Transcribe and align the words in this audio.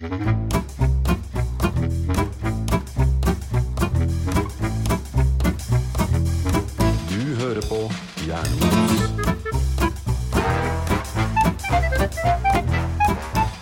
Du 0.00 0.04
hører 7.40 7.62
på 7.64 7.78
Jernbanen. 8.26 9.16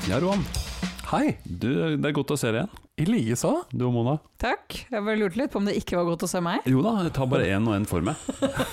Ja, 0.09 0.19
Roan. 0.19 0.43
Hei, 1.13 1.37
Du, 1.45 1.71
det 1.71 2.11
er 2.11 2.13
godt 2.19 2.35
å 2.35 2.37
se 2.41 2.51
deg 2.51 2.65
igjen. 2.65 2.84
I 2.97 3.05
likeså. 3.09 3.51
Du 3.75 3.89
og 3.89 3.93
Mona. 3.97 4.13
Takk. 4.39 4.77
Jeg 4.93 5.03
bare 5.03 5.19
lurte 5.19 5.39
litt 5.41 5.51
på 5.51 5.59
om 5.59 5.67
det 5.67 5.73
ikke 5.81 5.97
var 5.99 6.05
godt 6.13 6.25
å 6.27 6.29
se 6.31 6.39
meg. 6.45 6.63
Jo 6.71 6.83
da, 6.85 6.93
jeg 7.03 7.13
tar 7.17 7.27
bare 7.33 7.49
én 7.51 7.65
og 7.67 7.75
én 7.75 7.87
for 7.91 8.05
meg. 8.07 8.21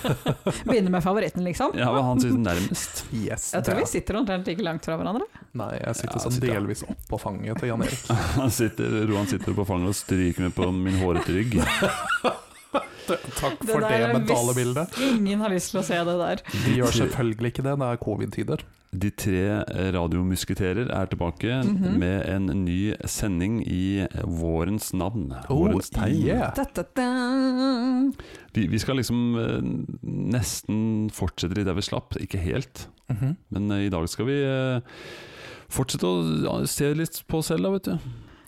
Begynner 0.68 0.92
med 0.94 1.02
favoritten, 1.02 1.42
liksom. 1.46 1.74
Ja, 1.78 1.88
hva 1.90 2.04
han 2.06 2.20
synes 2.22 2.38
nærmest. 2.44 3.00
Yes, 3.18 3.48
Jeg 3.56 3.66
tror 3.66 3.80
vi 3.80 3.88
sitter 3.90 4.20
omtrent 4.20 4.46
like 4.46 4.62
langt 4.62 4.86
fra 4.86 4.94
hverandre. 5.00 5.26
Nei, 5.58 5.72
jeg 5.80 5.98
sitter 6.04 6.14
Ja, 6.20 6.22
sånn 6.22 6.36
sitter- 6.36 6.54
delvis 6.54 6.84
oppå 6.86 7.18
fanget 7.18 7.58
til 7.64 7.72
Jan 7.72 7.82
Erik. 7.88 8.04
Han 8.38 8.54
sitter, 8.54 8.94
Roan 9.10 9.26
sitter 9.32 9.58
på 9.58 9.66
fanget 9.66 9.90
og 9.90 9.98
stryker 9.98 10.46
meg 10.46 10.54
på 10.60 10.68
min 10.76 11.00
hårete 11.02 11.34
rygg. 11.40 11.58
Takk 12.72 13.58
for 13.66 13.82
det, 13.82 13.90
det 13.98 14.12
mentale 14.14 14.54
bildet. 14.56 14.94
Ingen 15.02 15.42
har 15.42 15.50
lyst 15.52 15.74
til 15.74 15.82
å 15.82 15.84
se 15.84 15.98
det 16.06 16.14
der. 16.22 16.44
De 16.62 16.76
gjør 16.78 16.94
selvfølgelig 17.02 17.50
ikke 17.56 17.64
det, 17.66 17.74
det 17.82 17.88
er 17.90 18.00
covid-tider. 18.06 18.62
De 18.92 19.08
tre 19.16 19.62
radiomusketerer 19.94 20.90
er 20.92 21.06
tilbake 21.08 21.62
Mhm. 21.64 21.98
med 21.98 22.26
en 22.28 22.46
ny 22.64 22.94
sending 23.08 23.62
i 23.66 24.06
vårens 24.24 24.92
navn. 24.92 25.32
Vårens 25.48 25.88
tegn. 25.90 26.12
Oh, 26.18 26.26
yeah. 26.26 26.52
Da, 26.54 26.64
da, 26.74 26.82
da. 26.94 27.06
Vi, 28.52 28.66
vi 28.68 28.78
skal 28.78 28.96
liksom 29.00 29.22
eh, 29.40 29.62
nesten 30.04 31.08
fortsette 31.14 31.56
litt 31.56 31.66
der 31.70 31.74
vi 31.78 31.86
slapp. 31.86 32.16
Ikke 32.20 32.38
helt, 32.42 32.86
Mhm. 33.08 33.36
men 33.50 33.70
eh, 33.72 33.86
i 33.86 33.88
dag 33.88 34.06
skal 34.08 34.26
vi 34.28 34.36
eh, 34.44 34.80
fortsette 35.72 36.04
å 36.04 36.44
ja, 36.44 36.66
se 36.66 36.92
litt 36.94 37.22
på 37.28 37.38
oss 37.40 37.46
selv, 37.48 37.62
da, 37.64 37.70
vet 37.70 37.84
du. 37.84 37.98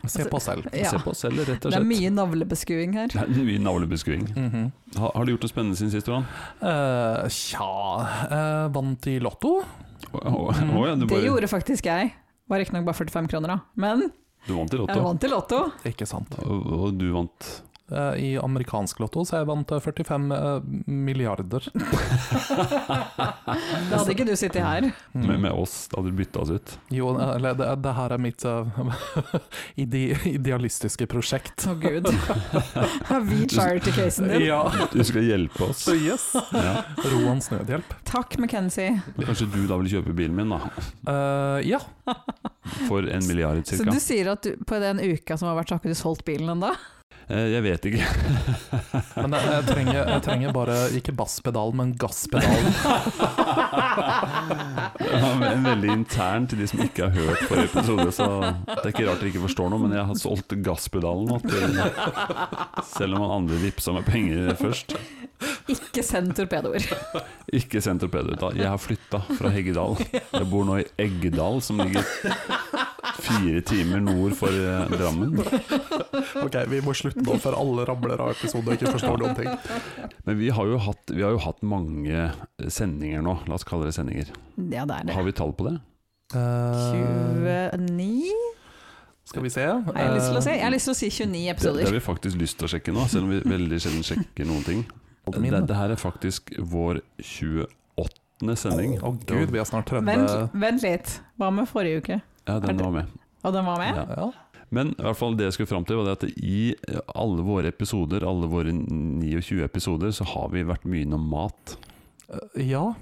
Se 0.06 0.26
på 0.28 0.36
selv. 0.44 0.66
Ja. 0.76 0.90
Se 0.90 0.98
på 1.00 1.14
oss 1.14 1.22
selv, 1.24 1.38
rett 1.48 1.64
og 1.64 1.72
Det 1.72 1.78
er 1.80 1.84
mye 1.88 2.10
navlebeskuing 2.12 2.92
her. 2.92 3.08
Det 3.08 3.22
er 3.22 3.44
mye 3.48 3.58
navlebeskuing. 3.64 4.26
Mhm. 4.36 4.66
Ha, 4.98 5.10
har 5.14 5.24
du 5.24 5.32
gjort 5.32 5.46
noe 5.46 5.48
spennende 5.54 5.76
siden 5.80 5.90
sist, 5.94 6.06
Johan? 6.06 6.26
Eh, 6.60 7.28
Tja 7.32 7.70
uh, 8.28 8.68
Vant 8.68 9.06
i 9.08 9.18
Lotto? 9.24 9.62
Oh, 10.22 10.48
å, 10.50 10.86
ja, 10.86 10.94
Det 11.00 11.22
gjorde 11.24 11.50
faktisk 11.50 11.86
jeg. 11.90 12.14
Var 12.48 12.60
riktignok 12.60 12.86
bare 12.86 12.98
45 13.00 13.28
kroner, 13.32 13.54
da. 13.54 13.58
Men 13.80 14.08
du 14.44 14.52
vant 14.54 14.74
i 14.74 14.76
lotto. 14.76 14.92
jeg 14.92 15.04
vant 15.06 15.24
i 15.24 15.28
Lotto. 15.32 15.60
Ikke 15.88 16.06
sant. 16.08 16.34
og, 16.44 16.66
og 16.76 16.98
du 17.00 17.06
vant 17.14 17.48
Eh, 17.48 17.73
I 18.16 18.38
amerikansk 18.40 19.00
Lotto 19.02 19.26
så 19.28 19.42
jeg 19.42 19.48
vant 19.50 19.72
eh, 19.76 19.82
45 19.84 20.30
eh, 20.32 20.60
milliarder. 20.88 21.66
Da 23.44 23.98
hadde 24.00 24.14
ikke 24.14 24.26
du 24.26 24.32
sittet 24.38 24.64
her. 24.64 24.86
Mm. 25.12 25.26
med, 25.26 25.40
med 25.44 25.52
oss. 25.52 25.74
Da 25.90 25.98
hadde 25.98 26.12
du 26.12 26.18
bytta 26.18 26.40
oss 26.42 26.50
ut. 26.54 26.74
Jo, 26.94 27.10
eh, 27.18 27.34
eller 27.36 27.56
det, 27.58 27.68
det 27.84 27.92
her 27.98 28.14
er 28.16 28.22
mitt 28.22 28.44
eh, 28.48 28.80
ide 29.84 30.02
idealistiske 30.30 31.06
prosjekt. 31.10 31.66
Å 31.68 31.76
gud. 31.80 32.08
Har 33.10 33.26
vi 33.28 33.44
charity-casen 33.52 34.32
din? 34.32 34.46
Ja. 34.48 34.62
Du 34.92 35.04
skal 35.04 35.28
hjelpe 35.28 35.68
oss. 35.68 35.84
Yes. 35.92 36.30
Ja. 36.56 36.80
Roans 37.12 37.50
nødhjelp. 37.52 37.94
Takk, 38.08 38.38
McKenzie. 38.40 38.96
Kanskje 39.20 39.50
du 39.52 39.60
da 39.70 39.78
vil 39.82 39.92
kjøpe 39.98 40.16
bilen 40.16 40.36
min, 40.38 40.56
da? 40.56 40.60
Uh, 41.04 41.60
ja. 41.64 41.80
For 42.88 43.04
en 43.04 43.28
milliard, 43.28 43.60
Så 43.68 43.84
du 43.84 44.00
sier 44.00 44.32
at 44.32 44.44
du, 44.46 44.56
på 44.64 44.80
den 44.82 45.02
uka 45.04 45.36
som 45.38 45.50
har 45.50 45.60
vært, 45.60 45.70
så 45.70 45.76
har 45.76 45.84
ikke 45.84 45.94
du 45.94 46.00
solgt 46.00 46.26
bilen 46.28 46.56
ennå? 46.56 46.72
Eh, 47.28 47.46
Jeg 47.54 47.62
vet 47.64 47.86
ikke. 47.88 48.04
Men 49.22 49.32
jeg, 49.36 49.48
jeg, 49.48 49.64
trenger, 49.68 50.00
jeg 50.12 50.22
trenger 50.26 50.52
bare 50.54 50.76
ikke 50.98 51.14
basspedalen, 51.16 51.76
men 51.78 51.92
gasspedalen. 51.98 52.72
ja, 55.04 55.20
var 55.22 55.62
veldig 55.64 55.90
intern 55.94 56.48
til 56.50 56.60
de 56.60 56.66
som 56.70 56.82
ikke 56.84 57.06
har 57.08 57.14
hørt 57.16 57.44
forrige 57.48 57.70
episode, 57.70 58.08
så 58.16 58.26
det 58.42 58.80
er 58.82 58.90
ikke 58.92 59.06
rart 59.08 59.22
dere 59.22 59.30
ikke 59.32 59.44
forstår 59.46 59.70
noe, 59.72 59.82
men 59.86 59.94
jeg 59.96 60.08
har 60.10 60.20
solgt 60.20 60.56
gasspedalen 60.66 61.30
nå 61.30 61.38
Selv 62.90 63.16
om 63.16 63.24
han 63.24 63.36
andre 63.40 63.60
vippsa 63.62 63.94
meg 63.96 64.04
penger 64.08 64.52
først. 64.58 64.96
Ikke 65.70 66.02
send 66.04 66.34
torpedoer. 66.36 66.84
Ikke 67.54 67.80
send 67.84 68.02
torpedoer. 68.02 68.54
Jeg 68.58 68.68
har 68.70 68.80
flytta 68.80 69.20
fra 69.38 69.50
Heggedal. 69.54 69.96
Jeg 70.12 70.46
bor 70.50 70.66
nå 70.68 70.80
i 70.82 70.86
Eggedal, 71.06 71.60
som 71.64 71.80
ligger 71.82 72.04
fire 73.24 73.62
timer 73.66 74.02
nord 74.04 74.36
for 74.38 74.54
eh, 74.54 74.94
Drammen. 74.94 75.34
Ok, 76.44 76.58
vi 76.70 76.80
må 76.84 76.94
slutte 76.96 77.24
nå 77.24 77.38
før 77.42 77.58
alle 77.58 77.86
ramler 77.88 78.20
av 78.24 78.32
episoden 78.34 78.70
og 78.70 78.76
ikke 78.78 78.94
forstår 78.96 79.20
noen 79.22 79.38
ting. 79.38 79.50
Men 80.28 80.38
vi 80.40 80.50
har 80.54 80.70
jo 80.70 80.80
hatt, 80.86 81.14
vi 81.14 81.24
har 81.24 81.34
jo 81.34 81.42
hatt 81.44 81.64
mange 81.66 82.28
sendinger 82.68 83.24
nå, 83.24 83.38
la 83.48 83.58
oss 83.58 83.66
kalle 83.68 83.88
det 83.88 83.96
sendinger. 83.96 84.32
Ja, 84.56 84.84
det 84.84 85.00
er 85.00 85.10
det. 85.10 85.16
Har 85.16 85.26
vi 85.26 85.36
tall 85.36 85.54
på 85.56 85.68
det? 85.70 85.78
Uh, 86.34 87.72
29? 87.78 88.34
skal 89.34 89.42
vi 89.42 89.50
se. 89.50 89.62
Har 89.66 89.98
jeg 89.98 90.14
lyst 90.14 90.28
til 90.28 90.38
å 90.38 90.42
se? 90.44 90.52
Jeg 90.54 90.64
har 90.64 90.74
lyst 90.74 90.88
til 90.88 90.94
å 90.94 90.98
si 90.98 91.08
29 91.10 91.54
Det, 91.58 91.72
det 91.78 91.86
har 91.88 91.96
vi 91.96 92.02
faktisk 92.04 92.38
lyst 92.38 92.58
til 92.60 92.68
å 92.68 92.70
sjekke 92.74 92.92
nå, 92.94 93.06
selv 93.10 93.26
om 93.26 93.32
vi 93.32 93.40
veldig 93.54 93.80
sjelden 93.82 94.04
sjekker 94.06 94.46
noen 94.48 94.66
ting. 94.66 94.84
Dette 95.24 95.40
Det, 95.40 95.62
det 95.70 95.78
her 95.78 95.94
er 95.94 96.00
faktisk 96.00 96.52
vår 96.58 97.00
28. 97.18 98.54
sending. 98.60 98.98
Å 99.00 99.14
gud, 99.24 99.50
vi 99.50 99.58
har 99.58 99.66
snart 99.68 99.88
30. 99.90 100.06
Vent, 100.06 100.54
vent 100.66 100.84
litt. 100.84 101.16
Hva 101.40 101.50
med 101.54 101.70
forrige 101.70 102.04
uke? 102.04 102.20
Ja, 102.46 102.58
den 102.60 102.76
var 102.78 102.90
med. 102.92 103.06
Og 103.44 103.52
den 103.52 103.64
var 103.64 103.78
med? 103.78 103.96
Ja. 103.96 104.06
Ja. 104.16 104.32
Men 104.70 104.88
i 104.98 105.02
hvert 105.04 105.16
fall 105.20 105.36
det 105.36 105.44
jeg 105.46 105.52
skulle 105.58 105.70
fram 105.70 105.84
til, 105.86 105.96
var 106.00 106.08
det 106.08 106.14
at 106.18 106.38
i 106.40 106.74
alle 107.14 107.42
våre 107.46 107.68
episoder, 107.70 108.24
alle 108.26 108.48
våre 108.50 108.72
29 108.72 109.62
episoder, 109.64 110.10
så 110.16 110.24
har 110.26 110.48
vi 110.50 110.62
vært 110.66 110.84
mye 110.88 111.04
innom 111.06 111.28
mat. 111.30 111.76
Eh, 112.28 112.64
ja. 112.70 112.94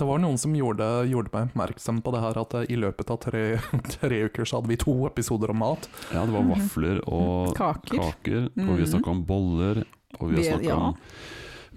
Det 0.00 0.06
var 0.08 0.18
noen 0.22 0.38
som 0.40 0.54
gjorde, 0.56 0.86
gjorde 1.10 1.28
meg 1.34 1.50
oppmerksom 1.50 1.98
på 2.02 2.12
det 2.14 2.20
her 2.24 2.38
at 2.40 2.54
eh, 2.56 2.64
i 2.72 2.76
løpet 2.80 3.10
av 3.12 3.18
tre, 3.20 3.42
tre 4.00 4.22
uker 4.30 4.48
så 4.48 4.58
hadde 4.58 4.72
vi 4.72 4.78
to 4.80 4.94
episoder 5.06 5.52
om 5.52 5.60
mat. 5.60 5.88
Ja, 6.14 6.24
det 6.24 6.32
var 6.32 6.42
Mhm. 6.42 6.54
vafler 6.56 7.02
og 7.06 7.54
Kaker. 7.60 7.98
kaker, 8.00 8.48
og 8.56 8.74
vi 8.76 8.82
Mhm. 8.82 8.90
snakka 8.96 9.10
om 9.12 9.22
boller, 9.28 9.84
og 10.18 10.30
vi 10.32 10.36
har 10.40 10.56
snakka 10.56 10.72
ja. 10.72 10.76
om 10.76 10.96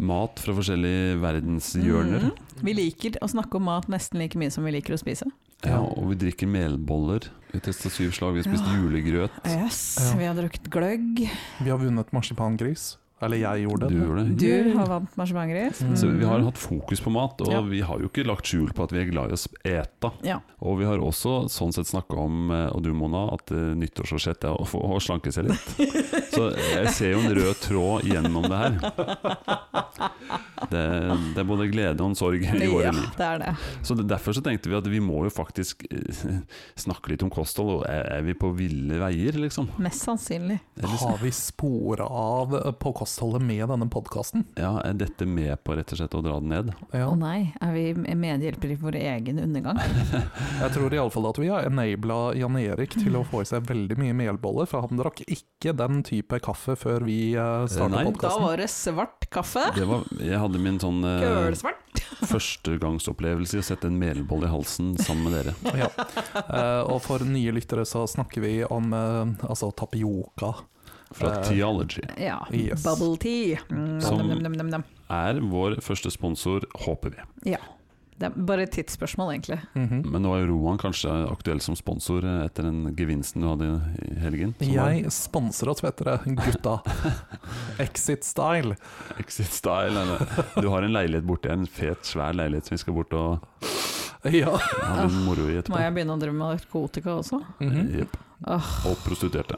mat 0.08 0.40
fra 0.40 0.54
forskjellige 0.58 1.20
verdenshjørner. 1.22 2.24
Mm. 2.32 2.64
Vi 2.64 2.74
liker 2.74 3.20
å 3.22 3.28
snakke 3.30 3.60
om 3.60 3.68
mat 3.68 3.86
nesten 3.92 4.18
like 4.24 4.40
mye 4.40 4.50
som 4.50 4.64
vi 4.66 4.72
liker 4.72 4.96
å 4.96 4.98
spise. 4.98 5.28
Ja, 5.66 5.80
og 5.80 6.10
vi 6.12 6.16
drikker 6.16 6.48
melboller. 6.48 7.30
Vi 7.54 7.60
testa 7.64 7.90
syv 7.90 8.12
slag, 8.12 8.34
vi 8.34 8.42
har 8.42 8.50
spist 8.50 8.66
Ja. 8.66 8.76
julegrøt. 8.82 9.32
Yes, 9.48 9.98
Ja. 10.02 10.18
vi 10.18 10.26
har 10.26 10.36
drukket 10.36 10.70
gløgg. 10.70 11.30
Vi 11.64 11.70
har 11.70 11.78
vunnet 11.78 12.12
marsipangris. 12.12 12.98
Eller 13.24 13.38
jeg 13.42 13.66
gjorde 13.66 13.88
Du 13.90 13.96
det. 13.96 14.06
gjorde 14.06 14.24
det. 14.24 14.38
Du 14.44 14.78
har 14.78 14.88
vant 14.92 15.18
marsipangris. 15.20 15.82
Mm. 15.84 15.96
Så 16.00 16.10
vi 16.12 16.26
har 16.28 16.44
hatt 16.46 16.58
fokus 16.60 17.02
på 17.02 17.12
mat, 17.14 17.42
og 17.42 17.52
Ja. 17.52 17.62
vi 17.62 17.82
har 17.82 18.00
jo 18.00 18.10
ikke 18.10 18.26
lagt 18.28 18.46
skjul 18.50 18.72
på 18.74 18.84
at 18.84 18.92
vi 18.92 19.00
er 19.04 19.10
glad 19.12 19.32
i 19.32 19.38
å 19.38 19.42
ete. 19.82 20.12
Ja. 20.24 20.40
Og 20.62 20.80
vi 20.80 20.86
har 20.86 20.98
også 21.04 21.46
sånn 21.52 21.74
sett 21.76 21.88
snakka 21.90 22.18
om, 22.18 22.52
eh, 22.52 22.70
og 22.72 22.84
du 22.84 22.94
Mona, 22.94 23.26
at 23.34 23.52
eh, 23.52 23.74
nyttårsforsett 23.76 24.44
er 24.48 24.56
å 24.56 24.66
få 24.68 24.80
å 24.96 25.00
slanke 25.04 25.32
seg 25.34 25.50
litt. 25.50 25.74
Så 26.34 26.50
jeg 26.56 26.88
ser 26.96 27.12
jo 27.16 27.20
en 27.26 27.36
rød 27.36 27.60
tråd 27.64 28.04
gjennom 28.08 28.44
det 28.48 28.58
her. 28.64 28.78
Det, 30.72 30.84
det 31.36 31.42
er 31.42 31.48
både 31.48 31.68
glede 31.70 32.00
og 32.02 32.14
en 32.14 32.16
sorg 32.18 32.44
i 32.48 32.68
våre 32.72 32.86
ja, 32.88 32.92
liv. 32.96 33.10
det 33.18 33.26
er 33.28 33.42
det. 33.44 33.54
Så 33.86 33.98
Derfor 34.00 34.34
så 34.38 34.42
tenkte 34.46 34.70
vi 34.72 34.78
at 34.78 34.88
vi 34.90 35.00
må 35.04 35.24
jo 35.28 35.32
faktisk 35.34 35.84
eh, 35.92 36.40
snakke 36.80 37.12
litt 37.14 37.24
om 37.26 37.32
kosthold. 37.34 37.74
Og 37.82 37.86
er, 37.90 38.22
vi 38.26 38.34
på 38.38 38.50
ville 38.56 38.98
veier, 39.02 39.36
liksom? 39.44 39.68
Mest 39.84 40.06
sannsynlig. 40.08 40.60
Har 41.04 41.20
vi 41.22 41.32
spora 41.36 42.08
av 42.08 42.56
på 42.80 42.94
på 42.94 42.94
kostholdet 43.14 43.42
med 43.42 43.70
denne 43.70 43.90
podkasten? 43.90 44.44
Ja, 44.56 44.82
Er 44.82 44.94
dette 44.94 45.26
med 45.26 45.64
på 45.64 45.76
rett 45.78 45.92
og 45.94 46.00
slett 46.00 46.16
å 46.18 46.22
dra 46.22 46.40
den 46.40 46.50
ned? 46.50 46.72
Ja. 46.92 47.08
Å 47.12 47.16
nei, 47.16 47.54
er 47.62 47.74
vi 47.76 47.94
medhjelpere 47.94 48.74
i 48.74 48.80
vår 48.80 48.98
egen 48.98 49.40
undergang? 49.40 49.78
Jeg 50.64 50.74
tror 50.74 50.94
iallfall 50.94 51.30
at 51.30 51.38
vi 51.38 51.52
har 51.52 51.68
enabla 51.68 52.34
Jan 52.34 52.58
Erik 52.58 52.98
til 52.98 53.16
å 53.20 53.24
få 53.30 53.44
i 53.44 53.46
seg 53.46 53.68
veldig 53.70 54.00
mye 54.02 54.18
melboller, 54.18 54.66
for 54.66 54.88
han 54.88 54.98
drakk 54.98 55.22
ikke 55.28 55.76
den 55.78 56.02
type 56.08 56.40
kaffe 56.42 56.76
før 56.80 57.06
vi 57.06 57.36
uh, 57.38 57.68
starta 57.70 58.02
Nei. 58.02 58.16
Da 58.18 58.34
var 58.42 58.58
det 58.58 58.70
svart 58.74 59.30
kaffe. 59.30 59.68
Det 59.78 59.86
var, 59.86 60.08
jeg 60.18 60.42
hadde 60.42 60.62
min 60.64 60.82
sånn 60.82 61.06
eh, 61.06 61.54
førstegangsopplevelse 62.34 63.60
i 63.60 63.62
å 63.62 63.68
sette 63.70 63.92
en 63.92 64.00
melboll 64.00 64.48
i 64.48 64.52
halsen 64.52 64.96
sammen 64.98 65.30
med 65.30 65.38
dere. 65.38 65.56
Ja. 65.84 65.90
Eh, 66.44 66.82
og 66.90 67.04
for 67.06 67.22
nye 67.28 67.54
lyttere 67.54 67.86
så 67.86 68.08
snakker 68.10 68.42
vi 68.42 68.56
om 68.66 68.90
eh, 68.98 69.50
altså 69.50 69.70
tapioca. 69.78 70.56
Fra 71.14 71.30
Eh, 71.38 71.44
Theology. 71.50 72.02
Ja. 72.18 72.40
Yes. 72.52 72.84
Bubble 72.84 73.18
tea. 73.18 73.60
Mm, 73.70 74.02
Som- 74.02 74.28
nam, 74.28 74.52
nam, 74.54 74.70
nam. 74.70 74.84
Er 75.10 75.40
vår 75.40 75.76
første 75.82 76.12
sponsor, 76.12 76.62
håper 76.86 77.10
vi. 77.16 77.52
Ja. 77.52 77.58
Det 78.20 78.28
er 78.30 78.36
bare 78.46 78.62
et 78.64 78.72
tidsspørsmål, 78.72 79.32
egentlig. 79.34 79.58
mhm. 79.76 80.04
Men 80.12 80.22
nå 80.22 80.34
er 80.36 80.46
jo 80.46 80.54
Roan 80.54 80.78
kanskje 80.78 81.10
aktuell 81.32 81.60
som 81.60 81.76
sponsor 81.76 82.22
etter 82.46 82.64
den 82.64 82.96
gevinsten 82.96 83.42
du 83.42 83.48
hadde 83.50 83.82
i 84.06 84.20
helgen. 84.22 84.54
som 84.60 84.76
var 84.76 84.92
Jeg 84.94 85.12
sponser 85.12 85.68
oss, 85.70 85.82
vet 85.82 85.98
dere, 85.98 86.20
gutta. 86.24 86.76
Exit 87.80 88.24
Style. 88.24 88.76
Exit 89.20 89.48
style. 89.52 89.98
eller- 89.98 90.62
Du 90.62 90.70
har 90.70 90.84
en 90.84 90.94
leilighet 90.94 91.26
borte, 91.26 91.50
en 91.52 91.66
fet, 91.66 92.04
svær 92.04 92.34
leilighet 92.34 92.66
som 92.66 92.76
vi 92.76 92.80
skal 92.80 92.94
bort 92.94 93.14
og 93.14 93.40
Ja. 94.32 94.56
ha 94.58 95.04
litt 95.06 95.26
moro 95.26 95.50
i 95.50 95.60
Må 95.68 95.80
jeg 95.80 95.94
begynne 95.94 96.16
å 96.16 96.20
drive 96.20 96.34
med 96.34 96.60
narkotika 96.60 97.18
også? 97.20 97.44
Mm 97.60 97.72
-hmm. 97.72 97.96
yep. 98.00 98.18
oh. 98.48 98.86
Og 98.88 98.96
prostituerte. 99.04 99.56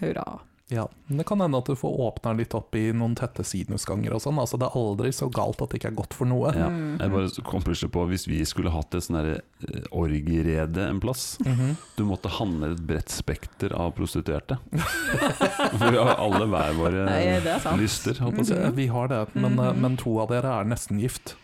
hurra. 0.00 0.40
Ja, 0.72 0.86
men 1.06 1.18
Det 1.20 1.26
kan 1.28 1.40
hende 1.44 1.58
at 1.60 1.68
du 1.68 1.74
får 1.76 1.98
åpna 2.00 2.32
litt 2.38 2.54
opp 2.56 2.74
i 2.78 2.86
noen 2.96 3.14
tette 3.18 3.44
sinusganger 3.44 4.14
og 4.16 4.22
sånn. 4.24 4.38
Altså, 4.40 4.56
det 4.60 4.70
er 4.70 4.78
aldri 4.80 5.12
så 5.12 5.28
galt 5.32 5.60
at 5.60 5.72
det 5.74 5.80
ikke 5.82 5.90
er 5.92 5.98
godt 5.98 6.16
for 6.16 6.30
noe. 6.30 6.52
Ja. 6.56 6.70
Mm. 6.72 6.96
Jeg 7.02 7.12
bare 7.12 7.44
kom 7.50 7.64
plutselig 7.66 7.92
på 7.92 8.06
Hvis 8.08 8.26
vi 8.30 8.40
skulle 8.48 8.72
hatt 8.72 8.96
et 8.96 9.04
sånn 9.04 9.20
eh, 9.20 9.84
orgierede 9.92 10.88
en 10.88 11.00
plass 11.02 11.36
Mhm. 11.42 11.76
Du 11.96 12.04
måtte 12.08 12.30
handle 12.32 12.72
et 12.72 12.80
bredt 12.86 13.12
spekter 13.12 13.72
av 13.76 13.92
prostituerte. 13.96 14.58
For 15.78 15.90
vi 15.90 15.98
har 15.98 16.16
alle 16.16 16.46
hver 16.48 16.76
våre 16.78 17.06
Nei, 17.06 17.22
er 17.36 17.76
lyster, 17.78 18.18
Mm. 18.22 18.38
Eh, 18.52 18.70
Vi 18.70 18.86
har 18.86 19.08
det, 19.08 19.26
men, 19.34 19.58
eh, 19.58 19.72
men 19.74 19.96
to 19.96 20.18
av 20.20 20.28
dere 20.28 20.60
er 20.60 20.64
nesten 20.64 21.00
gift. 21.00 21.34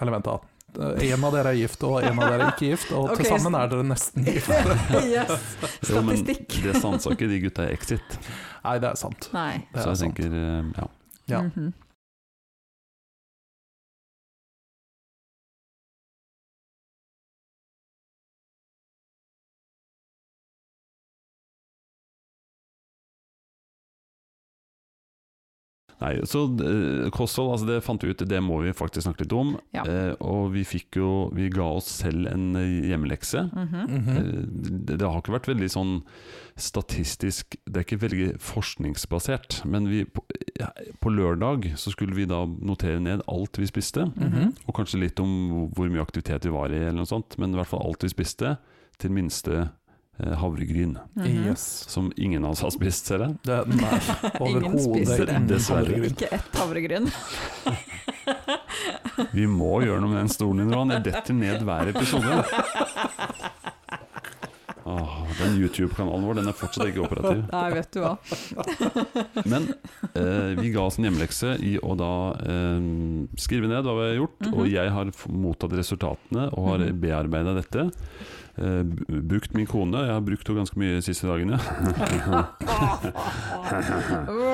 Eller 0.00 0.12
vent, 0.12 0.24
da. 0.24 0.38
Eh, 0.78 1.12
En 1.12 1.24
av 1.24 1.32
dere 1.32 1.52
er 1.52 1.58
gift, 1.58 1.82
og 1.86 2.02
en 2.02 2.18
av 2.18 2.30
dere 2.30 2.48
er 2.48 2.52
ikke 2.52 2.70
gift. 2.72 2.92
Og 2.92 3.10
okay. 3.10 3.22
til 3.24 3.38
sammen 3.38 3.54
er 3.58 3.70
dere 3.70 3.86
nesten 3.86 4.26
gift. 4.26 4.50
yes. 5.14 5.46
Statistikk. 5.82 5.90
Jo, 5.90 6.02
men 6.02 6.72
det 6.72 6.82
sansa 6.82 7.14
ikke 7.14 7.28
de 7.30 7.40
gutta 7.44 7.68
i 7.68 7.76
Exit. 7.76 8.18
Nei, 8.64 8.78
det 8.80 8.88
er 8.90 8.94
sant. 8.96 9.30
Nei. 9.32 9.52
Det 9.74 9.82
Så 9.82 9.88
er 9.88 9.90
jeg 9.90 9.96
sant. 9.98 10.16
tenker, 10.16 10.36
ja. 10.78 10.86
ja. 11.28 11.40
Mm 11.42 11.50
Mhm. 11.56 11.72
Nei, 26.04 26.18
så 26.28 26.44
uh, 26.44 27.08
kosthold, 27.14 27.52
altså 27.54 27.68
det 27.68 27.80
fant 27.84 28.02
vi 28.04 28.12
ut, 28.12 28.24
det 28.28 28.40
må 28.44 28.58
vi 28.64 28.74
faktisk 28.76 29.06
snakke 29.06 29.24
litt 29.24 29.34
om. 29.36 29.54
Ja. 29.76 29.84
Uh, 29.88 30.12
og 30.20 30.52
vi 30.54 30.64
fikk 30.68 30.98
jo 31.00 31.10
Vi 31.34 31.48
ga 31.52 31.66
oss 31.78 31.88
selv 32.02 32.28
en 32.28 32.56
eh, 32.60 32.90
hjemmelekse. 32.90 33.46
Mm 33.52 33.68
-hmm. 33.68 33.94
uh, 34.18 34.42
det, 34.84 34.98
det 35.00 35.08
har 35.08 35.22
ikke 35.22 35.36
vært 35.38 35.48
veldig 35.48 35.70
sånn 35.70 35.94
statistisk 36.56 37.56
Det 37.66 37.76
er 37.76 37.86
ikke 37.86 38.02
veldig 38.02 38.38
forskningsbasert. 38.38 39.62
Men 39.64 39.88
vi, 39.88 40.04
på, 40.04 40.22
ja, 40.60 40.70
på 41.00 41.10
lørdag 41.10 41.72
så 41.76 41.90
skulle 41.90 42.14
vi 42.14 42.24
da 42.24 42.44
notere 42.46 43.00
ned 43.00 43.22
alt 43.26 43.58
vi 43.58 43.66
spiste. 43.66 44.04
Mhm. 44.04 44.52
Og 44.66 44.74
kanskje 44.74 45.00
litt 45.00 45.20
om 45.20 45.70
hvor 45.74 45.88
mye 45.88 46.02
aktivitet 46.02 46.44
vi 46.44 46.50
var 46.50 46.70
i, 46.70 46.78
eller 46.78 47.02
noe 47.02 47.06
sånt. 47.06 47.38
Men 47.38 47.50
i 47.50 47.56
hvert 47.56 47.66
fall 47.66 47.86
alt 47.86 48.02
vi 48.02 48.08
spiste, 48.08 48.56
til 48.98 49.10
minste 49.10 49.70
eh, 50.18 50.38
havregryn. 50.38 50.98
-hmm. 51.16 51.46
Yes. 51.46 51.84
Som 51.88 52.12
ingen 52.16 52.44
av 52.44 52.50
oss 52.50 52.60
har 52.60 52.70
spist, 52.70 53.06
ser 53.06 53.18
jeg. 53.18 53.36
Det, 53.42 53.66
nei, 53.66 54.00
overhodet 54.40 55.26
det, 55.26 55.48
dessverre. 55.48 56.06
Ikke 56.06 56.28
ett 56.30 56.56
havregryn. 56.56 57.10
Vi 59.32 59.46
må 59.46 59.82
gjøre 59.84 60.00
noe 60.00 60.10
med 60.10 60.18
den 60.18 60.28
stolen 60.28 60.64
din, 60.64 60.74
Roan. 60.74 60.90
Jeg 60.90 61.04
detter 61.04 61.34
ned 61.34 61.62
hver 61.62 61.88
episode. 61.94 62.44
Åh, 64.86 65.12
den 65.38 65.54
YouTube-kanalen 65.62 66.26
vår 66.28 66.34
den 66.42 66.48
er 66.50 66.56
fortsatt 66.58 66.90
ikke 66.90 67.06
operativ. 67.06 67.38
Nei, 67.54 67.68
vet 67.72 67.88
du 67.96 68.02
hva. 68.04 68.10
Men 69.52 69.70
eh, 70.12 70.52
vi 70.60 70.68
ga 70.74 70.84
oss 70.84 70.98
en 71.00 71.06
hjemmelekse 71.08 71.54
i 71.64 71.78
å 71.80 71.96
da 71.96 72.10
eh, 72.44 72.84
skrive 73.40 73.70
ned 73.72 73.88
hva 73.88 73.96
vi 73.96 74.04
har 74.10 74.18
gjort. 74.20 74.36
Mhm. 74.44 74.52
Og 74.60 74.68
jeg 74.68 74.92
har 74.92 75.08
mottatt 75.32 75.72
resultatene 75.80 76.50
og 76.52 76.68
har 76.74 76.84
Mhm. 76.84 77.00
bearbeida 77.00 77.56
dette. 77.56 77.88
Eh, 78.60 78.84
brukt 79.24 79.54
min 79.56 79.66
kone. 79.66 80.04
Jeg 80.06 80.12
har 80.14 80.20
brukt 80.22 80.46
henne 80.46 80.60
ganske 80.62 80.78
mye 80.78 81.00
de 81.00 81.06
siste 81.08 81.26
dagene. 81.26 81.56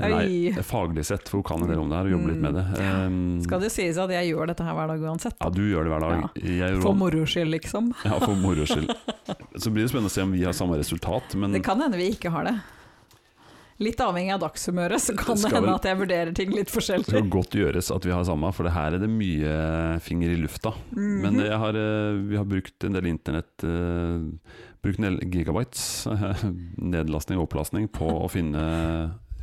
Nei, 0.00 0.62
faglig 0.66 1.04
sett, 1.06 1.28
for 1.28 1.40
hun 1.40 1.46
kan 1.50 1.62
en 1.62 1.68
del 1.70 1.78
om 1.82 1.90
det 1.92 1.98
her 2.00 2.08
og 2.08 2.14
jobber 2.16 2.32
litt 2.32 2.42
med 2.46 2.54
det. 2.56 2.64
Um, 2.80 3.20
Skal 3.44 3.60
det 3.60 3.70
sies 3.74 4.00
at 4.00 4.10
jeg 4.14 4.32
gjør 4.32 4.50
dette 4.52 4.64
her 4.64 4.74
hver 4.78 4.90
dag 4.94 5.06
uansett? 5.10 5.36
ja, 5.40 5.50
du 5.52 5.62
gjør 5.68 5.84
det 5.84 5.94
hver 5.94 6.06
dag. 6.08 6.42
Jeg 6.56 6.80
For 6.82 6.96
moro 6.98 7.24
skyld, 7.28 7.52
liksom. 7.58 7.92
Ja, 8.08 8.18
for 8.22 8.34
moro 8.40 8.64
skyld. 8.66 8.90
Så 9.60 9.70
blir 9.70 9.84
det 9.84 9.92
spennende 9.92 10.10
å 10.12 10.16
se 10.16 10.24
om 10.26 10.32
vi 10.32 10.44
har 10.48 10.56
samme 10.56 10.78
resultat, 10.80 11.34
men 11.36 11.52
Det 11.52 11.64
kan 11.66 11.80
hende 11.84 12.00
vi 12.00 12.10
ikke 12.16 12.32
har 12.34 12.48
det. 12.48 12.58
Litt 13.80 13.96
avhengig 14.04 14.34
av 14.34 14.42
dagshumøret, 14.42 15.00
så 15.00 15.14
kan 15.16 15.38
det 15.40 15.50
hende 15.54 15.72
at 15.72 15.86
jeg 15.88 15.96
vurderer 15.96 16.34
ting 16.36 16.50
litt 16.52 16.68
forskjellig. 16.68 17.06
det 17.08 17.14
skal 17.14 17.30
godt 17.32 17.54
gjøres 17.56 17.88
at 17.94 18.04
vi 18.04 18.12
har 18.12 18.26
samme, 18.28 18.50
for 18.52 18.68
det 18.68 18.74
her 18.74 18.92
er 18.92 19.00
det 19.00 19.08
mye 19.08 19.54
finger 20.04 20.34
i 20.34 20.36
lufta. 20.36 20.74
Mhm. 20.92 21.14
Men 21.22 21.40
jeg 21.40 21.56
har, 21.62 21.78
eh, 21.80 22.18
vi 22.28 22.36
har 22.36 22.44
brukt 22.44 22.84
en 22.84 22.92
del 22.98 23.08
internett 23.08 23.64
eh, 23.64 24.26
Brukt 24.80 24.96
en 24.96 25.04
del 25.04 25.18
gigabytes 25.28 26.06
nedlastning 26.92 27.36
og 27.36 27.50
opplastning 27.50 27.88
på 27.92 28.06
å 28.24 28.28
finne 28.32 28.62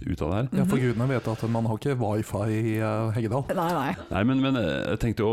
ut 0.05 0.21
av 0.21 0.29
det 0.31 0.37
her. 0.37 0.47
Ja, 0.59 0.65
for 0.69 0.81
gudene 0.81 1.07
vet 1.09 1.27
at 1.31 1.43
man 1.49 1.65
har 1.69 1.77
ikke 1.79 1.95
wifi 1.99 2.41
i 2.57 2.75
eh, 2.79 3.11
Heggedal. 3.15 3.45
Nei, 3.57 3.67
nei. 3.73 3.91
Nei, 4.11 4.23
men, 4.29 4.41
men 4.43 4.59
eh, 4.59 4.67
jeg 4.93 4.99
tenkte 5.03 5.25
jo 5.25 5.31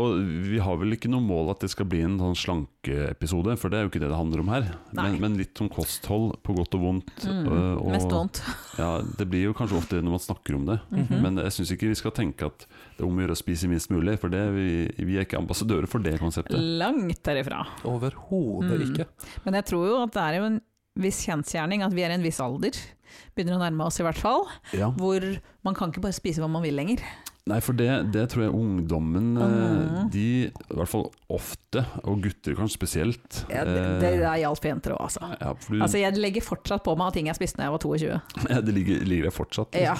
Vi 0.49 0.59
har 0.63 0.77
vel 0.81 0.95
ikke 0.97 1.11
noe 1.11 1.23
mål 1.23 1.51
at 1.53 1.61
det 1.65 1.69
skal 1.73 1.87
bli 1.91 2.01
en 2.05 2.17
sånn 2.21 2.35
slankeepisode, 2.39 3.55
for 3.61 3.71
det 3.73 3.79
er 3.79 3.85
jo 3.85 3.91
ikke 3.93 4.01
det 4.03 4.09
det 4.11 4.19
handler 4.19 4.43
om 4.43 4.51
her. 4.53 4.67
Men, 4.95 5.17
men 5.21 5.37
litt 5.39 5.61
om 5.63 5.69
kosthold, 5.71 6.37
på 6.45 6.55
godt 6.57 6.77
og 6.77 6.83
vondt. 6.85 7.13
Mm. 7.25 7.45
øh, 7.45 7.75
og, 7.81 7.91
Mest 7.95 8.11
vondt. 8.13 8.41
Ja, 8.81 8.89
det 9.19 9.29
blir 9.31 9.45
jo 9.47 9.53
kanskje 9.55 9.77
ofte 9.79 10.01
når 10.03 10.17
man 10.17 10.23
snakker 10.23 10.57
om 10.57 10.65
det. 10.67 10.79
Mhm. 10.91 11.21
Men 11.23 11.37
jeg 11.45 11.53
syns 11.55 11.71
ikke 11.75 11.87
vi 11.93 11.95
skal 11.99 12.11
tenke 12.15 12.49
at 12.49 12.65
det 12.67 13.03
er 13.03 13.07
om 13.07 13.15
å 13.17 13.23
gjøre 13.23 13.35
å 13.37 13.39
spise 13.39 13.69
minst 13.71 13.91
mulig, 13.93 14.17
for 14.19 14.31
det, 14.33 14.41
vi, 14.55 14.67
vi 15.07 15.15
er 15.19 15.23
ikke 15.27 15.39
ambassadører 15.39 15.87
for 15.91 16.03
det 16.03 16.17
konseptet. 16.21 16.59
Langt 16.81 17.21
derifra. 17.27 17.63
Overhodet 17.87 18.75
Mm. 18.75 18.83
ikke. 18.91 19.05
Men 19.45 19.53
jeg 19.59 19.65
tror 19.69 19.85
jo 19.87 19.95
at 20.03 20.13
det 20.15 20.21
er 20.25 20.37
jo 20.39 20.45
en 20.49 20.57
viss 21.05 21.19
kjensgjerning 21.27 21.83
at 21.85 21.93
vi 21.95 22.03
er 22.05 22.13
i 22.13 22.15
en 22.17 22.23
viss 22.23 22.39
alder, 22.43 22.75
begynner 23.35 23.57
å 23.57 23.63
nærme 23.63 23.85
oss 23.87 23.99
i 23.99 24.03
hvert 24.03 24.17
fall, 24.19 24.47
Ja. 24.73 24.91
hvor 24.91 25.21
man 25.63 25.73
kan 25.75 25.91
ikke 25.91 26.01
bare 26.01 26.13
spise 26.17 26.39
hva 26.43 26.49
man 26.49 26.63
vil 26.63 26.75
lenger. 26.75 27.01
Nei, 27.47 27.59
for 27.61 27.73
det, 27.77 28.11
det 28.11 28.23
tror 28.31 28.41
jeg 28.47 28.53
ungdommen 28.57 29.35
eh, 29.37 29.43
Mhm. 29.45 30.09
De, 30.09 30.23
i 30.49 30.73
hvert 30.73 30.89
fall 30.89 31.11
ofte, 31.29 31.85
og 32.03 32.23
gutter 32.23 32.55
kanskje 32.57 32.73
spesielt 32.79 33.43
Ja, 33.51 33.63
det, 33.63 33.75
eh, 33.77 33.99
det 34.01 34.13
der 34.23 34.39
gjaldt 34.41 34.61
for 34.63 34.69
jenter 34.71 34.95
òg, 34.95 35.01
altså. 35.05 35.29
ja, 35.39 35.53
du, 35.53 35.77
Altså, 35.81 35.99
jeg 36.01 36.17
legger 36.17 36.41
fortsatt 36.41 36.83
på 36.83 36.97
meg 36.97 37.13
ting 37.13 37.27
jeg 37.29 37.35
spiste 37.37 37.57
da 37.61 37.67
jeg 37.67 37.75
var 37.75 37.83
22. 37.85 38.21
ja, 38.49 38.61
det 38.61 38.73
ligger, 38.73 39.05
ligger 39.05 39.29
der 39.29 39.35
fortsatt. 39.37 39.77
Ja. 39.77 39.93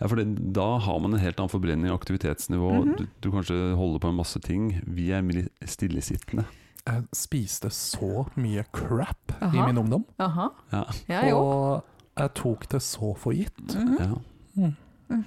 Ja, 0.00 0.08
for 0.08 0.16
da 0.24 0.78
har 0.78 0.98
man 1.00 1.12
en 1.14 1.20
helt 1.20 1.36
annen 1.38 1.52
forbrenning 1.52 1.92
og 1.92 2.00
aktivitetsnivå. 2.00 2.72
Mhm. 2.80 2.96
du, 2.96 3.06
du 3.20 3.30
kanskje 3.30 3.58
holder 3.76 4.00
på 4.00 4.08
med 4.10 4.22
masse 4.24 4.40
ting. 4.42 4.80
Vi 4.88 5.10
er 5.12 5.22
stillesittende. 5.68 6.46
Jeg 6.84 7.04
spiste 7.16 7.70
så 7.72 8.26
mye 8.36 8.64
crap 8.72 9.32
i 9.40 9.56
min 9.60 9.78
ungdom, 9.80 10.02
Aha. 10.20 10.50
Ja. 10.72 10.82
Ja, 11.08 11.20
jo. 11.30 11.38
og 11.38 11.84
jeg 12.14 12.34
tok 12.38 12.68
det 12.70 12.82
så 12.84 13.12
for 13.18 13.36
gitt. 13.36 13.64
Mhm. 13.74 13.96
ja. 14.00 14.18
Mm. 14.54 14.74
Mm. 15.10 15.24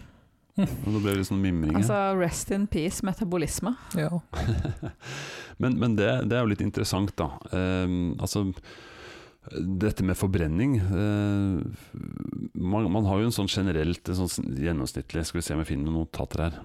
Og 0.58 0.90
da 0.90 1.00
ble 1.04 1.12
det 1.12 1.18
litt 1.20 1.30
sånn 1.30 1.42
mimring. 1.44 1.76
Altså, 1.78 1.98
rest 2.18 2.52
in 2.56 2.66
peace, 2.72 3.06
metabolisme. 3.06 3.76
Ja. 3.98 4.10
men 5.62 5.78
men 5.78 5.98
det, 6.00 6.10
det 6.32 6.38
er 6.38 6.46
jo 6.46 6.54
litt 6.54 6.64
interessant, 6.66 7.14
da. 7.20 7.30
Um, 7.52 8.16
altså 8.18 8.48
dette 9.48 10.04
med 10.04 10.18
forbrenning 10.20 10.74
uh, 10.92 11.62
man, 12.52 12.90
man 12.92 13.06
har 13.08 13.22
jo 13.22 13.30
en 13.30 13.32
sånn 13.32 13.48
generelt 13.48 14.10
en 14.12 14.18
sånn 14.28 14.58
gjennomsnittlig 14.60 15.24
Skal 15.24 15.40
vi 15.40 15.44
se 15.46 15.56
om 15.56 15.62
jeg 15.62 15.70
finner 15.70 15.88
noen 15.88 16.02
notater 16.04 16.44
her. 16.44 16.58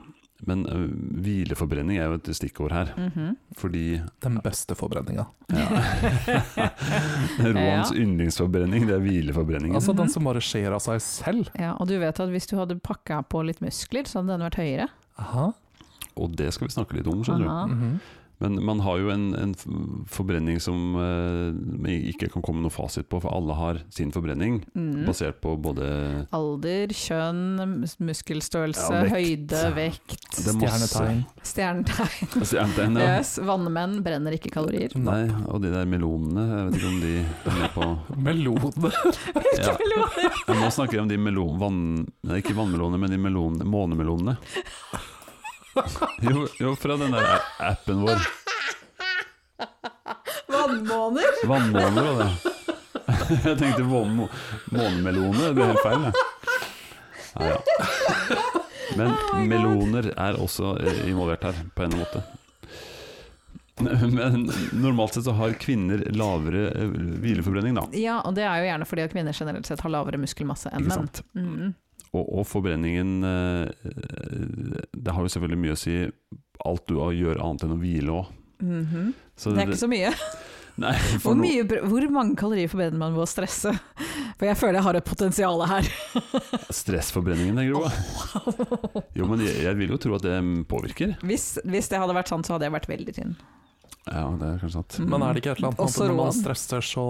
Men 0.47 0.65
uh, 0.67 0.87
hvileforbrenning 1.23 1.99
er 2.03 2.09
jo 2.11 2.17
et 2.19 2.31
stikkord 2.35 2.73
her. 2.75 2.89
Mhm. 2.99 3.37
Fordi 3.59 4.01
Den 4.25 4.41
beste 4.43 4.75
forbrenninga. 4.75 5.27
ja. 5.55 5.67
Roans 7.55 7.93
yndlingsforbrenning, 7.95 8.87
det 8.89 8.97
er 8.97 9.05
hvileforbrenningen. 9.05 9.77
Altså 9.79 9.95
den 9.97 10.11
som 10.13 10.27
bare 10.27 10.43
skjer 10.45 10.75
av 10.75 10.83
seg 10.85 11.01
selv. 11.05 11.51
Ja, 11.59 11.75
og 11.79 11.89
du 11.91 11.95
vet 12.03 12.21
at 12.23 12.33
hvis 12.33 12.49
du 12.51 12.57
hadde 12.59 12.79
pakka 12.83 13.23
på 13.31 13.45
litt 13.47 13.63
muskler, 13.65 14.09
så 14.09 14.21
hadde 14.21 14.35
den 14.37 14.47
vært 14.49 14.59
høyere. 14.63 14.89
Aha. 15.23 15.51
Og 16.19 16.35
det 16.37 16.51
skal 16.53 16.69
vi 16.69 16.75
snakke 16.75 16.99
litt 16.99 17.09
om, 17.09 17.23
skjønner 17.25 17.47
du. 17.47 17.53
Mm 17.53 17.79
Mhm. 17.79 18.01
Men 18.43 18.57
man 18.67 18.81
har 18.83 18.99
jo 18.99 19.11
en, 19.15 19.29
en 19.39 19.53
forbrenning 20.11 20.59
som 20.63 20.97
eh, 20.99 21.53
vi 21.87 21.95
ikke 22.11 22.27
kan 22.33 22.43
komme 22.43 22.65
noe 22.65 22.73
fasit 22.75 23.07
på, 23.13 23.21
for 23.23 23.31
alle 23.37 23.55
har 23.55 23.79
sin 23.95 24.11
forbrenning. 24.15 24.57
Mm. 24.75 25.05
Basert 25.07 25.39
på 25.45 25.53
både 25.63 25.87
Alder, 26.35 26.91
kjønn, 26.97 27.43
mus- 27.77 27.95
muskelstørrelse, 28.03 28.89
Ja, 28.91 29.05
vekt. 29.07 29.15
høyde, 29.15 29.63
vekt, 29.77 30.17
er 30.43 30.57
Stjernetegn. 30.57 31.23
stjernetegn. 31.53 32.33
Stjernetegn, 32.51 32.99
ja. 32.99 33.07
Yes, 33.21 33.37
vannmenn 33.47 34.01
brenner 34.03 34.35
ikke 34.37 34.51
kalorier. 34.57 34.97
Nei, 34.99 35.23
og 35.47 35.63
de 35.63 35.71
der 35.77 35.87
melonene, 35.89 36.49
jeg 36.51 36.67
vet 36.67 36.81
ikke 36.81 36.91
om 36.91 37.01
de 37.07 37.15
er 37.23 37.61
med 37.61 37.73
på 37.79 37.89
Melone. 38.27 38.93
ja. 39.63 39.77
Ja, 40.49 40.59
Nå 40.59 40.73
snakker 40.75 40.99
jeg 40.99 41.05
om 41.07 41.11
de 41.15 41.21
melon... 41.23 41.55
Vann, 41.63 41.81
nei, 42.27 42.41
ikke 42.43 42.57
vannmelonene, 42.59 42.99
men 43.07 43.13
de 43.15 43.19
melon, 43.23 43.61
månemelonene. 43.69 44.35
Jo, 46.23 46.47
jo, 46.61 46.75
fra 46.77 46.97
den 47.01 47.15
der 47.15 47.29
appen 47.65 48.03
vår. 48.05 48.21
Vannmåner? 50.53 51.47
Vannmåner 51.49 52.03
var 52.03 52.25
det. 52.25 52.31
Jeg 53.45 53.59
tenkte 53.59 53.83
månemelone, 53.83 54.15
må- 54.17 54.29
månemeloner, 54.77 55.49
det 55.49 55.55
ble 55.57 55.67
helt 55.71 55.85
feil. 55.85 56.03
Ja, 57.33 57.49
ja. 57.49 57.59
Men 58.97 59.15
meloner 59.49 60.11
er 60.13 60.37
også 60.37 60.75
eh, 60.85 60.99
involvert 61.09 61.47
her, 61.49 61.61
på 61.75 61.87
en 61.87 61.97
måte. 61.97 62.23
Men 63.83 64.45
normalt 64.77 65.17
sett 65.17 65.25
så 65.25 65.33
har 65.39 65.55
kvinner 65.59 66.05
lavere 66.15 66.67
eh, 66.77 66.93
hvileforbrenning, 67.25 67.79
da. 67.81 67.87
Ja, 67.97 68.19
og 68.29 68.37
det 68.37 68.45
er 68.45 68.61
jo 68.61 68.69
gjerne 68.69 68.87
fordi 68.91 69.07
at 69.07 69.15
kvinner 69.17 69.33
generelt 69.41 69.67
sett 69.71 69.81
har 69.83 69.95
lavere 69.95 70.21
muskelmasse 70.21 70.69
enn 70.75 70.85
Ikke 70.85 70.93
menn. 70.93 71.09
sant? 71.09 71.23
Mm. 71.33 71.73
Og, 72.13 72.25
og 72.29 72.45
forbrenningen 72.45 73.23
eh, 73.25 73.93
Det 74.93 75.15
har 75.17 75.25
jo 75.25 75.31
selvfølgelig 75.33 75.61
mye 75.63 75.77
å 75.77 75.81
si 75.81 75.95
alt 76.63 76.85
du 76.91 76.99
gjør 77.17 77.41
annet 77.43 77.65
enn 77.67 77.77
å 77.77 77.79
hvile 77.81 78.17
òg. 78.21 78.33
Mhm. 78.63 79.13
Det 79.43 79.55
er 79.57 79.71
ikke 79.71 79.81
så 79.81 79.91
mye. 79.91 80.13
Nei, 80.83 80.93
Hvor, 81.21 81.37
mye, 81.37 81.65
hvor 81.85 82.05
mange 82.09 82.37
kalorier 82.41 82.71
forbrenner 82.73 82.97
man 82.97 83.13
ved 83.13 83.27
å 83.27 83.29
stresse? 83.29 83.75
For 84.39 84.47
jeg 84.49 84.57
føler 84.57 84.79
jeg 84.79 84.87
har 84.87 84.97
et 84.97 85.09
potensial 85.09 85.61
her. 85.69 85.89
Stressforbrenningen, 86.83 87.59
tenker 87.61 87.77
du 87.77 87.83
på? 87.83 89.03
Jo, 89.19 89.29
men 89.29 89.45
jeg, 89.45 89.59
jeg 89.67 89.79
vil 89.83 89.93
jo 89.93 89.99
tro 90.01 90.17
at 90.17 90.25
det 90.25 90.39
påvirker. 90.71 91.13
Hvis, 91.29 91.59
hvis 91.69 91.93
det 91.93 92.01
hadde 92.01 92.17
vært 92.17 92.33
sant, 92.33 92.49
så 92.49 92.57
hadde 92.57 92.71
jeg 92.71 92.77
vært 92.79 92.89
veldig 92.89 93.17
tynn. 93.19 93.37
Ja, 94.09 94.25
det 94.41 94.49
er 94.49 94.63
kanskje 94.63 94.75
sant. 94.79 94.97
Mm. 94.99 95.11
Men 95.13 95.27
er 95.27 95.37
det 95.37 95.43
ikke 95.43 95.53
et 95.53 95.61
eller 95.61 95.71
annet 95.75 95.85
at 95.85 96.01
når 96.03 96.17
man 96.19 96.35
stresser, 96.35 96.89
så, 96.89 97.07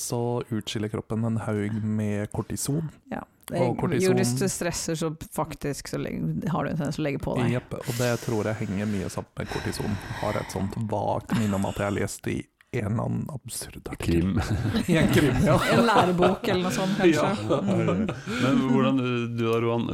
så 0.00 0.20
utskiller 0.56 0.90
kroppen 0.90 1.28
en 1.28 1.38
haug 1.44 1.76
med 1.84 2.32
kortison? 2.34 2.88
Ja. 3.12 3.22
Jo, 3.54 4.12
du 4.12 4.48
stresser, 4.50 4.94
så 4.98 5.12
faktisk 5.32 5.88
så 5.88 6.00
har 6.00 6.64
du 6.64 6.70
en 6.70 6.76
tendens 6.76 6.96
til 6.98 7.04
å 7.04 7.06
legge 7.06 7.20
på 7.22 7.36
deg. 7.38 7.52
Jepp, 7.54 7.76
og 7.78 7.92
det 8.00 8.10
tror 8.24 8.50
jeg 8.50 8.58
henger 8.64 8.90
mye 8.90 9.10
sammen 9.12 9.30
med 9.38 9.50
kortison. 9.52 9.96
Har 10.18 10.40
et 10.40 10.50
sånt 10.50 10.74
vagt 10.90 11.36
minne 11.38 11.54
om 11.60 11.68
at 11.70 11.78
jeg 11.78 11.86
har 11.86 11.94
lest 11.94 12.26
i 12.32 12.40
en 12.82 12.92
eller 12.92 13.06
annen 13.06 13.28
absurd 13.34 13.88
artikkel. 13.88 13.96
Krim. 14.06 14.84
I 14.86 14.96
en 15.00 15.08
krim, 15.14 15.38
ja. 15.46 15.56
En 15.72 15.84
lærebok 15.86 16.48
eller 16.48 16.66
noe 16.66 16.74
sånt, 16.74 16.98
kanskje. 16.98 17.30
Ja. 17.50 17.60
Mm. 17.62 18.04
Men 18.42 18.60
hvordan, 18.70 19.00
du 19.36 19.42
da, 19.46 19.56
Roan, 19.62 19.88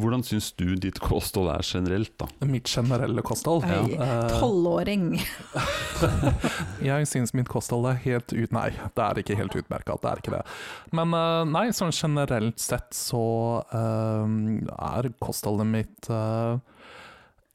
hvordan 0.00 0.24
syns 0.26 0.50
du 0.58 0.74
ditt 0.80 1.00
kosthold 1.02 1.50
er 1.54 1.64
generelt, 1.66 2.12
da? 2.20 2.28
Mitt 2.46 2.70
generelle 2.70 3.24
kosthold. 3.26 3.66
Eh, 3.66 4.38
Tolvåring. 4.40 5.08
Jeg 6.90 7.10
syns 7.10 7.34
mitt 7.36 7.50
kosthold 7.50 7.88
er 7.90 8.00
helt 8.06 8.32
ut... 8.34 8.54
Nei, 8.54 8.70
det 8.96 9.06
er 9.08 9.22
ikke 9.22 9.38
helt 9.38 9.56
utmerka, 9.58 9.98
det 10.02 10.12
er 10.12 10.22
ikke 10.22 10.36
det. 10.36 10.44
Men 10.96 11.16
eh, 11.16 11.42
nei, 11.50 11.66
sånn 11.76 11.94
generelt 11.94 12.60
sett 12.62 12.94
så 12.96 13.26
uh, 13.72 14.24
er 14.76 15.10
kostholdet 15.22 15.68
mitt 15.70 16.10
eh, 16.12 16.56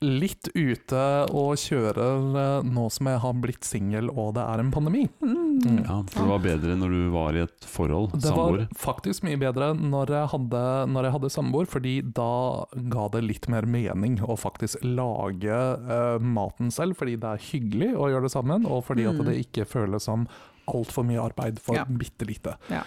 litt 0.02 0.48
ute 0.58 1.02
og 1.30 1.52
kjører 1.62 2.38
eh, 2.42 2.66
nå 2.66 2.88
som 2.90 3.10
jeg 3.12 3.20
har 3.22 3.36
blitt 3.44 3.68
singel 3.68 4.10
og 4.10 4.32
det 4.38 4.42
er 4.50 4.64
en 4.64 4.72
pandemi. 4.74 5.04
Mm. 5.22 5.84
Ja, 5.86 6.00
For 6.10 6.24
det 6.26 6.30
var 6.32 6.42
bedre 6.46 6.78
når 6.80 6.96
du 6.96 7.02
var 7.14 7.38
i 7.38 7.44
et 7.44 7.68
forhold, 7.70 8.16
Det 8.18 8.34
var 8.34 8.64
faktisk 8.82 9.26
mye 9.28 9.38
bedre 9.42 9.72
når 9.78 10.14
jeg 10.16 10.32
hadde, 10.34 10.64
når 10.90 11.08
jeg 11.08 11.16
hadde 11.18 11.32
samboer, 11.38 11.70
fordi 11.70 11.96
da 12.18 12.30
ga 12.96 13.08
det 13.14 13.24
litt 13.28 13.46
mer 13.54 13.68
mening 13.70 14.18
å 14.26 14.38
faktisk 14.42 14.82
lage 14.88 15.54
uh, 15.86 16.18
maten 16.18 16.74
selv, 16.74 16.98
fordi 16.98 17.20
det 17.22 17.36
er 17.36 17.46
hyggelig 17.52 17.92
å 17.94 18.10
gjøre 18.10 18.26
det 18.26 18.34
sammen, 18.34 18.66
og 18.66 18.82
fordi 18.90 19.06
at 19.06 19.20
Mm. 19.22 19.26
det 19.28 19.38
ikke 19.46 19.68
føles 19.70 20.02
som 20.08 20.26
altfor 20.68 21.06
mye 21.08 21.20
arbeid 21.22 21.60
for 21.60 21.76
Ja. 21.76 21.86
bitte 21.86 22.26
lite. 22.28 22.56
Ja. 22.70 22.84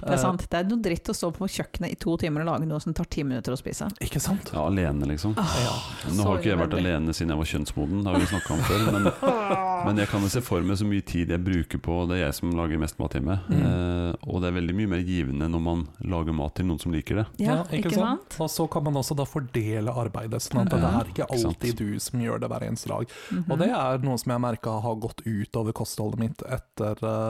Det 0.00 0.12
er 0.12 0.16
sant. 0.16 0.46
Det 0.48 0.58
er 0.58 0.64
noe 0.64 0.80
dritt 0.82 1.08
å 1.08 1.14
stå 1.14 1.30
på 1.34 1.48
kjøkkenet 1.48 1.92
i 1.92 1.94
to 2.00 2.16
timer 2.16 2.42
og 2.42 2.46
lage 2.52 2.66
noe 2.68 2.80
som 2.80 2.94
tar 2.94 3.04
ti 3.04 3.22
minutter 3.24 3.52
å 3.52 3.58
spise. 3.58 3.88
Ikke 4.00 4.20
sant? 4.20 4.50
ja, 4.52 4.64
alene, 4.66 5.06
liksom. 5.06 5.34
Ja. 5.36 5.74
Nå 6.14 6.22
har 6.24 6.38
ikke 6.38 6.52
jeg 6.54 6.58
vært 6.58 6.74
alene 6.78 7.12
siden 7.14 7.34
jeg 7.34 7.38
var 7.38 7.50
kjønnsmoden, 7.52 8.02
det 8.04 8.12
har 8.12 8.18
vi 8.18 8.26
snakka 8.32 8.54
om 8.54 8.62
før. 8.68 8.86
Men, 8.92 9.12
men 9.86 9.96
jeg 10.02 10.08
kan 10.08 10.22
jo 10.22 10.28
se 10.28 10.40
for 10.44 10.60
meg 10.62 10.78
så 10.80 10.86
mye 10.88 11.04
tid 11.04 11.28
jeg 11.34 11.44
bruker 11.44 11.78
på 11.78 11.98
Det 12.08 12.18
er 12.18 12.24
jeg 12.26 12.34
som 12.40 12.50
lager 12.56 12.78
mest 12.80 12.98
mat 12.98 13.12
hjemme. 13.18 13.38
Mm. 13.48 13.62
Eh, 13.62 14.14
og 14.28 14.42
det 14.42 14.50
er 14.50 14.56
veldig 14.60 14.74
mye 14.80 14.92
mer 14.94 15.02
givende 15.06 15.48
når 15.52 15.62
man 15.64 15.86
lager 16.04 16.32
mat 16.36 16.54
til 16.58 16.66
noen 16.70 16.80
som 16.82 16.92
liker 16.94 17.22
det. 17.22 17.26
Ja, 17.44 17.60
ikke 17.74 17.92
sant? 17.94 18.38
Og 18.40 18.50
så 18.50 18.66
kan 18.70 18.84
man 18.84 18.94
også 19.00 19.16
da 19.18 19.26
fordele 19.28 19.92
arbeidet, 19.92 20.40
sånn 20.44 20.62
at 20.64 20.72
det 20.74 20.82
er 20.82 21.12
ikke 21.12 21.28
alltid 21.34 21.76
du 21.78 21.98
som 22.02 22.20
gjør 22.24 22.40
det 22.42 22.48
hver 22.52 22.66
eneste 22.68 22.88
dag. 22.92 23.06
Mhm. 23.30 23.44
Og 23.52 23.58
det 23.62 23.70
er 23.70 23.98
noe 24.06 24.18
som 24.18 24.32
jeg 24.32 24.40
merka 24.44 24.78
har 24.84 24.96
gått 25.02 25.22
utover 25.26 25.72
kostholdet 25.76 26.18
mitt 26.22 26.42
etter, 26.48 26.96
eh, 27.02 27.27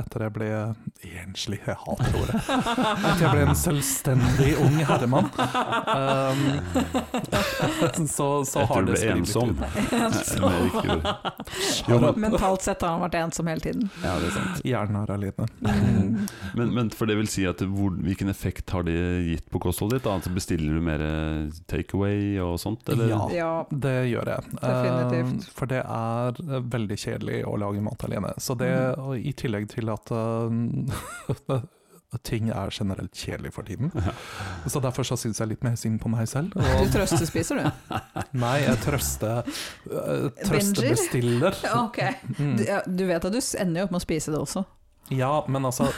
etter 0.00 0.24
jeg 0.26 0.34
ble 0.34 0.48
enslig. 1.24 1.60
Jeg 1.66 1.76
hater 1.80 2.18
ordet. 2.20 2.40
Etter 2.44 3.22
jeg 3.24 3.32
ble 3.34 3.44
en 3.48 3.58
selvstendig 3.58 4.50
ung 4.62 4.76
herremann. 4.88 5.28
Um, 5.94 6.40
så, 8.16 8.28
så 8.48 8.64
har 8.70 8.86
det 8.88 8.98
spilt 9.00 9.28
sklidd 9.30 9.60
litt 9.60 10.74
ut. 10.90 11.10
Eh, 11.84 12.00
men, 12.00 12.14
Mentalt 12.20 12.62
sett 12.64 12.82
har 12.82 12.94
han 12.94 13.02
vært 13.04 13.14
ensom 13.18 13.48
hele 13.50 13.62
tiden. 13.62 13.88
Ja, 14.02 14.14
det 14.20 14.28
er 14.30 14.34
sant. 14.34 14.60
Hjernen 14.66 14.96
er 15.02 15.10
alene. 15.14 15.46
Mm. 15.60 16.26
Men, 16.56 16.72
men 16.74 16.90
for 16.94 17.08
det 17.10 17.16
vil 17.18 17.28
si 17.30 17.44
at 17.48 17.60
hvor, 17.68 17.94
hvilken 18.04 18.30
effekt 18.32 18.72
har 18.74 18.86
det 18.86 18.94
gitt 19.28 19.46
på 19.52 19.60
kostholdet 19.62 20.00
ditt? 20.00 20.06
da? 20.08 20.14
Altså 20.18 20.32
bestiller 20.34 20.78
du 20.78 20.82
mer 20.84 21.04
eh, 21.04 21.52
takeaway 21.70 22.38
og 22.42 22.56
sånt, 22.62 22.88
eller? 22.92 23.12
Ja. 23.34 23.52
Det 23.70 23.94
gjør 24.10 24.32
jeg. 24.34 24.54
Definitivt. 24.56 25.34
Eh, 25.48 25.52
for 25.58 25.70
det 25.70 25.82
er 25.84 26.40
eh, 26.44 26.64
veldig 26.74 26.98
kjedelig 27.04 27.40
å 27.50 27.56
lage 27.60 27.84
mat 27.84 28.06
alene. 28.08 28.34
Så 28.42 28.56
det, 28.60 28.72
Mhm. 28.74 29.13
I 29.18 29.32
tillegg 29.36 29.68
til 29.72 29.90
at 29.92 30.12
uh, 30.14 31.60
ting 32.22 32.50
er 32.54 32.70
generelt 32.70 33.14
kjedelig 33.16 33.52
for 33.54 33.66
tiden. 33.66 33.90
Så 34.70 34.80
derfor 34.80 35.06
så 35.06 35.16
syns 35.18 35.40
jeg 35.40 35.50
litt 35.50 35.64
mer 35.66 35.74
synd 35.80 35.98
på 36.02 36.10
meg 36.12 36.28
selv. 36.30 36.52
Du 36.54 36.60
Og, 36.62 36.86
trøstespiser, 36.94 37.58
du. 37.58 37.96
nei, 38.44 38.58
jeg 38.64 38.78
trøster 38.84 39.42
uh, 39.42 39.48
Binger? 39.90 40.44
Trøstebestiller. 40.44 41.58
Ok. 41.84 41.98
Mm. 42.38 42.54
Du, 42.58 42.64
du 43.00 43.04
vet 43.08 43.24
at 43.24 43.34
du 43.34 43.40
ender 43.60 43.82
jo 43.82 43.88
opp 43.88 43.96
med 43.96 44.02
å 44.02 44.06
spise 44.06 44.34
det 44.34 44.40
også. 44.40 44.64
Ja, 45.12 45.32
men 45.50 45.66
altså 45.68 45.90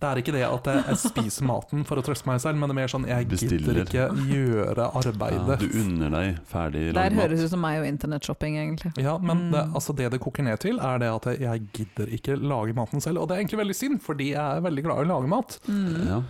det 0.00 0.08
er 0.08 0.20
ikke 0.22 0.32
det 0.32 0.42
at 0.46 0.68
jeg, 0.70 0.82
jeg 0.88 0.98
spiser 1.02 1.44
maten 1.48 1.84
for 1.88 1.98
å 1.98 2.02
trøste 2.06 2.26
meg 2.30 2.40
selv, 2.40 2.58
men 2.60 2.68
det 2.70 2.74
er 2.76 2.78
mer 2.80 2.92
sånn 2.92 3.06
jeg 3.08 3.28
Bestiller. 3.28 3.58
gidder 3.58 3.80
ikke 3.82 4.04
gjøre 4.30 4.76
Ja, 4.78 5.02
arbeidet. 5.02 5.58
du 5.60 5.78
unner 5.82 6.10
deg 6.14 6.38
ferdig 6.46 6.82
Der 6.92 6.98
laget 6.98 7.18
høres 7.18 7.44
ut 7.44 7.50
som 7.50 7.60
meg 7.60 7.80
og 7.80 7.86
internettshopping, 7.90 8.56
egentlig. 8.62 8.92
Ja, 9.02 9.16
men 9.18 9.50
det, 9.50 9.64
Mm. 9.66 9.74
altså 9.74 9.96
det 9.96 10.10
det 10.12 10.20
koker 10.20 10.42
ned 10.44 10.58
til, 10.60 10.78
er 10.78 10.98
det 10.98 11.08
at 11.14 11.40
jeg 11.40 11.66
gidder 11.72 12.06
ikke 12.18 12.36
lage 12.40 12.74
maten 12.74 13.00
selv. 13.00 13.18
Og 13.22 13.28
det 13.28 13.36
er 13.36 13.40
egentlig 13.44 13.58
veldig 13.64 13.74
synd, 13.76 14.00
fordi 14.02 14.30
jeg 14.32 14.56
er 14.56 14.60
veldig 14.60 14.82
glad 14.84 14.98
i 14.98 15.04
å 15.06 15.10
lage 15.14 15.28
mat. 15.28 15.58
Mm. 15.68 16.06
Ja. 16.06 16.22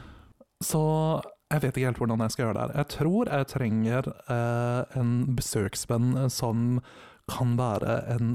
Så 0.63 1.23
jeg 1.51 1.61
vet 1.63 1.77
ikke 1.77 1.87
helt 1.89 1.99
hvordan 1.99 2.19
jeg 2.25 2.31
skal 2.35 2.45
gjøre 2.47 2.55
det 2.55 2.63
her. 2.67 2.77
Jeg 2.83 2.89
tror 2.89 3.31
jeg 3.33 3.47
trenger 3.53 4.09
eh, 4.29 4.99
en 5.01 5.13
besøksvenn 5.37 6.31
som 6.31 6.81
kan 7.29 7.57
være 7.57 7.95
en 8.17 8.33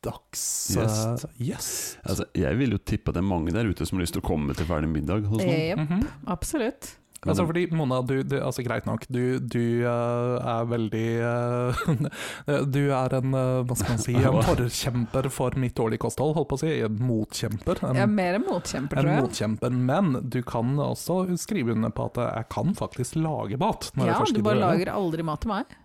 middags... 0.00 0.70
Gjest. 0.76 1.24
eh, 1.24 1.48
yes. 1.50 1.98
Altså, 2.04 2.24
jeg 2.34 2.58
vil 2.58 2.72
jo 2.72 2.78
tippe 2.78 3.10
at 3.10 3.18
det 3.18 3.24
er 3.24 3.28
mange 3.28 3.52
der 3.52 3.68
ute 3.68 3.86
som 3.86 3.98
har 3.98 4.06
lyst 4.06 4.16
til 4.16 4.24
å 4.24 4.28
komme 4.28 4.54
til 4.56 4.66
ferdig 4.68 4.88
middag 4.88 5.26
hos 5.28 5.42
noen. 5.42 5.60
Jep, 5.60 5.78
-hmm. 5.78 6.06
absolutt. 6.26 6.96
Altså 7.28 7.44
fordi 7.44 7.66
Mona, 7.70 8.00
du, 8.00 8.22
du, 8.22 8.40
altså 8.40 8.62
greit 8.62 8.86
nok, 8.86 9.04
du, 9.08 9.38
du 9.38 9.84
uh, 9.84 10.40
er 10.40 10.64
veldig 10.64 11.20
uh, 11.20 12.64
Du 12.74 12.90
er 12.96 13.14
en, 13.18 13.34
uh, 13.34 13.60
hva 13.60 13.76
skal 13.76 13.90
man 13.90 13.98
si, 14.00 14.14
en 14.14 14.40
forkjemper 14.48 15.28
for 15.28 15.50
mitt 15.60 15.76
dårlige 15.76 16.00
kosthold, 16.00 16.32
holdt 16.34 16.48
på 16.48 16.56
å 16.56 16.62
si. 16.62 16.80
En 16.80 16.96
motkjemper. 16.96 17.84
En, 17.84 17.96
er 17.96 18.06
mer 18.06 18.38
en 18.38 18.46
motkjemper, 18.46 18.96
en 18.96 19.04
tror 19.04 19.12
jeg. 19.12 19.22
motkjemper, 19.26 19.70
men 19.70 20.30
du 20.32 20.40
kan 20.42 20.80
også 20.80 21.36
skrive 21.36 21.72
under 21.72 21.90
på 21.90 22.08
at 22.08 22.16
jeg 22.16 22.48
kan 22.48 22.72
faktisk 22.74 23.16
lage 23.16 23.60
mat. 23.60 23.92
Når 23.94 24.06
Ja, 24.06 24.18
jeg 24.24 24.36
du 24.36 24.42
bare 24.42 24.64
lager 24.64 24.88
aldri 24.94 25.22
mat 25.22 25.44
til 25.44 25.52
meg. 25.52 25.76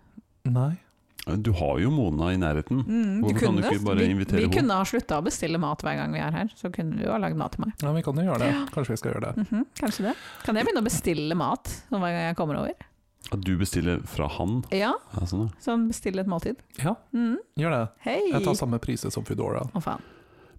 Nei. 0.48 0.72
Du 1.26 1.50
har 1.58 1.80
jo 1.82 1.90
Mona 1.90 2.28
i 2.30 2.36
nærheten. 2.38 2.84
Mm, 2.86 3.14
Hvorfor 3.24 3.40
kan 3.48 3.56
du 3.58 3.62
ikke 3.66 3.82
bare 3.82 3.98
vi, 4.04 4.10
invitere 4.14 4.44
vi 4.44 4.50
kunne 4.54 4.76
ha 4.78 4.84
slutta 4.86 5.16
å 5.18 5.24
bestille 5.26 5.58
mat 5.58 5.80
hver 5.82 5.96
gang 5.98 6.12
vi 6.14 6.20
er 6.22 6.30
her, 6.30 6.52
så 6.54 6.70
kunne 6.70 7.00
du 7.00 7.08
ha 7.10 7.16
lagd 7.18 7.34
mat 7.40 7.56
til 7.56 7.64
meg. 7.64 7.72
Ja, 7.82 7.90
vi 7.96 8.02
kan 8.06 8.20
jo 8.20 8.26
gjøre 8.28 8.44
det. 8.44 8.50
Kanskje 8.76 8.94
vi 8.94 9.00
skal 9.00 9.10
gjøre 9.16 9.24
det. 9.32 9.46
Mhm, 9.48 9.64
kanskje 9.80 10.04
det. 10.06 10.12
Kan 10.46 10.54
jeg 10.60 10.68
begynne 10.68 10.84
å 10.84 10.86
bestille 10.86 11.34
mat 11.38 11.72
hver 11.90 12.04
gang 12.06 12.28
jeg 12.28 12.36
kommer 12.38 12.60
over? 12.62 12.86
At 13.34 13.42
du 13.42 13.56
bestiller 13.58 14.04
fra 14.06 14.28
han. 14.36 14.60
Ja, 14.70 14.92
Ja, 15.16 15.26
sånn, 15.26 15.48
ja. 15.50 15.76
bestiller 15.90 16.22
et 16.22 16.30
måltid. 16.30 16.62
Ja, 16.78 16.94
mm. 17.10 17.38
gjør 17.58 17.74
det. 17.74 17.82
Hei! 18.06 18.20
Jeg 18.30 18.44
tar 18.46 18.54
samme 18.54 18.78
priser 18.78 19.10
som 19.10 19.26
Foodora. 19.26 19.64
Å 19.74 19.82
faen. 19.82 20.04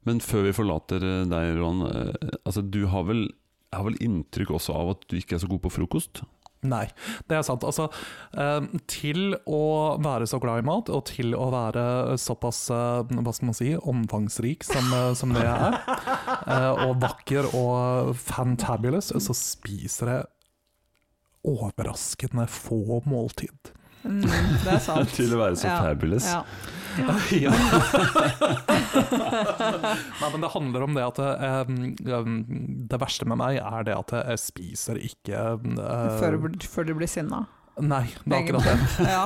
Men 0.03 0.19
før 0.19 0.43
vi 0.50 0.51
forlater 0.55 1.00
eh, 1.03 1.24
deg, 1.31 1.55
Ron. 1.62 1.81
eh, 1.88 2.36
Altså, 2.43 2.62
du 2.69 2.86
har 2.91 3.07
vel, 3.07 3.24
jeg 3.71 3.79
har 3.79 3.88
vel 3.88 3.95
inntrykk 4.03 4.51
også 4.59 4.75
av 4.75 4.89
at 4.97 5.07
du 5.07 5.15
ikke 5.15 5.36
er 5.39 5.43
så 5.43 5.47
god 5.47 5.63
på 5.63 5.71
frokost? 5.79 6.25
Nei, 6.66 6.88
det 7.30 7.38
er 7.38 7.44
sant. 7.46 7.62
Altså, 7.68 7.86
eh, 8.34 8.66
til 8.90 9.36
å 9.46 9.62
være 10.02 10.26
så 10.30 10.40
glad 10.42 10.64
i 10.64 10.66
mat, 10.66 10.90
og 10.90 11.04
til 11.12 11.36
å 11.38 11.52
være 11.54 12.18
såpass 12.22 12.64
eh, 12.74 13.14
hva 13.14 13.34
skal 13.36 13.52
man 13.52 13.58
si, 13.58 13.70
omfangsrik 13.78 14.66
som, 14.66 14.90
eh, 14.98 15.12
som 15.20 15.36
det 15.36 15.46
er, 15.46 15.78
og 16.88 16.98
vakker 17.04 17.52
og 17.54 18.16
fantabulous, 18.18 19.14
så 19.14 19.38
spiser 19.38 20.14
jeg 20.16 20.28
overraskende 21.48 22.48
få 22.50 23.04
måltid. 23.08 23.76
Mm, 24.04 24.22
det 24.22 24.74
er 24.75 24.82
sant. 24.89 25.13
Til 25.18 25.34
å 25.36 25.39
være 25.42 25.56
så 25.60 25.68
Ja, 25.72 25.77
fabulous. 25.88 26.27
Ja. 26.30 26.42
Ja. 26.98 27.51
Nei, 30.22 30.30
men 30.32 30.42
det 30.42 30.50
handler 30.50 30.86
om 30.88 30.96
det 30.98 31.04
at 31.06 31.20
eh, 31.22 31.60
Det 32.89 33.00
verste 33.04 33.27
med 33.30 33.38
meg 33.38 33.60
er 33.62 33.86
det 33.86 33.94
at 33.98 34.13
jeg 34.18 34.42
spiser 34.42 34.98
ikke 35.06 35.44
eh, 35.60 36.08
Før, 36.18 36.39
du 36.50 36.66
før 36.66 36.89
du 36.89 36.96
blir 36.98 37.12
sinna. 37.12 37.44
Nei, 37.77 38.08
det 38.25 38.34
er 38.34 38.39
akkurat 38.42 38.66
det. 38.66 39.06
Ja. 39.06 39.25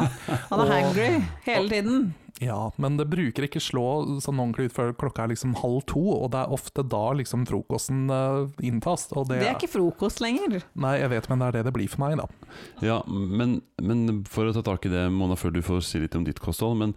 Han 0.49 0.59
er 0.65 0.73
hangry 0.73 1.11
hele 1.45 1.69
tiden. 1.71 2.01
Ja, 2.41 2.71
men 2.81 2.95
det 2.97 3.05
bruker 3.11 3.45
ikke 3.45 3.61
slå 3.61 3.83
sånn 4.23 4.39
ordentlig 4.41 4.71
ut 4.71 4.73
før 4.73 4.95
klokka 4.97 5.27
er 5.27 5.31
liksom 5.35 5.53
halv 5.59 5.83
to, 5.91 6.01
og 6.15 6.31
det 6.33 6.39
er 6.41 6.53
ofte 6.55 6.81
da 6.89 7.01
liksom 7.19 7.43
frokosten 7.45 8.07
uh, 8.09 8.47
inntas. 8.65 9.05
Og 9.13 9.27
det, 9.29 9.43
Det 9.43 9.49
er 9.51 9.59
ikke 9.59 9.69
frokost 9.75 10.23
lenger. 10.23 10.63
Nei, 10.73 10.95
jeg 11.03 11.11
vet, 11.13 11.29
men 11.29 11.43
det 11.43 11.49
er 11.51 11.57
det 11.59 11.65
det 11.69 11.75
blir 11.75 11.91
for 11.91 12.01
meg, 12.01 12.17
da. 12.17 12.25
Ja, 12.81 12.97
men, 13.07 13.59
men 13.77 14.23
for 14.25 14.49
å 14.49 14.55
ta 14.57 14.63
tak 14.65 14.89
i 14.89 14.93
det, 14.93 15.05
Mona, 15.13 15.37
før 15.37 15.53
du 15.53 15.61
får 15.65 15.83
si 15.85 16.01
litt 16.01 16.17
om 16.17 16.25
ditt 16.25 16.41
kosthold. 16.41 16.79
Men 16.81 16.95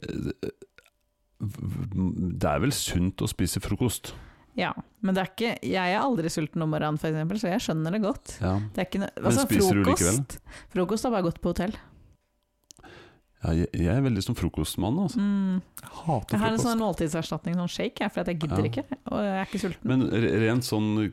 eh, 0.00 0.54
det 1.44 2.48
er 2.48 2.62
vel 2.64 2.72
sunt 2.72 3.20
å 3.20 3.28
spise 3.28 3.60
frokost? 3.60 4.14
Ja, 4.56 4.70
men 5.04 5.12
det 5.12 5.20
er 5.20 5.28
ikke 5.34 5.50
Jeg 5.68 5.92
er 5.92 6.00
aldri 6.00 6.30
sulten 6.32 6.64
om 6.64 6.70
morgenen, 6.72 6.96
f.eks., 6.96 7.42
så 7.42 7.50
jeg 7.52 7.64
skjønner 7.66 7.92
det 7.92 8.00
godt. 8.06 8.38
Ja. 8.40 8.54
Det 8.72 8.80
er 8.80 8.88
ikke, 8.88 9.02
altså, 9.12 9.26
Men 9.26 9.36
spiser 9.36 9.50
spiser 9.52 9.76
du 9.76 9.82
likevel? 9.82 10.16
frokost, 10.22 10.64
frokost 10.72 11.08
har 11.08 11.12
bare 11.18 11.26
gått 11.28 11.42
på 11.44 11.52
hotell. 11.52 11.76
Ja 13.44 13.52
jeg, 13.52 13.68
jeg 13.74 13.92
er 13.96 14.00
veldig 14.02 14.22
som 14.24 14.34
frokostmann, 14.34 14.98
altså. 14.98 15.18
Mm. 15.20 15.60
Jeg 15.82 15.90
hater 16.06 16.32
Jeg 16.36 16.40
har 16.40 16.48
en 16.48 16.56
frokost. 16.58 16.66
sånn 16.66 16.80
måltidserstatning, 16.80 17.54
sånn 17.60 17.68
shake, 17.68 18.00
jeg, 18.00 18.12
for 18.12 18.20
at 18.20 18.26
jeg 18.32 18.38
gidder 18.40 18.64
Ja. 18.64 18.70
ikke. 18.70 18.84
Og 19.12 19.18
jeg 19.22 19.36
er 19.36 19.46
ikke 19.46 19.60
sulten. 19.60 19.84
Men 19.92 20.06
rent 20.46 20.64
sånn 20.64 20.88
eh, 21.04 21.12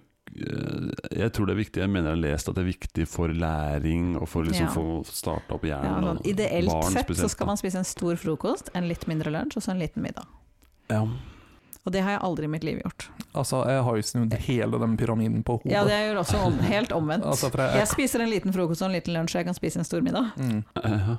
Jeg 1.20 1.34
tror 1.36 1.46
det 1.46 1.54
er 1.54 1.60
viktig 1.60 1.82
Jeg 1.84 1.90
mener 1.92 2.10
jeg 2.10 2.16
har 2.16 2.22
lest 2.32 2.48
at 2.50 2.56
det 2.56 2.64
er 2.64 2.70
viktig 2.72 3.08
for 3.08 3.28
læring 3.28 4.16
og 4.18 4.28
for 4.32 4.44
liksom 4.48 4.66
Ja. 4.66 4.72
få 4.74 5.04
starta 5.06 5.54
opp 5.58 5.66
Ja, 5.68 5.82
hjernen. 5.84 6.18
sånn, 6.18 6.26
ideelt 6.26 6.68
barn 6.72 6.92
sett 6.96 7.08
så 7.20 7.30
skal 7.30 7.48
man 7.48 7.58
spise 7.58 7.78
en 7.78 7.84
stor 7.86 8.16
frokost, 8.16 8.70
en 8.74 8.88
litt 8.88 9.06
mindre 9.08 9.30
lunsj 9.32 9.58
og 9.58 9.64
så 9.64 9.72
en 9.72 9.80
liten 9.80 10.02
middag. 10.02 10.26
ja. 10.90 11.06
Og 11.86 11.92
det 11.92 12.00
har 12.02 12.12
jeg 12.12 12.22
aldri 12.24 12.46
i 12.46 12.48
mitt 12.48 12.64
liv 12.64 12.78
gjort. 12.80 13.10
Altså, 13.36 13.58
jeg 13.68 13.84
har 13.84 13.96
jo 13.98 14.02
snudd 14.08 14.34
hele 14.46 14.80
den 14.80 14.96
pyramiden 14.96 15.44
på 15.44 15.58
hodet. 15.60 15.74
Ja, 15.74 15.84
det 15.84 15.92
gjør 15.92 16.20
også 16.22 16.38
om, 16.46 16.54
helt 16.60 16.94
omvendt. 16.96 17.26
Altså, 17.26 17.50
jeg, 17.52 17.76
Jeg 17.76 17.88
spiser 17.92 18.22
en 18.24 18.30
liten 18.30 18.54
frokost 18.56 18.82
og 18.82 18.88
en 18.88 18.94
liten 18.96 19.12
lunsj, 19.14 19.36
og 19.36 19.40
jeg 19.42 19.46
kan 19.50 19.54
spise 19.58 19.80
en 19.80 19.84
stor 19.84 20.00
middag. 20.00 20.32
mm. 20.38 20.64
Eh, 20.82 21.18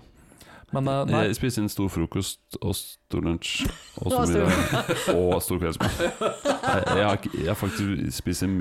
Men 0.75 0.89
uh, 0.91 1.05
nei, 1.09 1.21
Jeg 1.29 1.37
spiser 1.39 1.63
en 1.65 1.71
stor 1.73 1.91
frokost 1.93 2.59
og 2.61 2.75
stor 2.79 3.23
lunsj 3.25 3.65
og 4.03 4.11
stor 4.11 4.27
middag 4.27 5.15
og 5.15 5.37
stor 5.45 5.61
kveldsmat. 5.63 6.01
Jeg, 6.03 7.29
jeg, 7.35 7.47
har 7.49 7.59
faktisk 7.59 8.17
spist 8.19 8.43
en 8.47 8.57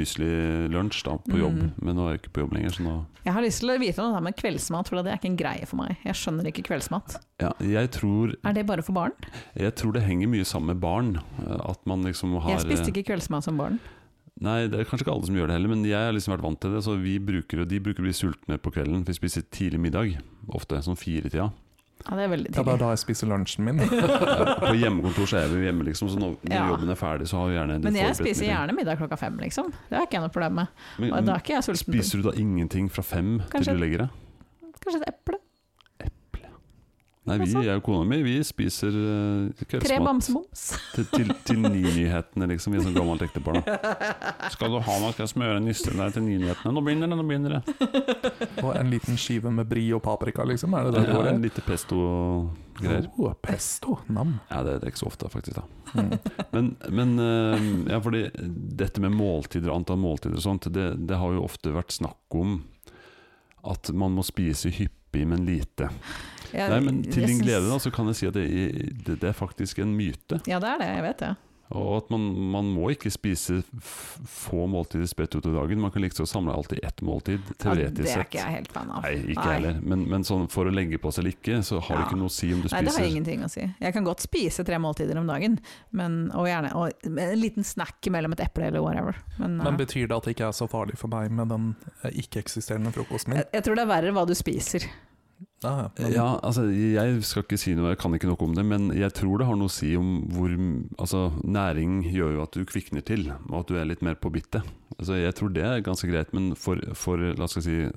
da 1.08 1.16
på 1.26 1.40
jobb, 1.40 1.58
Mm. 1.64 1.72
men 1.86 1.96
nå 1.98 2.06
er 2.08 2.16
jeg 2.16 2.22
ikke 2.24 2.34
på 2.38 2.44
jobb 2.46 2.54
lenger. 2.58 2.76
Så 2.78 2.86
nå 2.86 2.94
Jeg 3.26 3.34
har 3.36 3.46
lyst 3.46 3.62
til 3.64 3.74
å 3.74 3.80
vite 3.82 4.04
noe 4.06 4.22
med 4.26 4.38
kveldsmat, 4.40 4.90
for 4.90 5.02
det 5.02 5.12
er 5.14 5.20
ikke 5.20 5.32
en 5.32 5.40
greie 5.40 5.66
for 5.70 5.80
meg. 5.82 5.98
Jeg 6.06 6.18
skjønner 6.20 6.50
ikke 6.52 6.66
kveldsmat. 6.70 7.18
ja, 7.42 7.52
jeg, 7.62 7.92
tror, 7.98 8.36
Er 8.44 8.54
det 8.54 8.66
bare 8.70 8.84
for 8.86 8.94
barn? 8.94 9.14
jeg 9.56 9.76
tror 9.80 9.94
det 9.94 10.04
henger 10.06 10.28
mye 10.32 10.46
sammen 10.46 10.74
med 10.76 10.82
barn. 10.84 11.16
eh, 11.46 11.60
At 11.70 11.82
man 11.90 12.04
liksom 12.04 12.38
har 12.42 12.52
Jeg 12.58 12.66
spiste 12.68 12.92
ikke 12.94 13.08
kveldsmat 13.14 13.44
som 13.44 13.58
barn. 13.58 13.80
Nei, 14.42 14.66
det 14.68 14.80
er 14.80 14.88
kanskje 14.90 15.06
ikke 15.06 15.14
alle 15.14 15.28
som 15.30 15.36
gjør 15.38 15.48
det 15.52 15.56
heller, 15.56 15.70
men 15.70 15.84
jeg 15.86 15.94
har 16.08 16.12
liksom 16.16 16.34
vært 16.34 16.44
vant 16.44 16.60
til 16.60 16.74
det. 16.74 16.82
Så 16.84 16.96
vi 17.00 17.20
bruker, 17.22 17.62
og 17.62 17.68
de 17.70 17.80
bruker 17.80 18.02
å 18.02 18.08
bli 18.08 18.16
sultne 18.18 18.58
på 18.60 18.72
kvelden. 18.74 19.06
Vi 19.06 19.14
spiser 19.14 19.46
tidlig 19.54 19.80
middag, 19.80 20.16
ofte 20.50 20.80
sånn 20.84 20.98
firetida. 21.00 21.52
Ja, 22.04 22.16
det 22.20 22.24
er 22.26 22.32
veldig 22.34 22.50
ja, 22.56 22.64
det 22.68 22.74
er 22.74 22.80
da 22.82 22.88
jeg 22.92 23.00
spiser 23.00 23.28
lunsjen 23.32 23.64
min. 23.64 23.78
På 24.64 24.74
hjemmekontor 24.76 25.30
så 25.32 25.38
er 25.40 25.48
vi 25.48 25.62
jo 25.62 25.68
hjemme, 25.70 25.86
liksom, 25.88 26.10
så 26.12 26.20
når, 26.20 26.34
når 26.44 26.56
Ja. 26.58 26.66
jobben 26.74 26.90
er 26.92 27.00
ferdig, 27.00 27.28
så 27.32 27.38
har 27.40 27.48
vi 27.48 27.56
gjerne 27.56 27.78
Men 27.86 27.96
jeg 27.96 28.16
spiser 28.18 28.44
middag. 28.44 28.52
gjerne 28.58 28.76
middag 28.80 28.98
klokka 29.00 29.18
fem, 29.22 29.38
liksom. 29.40 29.72
Det 29.90 29.96
har 29.98 30.04
ikke 30.10 30.18
jeg 30.20 30.26
noe 30.26 30.34
problem 30.36 30.54
med. 30.60 30.68
Men, 31.00 31.14
Og 31.14 31.26
da 31.26 31.38
er 31.38 31.40
ikke 31.46 31.54
jeg 31.56 31.64
sulten. 31.70 31.94
Spiser 31.94 32.20
du 32.22 32.30
da 32.30 32.36
ingenting 32.44 32.92
fra 32.92 33.02
fem 33.08 33.40
Kanskje- 33.50 33.72
til 33.72 33.80
du 33.80 33.84
legger 33.86 33.98
deg? 34.06 34.10
Kanskje 34.84 35.00
et 35.02 35.08
eple? 35.14 35.40
Nei, 37.24 37.38
vi, 37.40 37.54
jeg 37.64 37.80
og 37.80 37.86
kona 37.86 38.04
mi, 38.04 38.18
vi 38.26 38.34
spiser 38.44 38.92
uh, 38.92 39.68
Tre 39.72 40.00
bamsemums? 40.04 40.64
til, 40.96 41.06
til, 41.14 41.30
til 41.48 41.62
Ni-nyhetene, 41.64 42.50
liksom. 42.52 42.76
Vi 42.76 42.82
er 42.82 42.88
sånn 42.90 42.98
gammelt 42.98 43.24
ektepar. 43.24 43.62
Skal 44.54 44.74
du 44.74 44.82
ha 44.84 44.98
noe, 45.00 45.14
skal 45.16 45.24
jeg 45.24 45.32
smøre 45.32 45.62
nister 45.64 45.96
der 45.96 46.12
til 46.12 46.26
Ni-nyhetene? 46.26 46.74
Nå 46.76 46.84
begynner 46.84 47.08
det, 47.08 47.20
nå 47.22 47.28
begynner 47.30 47.56
det. 47.56 47.62
Og 48.60 48.74
en 48.76 48.92
liten 48.92 49.20
skive 49.20 49.54
med 49.56 49.70
brie 49.72 49.94
og 49.96 50.04
paprika, 50.04 50.44
liksom. 50.50 50.76
Er 50.76 50.90
det 50.90 50.98
det 50.98 51.06
Ja, 51.08 51.16
går 51.16 51.32
en 51.32 51.42
lite 51.46 51.64
pesto-greier. 51.64 53.08
Oh, 53.16 53.32
pesto, 53.40 54.02
nam. 54.12 54.36
Ja, 54.52 54.60
det 54.68 54.76
er 54.82 54.92
ikke 54.92 55.06
så 55.06 55.12
ofte, 55.14 55.32
faktisk. 55.32 55.62
da 55.62 55.70
Mm. 55.94 56.14
Men, 56.50 56.70
men 56.90 57.20
eh, 57.22 57.66
ja, 57.94 58.00
fordi 58.02 58.24
dette 58.82 58.98
med 59.04 59.14
måltider 59.14 59.70
antall 59.70 60.00
måltider 60.02 60.40
og 60.40 60.42
sånt, 60.42 60.66
det, 60.74 60.88
det 61.06 61.20
har 61.22 61.36
jo 61.36 61.44
ofte 61.46 61.70
vært 61.70 61.94
snakk 61.94 62.34
om 62.40 62.64
at 63.64 63.90
man 63.96 64.16
må 64.18 64.24
spise 64.28 64.72
hyppig, 64.74 65.26
men 65.28 65.46
lite. 65.48 65.90
Ja, 66.54 66.68
Nei, 66.70 66.80
men 66.86 67.02
Til 67.08 67.26
din 67.28 67.40
glede 67.42 67.66
da, 67.66 67.80
så 67.82 67.90
kan 67.94 68.10
jeg 68.12 68.20
si 68.20 68.28
at 68.30 68.36
det, 68.38 68.46
det, 69.08 69.18
det 69.22 69.30
er 69.32 69.38
faktisk 69.38 69.80
en 69.82 69.96
myte. 69.98 70.42
Ja, 70.50 70.60
det 70.62 70.70
er 70.76 70.82
det. 70.84 70.90
Jeg 70.98 71.06
vet 71.08 71.24
det. 71.24 71.32
Og 71.74 71.98
at 71.98 72.10
man, 72.14 72.26
man 72.54 72.70
må 72.74 72.92
ikke 72.94 73.10
spise 73.14 73.62
f 73.82 73.94
få 74.30 74.66
måltider 74.70 75.08
spredt 75.10 75.36
ut 75.38 75.48
i 75.50 75.54
dagen. 75.54 75.82
Man 75.82 75.92
kan 75.94 76.04
liksom 76.04 76.28
samle 76.30 76.54
alt 76.54 76.74
i 76.76 76.80
ett 76.86 77.02
måltid, 77.06 77.42
Ja, 77.50 77.56
teoretisk 77.64 78.06
det 78.06 78.14
er 78.14 78.26
ikke 78.28 78.40
jeg 78.40 78.56
helt 78.58 78.72
fan 78.76 78.92
av. 78.94 79.06
Nei, 79.06 79.14
ikke 79.34 79.46
Nei. 79.46 79.54
heller. 79.56 79.80
Men, 79.82 80.04
men 80.12 80.26
sånn 80.28 80.46
for 80.54 80.70
å 80.70 80.74
legge 80.74 81.00
på 81.02 81.12
seg 81.14 81.24
eller 81.24 81.36
ikke, 81.38 81.60
så 81.66 81.80
har 81.84 82.00
det 82.00 82.08
ikke 82.08 82.20
noe 82.20 82.32
å 82.32 82.36
si 82.36 82.50
om 82.54 82.62
du 82.62 82.68
Nei, 82.68 82.82
det 82.84 82.92
har 82.94 82.98
spiser 82.98 83.10
ingenting 83.10 83.46
å 83.46 83.52
si. 83.52 83.66
Jeg 83.86 83.96
kan 83.96 84.08
godt 84.08 84.26
spise 84.26 84.66
tre 84.68 84.80
måltider 84.84 85.20
om 85.22 85.30
dagen, 85.30 85.58
men, 85.96 86.20
og 86.38 86.50
gjerne 86.50 86.74
og 86.78 87.08
en 87.10 87.40
liten 87.42 87.68
snack 87.68 88.12
mellom 88.14 88.36
et 88.38 88.44
eple 88.46 88.70
eller 88.70 88.84
whatever. 88.84 89.18
Men, 89.40 89.58
Men 89.62 89.74
eh, 89.74 89.80
betyr 89.86 90.10
det 90.12 90.20
at 90.20 90.28
det 90.30 90.36
ikke 90.38 90.52
er 90.52 90.60
så 90.60 90.70
farlig 90.72 91.00
for 91.02 91.14
meg 91.14 91.34
med 91.34 91.50
den 91.54 91.72
eh, 92.04 92.14
ikke-eksisterende 92.24 92.94
frokosten 92.96 93.34
min? 93.34 93.42
jeg, 93.42 93.50
jeg 93.58 93.68
tror 93.68 93.80
det 93.80 93.88
er 93.88 93.92
verre 93.96 94.16
hva 94.16 94.28
du 94.30 94.36
spiser. 94.38 94.88
Ah, 95.66 95.88
men- 95.98 96.12
Ja, 96.12 96.40
altså 96.44 96.64
Jeg 96.74 97.24
skal 97.24 97.44
ikke 97.44 97.58
si 97.60 97.74
noe, 97.76 97.90
jeg 97.94 97.98
kan 98.00 98.12
ikke 98.14 98.28
noe 98.28 98.38
om 98.44 98.54
det, 98.54 98.66
men 98.66 98.90
jeg 98.92 99.14
tror 99.14 99.38
det 99.40 99.48
har 99.48 99.56
noe 99.56 99.68
å 99.68 99.72
si 99.72 99.96
om 99.96 100.28
hvor 100.30 100.50
Altså, 101.00 101.32
næring 101.44 102.04
gjør 102.14 102.34
jo 102.36 102.42
at 102.44 102.52
du 102.52 102.66
kvikner 102.66 103.04
til, 103.06 103.32
og 103.50 103.60
at 103.62 103.68
du 103.68 103.76
er 103.80 103.86
litt 103.86 104.02
mer 104.02 104.16
på 104.16 104.32
bittet. 104.32 104.64
Altså, 105.00 105.16
jeg 105.20 105.34
tror 105.36 105.54
det 105.54 105.64
er 105.64 105.82
ganske 105.82 106.08
greit, 106.12 106.34
men 106.34 106.54
for, 106.56 106.78
for 106.94 107.18
la 107.18 107.44
oss 107.48 107.54
si 107.54 107.88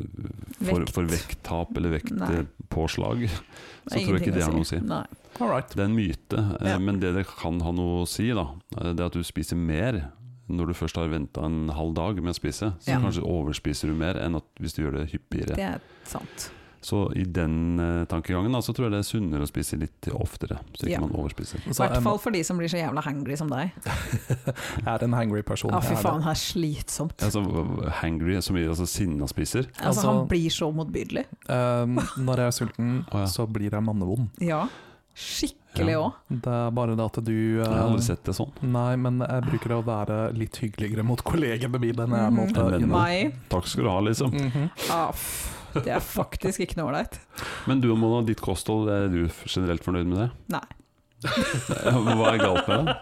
For, 0.62 0.80
Vekt. 0.80 0.92
for 0.94 1.04
vekttap 1.04 1.76
eller 1.76 1.98
vektpåslag, 1.98 3.28
så 3.86 3.98
tror 4.00 4.16
jeg 4.18 4.22
ikke 4.26 4.34
det 4.34 4.42
har 4.46 4.52
noe 4.54 4.64
å 4.64 4.68
si. 4.68 4.80
Nei. 4.80 5.04
Det 5.36 5.76
er 5.78 5.84
en 5.84 5.96
myte, 5.96 6.38
eh, 6.62 6.70
Ja. 6.70 6.78
men 6.78 6.98
det 7.00 7.12
det 7.14 7.26
kan 7.26 7.60
ha 7.60 7.70
noe 7.72 8.04
å 8.04 8.08
si, 8.08 8.30
da, 8.32 8.46
eh, 8.78 8.92
det 8.94 9.00
er 9.00 9.06
at 9.06 9.12
du 9.12 9.22
spiser 9.22 9.56
mer 9.56 10.12
når 10.48 10.68
du 10.68 10.74
først 10.74 10.96
har 10.96 11.08
venta 11.08 11.44
en 11.44 11.68
halv 11.68 11.92
dag 11.94 12.16
med 12.22 12.32
å 12.32 12.38
spise. 12.38 12.72
Så 12.80 12.88
Ja. 12.88 13.00
kanskje 13.00 13.22
overspiser 13.26 13.88
du 13.88 13.94
mer 13.94 14.14
enn 14.14 14.36
at 14.36 14.44
hvis 14.60 14.74
du 14.74 14.82
gjør 14.84 14.98
det 15.00 15.10
hyppigere. 15.12 15.56
Det 15.56 15.58
er 15.58 15.80
sant. 16.04 16.50
Så 16.86 17.00
i 17.18 17.24
den 17.24 17.80
uh, 17.82 18.04
tankegangen 18.06 18.52
da, 18.54 18.60
så 18.62 18.70
tror 18.76 18.86
jeg 18.86 18.94
det 18.94 19.00
er 19.02 19.06
sunnere 19.08 19.42
å 19.42 19.48
spise 19.50 19.74
litt 19.80 20.06
oftere, 20.14 20.60
så 20.76 20.84
ikke 20.86 20.92
Ja. 20.94 21.00
man 21.02 21.16
overspiser. 21.18 21.64
I 21.66 21.74
hvert 21.74 21.96
fall 22.04 22.20
for 22.22 22.30
de 22.36 22.44
som 22.46 22.60
blir 22.60 22.70
så 22.70 22.78
jævla 22.78 23.02
hangry 23.02 23.34
som 23.40 23.50
deg. 23.50 23.74
er 24.92 25.04
en 25.08 25.16
hangry 25.18 25.42
person. 25.46 25.74
Å, 25.74 25.80
fy 25.82 25.96
jeg 25.96 25.98
er 25.98 26.02
det. 26.02 26.04
faen, 26.06 26.22
det 26.22 26.30
er 26.30 26.40
slitsomt. 26.44 27.26
Altså 27.26 27.42
hangry, 28.04 28.38
så 28.38 28.54
mye 28.54 28.70
altså 28.70 28.86
sinna 28.86 29.26
spiser. 29.30 29.66
Altså, 29.80 29.88
Altså- 29.96 30.12
han 30.12 30.28
blir 30.30 30.54
så 30.54 30.70
motbydelig. 30.78 31.26
Um, 31.50 31.98
når 32.22 32.44
jeg 32.44 32.46
er 32.52 32.56
sulten, 32.60 32.92
oh, 33.12 33.18
ja. 33.24 33.26
så 33.34 33.48
blir 33.50 33.74
jeg 33.74 33.82
mannevond. 33.82 34.30
Ja. 34.46 34.66
Skikkelig 35.16 35.92
Ja. 35.96 36.06
Det 36.28 36.52
er 36.52 36.70
bare 36.76 36.94
det 36.96 37.04
at 37.04 37.18
du 37.24 37.32
Jeg 37.32 37.64
har 37.66 37.82
aldri 37.82 38.02
uh, 38.04 38.06
sett 38.06 38.22
det 38.28 38.36
sånn. 38.36 38.52
Nei, 38.62 38.94
men 39.00 39.18
jeg 39.24 39.44
bruker 39.50 39.74
å 39.76 39.82
være 39.84 40.20
litt 40.36 40.56
hyggeligere 40.62 41.04
mot 41.04 41.20
kollegene 41.24 41.80
mine 41.82 42.06
enn 42.06 42.14
jeg 42.16 42.30
er 42.30 42.34
mot 42.36 42.52
mm 42.52 42.86
uh. 42.86 42.88
Meg. 42.94 43.34
Takk 43.52 43.66
skal 43.68 43.84
du 43.88 43.90
ha, 43.90 43.98
liksom. 44.06 44.32
Mhm. 44.36 44.70
Ah, 44.92 45.10
pff, 45.10 45.55
det 45.84 45.92
er 45.96 46.02
faktisk 46.04 46.64
ikke 46.64 46.78
noe 46.80 46.90
ålreit. 46.92 47.18
Men 47.68 47.82
du 47.82 47.90
og 47.92 48.00
Mona, 48.00 48.22
ditt 48.26 48.42
kosthold, 48.44 48.88
er 48.92 49.10
du 49.12 49.26
generelt 49.44 49.84
fornøyd 49.86 50.08
med 50.10 50.22
det? 50.24 50.30
Nei. 50.56 50.64
Hva 51.26 52.32
er 52.34 52.40
galt 52.40 52.68
med 52.68 52.88
det? 52.88 52.96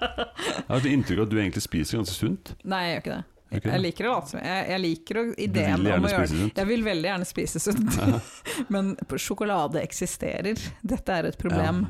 Jeg 0.48 0.66
har 0.68 0.80
et 0.80 0.90
inntrykk 0.90 1.20
av 1.20 1.26
at 1.26 1.32
du 1.32 1.38
egentlig 1.38 1.64
spiser 1.64 2.00
ganske 2.00 2.16
sunt. 2.16 2.54
Nei, 2.64 2.82
jeg 2.86 2.94
gjør 2.94 3.02
ikke 3.04 3.14
det. 3.14 3.22
Okay. 3.54 3.70
Jeg 3.70 3.82
liker 3.84 4.06
å 4.08 4.12
late 4.16 4.32
som 4.32 4.40
jeg, 4.40 4.62
jeg 4.72 4.82
liker 4.82 5.18
ideen 5.44 5.74
om 5.78 6.06
å 6.08 6.10
gjøre 6.10 6.28
det. 6.30 6.46
Jeg 6.58 6.68
vil 6.70 6.84
veldig 6.86 7.10
gjerne 7.10 7.28
spise 7.28 7.60
sunt, 7.62 7.98
men 8.74 8.94
sjokolade 9.20 9.82
eksisterer. 9.84 10.58
Dette 10.82 11.18
er 11.20 11.28
et 11.30 11.38
problem. 11.38 11.84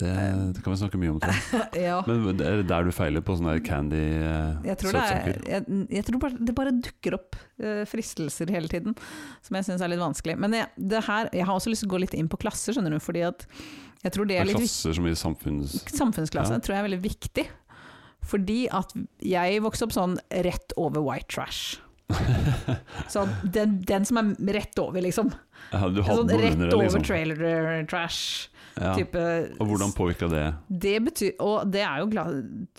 Det, 0.00 0.12
det 0.56 0.62
kan 0.64 0.72
vi 0.72 0.78
snakke 0.80 1.00
mye 1.00 1.12
om. 1.14 1.20
Ja. 1.80 2.00
Men 2.06 2.40
er 2.40 2.60
det 2.62 2.68
der 2.70 2.86
du 2.86 2.92
feiler 2.94 3.24
på 3.24 3.36
sånne 3.38 3.58
candy 3.64 4.00
eh, 4.00 4.70
Jeg 4.70 4.78
tror, 4.80 4.96
er, 5.00 5.28
jeg, 5.46 5.66
jeg 5.92 6.06
tror 6.08 6.22
bare, 6.22 6.40
det 6.40 6.54
bare 6.56 6.72
dukker 6.76 7.16
opp 7.18 7.38
uh, 7.62 7.82
fristelser 7.88 8.50
hele 8.52 8.70
tiden, 8.72 8.96
som 9.44 9.58
jeg 9.58 9.68
syns 9.68 9.84
er 9.84 9.92
litt 9.92 10.02
vanskelig. 10.02 10.38
Men 10.40 10.56
jeg, 10.56 10.70
det 10.92 11.04
her, 11.06 11.30
jeg 11.36 11.46
har 11.48 11.56
også 11.56 11.72
lyst 11.72 11.84
til 11.84 11.90
å 11.92 11.94
gå 11.94 12.02
litt 12.06 12.16
inn 12.16 12.30
på 12.32 12.40
klasser, 12.40 12.76
skjønner 12.76 12.96
du, 12.96 13.00
fordi 13.04 13.24
at 13.28 13.46
jeg 14.00 14.14
tror 14.16 14.28
det 14.28 14.36
Det 14.36 14.40
er 14.40 14.46
er 14.46 14.50
litt 14.54 14.62
klasser 14.62 14.96
som 14.96 15.08
i 15.10 15.16
samfunns... 15.18 15.76
Samfunnsklasse 15.92 16.56
Ja. 16.56 16.62
tror 16.64 16.76
jeg 16.76 16.82
er 16.84 16.88
veldig 16.88 17.02
viktig. 17.04 17.46
Fordi 18.30 18.60
at 18.72 18.92
jeg 19.24 19.62
vokste 19.64 19.88
opp 19.88 19.94
sånn 19.96 20.18
rett 20.46 20.74
over 20.80 21.04
white 21.04 21.28
trash. 21.32 21.78
Så 23.12 23.26
den, 23.44 23.78
den 23.86 24.06
som 24.08 24.20
er 24.20 24.54
rett 24.56 24.80
over, 24.82 25.02
liksom. 25.04 25.30
Ja, 25.70 25.84
Sånn 25.84 26.30
rett 26.32 26.58
det, 26.58 26.72
over 26.72 26.86
liksom. 26.86 27.04
trailer 27.06 27.84
trash. 27.90 28.48
Ja. 28.80 28.94
Type, 28.96 29.20
Og 29.60 29.66
hvordan 29.68 29.92
påvirka 29.92 30.28
det? 30.32 30.44
det 30.72 30.94
betyr, 31.04 31.32
og 31.44 31.70
det 31.70 31.82
er 31.84 32.00
jo 32.00 32.08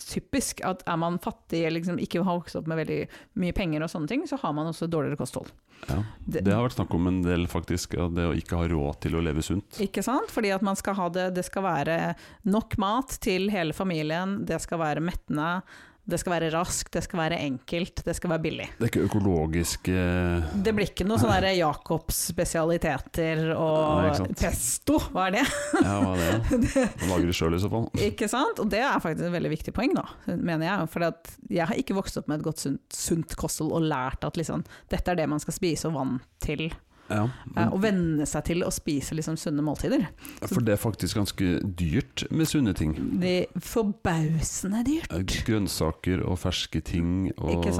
typisk 0.02 0.62
at 0.66 0.82
er 0.88 0.96
man 0.98 1.18
fattig 1.22 1.60
eller 1.64 1.78
liksom 1.80 2.00
ikke 2.02 2.22
har 2.26 2.38
vokst 2.40 2.56
opp 2.58 2.66
med 2.70 2.80
veldig 2.82 3.00
mye 3.42 3.54
penger 3.56 3.84
og 3.86 3.90
sånne 3.92 4.10
ting, 4.10 4.24
så 4.26 4.38
har 4.42 4.52
man 4.56 4.66
også 4.72 4.88
dårligere 4.90 5.20
kosthold. 5.20 5.52
Ja. 5.88 6.02
Det- 6.26 6.44
Det 6.44 6.52
har 6.52 6.62
vært 6.68 6.76
snakk 6.78 6.94
om 6.94 7.06
en 7.06 7.22
del, 7.22 7.46
faktisk. 7.46 7.90
Det 8.14 8.26
å 8.26 8.34
ikke 8.36 8.56
ha 8.58 8.66
råd 8.68 9.00
til 9.00 9.12
å 9.14 9.22
leve 9.22 9.42
sunt. 9.42 9.78
Ikke 9.80 10.02
sant? 10.02 10.28
Fordi 10.30 10.52
at 10.54 10.62
man 10.62 10.76
skal 10.76 10.94
ha 10.94 11.08
det, 11.08 11.34
det 11.34 11.44
skal 11.44 11.62
være 11.62 12.14
nok 12.44 12.78
mat 12.78 13.18
til 13.20 13.48
hele 13.50 13.72
familien, 13.72 14.44
det 14.46 14.60
skal 14.60 14.78
være 14.78 15.00
mettende, 15.02 15.62
det 16.02 16.18
skal 16.18 16.34
være 16.34 16.48
raskt, 16.50 16.90
det 16.96 17.04
skal 17.04 17.20
være 17.20 17.38
enkelt, 17.44 18.02
det 18.04 18.14
skal 18.18 18.32
være 18.32 18.42
billig. 18.42 18.66
Det 18.78 18.86
er 18.86 18.90
ikke 18.90 19.04
økologisk 19.06 19.90
eh, 19.92 20.48
Det 20.66 20.74
blir 20.74 20.90
ikke 20.90 21.06
noe 21.06 21.20
sånn 21.22 21.30
der 21.30 21.52
Jacobs 21.54 22.18
spesialiteter 22.32 23.52
og 23.54 24.08
Nei, 24.08 24.34
pesto, 24.38 24.98
hva 25.14 25.28
er 25.28 25.36
det? 25.38 25.44
Ja, 25.78 25.96
hva 26.02 26.16
er 26.16 26.42
det? 26.66 26.86
Man 27.04 27.12
lager 27.14 27.28
det 27.30 27.36
sjøl 27.38 27.54
i 27.54 27.62
så 27.62 27.70
fall. 27.72 27.86
Ikke 28.02 28.30
sant? 28.30 28.58
Og 28.62 28.70
det 28.72 28.82
er 28.82 28.98
faktisk 29.02 29.28
et 29.28 29.36
veldig 29.36 29.54
viktig 29.54 29.76
poeng, 29.76 29.94
da, 29.98 30.06
mener 30.34 30.66
jeg. 30.66 30.90
For 30.92 31.06
jeg 31.52 31.70
har 31.70 31.78
ikke 31.78 31.96
vokst 31.98 32.18
opp 32.18 32.30
med 32.30 32.40
et 32.40 32.46
godt 32.50 32.64
sunt, 32.66 32.82
sunt 32.96 33.36
kosthold 33.38 33.74
og 33.78 33.86
lært 33.86 34.26
at 34.26 34.40
liksom, 34.40 34.66
dette 34.90 35.14
er 35.14 35.22
det 35.22 35.30
man 35.30 35.42
skal 35.42 35.54
spise 35.54 35.90
og 35.90 36.00
vann 36.00 36.18
til 36.42 36.72
Ja, 37.10 37.26
men... 37.54 37.68
Og 37.74 37.82
venne 37.82 38.26
seg 38.28 38.44
til 38.46 38.62
å 38.64 38.70
spise 38.72 39.16
liksom 39.16 39.36
sunne 39.40 39.60
måltider. 39.64 40.06
for 40.46 40.62
det 40.64 40.76
er 40.76 40.80
faktisk 40.80 41.18
ganske 41.18 41.48
dyrt 41.76 42.24
med 42.30 42.48
sunne 42.48 42.72
ting. 42.78 42.94
Det 43.20 43.32
er 43.42 43.60
forbausende 43.60 44.82
dyrt. 44.86 45.12
Eh, 45.12 45.24
Grønnsaker 45.46 46.22
og 46.24 46.38
ferske 46.40 46.80
ting, 46.84 47.32
og 47.36 47.66
i 47.66 47.74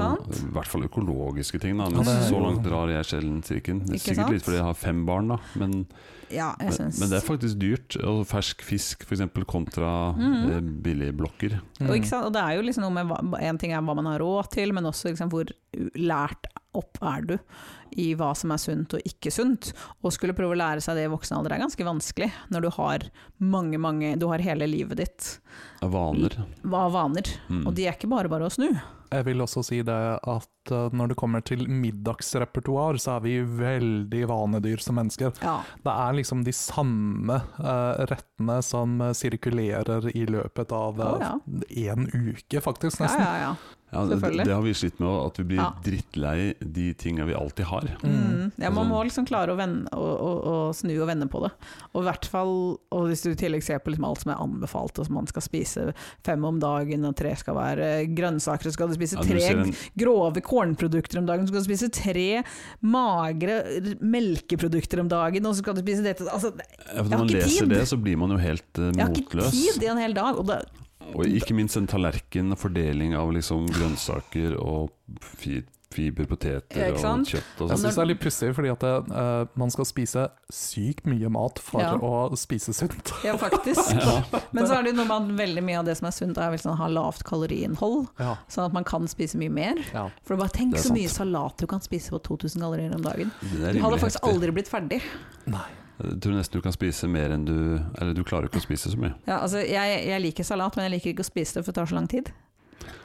hvert 0.53 0.69
fall 0.69 0.85
økologiske 0.85 1.61
ting. 1.63 1.79
Da. 1.81 1.89
Men 1.89 2.05
er 2.07 2.25
så 2.29 2.41
langt 2.43 2.63
drar 2.67 2.91
jeg 2.93 3.09
sjelden 3.09 3.39
er 3.41 3.63
sikkert 3.97 4.19
sant? 4.19 4.33
litt 4.35 4.45
fordi 4.45 4.59
jeg 4.59 4.67
har 4.67 4.77
fem 4.77 5.05
barn, 5.07 5.33
da. 5.33 5.39
Men, 5.59 5.85
Ja, 6.33 6.53
jeg 6.59 6.79
men, 6.97 7.09
det 7.11 7.17
er 7.19 7.25
faktisk 7.25 7.59
dyrt. 7.61 7.97
Og 8.03 8.23
fersk 8.25 8.63
fisk 8.65 9.03
f.eks. 9.05 9.21
kontra 9.45 10.13
Mhm. 10.17 10.49
eh, 10.51 10.61
billigblokker. 10.61 11.59
Mm. 11.79 11.89
Og, 11.89 12.13
og 12.25 12.33
det 12.33 12.41
er 12.41 12.55
jo 12.57 12.61
liksom 12.65 12.83
noe 12.87 12.95
med 13.03 13.07
hva, 13.07 13.41
En 13.41 13.57
ting 13.57 13.71
er 13.73 13.81
hva 13.81 13.95
man 13.95 14.05
har 14.05 14.19
råd 14.19 14.49
til, 14.51 14.73
men 14.73 14.83
også 14.85 15.09
liksom 15.13 15.29
hvor 15.29 15.45
lært 15.95 16.47
opp 16.73 16.97
er 17.01 17.21
du 17.29 17.37
i 18.01 18.07
hva 18.17 18.31
som 18.35 18.49
er 18.55 18.57
sunt 18.57 18.95
og 18.97 19.03
ikke 19.05 19.29
sunt. 19.31 19.71
Å 20.01 20.09
skulle 20.13 20.33
prøve 20.33 20.55
å 20.55 20.57
lære 20.57 20.81
seg 20.81 20.97
det 20.97 21.03
i 21.05 21.11
voksen 21.13 21.37
alder 21.37 21.53
er 21.53 21.61
ganske 21.61 21.85
vanskelig, 21.85 22.31
når 22.49 22.61
du 22.65 22.69
har 22.79 23.05
mange, 23.39 23.77
mange 23.77 24.15
Du 24.17 24.27
har 24.31 24.41
hele 24.41 24.65
livet 24.67 24.97
ditt 24.97 25.27
Av 25.85 25.91
vaner. 25.93 26.33
av 26.65 26.91
vaner, 26.95 27.23
Mm. 27.49 27.67
og 27.67 27.75
de 27.75 27.85
er 27.87 27.93
ikke 27.93 28.09
bare 28.09 28.29
bare 28.29 28.47
å 28.47 28.51
snu. 28.51 28.71
Jeg 29.13 29.25
vil 29.27 29.37
også 29.45 29.61
si 29.63 29.81
det 29.85 29.93
at 30.25 30.71
eh, 30.73 30.89
når 30.89 31.09
det 31.11 31.17
kommer 31.19 31.43
til 31.45 31.67
middagsrepertoar, 31.69 32.97
så 32.97 33.17
er 33.17 33.21
vi 33.27 33.33
veldig 33.45 34.23
vanedyr 34.31 34.81
som 34.81 34.95
mennesker. 34.97 35.33
Ja. 35.43 35.59
Det 35.83 35.93
er 35.93 36.17
liksom 36.17 36.41
de 36.47 36.51
samme 36.55 37.37
eh, 37.59 38.05
rettene 38.09 38.57
som 38.65 38.99
eh, 39.01 39.13
sirkulerer 39.13 40.09
i 40.15 40.25
løpet 40.25 40.71
av 40.73 40.97
Å, 40.97 41.11
ja. 41.21 41.95
uke, 41.95 42.61
faktisk, 42.63 42.99
nesten. 43.03 43.21
ja, 43.21 43.37
ja. 43.37 43.53
Ja, 43.53 43.55
det, 43.93 44.45
det 44.45 44.53
har 44.53 44.61
vi 44.65 44.73
slitt 44.73 44.99
med, 44.99 45.09
at 45.09 45.37
vi 45.39 45.43
blir 45.51 45.61
Ja. 45.61 45.69
drittlei 45.85 46.53
de 46.59 46.93
tinga 46.93 47.25
vi 47.25 47.33
alltid 47.37 47.65
har. 47.65 47.87
Mm. 48.03 48.51
ja, 48.57 48.69
man 48.69 48.85
Altså- 48.85 48.89
må 48.89 49.03
liksom 49.05 49.25
klare 49.29 49.53
å, 49.53 49.57
vende, 49.57 49.87
å, 49.93 49.97
å, 50.01 50.31
å 50.43 50.73
snu 50.73 50.93
og 51.01 51.07
vende 51.07 51.27
på 51.29 51.41
det. 51.45 51.51
Og 51.93 52.03
i 52.03 52.07
hvert 52.09 52.25
fall, 52.25 52.53
og 52.91 53.07
hvis 53.09 53.21
du 53.23 53.31
i 53.31 53.35
tillegg 53.35 53.63
ser 53.63 53.79
på 53.79 53.93
liksom 53.93 54.05
alt 54.09 54.21
som 54.23 54.31
er 54.33 54.41
anbefalt, 54.43 54.97
og 54.99 55.05
som 55.05 55.15
man 55.15 55.27
skal 55.27 55.41
spise 55.45 55.93
fem 56.25 56.43
om 56.45 56.59
dagen, 56.59 57.05
og 57.05 57.15
tre 57.15 57.35
skal 57.35 57.55
være 57.55 58.07
grønnsaker, 58.15 58.69
så 58.69 58.73
skal 58.73 58.87
du 58.89 58.95
spise 58.97 59.15
Ja, 59.17 59.21
du 59.21 59.29
tre 59.29 59.43
en, 59.53 59.73
grove 59.97 60.41
kornprodukter 60.41 61.19
om 61.19 61.25
dagen, 61.25 61.45
så 61.47 61.53
skal 61.53 61.63
du 61.63 61.69
spise 61.75 61.89
tre 61.93 62.43
magre 62.81 63.61
melkeprodukter 64.01 64.99
om 65.03 65.09
dagen, 65.11 65.45
og 65.45 65.53
så 65.55 65.63
skal 65.63 65.75
du 65.77 65.81
spise 65.83 66.03
dette 66.05 66.25
altså, 66.29 66.53
ja, 66.57 67.03
for 67.03 67.03
har 67.03 67.09
Når 67.09 67.17
man 67.17 67.27
leser 67.33 67.65
tid. 67.67 67.69
det, 67.75 67.83
så 67.89 67.97
blir 68.01 68.17
man 68.17 68.29
jo 68.35 68.37
helt 68.41 68.63
motløs 68.73 68.95
Jeg 68.97 69.05
har 69.05 69.15
ikke 69.19 69.73
tid 69.77 69.83
i 69.83 69.91
en 69.93 70.01
hel 70.01 70.13
dag. 70.17 70.39
Og 70.39 70.47
det, 70.49 70.61
Og 71.13 71.25
ikke 71.29 71.53
minst 71.53 71.77
en 71.77 71.87
tallerken 71.87 72.51
og 72.55 72.57
fordeling 72.57 73.13
av 73.15 73.29
liksom 73.35 73.67
grønnsaker 73.69 74.55
og 74.57 74.89
fi, 75.21 75.59
fiber, 75.93 76.25
poteter 76.25 76.79
Ja, 76.79 76.87
og 76.89 77.27
kjøtt 77.29 77.59
og 77.61 77.69
Jeg 77.69 77.77
sånn. 77.77 77.81
syns 77.83 77.97
det 77.99 78.01
er 78.01 78.07
litt 78.09 78.21
pussig, 78.23 78.47
fordi 78.57 78.71
at 78.73 78.79
det, 78.81 78.93
uh, 79.13 79.45
man 79.61 79.69
skal 79.69 79.85
spise 79.85 80.23
sykt 80.49 81.05
mye 81.05 81.29
mat 81.29 81.59
for 81.61 81.81
Ja. 81.83 81.91
å 82.01 82.33
spise 82.39 82.73
sunt. 82.73 83.11
ja, 83.23 83.35
faktisk. 83.37 83.91
Ja. 84.01 84.23
Men 84.51 84.65
så 84.65 84.79
er 84.79 84.87
det 84.87 84.95
jo 84.95 85.03
noe 85.03 85.05
med 85.11 85.29
at 85.37 85.37
veldig 85.45 85.63
mye 85.69 85.77
av 85.83 85.85
det 85.85 85.97
som 85.99 86.07
er 86.09 86.15
sunt, 86.17 86.37
er 86.41 86.49
vel 86.49 86.57
sånn 86.63 86.77
har 86.81 86.89
lavt 86.89 87.21
kaloriinnhold, 87.29 88.07
Ja, 88.19 88.37
sånn 88.49 88.65
at 88.65 88.73
man 88.73 88.83
kan 88.83 89.05
spise 89.07 89.37
mye 89.37 89.51
mer. 89.53 89.75
ja. 89.93 90.07
For 90.25 90.35
bare 90.35 90.49
tenk 90.49 90.73
så 90.81 90.89
mye 90.97 91.09
salat 91.13 91.57
du 91.61 91.67
kan 91.67 91.79
spise 91.85 92.09
på 92.09 92.23
2000 92.25 92.57
kalorier 92.65 92.95
om 92.95 93.01
dagen. 93.05 93.31
Du 93.43 93.61
hadde 93.61 94.01
faktisk 94.01 94.17
heftig. 94.23 94.33
aldri 94.33 94.51
blitt 94.51 94.67
ferdig. 94.73 95.01
Nei. 95.45 95.67
Jeg 96.01 96.19
tror 96.23 96.33
nesten 96.33 96.57
du 96.59 96.63
kan 96.65 96.73
spise 96.73 97.07
mer 97.07 97.35
enn 97.35 97.43
du 97.45 97.55
Eller 98.01 98.15
du 98.17 98.23
klarer 98.25 98.49
ikke 98.49 98.57
å 98.57 98.65
spise 98.65 98.89
så 98.89 98.97
mye. 98.97 99.13
Ja, 99.27 99.41
altså, 99.43 99.61
jeg, 99.61 99.99
jeg 100.09 100.21
liker 100.25 100.47
salat, 100.47 100.75
men 100.75 100.87
jeg 100.89 100.97
liker 100.97 101.13
ikke 101.13 101.25
å 101.25 101.29
spise 101.29 101.59
det, 101.59 101.65
for 101.67 101.71
det 101.71 101.81
tar 101.81 101.91
så 101.91 101.99
lang 101.99 102.09
tid. 102.09 102.31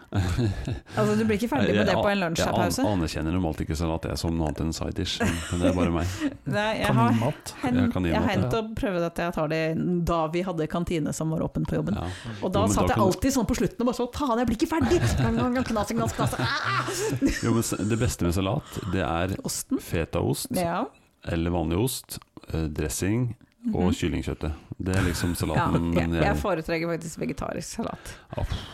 Altså, 0.09 1.17
du 1.19 1.25
blir 1.29 1.37
ikke 1.37 1.51
ferdig 1.53 1.75
med 1.77 1.87
det 1.91 1.95
på 1.99 2.09
en 2.09 2.21
lunsjpause. 2.23 2.81
Jeg 2.81 2.89
anerkjenner 2.97 3.35
normalt 3.35 3.61
ikke 3.61 3.77
salat 3.77 4.07
jeg 4.09 4.21
som 4.21 4.33
noe 4.39 4.49
annet 4.49 4.63
enn 4.65 4.71
side 4.77 4.95
dish, 4.97 5.19
men 5.21 5.61
det 5.61 5.69
er 5.69 5.75
bare 5.77 5.93
meg. 5.93 6.15
Nei, 6.57 6.69
jeg 6.81 6.95
har 6.97 7.11
hen- 7.13 7.77
Ja, 7.77 7.83
jeg 7.85 8.01
har 8.01 8.15
ja. 8.15 8.23
hendt 8.31 8.57
å 8.57 8.63
at 9.09 9.21
jeg 9.21 9.35
tar 9.37 9.51
det 9.53 9.61
da 10.09 10.21
vi 10.33 10.43
hadde 10.47 10.69
kantine 10.73 11.13
som 11.17 11.35
var 11.35 11.45
åpen 11.45 11.67
på 11.69 11.77
jobben. 11.77 11.99
Ja. 12.01 12.09
Og 12.41 12.55
da 12.55 12.65
Jo, 12.65 12.73
satt 12.73 12.89
da 12.89 12.97
jeg 12.97 13.05
alltid 13.05 13.37
sånn 13.37 13.49
på 13.51 13.59
slutten 13.61 13.85
og 13.85 13.91
bare 13.91 13.99
så 14.01 14.09
Faen, 14.19 14.41
jeg 14.41 14.49
blir 14.49 14.59
ikke 14.59 14.71
ferdig! 14.73 14.99
Knas, 15.69 15.93
knas, 15.93 16.15
knas. 16.17 17.43
Jo, 17.45 17.53
men 17.55 17.89
det 17.93 17.99
beste 18.01 18.25
med 18.27 18.35
salat, 18.35 18.81
det 18.95 19.05
er 19.05 19.37
Osten. 19.47 19.79
fetaost 19.85 20.57
Ja. 20.57 20.87
Eller 21.33 21.51
vanlig 21.55 21.79
ost, 21.85 22.19
eh, 22.53 22.67
dressing 22.69 23.35
og 23.75 23.89
Mhm. 23.91 23.95
kyllingkjøttet. 23.99 24.53
Det 24.81 24.95
er 24.97 25.03
liksom 25.03 25.35
salaten. 25.41 25.91
men 25.95 26.13
jeg 26.15 26.23
jeg, 26.23 26.37
foretrekker 26.41 26.89
faktisk 26.93 27.19
vegetarisk 27.19 27.69
salat. 27.81 28.13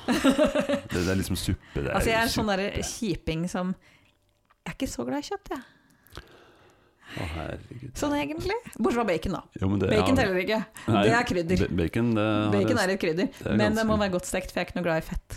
det, 0.06 0.92
det 0.92 1.08
er 1.08 1.16
liksom 1.18 1.36
suppe. 1.36 1.74
Det 1.82 1.86
er 1.88 1.94
Altså, 1.96 2.10
jeg 2.10 2.18
er 2.18 2.28
en 2.28 2.34
sånn 2.34 2.50
derre 2.52 2.82
kjiping 2.82 3.48
som 3.50 3.74
Jeg 4.64 4.72
er 4.72 4.76
ikke 4.78 4.88
så 4.88 5.04
glad 5.04 5.18
i 5.20 5.28
kjøtt, 5.28 5.48
jeg. 5.50 5.60
Å, 7.14 7.26
herregud. 7.34 7.90
Sånn 7.94 8.14
egentlig. 8.16 8.54
Bortsett 8.78 8.96
fra 8.96 9.04
bacon, 9.06 9.32
da. 9.36 9.42
Jo, 9.60 9.68
men 9.68 9.78
det, 9.82 9.90
Bacon 9.92 10.16
ja, 10.16 10.22
teller 10.22 10.38
ikke. 10.40 10.60
nei, 10.88 11.02
Det 11.04 11.12
er 11.14 11.26
krydder. 11.28 11.64
Bacon, 11.78 12.08
det 12.16 12.28
Bacon 12.54 12.78
er 12.82 12.88
et 12.94 13.00
krydder, 13.04 13.28
det 13.38 13.46
er 13.52 13.56
men 13.60 13.76
det 13.76 13.84
må 13.86 13.98
være 14.00 14.10
godt 14.16 14.26
stekt, 14.26 14.50
for 14.50 14.60
jeg 14.60 14.66
er 14.66 14.70
ikke 14.70 14.78
noe 14.80 14.86
glad 14.88 15.02
i 15.02 15.06
fett. 15.10 15.36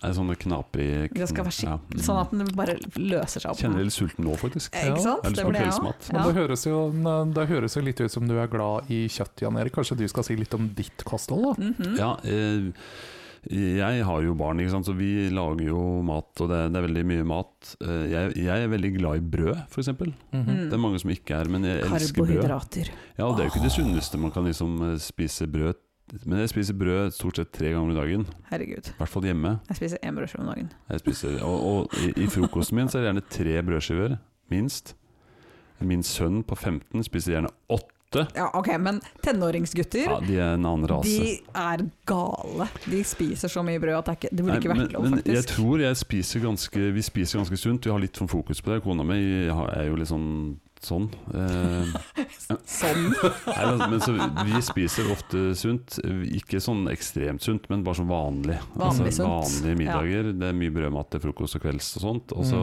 Sånne 0.00 0.34
knapri 0.40 1.08
Det 1.12 1.28
skal 1.28 1.44
være 1.44 1.66
ja. 1.66 1.74
Sånn 2.00 2.20
at 2.22 2.30
den 2.32 2.46
bare 2.56 2.78
løser 2.96 3.40
seg 3.44 3.50
opp. 3.52 3.58
Kjenner 3.60 3.84
litt 3.84 3.92
sulten 3.92 4.24
nå, 4.24 4.32
faktisk. 4.40 4.72
Ja. 4.74 4.94
Ikke 4.94 5.02
sant? 5.04 5.22
Det 5.36 5.44
blir 5.44 5.60
jeg 5.60 5.76
Men 5.82 5.94
Ja. 6.16 6.24
det, 6.26 6.34
høres 6.40 6.64
jo, 6.66 6.90
det 7.36 7.48
høres 7.48 7.76
jo 7.76 7.82
litt 7.82 8.00
ut 8.00 8.10
som 8.10 8.26
du 8.26 8.38
er 8.40 8.46
glad 8.48 8.88
i 8.90 9.06
kjøtt, 9.08 9.40
Jan 9.42 9.56
Erik. 9.60 9.72
Kanskje 9.76 9.96
du 9.98 10.08
skal 10.08 10.24
si 10.24 10.36
litt 10.36 10.54
om 10.54 10.68
ditt 10.74 11.04
kosthold? 11.04 11.56
da? 11.56 11.70
Mhm. 11.70 11.96
Ja, 11.98 12.16
eh, 12.24 12.72
jeg 13.50 14.04
har 14.04 14.20
jo 14.22 14.34
barn, 14.36 14.58
ikke 14.60 14.70
sant? 14.74 14.84
så 14.86 14.92
vi 14.94 15.30
lager 15.32 15.64
jo 15.70 16.02
mat, 16.04 16.28
og 16.44 16.48
det, 16.50 16.58
det 16.72 16.76
er 16.76 16.86
veldig 16.88 17.04
mye 17.08 17.24
mat. 17.24 17.70
Eh, 17.80 18.02
jeg, 18.12 18.34
jeg 18.36 18.64
er 18.66 18.68
veldig 18.68 18.90
glad 18.98 19.16
i 19.16 19.20
brød, 19.36 19.62
f.eks. 19.70 19.86
Det 19.86 20.12
Mhm. 20.32 20.72
er 20.72 20.76
mange 20.78 21.00
som 21.00 21.10
ikke 21.10 21.38
er, 21.40 21.48
men 21.48 21.64
jeg 21.64 21.80
elsker 21.84 22.20
brød. 22.24 22.42
Karbohydrater. 22.42 22.90
Ja, 23.18 23.30
Det 23.32 23.40
er 23.40 23.48
jo 23.48 23.52
ikke 23.54 23.62
det 23.64 23.72
sunneste 23.72 24.18
man 24.20 24.30
kan 24.30 24.44
liksom 24.44 24.92
eh, 24.92 24.98
spise 24.98 25.46
brød 25.48 25.74
Men 26.24 26.42
jeg 26.42 26.50
spiser 26.52 26.74
brød 26.78 27.12
stort 27.14 27.38
sett 27.38 27.52
tre 27.54 27.70
ganger 27.74 27.94
i 27.94 27.98
dagen. 27.98 28.26
Herregud. 28.50 28.90
I 28.90 28.96
hvert 28.98 29.12
fall 29.12 29.28
hjemme. 29.28 29.52
Jeg 29.70 29.78
spiser 29.78 30.02
én 30.02 30.16
brødskive 30.18 30.42
om 30.42 30.50
dagen. 30.50 30.72
Jeg 30.90 31.04
spiser, 31.04 31.36
og 31.46 31.68
og 31.70 31.94
i, 32.02 32.10
i 32.24 32.26
frokosten 32.30 32.80
min 32.80 32.90
så 32.90 32.98
er 32.98 33.04
det 33.04 33.10
gjerne 33.12 33.28
tre 33.30 33.62
brødskiver, 33.68 34.18
minst. 34.50 34.94
Min 35.80 36.02
sønn 36.04 36.42
på 36.44 36.58
15 36.58 37.06
spiser 37.06 37.36
gjerne 37.38 37.52
åtte. 37.70 38.26
Ja, 38.34 38.48
ok, 38.58 38.72
men 38.82 38.98
tenåringsgutter 39.22 40.08
Ja, 40.08 40.16
de 40.26 40.34
er 40.34 40.56
en 40.56 40.66
annen 40.66 40.88
rase. 40.90 41.12
De 41.14 41.36
er 41.54 41.84
gale. 42.10 42.66
De 42.90 43.04
spiser 43.06 43.52
så 43.52 43.62
mye 43.62 43.78
brød 43.80 44.00
at 44.00 44.08
det, 44.08 44.10
er 44.10 44.18
ikke, 44.18 44.30
det 44.34 44.44
burde 44.44 44.50
Nei, 44.50 44.58
ikke 44.58 44.72
vært 44.72 44.80
men, 44.82 44.90
lov, 44.96 45.06
men 45.14 45.36
jeg 45.36 45.46
tror 45.46 45.84
jeg 45.84 46.00
spiser 46.00 46.42
ganske 46.42 46.88
Vi 46.96 47.04
spiser 47.06 47.38
ganske 47.38 47.60
sunt. 47.62 47.86
Vi 47.86 47.94
har 47.94 48.02
litt 48.02 48.18
sånn 48.18 48.28
fokus 48.28 48.58
på 48.60 48.74
det. 48.74 48.80
Kona 48.82 49.06
mi 49.06 49.20
er 49.46 49.86
jo 49.86 50.00
litt 50.00 50.10
sånn 50.10 50.58
sånn. 50.86 51.08
Eh, 51.34 52.24
Sånn. 52.70 53.06
nei, 53.46 53.64
men, 53.70 53.82
men 53.92 54.00
så 54.04 54.14
vi 54.46 54.60
spiser 54.64 55.10
ofte 55.12 55.42
sunt. 55.58 55.98
Ikke 56.36 56.60
sånn 56.62 56.86
ekstremt 56.92 57.42
sunt, 57.44 57.66
men 57.70 57.82
bare 57.86 58.00
sånn 58.00 58.10
vanlig. 58.10 58.58
Altså, 58.76 59.02
Vanlig 59.04 59.14
sunt. 59.16 59.28
vanlige 59.28 59.80
middager. 59.82 60.30
Det 60.40 60.48
er 60.52 60.56
mye 60.60 60.74
brødmat 60.76 61.10
til 61.14 61.24
frokost 61.26 61.58
og 61.58 61.66
kvelds 61.66 61.90
og 62.00 62.04
sånt. 62.06 62.32
Og 62.36 62.46
så, 62.48 62.62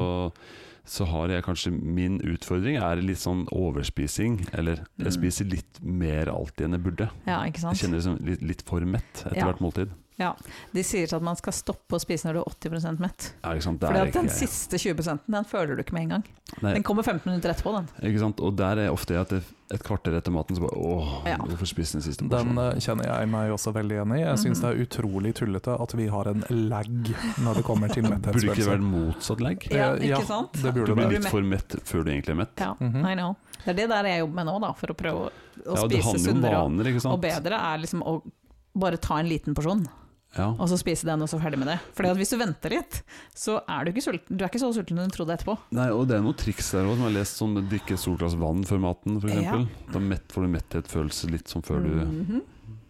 så 0.88 1.08
har 1.12 1.34
jeg 1.36 1.44
kanskje 1.46 1.72
Min 1.76 2.18
utfordring 2.24 2.78
er 2.82 3.02
litt 3.04 3.22
sånn 3.22 3.46
overspising. 3.52 4.42
Eller 4.58 4.84
jeg 4.98 5.08
Mm. 5.12 5.16
spiser 5.20 5.46
litt 5.52 5.82
mer 5.84 6.32
alltid 6.34 6.66
enn 6.68 6.78
jeg 6.80 6.84
burde. 6.90 7.10
Ja, 7.28 7.44
Jeg 7.46 7.54
kjenner 7.62 7.98
liksom 8.02 8.20
litt, 8.26 8.42
litt 8.42 8.62
for 8.66 8.82
mett 8.82 9.24
etter 9.26 9.38
Ja. 9.38 9.46
hvert 9.52 9.62
måltid. 9.62 9.92
De 10.74 10.82
sier 10.84 11.14
at 11.14 11.22
man 11.22 11.36
skal 11.38 11.54
stoppe 11.54 11.94
å 11.94 12.00
spise 12.02 12.26
når 12.26 12.34
du 12.34 12.40
er 12.40 12.48
80% 12.50 13.00
mett. 13.00 13.34
Ja, 13.44 13.52
ikke 13.54 13.64
sant? 13.68 13.80
Det 13.80 13.90
Fordi 13.92 14.08
at 14.08 14.14
den 14.14 14.26
ikke- 14.26 14.48
siste 14.48 14.78
20 14.82 15.20
den 15.30 15.46
føler 15.46 15.76
du 15.78 15.84
ikke 15.84 15.94
med 15.94 16.02
en 16.04 16.10
gang. 16.10 16.24
Nei, 16.64 16.74
Den 16.74 16.84
kommer 16.84 17.04
15 17.04 17.26
minutter 17.30 17.50
etterpå, 17.54 17.74
den. 17.76 17.88
Ikke 18.02 18.20
sant? 18.20 18.40
Og 18.42 18.56
der 18.56 18.80
er 18.80 18.90
ofte 18.92 19.14
at 19.20 19.30
det, 19.30 19.44
et 19.70 19.84
kvarter 19.84 20.16
etter 20.18 20.32
maten 20.32 20.56
så 20.56 20.62
bare 20.62 20.74
Åh, 20.80 21.26
Ja. 21.28 21.38
hvorfor 21.38 21.68
spise 21.68 21.92
den 21.94 22.02
siste 22.02 22.28
Den 22.28 22.30
porsjonen? 22.30 22.74
eh, 22.74 22.80
kjenner 22.80 23.04
jeg 23.06 23.30
meg 23.30 23.52
også 23.52 23.74
veldig 23.74 24.02
enig 24.02 24.18
i. 24.18 24.24
Jeg 24.24 24.38
syns 24.40 24.58
Mhm. 24.58 24.62
det 24.62 24.70
er 24.74 24.86
utrolig 24.86 25.34
tullete 25.36 25.82
at 25.82 25.92
vi 25.94 26.08
har 26.08 26.28
en 26.28 26.44
lag 26.50 26.86
når 27.38 27.54
det 27.56 27.64
kommer 27.66 27.88
til 27.94 28.04
Burde 28.08 28.42
ikke 28.42 28.56
det 28.56 28.66
være 28.66 28.82
motsatt 28.82 29.40
legg? 29.40 29.68
Ja, 29.70 29.92
Eh, 29.94 30.00
ikke 30.00 30.08
ja, 30.08 30.22
sant? 30.22 30.54
det 30.54 30.74
Du 30.74 30.84
blir 30.96 30.96
det. 30.96 31.12
litt 31.22 31.26
for 31.30 31.42
mett 31.42 31.70
før 31.86 32.04
du 32.06 32.12
egentlig 32.12 32.30
er 32.30 32.36
mett. 32.36 32.58
Ja, 32.58 32.74
Mhm. 32.80 33.06
I 33.06 33.14
know. 33.14 33.36
Det 33.66 33.68
er 33.68 33.74
det 33.74 33.90
der 33.90 34.04
jeg 34.04 34.20
jobber 34.22 34.34
med 34.34 34.46
nå, 34.48 34.62
da, 34.62 34.72
for 34.74 34.88
å 34.88 34.96
prøve 34.96 35.14
å, 35.14 35.32
å 35.68 35.76
Ja, 35.76 35.84
spise 35.86 36.20
sunnere 36.26 37.12
og 37.12 37.22
bedre. 37.22 37.54
er 37.54 37.78
liksom 37.78 38.02
å 38.04 38.22
bare 38.76 38.98
ta 38.98 39.18
en 39.18 39.28
liten 39.28 39.54
porsjon, 39.54 39.86
Ja. 40.38 40.52
og 40.54 40.70
så 40.70 40.78
spise 40.80 41.08
den, 41.10 41.22
og 41.26 41.30
så 41.32 41.40
ferdig 41.42 41.60
med 41.60 41.72
det. 41.72 41.78
For 41.98 42.08
hvis 42.20 42.34
du 42.34 42.38
venter 42.40 42.74
litt, 42.78 43.00
så 43.36 43.58
er 43.66 43.86
du 43.86 43.92
ikke 43.92 44.06
sulten. 44.06 44.38
Du 44.38 44.46
er 44.46 44.52
ikke 44.52 44.62
så 44.62 44.70
sulten 44.76 45.00
som 45.02 45.10
du 45.10 45.16
trodde 45.18 45.34
etterpå. 45.38 45.58
Nei, 45.78 45.88
og 45.94 46.06
det 46.10 46.20
er 46.20 46.26
noen 46.26 46.38
triks 46.38 46.70
der 46.76 46.86
òg, 46.86 46.96
som 46.96 47.08
jeg 47.08 47.10
har 47.10 47.16
lest. 47.18 47.42
Sånn 47.42 47.58
drikke 47.72 47.96
et 47.98 48.04
stort 48.04 48.22
glass 48.22 48.38
vann 48.40 48.64
før 48.68 48.84
maten, 48.86 49.18
f.eks. 49.22 49.42
Ja. 49.44 49.58
Da 49.94 50.04
mett, 50.04 50.30
får 50.34 50.46
du 50.48 50.54
metthetsfølelse 50.56 51.32
litt 51.34 51.52
som 51.52 51.66
før 51.66 51.84
du 51.86 51.92
Mhm. 51.98 52.46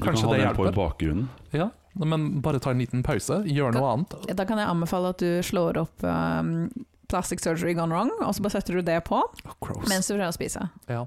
Du 0.00 0.02
kan 0.04 0.16
ha 0.16 0.48
den 0.48 0.56
på 0.56 0.64
i 0.64 0.72
bakgrunnen. 0.80 1.28
Ja, 1.52 1.68
men 2.08 2.40
bare 2.40 2.56
ta 2.62 2.70
en 2.72 2.80
liten 2.80 3.02
pause, 3.04 3.44
gjør 3.44 3.72
noe 3.76 3.88
annet. 3.92 4.16
Da 4.32 4.44
kan 4.48 4.56
jeg 4.60 4.68
anbefale 4.70 5.08
at 5.12 5.20
du 5.20 5.42
slår 5.44 5.76
opp 5.84 5.96
um, 6.06 6.70
Plastic 7.08 7.44
Surgery 7.44 7.74
Gone 7.74 7.94
Wrong, 7.94 8.10
og 8.20 8.34
så 8.36 8.44
bare 8.44 8.58
setter 8.58 8.78
du 8.78 8.84
det 8.84 9.00
på 9.08 9.20
oh, 9.20 9.84
mens 9.88 10.08
du 10.08 10.14
prøver 10.14 10.28
å 10.28 10.36
spise. 10.36 10.68
Ja. 10.90 11.06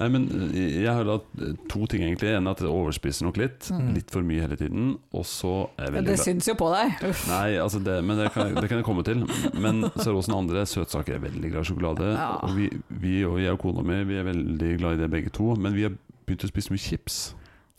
Nei, 0.00 0.06
men 0.08 0.22
eh, 0.56 0.78
jeg 0.82 0.88
har 0.88 1.04
hatt 1.04 1.26
eh, 1.44 1.50
to 1.68 1.84
ting 1.90 2.00
egentlig. 2.06 2.30
En 2.38 2.48
at 2.48 2.62
det 2.64 2.70
overspiser 2.70 3.26
nok 3.26 3.36
litt. 3.36 3.66
Mm. 3.68 3.90
Litt 3.98 4.12
for 4.14 4.24
mye 4.24 4.40
hele 4.46 4.56
tiden. 4.56 4.94
Og 5.12 5.26
så 5.28 5.50
er 5.76 5.90
jeg 5.90 5.94
veldig 5.98 6.08
Det 6.08 6.16
glad 6.16 6.24
syns 6.30 6.48
jo 6.48 6.54
på 6.62 6.70
deg. 6.72 6.94
Uff. 7.10 7.26
Nei, 7.28 7.50
altså 7.60 7.82
det, 7.84 7.98
men 8.08 8.22
det 8.22 8.30
kan, 8.32 8.54
det 8.56 8.64
kan 8.70 8.80
jeg 8.80 8.86
komme 8.88 9.04
til. 9.04 9.20
Men 9.60 9.84
så 9.90 10.06
er 10.06 10.10
det 10.10 10.16
også 10.22 10.32
den 10.32 10.38
andre 10.38 10.64
søtsaker. 10.70 11.18
Er 11.18 11.26
veldig 11.26 11.52
glad 11.52 11.66
i 11.66 11.70
sjokolade. 11.70 12.08
Ja. 12.16 12.30
Og 12.46 12.56
vi, 12.56 12.70
vi 13.04 13.18
og 13.28 13.36
jeg 13.44 13.52
og 13.52 13.60
kona 13.66 13.84
mi 13.84 14.00
vi 14.08 14.16
er 14.22 14.26
veldig 14.30 14.72
glad 14.80 14.96
i 14.96 15.02
det 15.04 15.10
begge 15.12 15.34
to. 15.36 15.52
Men 15.60 15.76
vi 15.76 15.84
har 15.86 15.94
begynt 16.24 16.48
å 16.48 16.50
spise 16.50 16.72
mye 16.72 16.80
chips. 16.88 17.20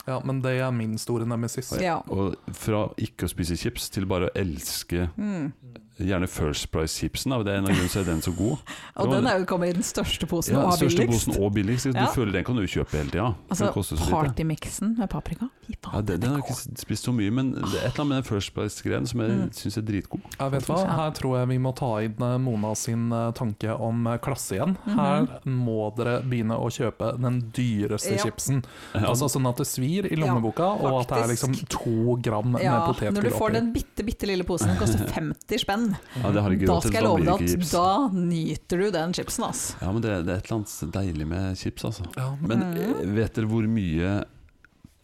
ja, 0.06 0.20
men 0.24 0.38
det 0.44 0.54
er 0.60 0.70
min 0.76 0.94
store 1.00 1.26
nemesis. 1.26 1.72
Ja. 1.82 1.98
Og 2.12 2.36
fra 2.52 2.86
ikke 3.00 3.26
å 3.26 3.32
spise 3.32 3.56
chips 3.58 3.90
til 3.90 4.06
bare 4.06 4.28
å 4.30 4.34
elske 4.38 5.08
Mm. 5.16 5.50
Gjerne 5.98 6.26
First 6.28 6.70
Price-chipsen. 6.72 7.32
Av 7.32 7.44
Det 7.44 7.52
er 7.54 7.58
en 7.62 7.66
grunnene 7.68 7.88
til 7.92 8.00
at 8.00 8.06
den 8.06 8.18
er 8.18 8.26
så 8.26 8.32
god. 8.36 8.58
Og 9.00 9.10
den 9.12 9.26
er 9.30 9.38
jo 9.38 9.44
kommet 9.46 9.68
i 9.70 9.72
den 9.78 9.82
største 9.86 10.26
posen 10.26 10.54
Ja, 10.56 10.64
og 10.66 10.72
største 10.78 11.04
billigst. 11.06 11.26
posen 11.30 11.42
og 11.44 11.52
billigst. 11.54 11.84
Du 11.92 11.98
Ja. 11.98 12.06
føler 12.14 12.32
den 12.32 12.44
kan 12.44 12.56
du 12.56 12.62
kjøpe 12.66 12.96
hele 12.98 13.10
tida. 13.10 13.34
Altså, 13.50 13.64
den 13.64 13.72
koster 13.74 13.96
så 13.96 14.04
lite. 14.04 14.14
partymiksen 14.14 14.96
med 14.98 15.08
paprika. 15.10 15.48
Ja, 15.68 16.00
den, 16.00 16.20
den 16.20 16.30
har 16.30 16.38
jeg 16.38 16.44
er 16.44 16.54
ikke 16.54 16.78
spist 16.84 17.04
så 17.06 17.12
mye, 17.14 17.30
men 17.32 17.52
det 17.54 17.62
er 17.62 17.86
et 17.88 17.94
eller 17.94 18.04
annet 18.04 18.08
med 18.08 18.16
den 18.22 18.28
First 18.28 18.54
Price-greien 18.54 19.06
som 19.08 19.20
jeg 19.20 19.30
Mm. 19.34 19.50
syns 19.52 19.76
er 19.78 19.82
dritgod. 19.82 20.20
Jeg 20.38 20.50
vet 20.52 20.66
hva? 20.68 20.76
Her 20.94 21.10
tror 21.16 21.38
jeg 21.38 21.48
vi 21.48 21.58
må 21.58 21.74
ta 21.74 21.90
inn 22.04 22.14
eh, 22.20 22.38
Mona 22.38 22.74
sin 22.76 23.10
eh, 23.12 23.30
tanke 23.32 23.70
om 23.80 24.06
eh, 24.06 24.18
klasse 24.18 24.56
igjen. 24.58 24.76
Her 24.86 25.26
må 25.46 25.94
dere 25.96 26.20
begynne 26.22 26.58
å 26.58 26.68
kjøpe 26.70 27.14
den 27.20 27.40
dyreste 27.54 28.12
Ja. 28.16 28.22
chipsen. 28.24 28.64
Altså 28.94 29.28
Sånn 29.34 29.48
at 29.48 29.56
det 29.56 29.66
svir 29.66 30.06
i 30.12 30.16
lommeboka, 30.16 30.66
og 30.84 31.00
at 31.00 31.08
det 31.08 31.18
er 31.24 31.28
liksom 31.34 31.54
to 31.68 32.16
gram 32.22 32.56
Ja, 32.60 32.76
med 32.86 32.94
potetgull 32.94 33.14
når 33.14 33.22
du 33.22 33.30
får 33.38 33.52
den 33.52 33.72
bitte, 33.72 34.04
bitte 34.04 34.26
lille 34.28 34.44
posen, 34.44 34.68
den 34.68 34.76
koster 34.76 34.98
50 35.16 35.58
spenn. 35.64 35.83
Ja, 35.92 36.30
det 36.32 36.42
har 36.42 36.50
jeg 36.50 36.58
ikke 36.60 36.68
Da 36.70 36.76
skal 36.80 36.96
jeg 36.98 37.04
love 37.04 37.24
deg 37.24 37.44
at 37.54 37.68
da 37.72 37.86
nyter 38.14 38.80
du 38.82 38.86
den 38.94 39.12
chipsen, 39.16 39.44
ass. 39.48 39.62
Ja, 39.82 39.90
men 39.92 40.02
det, 40.04 40.14
det 40.26 40.32
er 40.34 40.40
et 40.42 40.48
eller 40.50 40.58
annet 40.60 40.94
deilig 40.98 41.26
med 41.30 41.58
chips, 41.60 41.84
altså. 41.90 42.06
Ja, 42.16 42.28
Men 42.40 42.64
Mm. 42.64 42.76
eh, 42.80 43.14
vet 43.18 43.34
dere 43.38 43.50
hvor 43.50 43.66
mye 43.68 44.14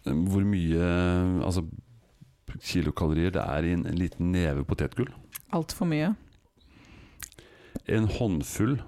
Hvor 0.06 0.44
mye 0.48 0.90
altså, 1.44 1.64
kilokalorier 2.64 3.30
det 3.36 3.42
er 3.44 3.66
i 3.68 3.72
en, 3.76 3.84
en 3.86 3.98
liten 4.00 4.32
neve 4.32 4.64
potetgull? 4.64 5.10
Altfor 5.52 5.86
mye. 5.90 6.14
En 7.86 8.06
håndfull. 8.10 8.78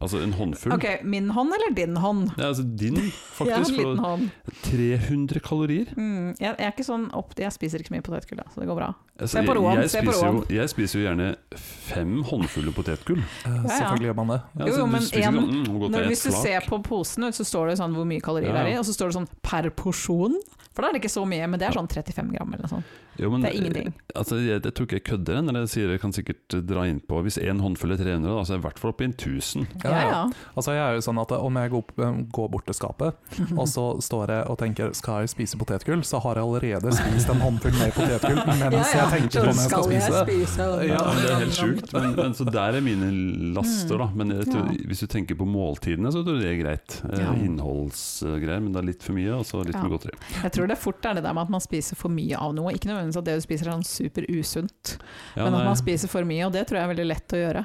Altså 0.00 0.20
en 0.22 0.32
håndfull. 0.36 0.72
Ok, 0.76 0.84
min 1.04 1.30
hånd 1.34 1.52
eller 1.56 1.74
din 1.76 1.96
hånd? 1.96 2.30
Ja, 2.36 2.50
altså 2.50 2.64
din, 2.76 2.96
faktisk. 3.36 3.76
ja, 3.78 3.90
en 3.92 3.98
hånd. 3.98 4.30
300 4.66 5.40
kalorier. 5.44 5.90
Mm, 5.96 6.34
jeg, 6.38 6.50
jeg 6.52 6.66
er 6.66 6.72
ikke 6.74 6.86
sånn 6.86 7.06
opp, 7.16 7.34
jeg 7.40 7.52
spiser 7.54 7.82
ikke 7.82 7.92
så 7.92 7.96
mye 7.96 8.06
potetgull, 8.06 8.42
så 8.52 8.62
det 8.62 8.68
går 8.70 8.78
bra. 8.80 8.90
Altså, 9.16 9.32
Se 9.38 9.44
på 9.46 9.54
Roan, 9.56 9.80
jeg, 9.80 9.88
jeg, 9.88 10.04
spiser 10.04 10.26
jo, 10.28 10.42
jeg 10.52 10.72
spiser 10.72 11.00
jo 11.00 11.04
gjerne 11.06 11.28
fem 11.56 12.16
håndfulle 12.28 12.74
potetgull. 12.76 13.22
Ja, 13.46 13.54
ja. 13.54 13.62
Selvfølgelig 13.78 14.10
gjør 14.10 14.18
man 14.20 14.34
det. 14.34 14.40
Ja, 14.42 14.58
Jo, 14.58 14.66
altså, 14.66 14.76
jo, 14.76 14.82
jo, 14.82 14.90
men 14.92 15.06
du 15.06 15.16
en- 15.16 15.40
sånn, 15.40 15.48
mm, 15.56 15.88
Når, 15.96 16.10
hvis 16.10 16.26
du 16.26 16.30
ser 16.36 16.68
på 16.68 16.82
posen, 16.84 17.30
så 17.32 17.46
står 17.48 17.72
det 17.72 17.78
sånn 17.80 17.96
hvor 17.96 18.04
mye 18.08 18.20
kalorier 18.24 18.52
Ja, 18.52 18.60
det 18.60 18.66
er 18.66 18.76
i, 18.76 18.78
og 18.82 18.84
så 18.88 18.96
står 18.96 19.12
det 19.12 19.18
sånn 19.20 19.30
per 19.42 19.70
porsjon. 19.70 20.36
For 20.76 20.84
da 20.84 20.90
er 20.90 20.92
det 20.92 21.00
ikke 21.00 21.14
så 21.14 21.22
mye, 21.24 21.46
men 21.48 21.56
det 21.58 21.70
er 21.70 21.72
sånn 21.72 21.88
35 21.88 22.34
gram 22.34 22.50
eller 22.52 22.66
noe 22.66 22.68
sånt. 22.68 22.84
Jo, 23.16 23.30
men, 23.32 23.40
Det 23.40 23.48
er 23.48 23.56
ingenting. 23.56 23.94
Altså, 24.14 24.36
jeg, 24.44 24.60
jeg 24.60 24.74
tror 24.76 24.84
ikke 24.86 24.98
jeg 24.98 25.04
kødder 25.08 25.40
når 25.46 25.62
jeg 25.62 25.68
sier 25.72 25.88
jeg 25.94 26.00
kan 26.02 26.12
sikkert 26.12 26.56
dra 26.68 26.82
innpå 26.84 27.22
Hvis 27.24 27.38
en 27.40 27.62
håndfull 27.64 27.94
er 27.94 27.96
300, 27.96 28.28
da, 28.28 28.42
så 28.44 28.52
er 28.52 28.58
jeg 28.58 28.60
i 28.60 28.66
hvert 28.68 28.78
fall 28.82 28.92
oppe 28.92 29.06
i 29.06 29.08
en 29.08 29.14
1000. 29.16 29.65
Ja, 29.84 29.90
ja. 30.06 30.20
Altså 30.56 30.72
Jeg 30.76 30.82
er 30.82 30.94
jo 30.98 31.04
sånn 31.04 31.18
at 31.22 31.32
om 31.36 31.56
jeg 31.60 31.70
går, 31.70 32.48
bort 32.50 32.66
til 32.66 32.74
skapet, 32.76 33.14
og 33.60 33.66
så 33.68 33.84
står 34.02 34.32
jeg 34.34 34.46
og 34.50 34.58
tenker 34.60 34.92
skal 34.96 35.24
jeg 35.24 35.32
spise 35.34 35.58
potetgull, 35.60 36.02
så 36.06 36.20
har 36.24 36.40
jeg 36.40 36.46
allerede 36.46 36.92
spist 36.96 37.30
en 37.32 37.40
håndfull 37.44 37.76
med 37.78 37.94
potetgull 37.96 38.40
mens 38.46 38.92
jeg 38.94 39.10
tenker 39.12 39.46
på 39.46 39.52
om 39.52 39.60
jeg 39.60 39.70
skal 39.70 39.86
spise 39.88 40.12
det. 40.12 40.24
spise 40.26 40.68
Ja, 40.88 41.02
det 41.16 41.30
er 41.30 41.40
helt 41.44 41.56
sjukt. 41.58 41.92
Men, 41.96 42.14
men, 42.16 42.34
så 42.38 42.46
der 42.48 42.78
er 42.78 42.84
mine 42.84 43.10
laster, 43.56 43.98
da. 44.02 44.08
Men 44.16 44.32
jeg 44.36 44.48
tror, 44.50 44.70
hvis 44.90 45.02
du 45.04 45.06
tenker 45.12 45.38
på 45.38 45.46
måltidene, 45.48 46.12
så 46.14 46.22
tror 46.26 46.40
jeg 46.40 46.44
det 46.46 46.52
er 46.54 46.60
greit. 46.64 46.98
Eh, 47.10 47.24
Ja. 47.26 47.32
Innholdsgreier, 47.46 48.60
men 48.62 48.72
det 48.74 48.80
er 48.82 48.86
litt 48.90 49.02
for 49.02 49.16
mye, 49.16 49.32
og 49.34 49.44
så 49.48 49.62
litt 49.64 49.74
Ja. 49.74 49.80
for 49.82 49.88
godteri. 49.96 50.14
Jeg 50.42 50.52
tror 50.52 50.68
det 50.70 50.78
fort 50.78 51.04
er 51.06 51.14
det 51.18 51.22
der 51.24 51.32
med 51.34 51.42
at 51.46 51.50
man 51.50 51.60
spiser 51.64 51.96
for 51.96 52.08
mye 52.12 52.36
av 52.38 52.54
noe. 52.54 52.72
Ikke 52.72 52.88
nødvendigvis 52.90 53.16
at 53.18 53.24
det 53.24 53.34
du 53.40 53.44
spiser 53.44 53.68
er 53.68 53.72
sånn 53.76 53.84
super 53.86 54.26
usunt, 54.28 54.96
Ja, 55.36 55.44
men 55.44 55.54
at 55.54 55.64
man 55.64 55.76
spiser 55.76 56.08
for 56.08 56.24
mye, 56.24 56.46
og 56.46 56.52
det 56.52 56.66
tror 56.68 56.78
jeg 56.80 56.84
er 56.84 56.94
veldig 56.94 57.06
lett 57.08 57.28
å 57.36 57.40
gjøre. 57.42 57.64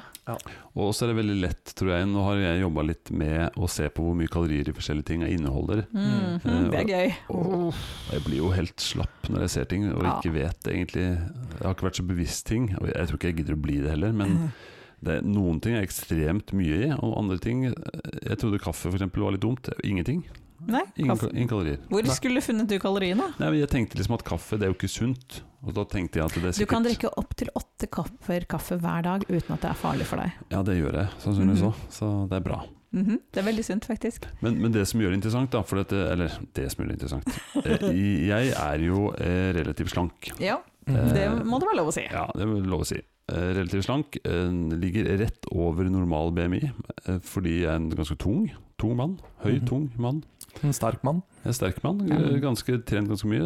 Og 0.74 0.94
så 0.96 1.04
er 1.04 1.10
det 1.12 1.16
veldig 1.18 1.34
lett, 1.42 1.72
tror 1.76 1.90
jeg. 1.92 2.06
Nå 2.08 2.22
har 2.24 2.36
jeg 2.40 2.60
jobba 2.62 2.82
litt 2.88 3.10
med 3.12 3.58
å 3.60 3.68
se 3.68 3.90
på 3.92 4.02
hvor 4.06 4.14
mye 4.16 4.30
kalorier 4.32 4.70
i 4.70 4.72
forskjellige 4.72 5.04
ting 5.10 5.20
jeg 5.26 5.36
inneholder. 5.38 5.82
Mm, 5.92 6.40
Eh, 6.46 6.70
det 6.70 6.78
er 6.80 6.88
gøy. 6.88 7.14
og- 7.28 7.74
Jeg 8.10 8.22
blir 8.24 8.36
jo 8.38 8.48
helt 8.50 8.76
slapp 8.80 9.28
når 9.28 9.40
jeg 9.40 9.50
ser 9.50 9.64
ting 9.66 9.92
og 9.92 10.02
Ja. 10.02 10.18
ikke 10.20 10.32
vet 10.32 10.60
egentlig 10.64 11.04
Jeg 11.12 11.62
har 11.62 11.74
ikke 11.74 11.90
vært 11.90 12.00
så 12.00 12.06
bevisst 12.06 12.44
ting, 12.46 12.74
og 12.80 12.86
jeg 12.88 13.06
tror 13.06 13.16
ikke 13.18 13.28
jeg 13.28 13.36
gidder 13.36 13.54
å 13.54 13.60
bli 13.62 13.80
det 13.80 13.90
heller. 13.90 14.12
Men 14.12 14.28
Mm. 14.28 14.52
det, 15.04 15.24
noen 15.24 15.60
ting 15.60 15.74
er 15.74 15.82
ekstremt 15.82 16.52
mye 16.54 16.86
i, 16.88 16.90
og 16.90 17.18
andre 17.18 17.38
ting 17.38 17.64
Jeg 17.64 18.38
trodde 18.38 18.58
kaffe 18.58 18.88
for 18.90 18.96
eksempel 18.96 19.22
var 19.22 19.32
litt 19.32 19.40
dumt. 19.42 19.68
Ingenting. 19.84 20.24
Nei, 20.66 20.82
Ingen, 20.96 21.16
kaffe. 21.16 21.30
ingen 21.34 21.48
kalorier. 21.48 21.78
Hvor 21.90 22.06
skulle 22.14 22.34
du 22.40 22.44
funnet 22.46 22.68
du 22.68 22.78
kaloriene? 22.78 23.32
Nei, 23.38 23.48
men 23.50 23.58
Jeg 23.60 23.68
tenkte 23.72 23.96
liksom 23.98 24.14
at 24.14 24.24
kaffe 24.24 24.58
det 24.58 24.62
er 24.68 24.72
jo 24.72 24.76
ikke 24.78 24.88
sunt. 24.90 25.42
Og 25.64 25.74
da 25.74 25.84
tenkte 25.84 26.18
jeg 26.18 26.24
at 26.26 26.34
det 26.34 26.44
er 26.44 26.52
sikkert 26.52 26.68
Du 26.68 26.74
kan 26.74 26.82
drikke 26.84 27.10
opptil 27.18 27.48
åtte 27.54 27.86
kopper 27.90 28.46
kaffe 28.50 28.78
hver 28.82 29.02
dag 29.06 29.24
uten 29.28 29.52
at 29.54 29.60
det 29.62 29.70
er 29.70 29.74
farlig 29.78 30.06
for 30.06 30.16
deg. 30.22 30.32
Ja, 30.50 30.62
det 30.62 30.76
gjør 30.78 30.92
jeg 30.98 31.08
sannsynligvis 31.22 31.62
mm 31.62 31.70
-hmm. 31.70 31.90
så 31.90 32.28
det 32.28 32.36
er 32.36 32.40
bra. 32.40 32.64
Mhm, 32.92 33.18
Det 33.32 33.40
er 33.40 33.44
veldig 33.46 33.64
sunt, 33.64 33.84
faktisk. 33.86 34.26
Men, 34.42 34.60
men 34.60 34.72
det 34.72 34.86
som 34.88 35.00
gjør 35.00 35.08
det 35.10 35.14
interessant, 35.14 35.50
da 35.52 35.62
for 35.62 35.76
dette, 35.76 35.94
Eller 36.12 36.28
det 36.54 36.70
som 36.72 36.84
gjør 36.84 36.88
det 36.88 37.02
interessant 37.02 37.28
eh, 37.66 38.26
Jeg 38.28 38.48
er 38.52 38.78
jo 38.78 39.08
eh, 39.18 39.52
relativt 39.54 39.90
slank. 39.90 40.32
Ja, 40.40 40.56
Mm. 40.86 41.14
det 41.14 41.44
må 41.46 41.60
det 41.60 41.68
være 41.68 41.76
lov 41.76 41.88
å 41.88 41.92
si. 41.92 42.00
Ja, 42.10 42.26
det 42.34 42.42
er 42.42 42.46
lov 42.66 42.80
å 42.80 42.84
si. 42.86 42.96
Eh, 43.28 43.54
Relativt 43.54 43.84
slank. 43.84 44.16
eh, 44.24 44.50
Ligger 44.76 45.16
rett 45.16 45.46
over 45.52 45.84
normal 45.84 46.32
BMI, 46.32 46.72
eh, 47.06 47.18
fordi 47.20 47.60
jeg 47.62 47.70
er 47.70 47.76
en 47.76 47.90
ganske 47.90 48.16
tung. 48.18 48.50
Tung 48.78 48.96
mann. 48.96 49.20
Høy, 49.44 49.60
Mhm. 49.60 49.66
tung 49.68 49.90
mann. 49.96 50.24
En 50.62 50.72
sterk 50.76 51.02
mann. 51.02 51.22
Er 51.48 51.52
sterk 51.56 51.78
mann. 51.82 51.98
Ganske 52.42 52.76
Trent 52.86 53.08
ganske 53.10 53.26
mye. 53.26 53.40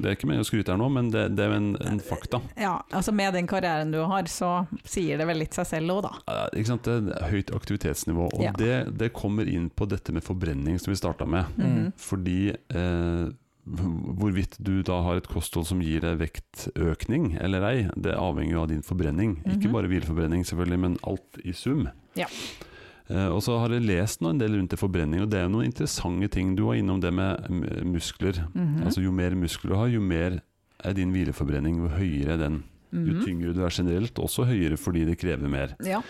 Det 0.00 0.06
er 0.06 0.14
ikke 0.14 0.28
meningen 0.28 0.44
å 0.44 0.48
skryte 0.48 0.70
her 0.70 0.78
nå, 0.78 0.88
men 0.92 1.08
det, 1.10 1.24
det 1.34 1.46
er 1.48 1.54
en, 1.56 1.70
en 1.80 1.98
fakta. 2.04 2.38
Ja, 2.60 2.76
altså 2.94 3.12
Med 3.16 3.34
den 3.34 3.48
karrieren 3.50 3.90
du 3.90 3.98
har, 4.06 4.28
så 4.30 4.66
sier 4.84 5.18
det 5.18 5.26
vel 5.26 5.40
litt 5.42 5.56
seg 5.56 5.66
selv 5.66 5.96
òg, 5.96 6.02
da. 6.06 6.12
Ja, 6.28 6.44
Ikke 6.54 6.70
sant? 6.74 6.84
Det 6.86 7.16
er 7.16 7.30
høyt 7.32 7.50
aktivitetsnivå. 7.56 8.28
Og 8.36 8.44
Ja. 8.44 8.52
det, 8.60 8.74
det 9.00 9.12
kommer 9.16 9.48
inn 9.50 9.70
på 9.70 9.88
dette 9.90 10.12
med 10.14 10.22
forbrenning 10.22 10.78
som 10.78 10.92
vi 10.92 11.00
starta 11.00 11.26
med. 11.26 11.48
Mm. 11.58 11.90
Fordi 11.98 12.38
eh, 12.54 13.26
hvorvidt 13.70 14.56
du 14.62 14.80
da 14.86 15.00
har 15.04 15.18
et 15.20 15.28
kosthold 15.30 15.66
som 15.68 15.82
gir 15.84 16.00
deg 16.04 16.18
vektøkning 16.22 17.32
eller 17.40 17.66
ei, 17.68 17.76
det 17.96 18.14
avhenger 18.18 18.56
jo 18.56 18.62
av 18.62 18.70
din 18.72 18.82
forbrenning. 18.86 19.36
Ikke 19.44 19.68
Mhm. 19.68 19.74
bare 19.74 19.90
hvileforbrenning 19.90 20.44
selvfølgelig, 20.46 20.78
men 20.86 20.96
alt 21.06 21.40
i 21.44 21.52
sum. 21.52 21.88
Ja. 22.16 22.26
Eh, 23.10 23.26
og 23.34 23.40
så 23.42 23.56
har 23.58 23.72
jeg 23.74 23.82
lest 23.88 24.20
noe 24.22 24.30
en 24.30 24.38
del 24.38 24.54
rundt 24.54 24.70
det 24.70 24.78
forbrenning, 24.78 25.22
og 25.24 25.30
det 25.32 25.40
er 25.42 25.48
noen 25.50 25.66
interessante 25.66 26.28
ting. 26.30 26.54
Du 26.54 26.64
var 26.68 26.74
innom 26.78 27.00
det 27.02 27.10
med 27.12 27.48
mm, 27.50 27.64
muskler. 27.90 28.38
Mhm. 28.54 28.84
Altså 28.86 29.02
Jo 29.02 29.10
mer 29.12 29.34
muskler 29.34 29.70
du 29.72 29.76
har, 29.76 29.88
jo 29.90 30.00
mer 30.00 30.40
er 30.84 30.92
din 30.94 31.10
hvileforbrenning, 31.12 31.76
jo 31.82 31.88
høyere 31.88 32.34
er 32.36 32.38
den. 32.38 32.62
Jo 32.92 33.14
Mhm. 33.14 33.24
tyngre 33.24 33.54
du 33.54 33.64
er 33.64 33.70
generelt, 33.70 34.14
også 34.18 34.46
høyere 34.46 34.76
fordi 34.78 35.04
det 35.06 35.18
krever 35.18 35.48
mer. 35.48 35.74
Ja. 35.84 36.00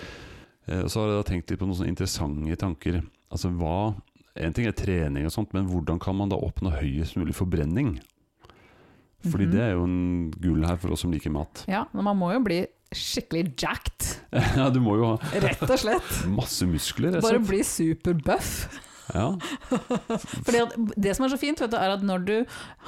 Eh, 0.69 0.83
Og 0.83 0.89
så 0.91 1.01
har 1.01 1.09
jeg 1.09 1.25
da 1.25 1.31
tenkt 1.33 1.51
litt 1.51 1.59
på 1.59 1.67
noen 1.67 1.77
sånne 1.77 1.89
interessante 1.95 2.57
tanker. 2.57 3.03
Altså 3.33 3.49
hva 3.57 3.95
En 4.37 4.53
ting 4.53 4.65
er 4.67 4.73
trening 4.73 5.25
og 5.27 5.33
sånt, 5.33 5.53
men 5.53 5.67
hvordan 5.67 5.99
kan 6.01 6.15
man 6.17 6.29
da 6.29 6.37
oppnå 6.37 6.71
høyest 6.71 7.17
mulig 7.17 7.35
forbrenning? 7.35 7.99
Fordi 9.27 9.45
Mhm. 9.47 9.51
det 9.51 9.61
er 9.61 9.73
jo 9.73 9.83
en 9.85 10.31
gull 10.31 10.65
her 10.65 10.77
for 10.77 10.93
oss 10.93 11.01
som 11.01 11.11
liker 11.13 11.31
mat. 11.31 11.65
ja, 11.69 11.85
men 11.93 12.05
man 12.05 12.17
må 12.17 12.33
jo 12.33 12.41
bli 12.41 12.67
skikkelig 12.97 13.55
jacked, 13.61 14.07
ja, 14.59 14.69
du 14.73 14.81
må 14.83 14.97
jo 14.99 15.13
ha 15.13 15.41
rett 15.45 15.65
og 15.67 15.77
slett. 15.79 16.15
masse 16.41 16.67
muskler. 16.69 17.17
rett 17.17 17.25
og 17.25 17.29
Bare 17.29 17.43
bli 17.45 17.61
superbuff. 17.67 18.55
Ja. 19.11 19.33
Fordi 20.47 20.61
Det 20.95 21.17
som 21.17 21.27
er 21.27 21.33
så 21.33 21.39
fint, 21.41 21.61
vet 21.63 21.73
du, 21.73 21.79
er 21.79 21.97
at 21.97 22.05
når 22.07 22.27
du 22.29 22.35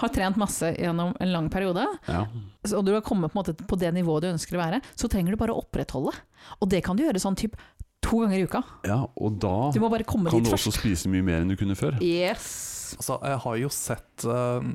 har 0.02 0.12
trent 0.14 0.38
masse 0.38 0.70
gjennom 0.76 1.16
en 1.18 1.32
lang 1.34 1.48
periode, 1.50 1.86
ja. 2.06 2.24
og 2.70 2.84
du 2.86 2.92
har 2.94 3.02
kommet 3.06 3.32
på, 3.32 3.38
en 3.38 3.42
måte 3.42 3.56
på 3.58 3.78
det 3.80 3.90
nivået 3.96 4.26
du 4.26 4.32
ønsker 4.32 4.58
å 4.58 4.62
være, 4.62 4.82
så 4.94 5.10
trenger 5.10 5.34
du 5.34 5.40
bare 5.40 5.54
å 5.54 5.62
opprettholde. 5.64 6.14
Og 6.60 6.70
det 6.70 6.82
kan 6.86 6.98
du 6.98 7.02
gjøre 7.06 7.22
sånn 7.22 7.38
typ 7.38 7.58
to 8.02 8.22
ganger 8.22 8.38
i 8.38 8.46
uka. 8.46 8.62
ja, 8.86 9.00
og 9.14 9.38
da 9.42 9.70
Du 9.74 9.78
må 9.82 9.90
bare 9.90 10.06
komme 10.06 10.30
kan 10.30 10.42
dit 10.42 10.50
du 10.50 10.56
også 10.56 10.74
spise 10.74 11.10
mye 11.10 11.22
mer 11.26 11.42
enn 11.42 11.52
du 11.52 11.58
kunne 11.58 11.78
før. 11.78 11.98
Yes. 12.02 12.50
Altså, 12.98 13.16
jeg 13.24 13.38
har 13.44 13.58
jo 13.62 13.68
sett 13.72 14.24
eh, 14.28 14.66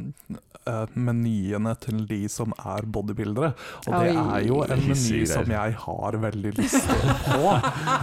menyene 0.94 1.74
til 1.84 2.04
de 2.10 2.22
som 2.32 2.54
er 2.58 2.88
bodybuildere, 2.88 3.52
og 3.86 3.92
det 3.94 4.14
er 4.14 4.48
jo 4.48 4.62
en 4.66 4.86
meny 4.88 5.22
som 5.30 5.52
jeg 5.52 5.76
har 5.84 6.20
veldig 6.28 6.56
lyst 6.60 6.90
på. 7.28 7.54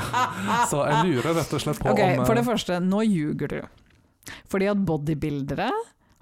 Så 0.70 0.84
jeg 0.88 1.10
lurer 1.10 1.34
rett 1.40 1.56
og 1.56 1.64
slett 1.64 1.80
på 1.80 1.92
okay, 1.92 2.14
om 2.14 2.22
eh, 2.22 2.28
For 2.28 2.38
det 2.38 2.46
første, 2.46 2.78
nå 2.82 3.02
ljuger 3.06 3.56
du. 3.56 3.60
Fordi 4.50 4.70
at 4.72 4.80
bodybuildere 4.88 5.68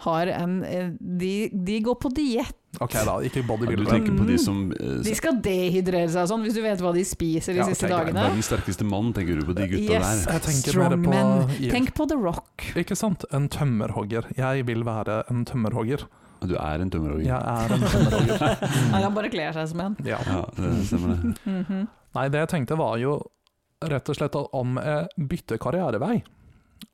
har 0.02 0.26
en 0.26 0.64
eh, 0.64 0.90
De, 0.98 1.50
de 1.52 1.78
går 1.81 1.94
på 2.02 2.11
diett. 2.14 2.59
Ok 2.81 2.94
da, 3.05 3.18
ikke 3.20 3.42
Ja, 3.44 3.98
du 4.00 4.14
på 4.16 4.24
de 4.24 4.38
som 4.40 4.62
uh, 4.72 4.94
De 5.05 5.12
skal 5.14 5.37
dehydrere 5.44 6.09
seg 6.11 6.31
sånn, 6.31 6.40
hvis 6.46 6.57
du 6.57 6.62
vet 6.64 6.81
hva 6.81 6.94
de 6.96 7.05
spiser 7.05 7.52
de 7.52 7.61
Ja, 7.61 7.66
siste 7.68 7.90
dagene. 7.90 8.24
Verdens 8.31 8.48
sterkeste 8.48 8.87
mann, 8.88 9.12
tenker 9.12 9.38
du 9.38 9.44
på 9.46 9.57
de 9.59 9.68
gutta 9.74 9.98
Yes. 10.00 10.24
der? 10.24 10.48
Strongmen. 10.62 11.52
Tenk 11.61 11.92
på 11.98 12.09
The 12.09 12.16
Rock. 12.16 12.64
Ikke 12.81 12.96
sant? 12.98 13.26
En 13.31 13.50
tømmerhogger. 13.52 14.33
Jeg 14.38 14.66
vil 14.70 14.87
være 14.88 15.22
en 15.31 15.44
tømmerhogger. 15.48 16.07
Du 16.48 16.55
er 16.59 16.83
en 16.85 16.90
tømmerhogger. 16.90 17.26
Jeg 17.26 17.38
er 17.38 17.74
en 17.76 17.85
tømmerhogger. 17.87 18.64
Han 18.96 19.14
bare 19.16 19.31
kler 19.33 19.55
seg 19.57 19.68
som 19.72 19.83
en. 19.85 19.96
Ja. 20.07 20.18
Ja, 20.26 20.42
det 20.59 20.72
stemmer 20.90 21.16
det. 21.16 21.35
Mhm. 21.52 21.83
Nei, 22.12 22.26
det 22.28 22.42
jeg 22.42 22.48
tenkte 22.52 22.76
var 22.76 22.98
jo 23.00 23.14
rett 23.88 24.09
og 24.12 24.16
slett 24.18 24.35
at 24.37 24.50
om 24.55 24.74
jeg 24.76 25.28
bytter 25.31 25.59
karrierevei, 25.62 26.18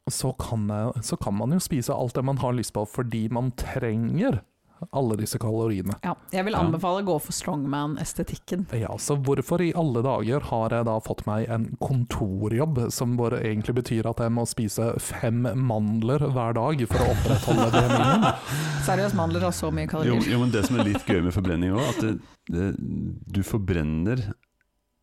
så 0.08 0.30
kan, 0.38 0.68
jeg, 0.70 1.02
så 1.04 1.18
kan 1.20 1.34
man 1.36 1.52
jo 1.56 1.58
spise 1.60 1.92
alt 1.92 2.14
det 2.14 2.22
man 2.24 2.38
har 2.38 2.54
lyst 2.56 2.72
på 2.76 2.84
fordi 2.88 3.26
man 3.34 3.50
trenger 3.58 4.38
alle 4.94 5.16
disse 5.18 5.38
kaloriene. 5.42 5.96
Ja, 6.04 6.14
jeg 6.32 6.44
vil 6.46 6.54
Ja. 6.54 6.60
anbefale 6.62 7.02
å 7.02 7.06
gå 7.06 7.16
for 7.20 7.32
strongman-estetikken. 7.32 8.66
Ja, 8.78 8.94
så 8.98 9.16
hvorfor 9.20 9.60
i 9.64 9.72
alle 9.74 10.02
dager 10.02 10.40
har 10.50 10.70
jeg 10.70 10.84
da 10.88 10.98
fått 11.00 11.24
meg 11.26 11.48
en 11.48 11.76
kontorjobb 11.80 12.90
som 12.94 13.16
bare 13.16 13.40
egentlig 13.42 13.74
betyr 13.82 14.06
at 14.10 14.18
jeg 14.24 14.30
må 14.34 14.46
spise 14.48 14.92
fem 15.00 15.42
mandler 15.56 16.18
hver 16.30 16.54
dag 16.58 16.82
for 16.88 16.98
å 17.04 17.10
opprettholde 17.14 17.70
BMI-en? 17.74 18.26
Seriøst, 18.88 19.14
mandler 19.18 19.40
har 19.48 19.52
så 19.56 19.70
mye 19.74 19.88
kalorier. 19.90 20.22
jo, 20.32 20.38
men 20.40 20.50
det 20.54 20.64
som 20.66 20.78
er 20.80 20.84
litt 20.92 21.04
gøy 21.06 21.22
med 21.26 21.34
forbrenning 21.34 21.74
òg, 21.76 21.84
at 21.88 22.00
det, 22.04 22.12
det, 22.52 22.68
du 22.78 23.42
forbrenner 23.46 24.22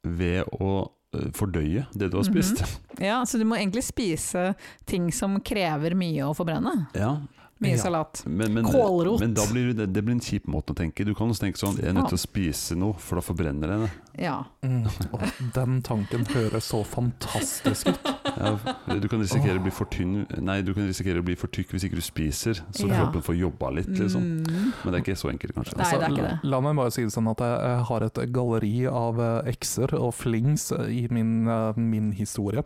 ved 0.05 0.45
å 0.61 0.71
eh, 1.15 1.29
fordøye 1.33 1.85
det 1.97 2.11
du 2.13 2.17
har 2.19 2.25
spist. 2.27 2.61
Ja, 3.01 3.19
så 3.25 3.37
du 3.41 3.45
må 3.45 3.57
egentlig 3.57 3.83
spise 3.87 4.53
ting 4.85 5.11
som 5.15 5.39
krever 5.41 5.95
mye 5.97 6.27
å 6.29 6.35
forbrenne. 6.37 6.87
Ja, 6.97 7.15
Mye 7.63 7.71
Ja. 7.71 7.77
salat. 7.77 8.23
men, 8.25 8.53
men, 8.53 8.65
Kålrot. 8.65 9.19
men 9.21 9.33
da 9.33 9.45
blir 9.47 9.73
det, 9.73 9.85
det 9.93 10.01
blir 10.03 10.11
en 10.17 10.19
kjip 10.19 10.43
måte 10.51 10.73
å 10.73 10.75
tenke. 10.75 11.05
Du 11.05 11.13
kan 11.15 11.29
også 11.31 11.45
tenke 11.45 11.55
sånn 11.57 11.77
Jeg 11.79 11.87
er 11.87 11.93
nødt 11.95 12.09
til 12.11 12.17
å 12.17 12.19
spise 12.19 12.75
noe, 12.75 12.93
for 12.99 13.15
da 13.15 13.21
forbrenner 13.23 13.71
jeg 13.71 13.79
det. 13.85 13.91
Ja. 14.25 14.43
Mm. 14.61 14.83
Og 15.13 15.21
den 15.55 15.81
tanken 15.81 16.25
høres 16.33 16.67
så 16.67 16.81
fantastisk 16.83 17.87
ut. 17.87 18.11
Ja, 18.35 18.57
du 18.99 19.07
kan 19.07 19.21
risikere 19.23 19.55
å 19.59 19.63
bli 19.63 19.71
for 19.71 19.85
tynn 19.85 20.25
Nei, 20.43 20.57
du 20.67 20.73
kan 20.73 20.83
risikere 20.87 21.21
å 21.21 21.23
bli 21.23 21.35
for 21.39 21.47
tykk 21.47 21.71
hvis 21.71 21.85
ikke 21.87 21.95
du 21.95 22.03
spiser, 22.03 22.59
så 22.75 22.89
Ja. 22.89 22.99
kroppen 23.05 23.23
får 23.23 23.39
jobba 23.39 23.71
litt, 23.77 23.87
liksom. 23.87 24.21
Mm. 24.43 24.73
Men 24.83 24.91
det 24.91 24.99
er 24.99 25.03
ikke 25.05 25.17
så 25.23 25.31
enkelt, 25.31 25.55
kanskje. 25.55 25.77
Nei, 25.77 25.91
det 25.91 26.01
er 26.03 26.11
ikke 26.11 26.27
det. 26.27 26.39
la 26.51 26.59
meg 26.59 26.75
bare 26.75 26.91
si 26.91 27.03
det 27.03 27.13
sånn 27.15 27.31
at 27.31 27.37
jeg, 27.39 27.85
har 27.87 28.03
et 28.03 28.13
galleri 28.35 28.85
av 28.91 29.19
eh, 29.19 29.51
ekser 29.53 29.93
og 29.97 30.13
flings 30.13 30.71
i 30.89 31.07
min, 31.09 31.47
eh, 31.47 31.73
min 31.79 32.11
historie 32.11 32.63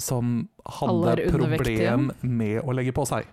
som 0.00 0.48
hadde 0.64 1.28
problem 1.32 2.12
med 2.22 2.62
å 2.62 2.72
legge 2.72 2.92
på 2.94 3.04
seg. 3.04 3.26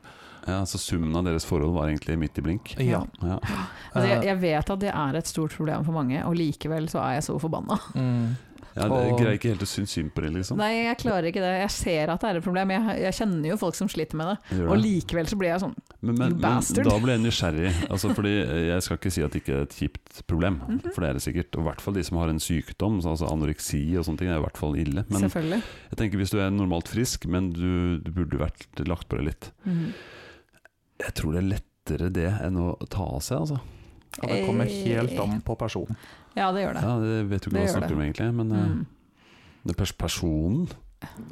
Ja, 0.47 0.61
Så 0.65 0.77
summen 0.77 1.15
av 1.15 1.23
deres 1.25 1.45
forhold 1.45 1.73
var 1.73 1.87
egentlig 1.89 2.17
midt 2.21 2.37
i 2.37 2.41
blink? 2.45 2.75
Ja. 2.79 3.03
Ja. 3.21 3.39
Altså, 3.93 4.07
jeg, 4.09 4.23
jeg 4.25 4.41
vet 4.41 4.69
at 4.69 4.79
det 4.79 4.91
er 4.93 5.15
et 5.17 5.25
stort 5.27 5.55
problem 5.57 5.85
for 5.85 5.91
mange, 5.93 6.23
og 6.25 6.35
likevel 6.35 6.87
så 6.91 6.99
er 7.01 7.13
jeg 7.19 7.23
så 7.31 7.39
forbanna. 7.41 7.79
mm. 7.95 8.35
Ja, 8.75 8.89
det 8.91 8.91
Og- 8.91 9.19
greier 9.21 9.37
ikke 9.37 9.47
helt 9.53 9.61
å 9.63 9.67
synes 9.71 9.87
synd 9.95 10.09
på 10.11 10.19
det, 10.21 10.33
liksom. 10.35 10.57
Nei, 10.59 10.83
jeg 10.83 10.97
klarer 10.99 11.23
ikke 11.29 11.39
det. 11.39 11.61
Jeg 11.61 11.71
ser 11.71 12.09
at 12.11 12.19
det 12.19 12.27
er 12.27 12.35
et 12.41 12.43
problem. 12.43 12.73
Jeg, 12.75 12.97
jeg 13.05 13.13
kjenner 13.15 13.47
jo 13.47 13.55
folk 13.61 13.73
som 13.73 13.87
sliter 13.87 14.15
med 14.19 14.27
det. 14.27 14.57
Det 14.57 14.65
Og 14.67 14.75
likevel 14.81 15.29
så 15.31 15.37
blir 15.39 15.47
jeg 15.53 15.61
sånn 15.63 15.75
Men, 16.01 16.17
men, 16.19 16.33
bastard. 16.43 16.83
men 16.83 16.91
da 16.91 16.99
ble 17.05 17.13
jeg 17.15 17.21
nysgjerrig. 17.23 17.71
Altså, 17.89 18.11
fordi 18.13 18.33
Jeg 18.67 18.81
skal 18.83 18.97
ikke 18.99 19.11
si 19.15 19.23
at 19.23 19.31
det 19.31 19.41
ikke 19.45 19.55
er 19.55 19.61
et 19.63 19.77
kjipt 19.79 20.19
problem, 20.27 20.59
Mhm. 20.67 20.91
for 20.91 21.01
det 21.01 21.09
er 21.09 21.13
det 21.13 21.23
sikkert. 21.23 21.55
Og 21.55 21.61
i 21.63 21.67
hvert 21.69 21.79
fall 21.85 21.93
de 21.93 22.03
som 22.03 22.17
har 22.17 22.27
en 22.27 22.39
sykdom, 22.43 22.99
altså 22.99 23.31
anoreksi 23.31 23.95
og 23.97 24.03
sånne 24.03 24.17
ting, 24.17 24.27
er 24.27 24.41
i 24.41 24.43
hvert 24.43 24.57
fall 24.59 24.75
ille. 24.75 25.05
Men 25.07 25.21
Selvfølgelig. 25.23 25.61
jeg 25.63 25.97
tenker 25.97 26.17
hvis 26.19 26.31
du 26.35 26.39
er 26.43 26.49
normalt 26.51 26.89
frisk, 26.91 27.25
men 27.31 27.53
du, 27.53 27.99
du 28.03 28.11
burde 28.11 28.37
vært 28.43 28.85
lagt 28.85 29.07
på 29.07 29.15
det 29.15 29.25
litt. 29.31 29.51
Mhm. 29.65 29.93
Jeg 31.03 31.13
tror 31.17 31.33
det 31.35 31.41
er 31.43 31.49
lettere 31.55 32.11
det 32.13 32.29
enn 32.45 32.55
å 32.61 32.69
ta 32.89 33.03
av 33.17 33.21
seg, 33.25 33.39
altså. 33.43 33.59
Ja, 34.21 34.29
det 34.31 34.45
kommer 34.47 34.65
helt 34.71 35.19
an 35.19 35.41
på 35.43 35.57
personen. 35.59 35.97
Ja, 36.37 36.51
det 36.55 36.61
gjør 36.63 36.73
det. 36.77 36.81
Ja, 36.87 36.95
det 37.03 37.15
vet 37.29 37.41
du 37.43 37.49
ikke 37.49 37.57
hva 37.57 37.65
jeg 37.65 37.73
snakker 37.75 37.95
om 37.97 38.01
egentlig, 38.05 38.33
men 38.33 38.51
eh, 38.55 38.65
Mm. 38.65 38.85
det 39.65 39.75
er 39.75 39.79
pers 39.83 39.91
personen 39.93 40.67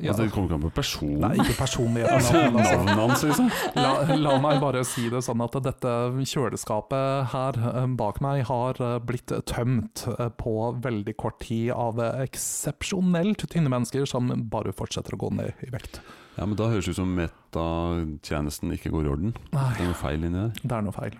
Ja. 0.04 0.12
altså, 0.12 0.24
Det 0.26 0.32
kommer 0.34 0.50
ikke 0.52 0.54
an 0.60 0.66
på 0.68 0.74
personen. 0.76 1.20
Nei, 1.24 1.36
ikke 1.40 1.56
personligheten. 1.58 2.14
altså. 2.20 2.84
Navnet 2.84 3.00
hans, 3.00 3.24
liksom. 3.24 3.48
La, 3.76 4.16
la 4.20 4.34
meg 4.44 4.60
bare 4.62 4.84
si 4.86 5.08
det 5.10 5.24
sånn 5.24 5.42
at 5.42 5.56
dette 5.64 5.94
kjøleskapet 6.28 7.32
her 7.32 7.54
eh, 7.72 7.88
bak 7.98 8.20
meg 8.22 8.44
har 8.52 8.76
eh, 8.84 9.00
blitt 9.00 9.32
tømt 9.50 10.04
eh, 10.20 10.30
på 10.38 10.54
veldig 10.84 11.16
kort 11.18 11.40
tid 11.40 11.72
av 11.72 11.98
eh, 12.04 12.26
eksepsjonelt 12.28 13.48
tynne 13.50 13.72
mennesker 13.72 14.06
som 14.06 14.30
bare 14.52 14.74
fortsetter 14.76 15.16
å 15.16 15.22
gå 15.24 15.32
ned 15.40 15.54
i 15.66 15.72
vekt. 15.74 16.02
Ja, 16.38 16.46
men 16.50 16.56
da 16.58 16.68
høres 16.72 16.86
det 16.88 16.96
ut 16.96 17.00
som 17.02 17.12
metatjenesten 17.18 18.74
ikke 18.74 18.90
går 18.94 19.06
i 19.06 19.12
orden. 19.14 19.34
Det 19.52 19.60
er 19.60 19.86
noe 19.86 19.98
feil 20.00 20.24
inni 20.26 20.40
der. 20.40 20.52
det 20.64 20.72
er 20.78 20.86
noe 20.88 20.96
feil. 20.96 21.18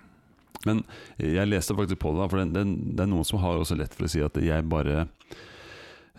Men 0.66 0.80
Jeg 1.20 1.46
leste 1.50 1.74
faktisk 1.76 2.00
på 2.02 2.14
det, 2.16 2.30
for 2.32 2.40
det, 2.40 2.48
det, 2.54 2.64
det 2.96 3.04
er 3.04 3.10
noen 3.12 3.26
som 3.28 3.38
har 3.42 3.58
også 3.60 3.76
lett 3.78 3.94
for 3.94 4.06
å 4.06 4.10
si 4.10 4.22
at 4.24 4.38
jeg 4.40 4.64
bare 4.70 5.04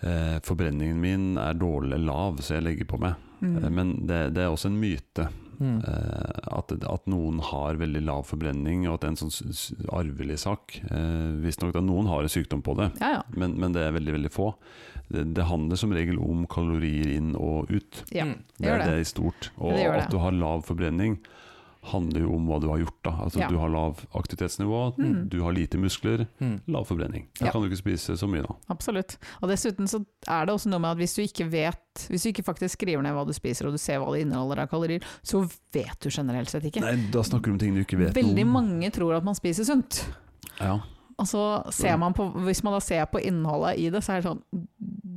eh, 0.04 0.38
Forbrenningen 0.46 1.00
min 1.02 1.26
er 1.42 1.58
dårlig 1.58 1.98
lav, 2.06 2.38
så 2.46 2.56
jeg 2.60 2.66
legger 2.68 2.86
på 2.92 3.00
meg. 3.02 3.16
Mm. 3.42 3.56
Eh, 3.64 3.70
Men 3.74 3.96
det, 4.08 4.20
det 4.38 4.46
er 4.46 4.54
også 4.54 4.72
en 4.74 4.80
myte 4.82 5.30
Mm. 5.56 5.78
eh, 5.88 6.45
at, 6.58 6.72
at 6.88 7.06
noen 7.12 7.40
har 7.44 7.76
veldig 7.82 8.02
lav 8.08 8.24
forbrenning, 8.30 8.88
og 8.88 8.96
at 8.98 9.02
det 9.04 9.08
er 9.08 9.14
en 9.14 9.22
sånn 9.22 9.90
arvelig 9.96 10.38
sak. 10.46 10.80
Eh, 10.90 11.30
Visstnok 11.44 11.76
at 11.76 11.84
noen 11.86 12.08
har 12.12 12.24
en 12.26 12.32
sykdom 12.32 12.64
på 12.66 12.76
det, 12.80 12.92
Ja, 13.02 13.12
ja. 13.18 13.22
men, 13.36 13.58
men 13.60 13.76
det 13.76 13.84
er 13.86 13.96
veldig 13.98 14.16
veldig 14.18 14.32
få. 14.34 14.50
Det, 15.12 15.28
det 15.38 15.46
handler 15.46 15.78
som 15.78 15.92
regel 15.94 16.18
om 16.24 16.46
kalorier 16.50 17.12
inn 17.18 17.34
og 17.38 17.70
ut. 17.70 18.04
ja. 18.16 18.26
Mm. 18.26 18.40
Det 18.58 18.64
Det 18.64 18.68
gjør 18.70 18.80
er 18.80 18.86
det. 18.86 18.94
det 18.96 19.02
i 19.06 19.10
stort. 19.12 19.50
Og 19.60 19.74
Det 19.76 19.84
det. 19.86 20.04
at 20.06 20.12
du 20.12 20.18
har 20.24 20.32
lav 20.32 20.64
forbrenning 20.66 21.20
handler 21.86 22.22
jo 22.26 22.34
om 22.36 22.48
hva 22.48 22.60
du 22.62 22.68
har 22.70 22.80
gjort. 22.80 22.98
da 23.04 23.12
Altså 23.26 23.40
Ja. 23.40 23.48
Du 23.50 23.58
har 23.58 23.70
lav 23.70 24.06
aktivitetsnivå, 24.16 24.98
Mm. 24.98 25.30
du 25.30 25.42
har 25.44 25.52
lite 25.54 25.78
muskler, 25.78 26.28
Mm. 26.42 26.62
lav 26.68 26.86
forbrenning. 26.88 27.28
Da 27.40 27.46
Ja. 27.46 27.52
kan 27.52 27.62
du 27.62 27.70
ikke 27.70 27.82
spise 27.84 28.18
så 28.18 28.28
mye, 28.28 28.42
da. 28.42 28.56
Absolutt. 28.70 29.18
Og 29.42 29.50
dessuten 29.50 29.88
så 29.88 30.06
er 30.28 30.46
det 30.46 30.54
også 30.56 30.68
noe 30.70 30.80
med 30.80 30.92
at 30.92 30.98
hvis 30.98 31.16
du 31.16 31.22
ikke 31.22 31.50
vet 31.52 31.76
Hvis 32.10 32.24
du 32.24 32.30
ikke 32.34 32.44
faktisk 32.44 32.76
skriver 32.78 33.02
ned 33.02 33.14
hva 33.14 33.26
du 33.26 33.32
spiser 33.32 33.68
og 33.68 33.72
du 33.72 33.78
ser 33.78 34.00
hva 34.00 34.12
det 34.12 34.26
inneholder 34.28 34.60
av 34.64 34.68
kalorier, 34.70 35.02
så 35.24 35.50
vet 35.72 35.98
du 36.02 36.10
generelt 36.10 36.50
sett 36.50 36.64
ikke. 36.64 36.82
Nei, 36.82 36.98
Da 37.10 37.20
snakker 37.22 37.46
du 37.46 37.52
om 37.52 37.58
ting 37.58 37.74
du 37.74 37.84
ikke 37.86 37.98
vet 37.98 38.14
Veldig 38.14 38.36
noe 38.36 38.58
om. 38.58 38.66
Veldig 38.66 38.82
mange 38.82 38.92
tror 38.92 39.16
at 39.16 39.24
man 39.24 39.34
spiser 39.36 39.64
sunt. 39.64 40.06
Ja. 40.60 40.80
Og 41.18 41.26
så 41.26 41.72
ser 41.72 41.96
man 41.98 42.14
på, 42.14 42.30
hvis 42.44 42.62
man 42.66 42.74
da 42.74 42.80
ser 42.80 43.06
på 43.06 43.24
innholdet 43.24 43.78
i 43.80 43.90
det, 43.90 44.04
så 44.04 44.18
er 44.18 44.22
det 44.22 44.26
sånn 44.26 44.68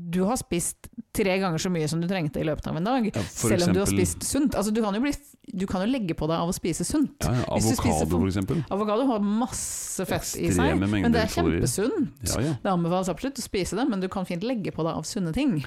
Du 0.09 0.23
har 0.25 0.39
spist 0.41 0.89
tre 1.13 1.35
ganger 1.43 1.61
så 1.61 1.71
mye 1.73 1.89
som 1.91 2.01
du 2.01 2.07
trengte 2.09 2.41
i 2.41 2.47
løpet 2.47 2.69
av 2.71 2.79
en 2.79 2.87
dag. 2.87 3.09
Ja, 3.11 3.25
selv 3.29 3.67
om 3.67 3.75
du 3.77 3.81
har 3.83 3.91
spist 3.91 4.25
sunt. 4.25 4.55
Altså, 4.57 4.73
du, 4.75 4.81
kan 4.85 4.97
bli, 5.03 5.13
du 5.53 5.67
kan 5.69 5.85
jo 5.85 5.91
legge 5.91 6.17
på 6.19 6.29
deg 6.31 6.39
av 6.39 6.53
å 6.53 6.55
spise 6.57 6.87
sunt. 6.89 7.27
ja, 7.27 7.35
ja, 7.41 7.49
Avokado, 7.57 8.21
eksempel. 8.29 8.63
Avokado 8.73 9.09
har 9.11 9.25
masse 9.25 10.07
fett 10.09 10.31
i 10.41 10.53
seg, 10.55 10.79
men 10.81 11.11
det 11.13 11.27
er 11.27 11.35
kjempesunt. 11.35 12.25
Ja, 12.31 12.41
ja. 12.47 12.55
Det 12.63 12.73
anbefales 12.73 13.11
absolutt 13.13 13.43
å 13.43 13.45
spise 13.45 13.79
det, 13.79 13.89
men 13.91 14.05
du 14.05 14.09
kan 14.13 14.29
fint 14.29 14.47
legge 14.47 14.73
på 14.75 14.87
deg 14.87 14.97
av 15.01 15.07
sunne 15.09 15.35
ting. 15.37 15.61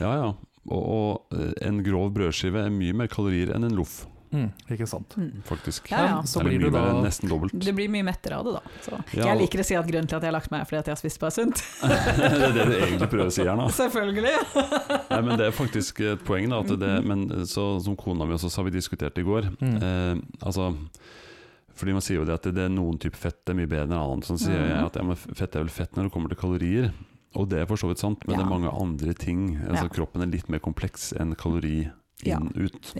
ja, 0.00 0.14
ja. 0.22 0.32
Og, 0.70 0.78
og 0.78 1.34
eh, 1.34 1.54
en 1.66 1.80
grov 1.82 2.12
brødskive 2.14 2.60
er 2.62 2.68
mye 2.70 2.94
mer 2.94 3.08
kalorier 3.10 3.50
enn 3.50 3.66
en 3.66 3.74
loff, 3.74 4.04
Mm, 4.32 4.48
ikke 4.72 4.86
sant. 4.88 5.14
Mm. 5.20 5.42
faktisk. 5.44 5.90
Ja, 5.92 5.98
ja. 6.06 6.22
Så 6.24 6.40
blir 6.40 6.58
det, 6.58 6.70
da 6.72 6.82
nesten 7.04 7.28
dobbelt. 7.28 7.52
Det 7.52 7.74
blir 7.76 7.90
mye 7.92 8.02
mettere 8.06 8.38
av 8.40 8.44
det, 8.48 8.52
da. 8.54 8.62
Så. 8.86 8.98
Ja, 9.18 9.26
Jeg 9.28 9.38
liker 9.42 9.60
å 9.60 9.66
si 9.68 9.74
at 9.76 9.86
grunnen 9.86 10.08
til 10.08 10.16
at 10.16 10.22
jeg 10.24 10.30
har 10.32 10.36
lagt 10.38 10.50
meg, 10.50 10.62
er 10.62 10.64
fordi 10.70 10.78
at 10.80 10.86
jeg 10.88 10.94
har 10.96 11.00
spist 11.02 11.20
bare 11.20 11.34
sunt. 11.36 11.62
det 11.82 12.42
er 12.48 12.56
det 12.56 12.66
du 12.70 12.74
egentlig 12.78 13.10
prøver 13.12 13.26
å 13.28 13.34
si 13.36 13.44
her 13.44 13.56
nå. 13.60 13.68
Selvfølgelig! 13.82 14.34
Nei, 15.12 15.20
men 15.28 15.36
Det 15.38 15.46
er 15.50 15.56
faktisk 15.56 16.00
et 16.00 16.24
poeng. 16.24 16.48
da 16.48 16.62
at 16.64 16.72
det, 16.80 16.92
Men 17.04 17.26
så, 17.46 17.66
Som 17.84 17.96
kona 17.96 18.24
mi 18.24 18.32
også 18.38 18.48
sa, 18.50 18.62
vi 18.64 18.70
diskuterte 18.74 19.20
i 19.20 19.26
går 19.28 19.50
Mm. 19.60 19.76
eh, 19.82 20.16
Altså 20.46 20.72
fordi 21.74 21.92
Man 21.96 22.02
sier 22.04 22.20
jo 22.20 22.24
det 22.28 22.34
at 22.36 22.44
det, 22.46 22.52
det 22.54 22.64
er 22.66 22.72
noen 22.72 22.98
type 23.00 23.16
fett 23.18 23.48
er 23.48 23.56
mye 23.58 23.66
bedre 23.66 23.88
enn 23.88 23.94
annet. 23.96 24.26
Sånn 24.28 24.38
sier 24.38 24.54
jeg 24.60 24.76
at 24.84 24.96
ja, 24.96 25.02
men 25.08 25.16
fett 25.16 25.56
er 25.56 25.64
vel 25.64 25.72
fett 25.72 25.96
når 25.96 26.06
det 26.08 26.12
kommer 26.14 26.30
til 26.30 26.38
kalorier. 26.38 26.90
Og 27.34 27.48
det 27.48 27.62
er 27.62 27.66
for 27.70 27.80
så 27.80 27.88
vidt 27.88 28.02
sant, 28.02 28.22
men 28.28 28.36
det 28.36 28.44
er 28.44 28.50
mange 28.50 28.70
andre 28.70 29.14
ting. 29.16 29.56
Altså 29.64 29.86
Ja. 29.88 29.92
Kroppen 29.96 30.22
er 30.22 30.28
litt 30.30 30.48
mer 30.52 30.60
kompleks 30.62 31.12
enn 31.18 31.32
kalori 31.34 31.90
Ja. 32.24 32.36
inn-ut. 32.38 32.92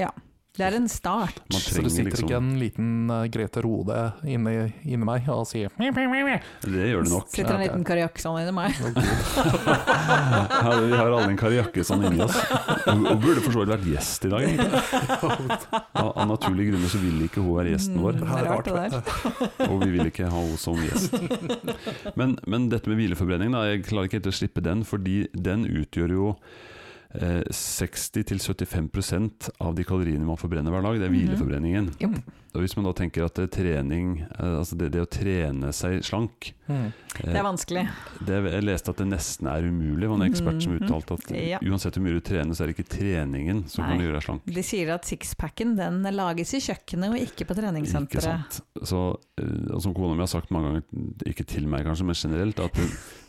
Det 0.53 0.65
er 0.67 0.75
en 0.77 0.89
start. 0.89 1.39
Man 1.49 1.61
Så 1.61 1.81
det 1.81 1.91
sitter 1.91 2.11
liksom 2.11 2.27
ikke 2.29 2.37
en 2.37 2.51
liten 2.61 2.89
uh, 3.09 3.25
Grete 3.33 3.63
Rode 3.65 3.99
inni, 4.29 4.53
inni 4.85 5.07
meg 5.09 5.29
og 5.33 5.47
sier 5.49 5.73
Det 5.73 6.89
gjør 6.91 7.07
det 7.07 7.13
nok. 7.13 7.31
Sitter 7.33 7.55
en 7.55 7.63
liten 7.63 7.83
liten 7.83 7.87
kajakksand 7.89 8.43
inni 8.43 8.53
meg. 8.53 8.77
Ja, 10.63 10.73
vi 10.79 10.93
har 10.93 11.09
alle 11.09 11.31
en 11.31 11.39
kariakke 11.39 11.85
sånn 11.87 12.05
inni 12.07 12.21
oss. 12.25 12.37
Hun, 12.85 13.05
burde 13.23 13.43
for 13.43 13.55
så 13.55 13.63
vidt 13.63 13.73
vært 13.73 13.87
gjest 13.89 14.27
i 14.27 14.31
dag, 14.33 14.45
egentlig. 14.47 14.81
Av, 15.99 16.11
av 16.11 16.29
naturlige 16.29 16.73
grunner 16.73 16.93
så 16.93 17.01
vil 17.03 17.25
ikke 17.27 17.43
hun 17.43 17.57
være 17.57 17.73
gjesten 17.73 18.03
vår. 18.03 18.19
Mm, 18.19 18.27
det 18.27 18.37
er 18.37 18.49
rart 18.51 18.69
det 18.69 18.75
der. 18.77 18.93
Og 19.71 19.83
vi 19.83 19.91
vil 19.95 20.11
ikke 20.11 20.29
ha 20.33 20.43
henne 20.43 20.61
som 20.61 20.79
gjest. 20.83 21.17
Men, 22.19 22.37
men 22.47 22.69
dette 22.73 22.93
med 22.93 23.01
hvileforbrenning, 23.01 23.55
da, 23.57 23.65
jeg 23.71 23.87
klarer 23.89 24.11
ikke 24.11 24.21
helt 24.21 24.31
å 24.31 24.37
slippe 24.43 24.65
den, 24.65 24.85
fordi 24.89 25.17
den 25.33 25.65
utgjør 25.71 26.17
jo 26.19 26.35
eh, 27.15 27.43
60-75% 27.51 29.51
av 29.61 29.75
de 29.75 29.85
kaloriene 29.85 30.25
man 30.27 30.37
forbrenner 30.41 30.71
hver 30.73 30.83
dag. 30.83 30.99
Det 31.01 31.07
er 31.07 31.11
Mhm. 31.11 31.19
hvileforbrenningen. 31.21 31.91
Jopp. 32.01 32.17
Og 32.55 32.61
Hvis 32.61 32.77
man 32.77 32.85
da 32.85 32.93
tenker 32.93 33.25
at 33.25 33.35
trening, 33.51 34.21
eh, 34.39 34.59
altså 34.59 34.77
det, 34.77 34.93
det 34.93 35.01
å 35.01 35.07
trene 35.09 35.73
seg 35.73 36.03
slank, 36.05 36.53
Mm. 36.73 36.93
Det 37.13 37.37
er 37.37 37.45
vanskelig. 37.45 37.83
Det, 38.25 38.37
jeg 38.53 38.65
leste 38.65 38.89
at 38.95 38.97
det 39.03 39.07
nesten 39.11 39.47
er 39.53 39.67
umulig. 39.69 40.01
Det 40.01 40.09
var 40.09 40.17
en 40.17 40.25
ekspert 40.33 40.63
som 40.65 40.73
Mhm. 40.73 40.83
uttalte 40.89 41.13
at 41.19 41.31
Ja. 41.37 41.59
uansett 41.61 41.95
hvor 41.99 42.03
mye 42.07 42.15
du 42.17 42.21
trener, 42.25 42.55
så 42.57 42.63
er 42.65 42.67
det 42.73 42.77
ikke 42.79 42.89
treningen 42.97 43.69
som 43.69 43.85
kan 43.85 43.99
gjøre 44.01 44.15
deg 44.17 44.23
slank. 44.23 44.47
De 44.47 44.63
sier 44.63 44.95
at 44.95 45.05
sixpacken 45.05 45.77
den 45.77 46.03
lages 46.17 46.55
i 46.55 46.61
kjøkkenet 46.65 47.11
og 47.13 47.17
ikke 47.21 47.45
på 47.45 47.53
Ikke 47.53 47.61
treningssenteret. 47.61 48.23
sant. 48.23 48.61
Så, 48.83 49.17
eh, 49.39 49.75
og 49.75 49.83
som 49.83 49.93
kona 49.95 50.15
mi 50.15 50.21
har 50.21 50.27
sagt 50.33 50.51
mange 50.51 50.83
ganger, 50.83 50.83
ikke 51.27 51.47
til 51.47 51.67
meg 51.69 51.85
kanskje, 51.85 52.05
men 52.07 52.15
generelt, 52.15 52.59
at 52.61 52.75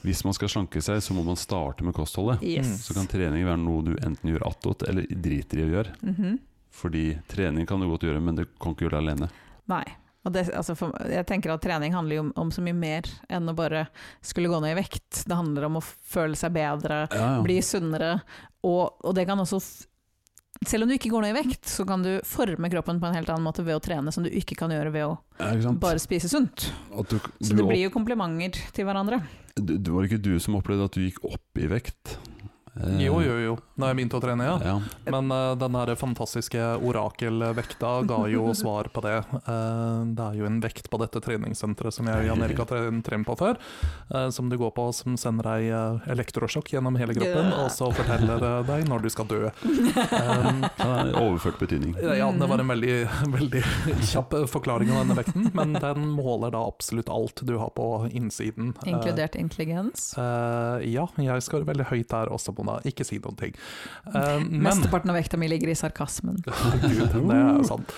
hvis 0.03 0.23
man 0.23 0.33
skal 0.33 0.47
slanke 0.47 0.81
seg, 0.81 0.97
så 1.03 1.11
må 1.13 1.23
man 1.25 1.35
starte 1.35 1.83
med 1.83 1.93
kostholdet. 1.93 2.41
Yes. 2.41 2.87
Så 2.87 2.93
kan 2.93 3.05
trening 3.07 3.43
være 3.45 3.59
noe 3.59 3.83
du 3.83 3.95
enten 3.95 4.31
gjør 4.31 4.47
attåt, 4.47 4.87
eller 4.87 5.03
driter 5.07 5.59
i 5.59 5.67
å 5.67 5.83
gjøre. 5.83 5.95
Mhm. 6.03 6.39
Fordi 6.71 7.19
trening 7.27 7.67
kan 7.67 7.79
du 7.79 7.85
godt 7.87 8.01
gjøre, 8.01 8.21
men 8.21 8.35
du 8.35 8.45
kan 8.59 8.73
ikke 8.73 8.89
gjøre 8.89 8.97
det 8.97 9.03
alene. 9.19 9.29
Nei. 9.67 9.83
Det, 10.23 10.45
altså 10.55 10.71
for, 10.79 10.93
jeg 11.11 11.25
tenker 11.27 11.51
at 11.51 11.61
trening 11.65 11.91
handler 11.91 12.15
jo 12.15 12.21
om, 12.23 12.33
om 12.45 12.51
så 12.55 12.61
mye 12.63 12.75
mer 12.77 13.07
enn 13.27 13.49
å 13.51 13.55
bare 13.57 13.87
skulle 14.23 14.47
gå 14.47 14.61
ned 14.63 14.71
i 14.71 14.77
vekt. 14.79 15.25
Det 15.27 15.35
handler 15.35 15.65
om 15.67 15.81
å 15.81 15.83
føle 15.83 16.37
seg 16.39 16.53
bedre, 16.55 17.01
Ja, 17.11 17.25
ja. 17.35 17.41
bli 17.43 17.57
sunnere, 17.65 18.13
og, 18.63 19.01
og 19.03 19.17
det 19.17 19.25
kan 19.27 19.41
også 19.43 19.59
selv 20.63 20.85
om 20.85 20.87
du 20.87 20.95
ikke 20.95 21.09
går 21.11 21.25
ned 21.25 21.33
i 21.33 21.39
vekt, 21.41 21.65
så 21.67 21.83
kan 21.83 22.03
du 22.05 22.21
forme 22.23 22.69
kroppen 22.71 23.01
på 23.01 23.09
en 23.09 23.17
helt 23.17 23.27
annen 23.33 23.43
måte 23.43 23.65
ved 23.67 23.75
å 23.75 23.81
trene, 23.83 24.13
som 24.15 24.23
du 24.23 24.29
ikke 24.31 24.55
kan 24.55 24.71
gjøre 24.71 24.93
ved 24.93 25.03
å 25.09 25.17
Ja, 25.41 25.73
bare 25.81 25.99
spise 25.99 26.29
sunt. 26.31 26.69
At 26.95 27.09
du, 27.11 27.17
Så 27.43 27.57
det 27.57 27.65
blir 27.67 27.81
jo 27.83 27.91
komplimenter 27.91 28.61
til 28.71 28.87
hverandre. 28.87 29.19
det 29.59 29.91
var 29.91 30.07
ikke 30.07 30.21
du 30.23 30.37
som 30.39 30.55
opplevde 30.55 30.85
at 30.87 30.95
du 30.95 31.01
gikk 31.03 31.19
opp 31.27 31.59
i 31.59 31.67
vekt? 31.67 32.15
Eh, 32.79 33.05
Jo, 33.05 33.19
jo, 33.21 33.35
jo. 33.41 33.53
Da 33.77 33.89
jeg 33.89 33.97
begynte 33.97 34.17
å 34.19 34.21
trene, 34.23 34.45
ja. 34.45 34.55
ja. 34.61 34.73
Men 35.13 35.31
uh, 35.33 35.53
den 35.57 35.75
her 35.77 35.91
fantastiske 35.97 36.61
orakelvekta 36.85 37.91
ga 38.09 38.19
jo 38.29 38.47
svar 38.57 38.89
på 38.93 39.01
det. 39.05 39.15
Uh, 39.47 40.05
det 40.13 40.27
er 40.27 40.39
jo 40.41 40.47
en 40.49 40.59
vekt 40.63 40.89
på 40.93 40.99
dette 41.01 41.21
treningssenteret 41.23 41.93
som 41.95 42.09
jeg 42.09 42.21
og 42.23 42.27
Jan 42.29 42.45
Erik 42.45 42.61
har 42.61 42.69
trent 43.05 43.27
på 43.27 43.35
før, 43.39 43.57
uh, 44.13 44.27
som 44.33 44.49
du 44.49 44.57
går 44.61 44.73
på 44.77 44.87
som 44.93 45.17
sender 45.19 45.49
deg 45.49 45.69
uh, 45.73 46.11
elektrosjokk 46.13 46.73
gjennom 46.75 46.97
hele 47.01 47.15
kroppen, 47.17 47.51
og 47.63 47.69
så 47.73 47.89
forteller 47.93 48.41
deg 48.67 48.87
når 48.89 49.05
du 49.05 49.09
skal 49.13 49.29
dø. 49.29 49.41
Um, 50.13 50.61
det 50.63 50.85
er 50.85 51.15
overført 51.19 51.57
betydning. 51.59 51.93
ja, 52.17 52.27
det 52.37 52.47
var 52.49 52.61
en 52.61 52.69
veldig, 52.69 52.93
veldig 53.33 53.61
kjapp 54.07 54.33
forklaring 54.51 54.91
av 54.93 55.01
denne 55.03 55.17
vekten, 55.17 55.47
men 55.57 55.73
den 55.77 56.05
måler 56.15 56.53
da 56.53 56.61
absolutt 56.69 57.09
alt 57.11 57.43
du 57.47 57.55
har 57.59 57.71
på 57.75 57.87
innsiden. 58.11 58.71
Inkludert 58.89 59.35
intelligens. 59.39 60.13
eh, 60.17 60.85
ja, 60.93 61.05
jeg 61.19 61.45
skårer 61.45 61.67
veldig 61.69 61.87
høyt 61.91 62.09
der 62.13 62.31
også, 62.33 62.53
Mona. 62.63 62.81
Ikke 62.89 63.05
si 63.07 63.19
noen 63.23 63.37
ting. 63.39 63.55
Uh, 64.09 64.39
men 64.43 64.63
Mesteparten 64.69 65.11
av 65.13 65.17
vekta 65.19 65.37
mi 65.39 65.47
ligger 65.51 65.69
i 65.73 65.75
sarkasmen. 65.77 66.39
Gud, 66.43 67.17
det 67.29 67.39
er 67.39 67.63
sant. 67.67 67.91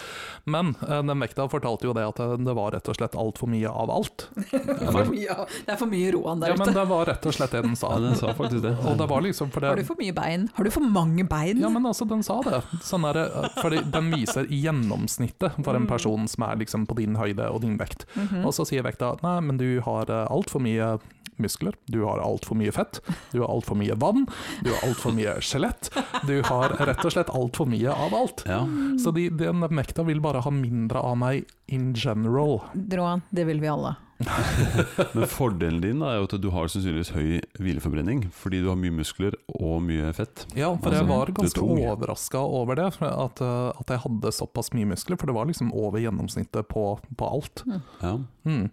Men 0.46 0.76
uh, 0.86 1.00
den 1.02 1.18
vekta 1.24 1.48
fortalte 1.50 1.88
jo 1.88 1.94
det 1.98 2.04
at 2.06 2.20
det, 2.22 2.44
det 2.46 2.54
var 2.54 2.76
rett 2.76 2.90
og 2.92 2.98
slett 3.00 3.16
altfor 3.18 3.50
mye 3.50 3.70
av 3.72 3.90
alt. 3.90 4.28
For 4.96 5.08
mye, 5.10 5.36
det 5.66 5.74
er 5.74 5.80
for 5.82 5.90
mye 5.90 6.12
Roan 6.14 6.40
der 6.44 6.52
Ja, 6.54 6.58
men 6.60 6.70
det 6.76 6.84
var 6.88 7.08
rett 7.10 7.26
og 7.26 7.34
slett 7.34 7.56
det 7.56 7.64
den 7.66 7.74
sa. 7.80 7.90
Ja, 7.96 8.02
den 8.04 8.14
sa 8.20 8.30
faktisk 8.38 8.62
det. 8.64 8.76
Og 8.86 8.98
det 9.00 9.08
var 9.10 9.24
liksom 9.26 9.50
for 9.54 9.66
Har 9.66 9.80
du 9.80 9.84
for 9.88 9.98
mye 10.00 10.14
bein? 10.16 10.46
Har 10.54 10.68
du 10.68 10.70
for 10.74 10.86
mange 10.86 11.26
bein? 11.28 11.60
ja, 11.64 11.70
men 11.74 11.86
altså, 11.90 12.06
den 12.08 12.22
sa 12.26 12.38
det. 12.46 12.60
Sånn 12.86 13.08
er 13.10 13.18
det 13.18 13.26
eh, 13.42 13.48
fordi 13.58 13.82
den 13.96 14.12
viser 14.14 14.46
gjennomsnittet 14.52 15.58
for 15.66 15.74
en 15.76 15.86
Mm. 15.86 15.90
person 15.90 16.28
som 16.32 16.44
er 16.48 16.56
liksom 16.62 16.86
på 16.90 16.96
din 16.98 17.16
høyde 17.20 17.46
og 17.52 17.62
din 17.62 17.76
vekt. 17.78 18.06
Mhm. 18.16 18.46
Og 18.46 18.54
så 18.56 18.66
sier 18.66 18.82
vekta 18.86 19.16
nei, 19.22 19.36
men 19.46 19.58
du 19.62 19.68
har 19.86 20.10
altfor 20.30 20.62
mye 20.64 20.96
muskler, 21.42 21.76
du 21.92 22.02
har 22.04 22.22
altfor 22.24 22.58
mye 22.60 22.74
fett, 22.76 23.02
du 23.32 23.42
har 23.42 23.50
altfor 23.52 23.78
mye 23.80 23.98
vann, 24.00 24.26
du 24.64 24.72
har 24.72 24.88
altfor 24.88 25.16
mye 25.16 25.38
skjelett. 25.44 25.92
Du 26.28 26.40
har 26.48 26.76
rett 26.80 27.04
og 27.06 27.14
slett 27.14 27.34
altfor 27.34 27.70
mye 27.70 27.92
av 27.92 28.16
alt. 28.16 28.46
Ja. 28.50 28.64
Så 29.02 29.14
de, 29.16 29.30
den 29.30 29.66
vekta 29.66 30.06
vil 30.08 30.24
bare 30.24 30.44
ha 30.46 30.54
mindre 30.54 31.04
av 31.04 31.20
meg 31.20 31.46
in 31.72 31.94
general. 31.98 32.60
Roan, 32.74 33.26
det 33.30 33.48
vil 33.50 33.62
vi 33.62 33.72
alle. 33.72 33.96
Men 35.14 35.28
fordelen 35.28 35.82
din 35.84 36.00
da, 36.00 36.14
er 36.14 36.22
jo 36.22 36.28
at 36.30 36.36
du 36.40 36.48
har 36.54 36.70
sannsynligvis 36.72 37.12
høy 37.16 37.42
hvileforbrenning, 37.60 38.26
fordi 38.36 38.62
du 38.64 38.70
har 38.72 38.80
mye 38.80 38.94
muskler 38.96 39.36
og 39.52 39.82
mye 39.86 40.14
fett. 40.16 40.46
Ja, 40.56 40.72
for 40.72 40.92
Altså, 40.92 41.02
jeg 41.02 41.10
var 41.10 41.34
ganske 41.36 41.66
overraska 41.66 42.46
over 42.62 42.80
det. 42.80 42.88
At, 43.02 43.44
uh, 43.44 43.76
at 43.76 43.92
jeg 43.92 44.04
hadde 44.06 44.34
såpass 44.36 44.72
mye 44.76 44.94
muskler, 44.94 45.20
for 45.20 45.30
det 45.30 45.36
var 45.36 45.50
liksom 45.50 45.74
over 45.76 46.00
gjennomsnittet 46.04 46.70
på, 46.72 46.88
på 47.20 47.32
alt. 47.38 47.66
Ja. 48.02 48.18
Mm. 48.48 48.70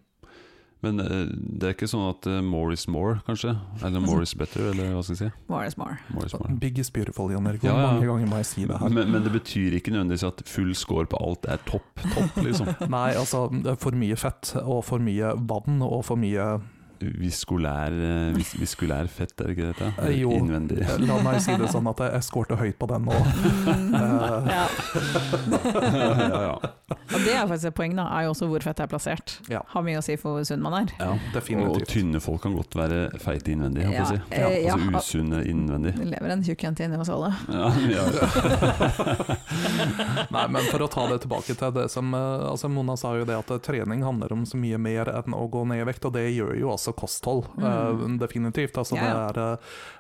Men 0.83 0.99
eh, 1.01 1.29
det 1.31 1.69
er 1.69 1.75
ikke 1.77 1.87
sånn 1.91 2.09
at 2.09 2.27
uh, 2.27 2.41
more 2.43 2.75
is 2.75 2.89
more, 2.91 3.21
kanskje? 3.27 3.55
Eller 3.87 4.03
more 4.03 4.25
is 4.27 4.35
better, 4.35 4.73
eller 4.73 4.97
hva 4.97 5.05
skal 5.07 5.15
jeg 5.15 5.21
si? 5.21 5.45
More 5.53 5.69
is 5.69 5.79
more. 5.79 5.99
More 6.11 6.27
is 6.27 6.35
more. 6.35 6.57
Biggest 6.63 6.93
beautiful, 6.97 7.31
Jan 7.31 7.47
Erik. 7.47 7.63
Ja, 7.63 7.77
ja. 7.77 7.93
mange 7.93 8.09
ganger 8.11 8.31
må 8.33 8.43
jeg 8.43 8.51
si 8.51 8.67
det 8.67 8.81
her? 8.81 8.91
Men, 8.91 9.13
men 9.15 9.23
det 9.23 9.31
betyr 9.35 9.79
ikke 9.79 9.95
nødvendigvis 9.95 10.27
at 10.27 10.43
full 10.51 10.75
score 10.79 11.07
på 11.07 11.23
alt 11.23 11.47
er 11.47 11.63
topp, 11.71 12.03
topp, 12.11 12.43
liksom. 12.43 12.75
Nei, 12.97 13.13
altså 13.15 13.47
det 13.55 13.77
er 13.77 13.83
for 13.83 13.95
mye 14.03 14.19
fett, 14.19 14.57
og 14.63 14.83
for 14.91 15.03
mye 15.03 15.35
vann, 15.47 15.83
og 15.87 16.03
for 16.11 16.19
mye 16.19 16.51
Viskulær, 17.03 17.91
eh, 17.91 18.31
vis, 18.37 18.53
viskulær 18.61 19.09
fett, 19.11 19.35
er 19.41 19.51
det 19.51 19.57
ikke 19.57 19.71
dette? 19.73 19.89
Eh, 20.05 20.21
jo. 20.21 20.31
Innvendig. 20.37 20.85
La 21.03 21.19
meg 21.25 21.41
si 21.43 21.55
det 21.59 21.71
sånn 21.73 21.89
at 21.91 21.99
jeg 22.05 22.13
jeg 22.13 22.27
skårte 22.29 22.59
høyt 22.61 22.77
på 22.79 22.87
den 22.91 23.09
nå. 23.09 23.17
uh, 23.17 24.47
ja. 24.57 24.67
Ja, 24.95 26.43
ja. 26.43 26.57
Og 26.93 27.21
det 27.25 27.33
er 27.35 27.47
faktisk 27.49 27.71
et 27.71 27.77
poeng, 27.77 27.95
da, 27.97 28.05
er 28.13 28.27
jo 28.27 28.33
også 28.35 28.49
hvor 28.51 28.65
fett 28.65 28.79
det 28.79 28.85
er 28.85 28.91
plassert. 28.91 29.35
Ja. 29.53 29.63
Har 29.73 29.85
mye 29.87 30.01
å 30.01 30.05
si 30.05 30.17
for 30.21 30.37
hvor 30.37 30.47
sunn 30.49 30.63
man 30.65 30.77
er. 30.83 30.93
ja. 31.01 31.13
Og, 31.13 31.77
og 31.77 31.85
tynne 31.89 32.21
folk 32.23 32.43
kan 32.45 32.55
godt 32.57 32.77
være 32.77 32.99
feite 33.23 33.53
innvendig, 33.55 33.87
holdt 33.89 33.99
jeg 33.99 34.03
på 34.03 34.09
å 34.09 34.13
si. 34.13 34.21
Ja, 34.37 34.49
eh, 34.49 34.59
ja. 34.67 34.77
Altså 34.77 35.19
usunne 35.19 35.43
innvendig. 35.49 35.95
Det 35.99 36.09
lever 36.13 36.35
en 36.35 36.45
tjukk 36.47 36.65
jente 36.67 36.87
inni 36.87 37.01
oss 37.01 37.13
alle. 37.13 37.33
Ja, 37.53 37.69
ja. 37.93 38.05
Nei, 40.33 40.45
men 40.53 40.69
for 40.71 40.85
å 40.85 40.91
ta 40.93 41.07
det 41.11 41.23
tilbake 41.25 41.57
til 41.59 41.75
det 41.77 41.89
som 41.93 42.13
eh, 42.17 42.47
altså 42.51 42.71
Mona 42.73 42.97
sa 43.01 43.15
jo 43.19 43.27
det 43.29 43.37
at 43.39 43.53
eh, 43.55 43.63
trening 43.65 44.05
handler 44.07 44.35
om 44.35 44.45
så 44.49 44.61
mye 44.61 44.81
mer 44.81 45.11
enn 45.13 45.37
å 45.37 45.45
gå 45.53 45.65
ned 45.69 45.83
i 45.83 45.89
vekt, 45.89 46.07
og 46.09 46.17
det 46.17 46.27
gjør 46.31 46.55
jo 46.61 46.73
også 46.75 46.95
kosthold. 46.99 47.49
mm. 47.57 48.19
definitivt. 48.23 48.79
Altså, 48.79 48.97
Ja, 49.01 49.09
ja. 49.09 49.29
det 49.33 49.43
er, 49.43 49.59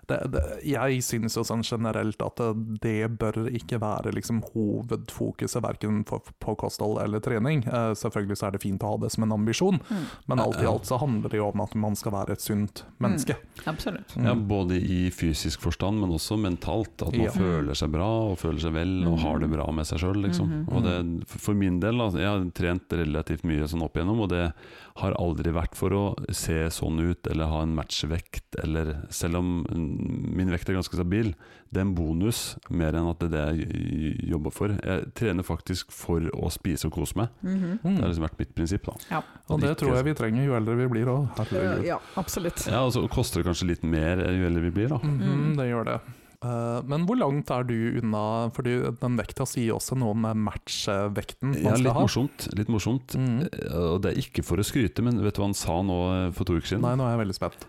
det, 0.08 0.18
det, 0.34 0.42
jeg 0.68 1.02
syns 1.06 1.36
jo 1.38 1.44
sånn 1.46 1.64
generelt 1.66 2.22
at 2.24 2.40
det 2.82 3.08
bør 3.18 3.46
ikke 3.52 3.80
være 3.82 4.12
liksom 4.16 4.42
hovedfokuset 4.82 5.62
verken 5.64 6.02
på, 6.04 6.20
på 6.42 6.54
kosthold 6.58 7.00
eller 7.02 7.20
trening. 7.24 7.62
Eh, 7.66 7.92
selvfølgelig 7.98 8.36
så 8.38 8.48
er 8.48 8.52
det 8.56 8.62
fint 8.62 8.82
å 8.82 8.92
ha 8.94 9.00
det 9.04 9.10
som 9.14 9.24
en 9.24 9.32
ambisjon, 9.32 9.80
Mm. 9.92 10.04
men 10.28 10.38
alt 10.40 10.60
i 10.62 10.66
alt 10.66 10.84
så 10.86 10.98
handler 11.00 11.28
det 11.30 11.38
jo 11.38 11.48
om 11.50 11.60
at 11.60 11.74
man 11.74 11.94
skal 11.96 12.12
være 12.12 12.32
et 12.32 12.40
sunt 12.40 12.84
menneske. 13.02 13.36
Absolutt. 13.66 14.14
Mm. 14.16 14.24
Ja, 14.26 14.34
både 14.34 14.76
i 14.80 15.10
fysisk 15.10 15.60
forstand, 15.60 16.00
men 16.00 16.10
også 16.10 16.38
mentalt. 16.40 17.02
At 17.02 17.12
man 17.12 17.26
Ja. 17.26 17.30
føler 17.30 17.74
seg 17.74 17.90
bra 17.92 18.08
og 18.32 18.38
føler 18.38 18.60
seg 18.60 18.72
vel 18.72 19.06
og 19.08 19.18
har 19.20 19.38
det 19.38 19.50
bra 19.50 19.70
med 19.72 19.86
seg 19.86 19.98
sjøl. 20.00 20.22
Liksom. 20.22 20.48
Mhm. 20.66 20.72
Og 20.72 20.82
det- 20.82 21.28
For 21.28 21.54
min 21.54 21.80
del, 21.80 21.96
da, 21.98 22.10
jeg 22.10 22.26
har 22.26 22.44
trent 22.52 22.88
relativt 22.90 23.42
mye 23.44 23.64
sånn 23.68 23.82
opp 23.82 23.94
igjennom, 23.94 24.20
og 24.20 24.28
det 24.30 24.52
har 24.96 25.12
aldri 25.14 25.52
vært 25.52 25.74
for 25.74 25.90
å 25.90 26.14
se 26.34 26.66
sånn 26.68 27.00
ut 27.00 27.26
eller 27.26 27.46
ha 27.46 27.62
en 27.62 27.74
matchvekt, 27.74 28.54
eller 28.62 29.06
selv 29.10 29.36
om 29.36 29.64
mm, 29.64 30.34
min 30.36 30.50
vekt 30.50 30.68
er 30.68 30.74
ganske 30.74 30.94
stabil. 30.94 31.34
Det 31.72 31.80
er 31.80 31.86
en 31.86 31.94
bonus 31.96 32.40
mer 32.68 32.92
enn 32.98 33.06
at 33.08 33.22
det 33.22 33.30
er 33.32 33.52
det 33.56 33.64
jeg 33.64 34.28
jobber 34.28 34.52
for. 34.52 34.74
Jeg 34.76 35.06
trener 35.16 35.46
faktisk 35.46 35.92
for 35.96 36.20
å 36.36 36.50
spise 36.52 36.84
og 36.90 36.92
kose 36.92 37.16
meg. 37.16 37.28
Mm 37.40 37.58
-hmm. 37.58 37.78
Det 37.96 38.00
har 38.02 38.08
liksom 38.12 38.24
vært 38.28 38.38
mitt 38.38 38.54
prinsipp. 38.54 38.84
da 38.84 38.92
Ja. 39.10 39.22
Og 39.48 39.60
det 39.60 39.78
tror 39.78 39.94
jeg 39.96 40.04
vi 40.04 40.14
trenger 40.14 40.44
jo 40.44 40.54
eldre 40.54 40.76
vi 40.76 40.86
blir 40.88 41.06
òg. 41.06 41.84
Ja, 41.84 41.98
absolutt. 42.16 42.66
Ja, 42.66 42.84
og 42.84 42.92
så 42.92 43.08
koster 43.08 43.42
det 43.42 43.46
kanskje 43.46 43.66
litt 43.68 43.82
mer 43.82 44.16
jo 44.16 44.46
eldre 44.46 44.60
vi 44.60 44.70
blir, 44.70 44.88
da. 44.88 44.98
Mm 44.98 45.20
-hmm, 45.20 45.56
det 45.56 45.70
gjør 45.70 45.84
det. 45.84 46.00
Eh, 46.42 46.82
men 46.90 47.04
hvor 47.06 47.18
langt 47.18 47.50
er 47.54 47.62
du 47.62 48.00
unna 48.00 48.50
Fordi 48.54 48.74
den 48.98 49.18
vekta 49.20 49.46
sier 49.46 49.76
også 49.76 49.94
noe 49.98 50.10
om 50.16 50.24
matchvekten 50.42 51.52
man 51.52 51.60
Ja, 51.60 51.74
skal 51.76 51.84
litt 51.86 51.92
ha. 51.94 52.02
morsomt. 52.02 52.48
Litt 52.58 52.72
morsomt. 52.72 53.14
Mhm. 53.14 53.42
Eh, 53.46 53.92
Og 53.92 54.02
det 54.02 54.12
er 54.12 54.20
ikke 54.20 54.44
for 54.44 54.56
å 54.56 54.66
skryte, 54.66 55.02
men 55.02 55.22
vet 55.22 55.34
du 55.34 55.42
hva 55.42 55.50
han 55.50 55.54
sa 55.54 55.80
nå 55.82 55.98
eh, 56.28 56.32
for 56.32 56.44
to 56.44 56.54
uker 56.58 56.66
siden? 56.74 56.82
Nei, 56.82 56.96
nå 56.96 57.06
er 57.06 57.16
jeg 57.16 57.26
veldig 57.26 57.38
spent. 57.38 57.66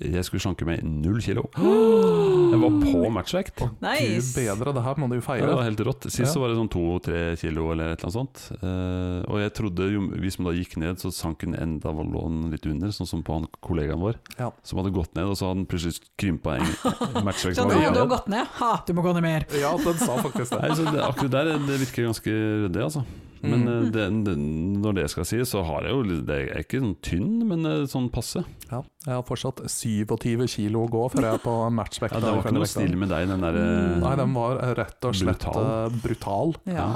Jeg 0.00 0.24
skulle 0.24 0.40
slanke 0.42 0.64
meg 0.66 0.80
null 0.82 1.20
kilo. 1.22 1.44
Jeg 1.54 2.58
var 2.58 2.74
på 2.82 3.10
matchvekt. 3.12 3.60
Nice. 3.84 4.32
Gud 4.32 4.58
bedre, 4.58 4.72
det 4.74 4.82
her 4.86 4.98
må 4.98 5.08
du 5.10 5.18
jo 5.18 5.22
Ja, 5.22 5.46
det 5.46 5.54
var 5.54 5.62
helt 5.68 5.82
rått. 5.86 6.06
Sist 6.08 6.24
Ja. 6.24 6.32
så 6.32 6.40
var 6.40 6.48
det 6.48 6.56
sånn 6.58 6.70
to-tre 6.72 7.36
kilo 7.36 7.70
eller 7.72 7.92
et 7.92 8.02
eller 8.02 8.10
annet 8.10 8.16
sånt. 8.16 8.42
Eh, 8.62 9.30
og 9.30 9.38
jeg 9.40 9.52
trodde 9.54 9.88
jo, 9.92 10.00
hvis 10.18 10.38
man 10.40 10.50
da 10.50 10.56
gikk 10.58 10.76
ned, 10.80 10.96
så 10.98 11.12
sank 11.12 11.40
den 11.44 11.54
enda 11.54 11.90
og 11.92 12.06
lå 12.10 12.22
den 12.28 12.50
litt 12.50 12.66
under, 12.66 12.88
sånn 12.88 13.06
som 13.06 13.22
på 13.22 13.32
han 13.36 13.46
kollegaen 13.60 14.00
vår. 14.00 14.16
Ja. 14.38 14.50
Som 14.64 14.78
hadde 14.82 14.92
gått 14.96 15.14
ned, 15.14 15.24
og 15.28 15.36
så 15.36 15.46
hadde 15.50 15.62
han 15.62 15.66
plutselig 15.70 16.00
krympa 16.18 16.56
en 16.58 16.66
matchvekt. 17.28 17.56
Sånn, 17.60 17.70
å, 17.70 17.92
du 17.92 18.00
har 18.00 18.08
gått 18.10 18.28
ned. 18.32 18.46
Ha, 18.58 18.72
du 18.86 18.92
må 18.94 19.02
gå 19.06 19.12
ned 19.14 19.22
mer. 19.22 19.46
Ja, 19.60 19.76
den 19.76 19.98
sa 20.02 20.16
faktisk 20.18 20.56
det. 20.56 20.62
Nei, 20.62 20.74
så 20.74 20.88
det, 20.90 21.02
akkurat 21.04 21.30
der 21.36 21.52
det 21.62 21.78
virker 21.86 22.08
ganske 22.10 22.32
ryddig, 22.66 22.82
altså. 22.90 23.04
Men 23.42 23.64
Mm. 23.64 23.68
eh, 23.72 23.90
det, 23.90 24.04
det, 24.24 24.34
når 24.38 24.94
det 25.00 25.04
skal 25.10 25.24
sies, 25.26 25.50
så 25.50 25.64
har 25.66 25.82
jeg 25.82 25.90
jo 25.96 26.20
Det 26.22 26.36
er 26.52 26.60
ikke 26.62 26.78
sånn 26.80 26.96
tynn, 27.02 27.32
men 27.48 27.66
eh, 27.66 27.86
sånn 27.90 28.06
passe. 28.14 28.44
Ja, 28.70 28.82
jeg 29.06 29.14
har 29.16 29.22
fortsatt 29.26 29.64
27 29.66 30.46
kilo 30.48 30.84
å 30.86 30.90
gå 30.92 31.02
før 31.10 31.26
jeg 31.26 31.34
er 31.40 31.42
på 31.42 31.56
matchvekta. 31.80 32.20
Ja, 32.20 32.20
det 32.22 32.36
var 32.36 32.44
ikke 32.46 32.54
noe 32.60 32.70
snill 32.70 32.94
med 32.96 33.10
deg, 33.10 33.26
den 33.32 33.42
derre 33.42 33.66
Nei, 33.98 34.14
den 34.22 34.32
var 34.38 34.62
rett 34.78 35.08
og 35.10 35.14
slett 35.18 35.42
Brutal. 35.42 35.90
brutal. 35.90 36.54
brutal. 36.54 36.54
Ja. 36.70 36.88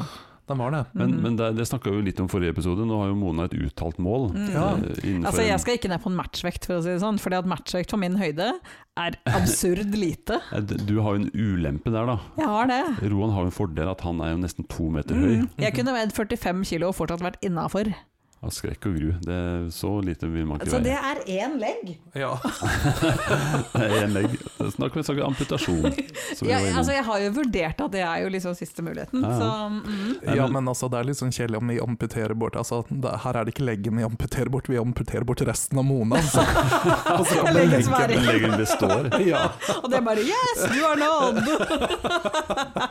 Den 0.46 0.60
var 0.62 0.70
det. 0.70 0.82
Men, 0.94 1.10
mm. 1.10 1.22
men 1.24 1.36
det, 1.38 1.48
det 1.58 1.66
snakka 1.66 1.90
vi 1.90 1.98
jo 1.98 2.04
litt 2.06 2.20
om 2.22 2.28
forrige 2.30 2.54
episode. 2.54 2.84
Nå 2.86 3.00
har 3.00 3.10
jo 3.10 3.16
Mona 3.18 3.48
et 3.48 3.56
uttalt 3.58 3.98
mål. 4.02 4.28
Mm. 4.36 4.48
Ja. 4.54 4.66
eh, 4.78 5.16
Altså, 5.26 5.42
jeg 5.42 5.58
skal 5.62 5.78
ikke 5.78 5.90
ned 5.90 6.02
på 6.04 6.12
en 6.12 6.18
matchvekt, 6.20 6.68
for 6.68 6.78
å 6.78 6.84
si 6.84 6.92
det 6.92 7.02
sånn. 7.02 7.18
Fordi 7.22 7.40
at 7.40 7.48
matchvekt 7.50 7.94
for 7.94 8.02
min 8.02 8.18
høyde 8.20 8.52
er 8.96 9.18
absurd 9.34 9.96
lite. 9.98 10.38
Du 10.86 11.00
har 11.02 11.16
jo 11.16 11.24
en 11.24 11.30
ulempe 11.34 11.90
der, 11.90 12.06
da. 12.08 12.18
Jeg 12.38 12.50
har 12.52 12.70
det. 12.70 12.82
Roan 13.10 13.34
har 13.34 13.46
jo 13.46 13.50
en 13.50 13.56
fordel 13.58 13.90
at 13.90 14.04
han 14.06 14.22
er 14.22 14.34
jo 14.36 14.42
nesten 14.44 14.68
to 14.70 14.86
meter 14.92 15.18
høy. 15.18 15.42
Mm. 15.42 15.48
Jeg 15.66 15.74
kunne 15.80 15.96
veid 15.96 16.14
45 16.14 16.62
kilo 16.70 16.92
og 16.92 16.98
fortsatt 17.00 17.24
vært 17.26 17.42
innafor. 17.46 17.90
Av 18.44 18.50
skrekk 18.52 18.84
og 18.90 18.96
gru. 18.98 19.12
Det 19.24 19.32
er 19.34 19.62
så 19.72 19.88
lite 20.04 20.28
vil 20.28 20.44
man 20.46 20.58
ikke 20.60 20.68
Så 20.70 20.78
det 20.84 20.92
er 20.94 21.20
én 21.24 21.54
legg? 21.58 21.94
Ja. 22.14 22.34
Det 23.72 23.80
er 23.86 24.04
en 24.04 24.12
legg. 24.14 24.34
Snakk 24.74 24.92
om 24.92 25.00
en 25.00 25.06
slags 25.08 25.22
amputasjon. 25.24 25.86
Ja, 26.46 26.58
altså, 26.76 26.92
jeg 26.92 27.04
har 27.06 27.22
jo 27.24 27.30
vurdert 27.38 27.80
at 27.80 27.94
det 27.94 28.02
er 28.04 28.20
jo 28.22 28.28
liksom 28.34 28.54
siste 28.58 28.84
muligheten. 28.84 29.24
Ja, 29.24 29.30
ja. 29.30 29.38
Så 29.40 29.48
mm. 29.72 30.36
Ja, 30.36 30.46
men- 30.52 30.68
altså, 30.68 30.90
det 30.92 31.00
er 31.00 31.08
litt 31.08 31.18
sånn 31.18 31.32
kjedelig 31.32 31.58
om 31.62 31.72
vi 31.72 31.78
amputerer 31.80 32.34
bort 32.38 32.56
altså, 32.60 32.82
det, 32.90 33.14
Her 33.24 33.40
er 33.40 33.48
det 33.48 33.54
ikke 33.56 33.66
leggen 33.66 33.96
vi 33.98 34.04
amputerer 34.06 34.52
bort, 34.52 34.68
vi 34.70 34.78
amputerer 34.80 35.24
bort 35.26 35.40
resten 35.48 35.80
av 35.80 35.88
Mona. 35.88 36.20
Altså. 36.20 36.44
og 37.16 37.24
så 37.26 37.40
kommer 37.40 37.56
Leggen 37.56 37.96
er 37.96 38.12
leggen. 38.12 38.14
Den 38.14 38.30
leggen 38.30 38.56
består. 38.60 39.10
Ja. 39.26 39.46
Og 39.80 39.88
det 39.90 39.96
er 39.98 40.04
bare 40.06 40.22
Yes, 40.22 40.60
du 40.70 40.78
har 40.84 40.96
nådd! 41.00 41.40